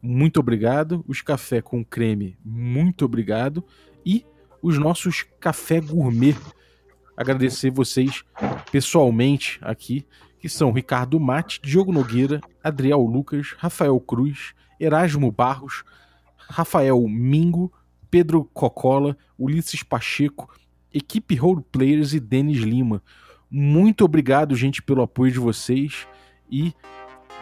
muito 0.00 0.40
obrigado. 0.40 1.04
Os 1.06 1.20
café 1.20 1.60
com 1.60 1.84
creme, 1.84 2.38
muito 2.42 3.04
obrigado. 3.04 3.62
E 4.04 4.24
os 4.62 4.78
nossos 4.78 5.26
café 5.38 5.78
gourmet. 5.78 6.34
Agradecer 7.14 7.70
vocês 7.70 8.24
pessoalmente 8.72 9.58
aqui, 9.60 10.06
que 10.40 10.48
são 10.48 10.72
Ricardo 10.72 11.20
Mate, 11.20 11.60
Diogo 11.62 11.92
Nogueira, 11.92 12.40
Adriel 12.62 13.02
Lucas, 13.02 13.54
Rafael 13.58 14.00
Cruz, 14.00 14.54
Erasmo 14.80 15.30
Barros, 15.30 15.84
Rafael 16.36 17.06
Mingo, 17.06 17.70
Pedro 18.10 18.44
Cocola, 18.54 19.16
Ulisses 19.38 19.82
Pacheco, 19.82 20.50
equipe 20.92 21.34
Roleplayers 21.34 22.14
e 22.14 22.20
Denis 22.20 22.58
Lima. 22.58 23.02
Muito 23.50 24.02
obrigado, 24.02 24.56
gente, 24.56 24.82
pelo 24.82 25.02
apoio 25.02 25.30
de 25.30 25.38
vocês 25.38 26.08
e 26.50 26.72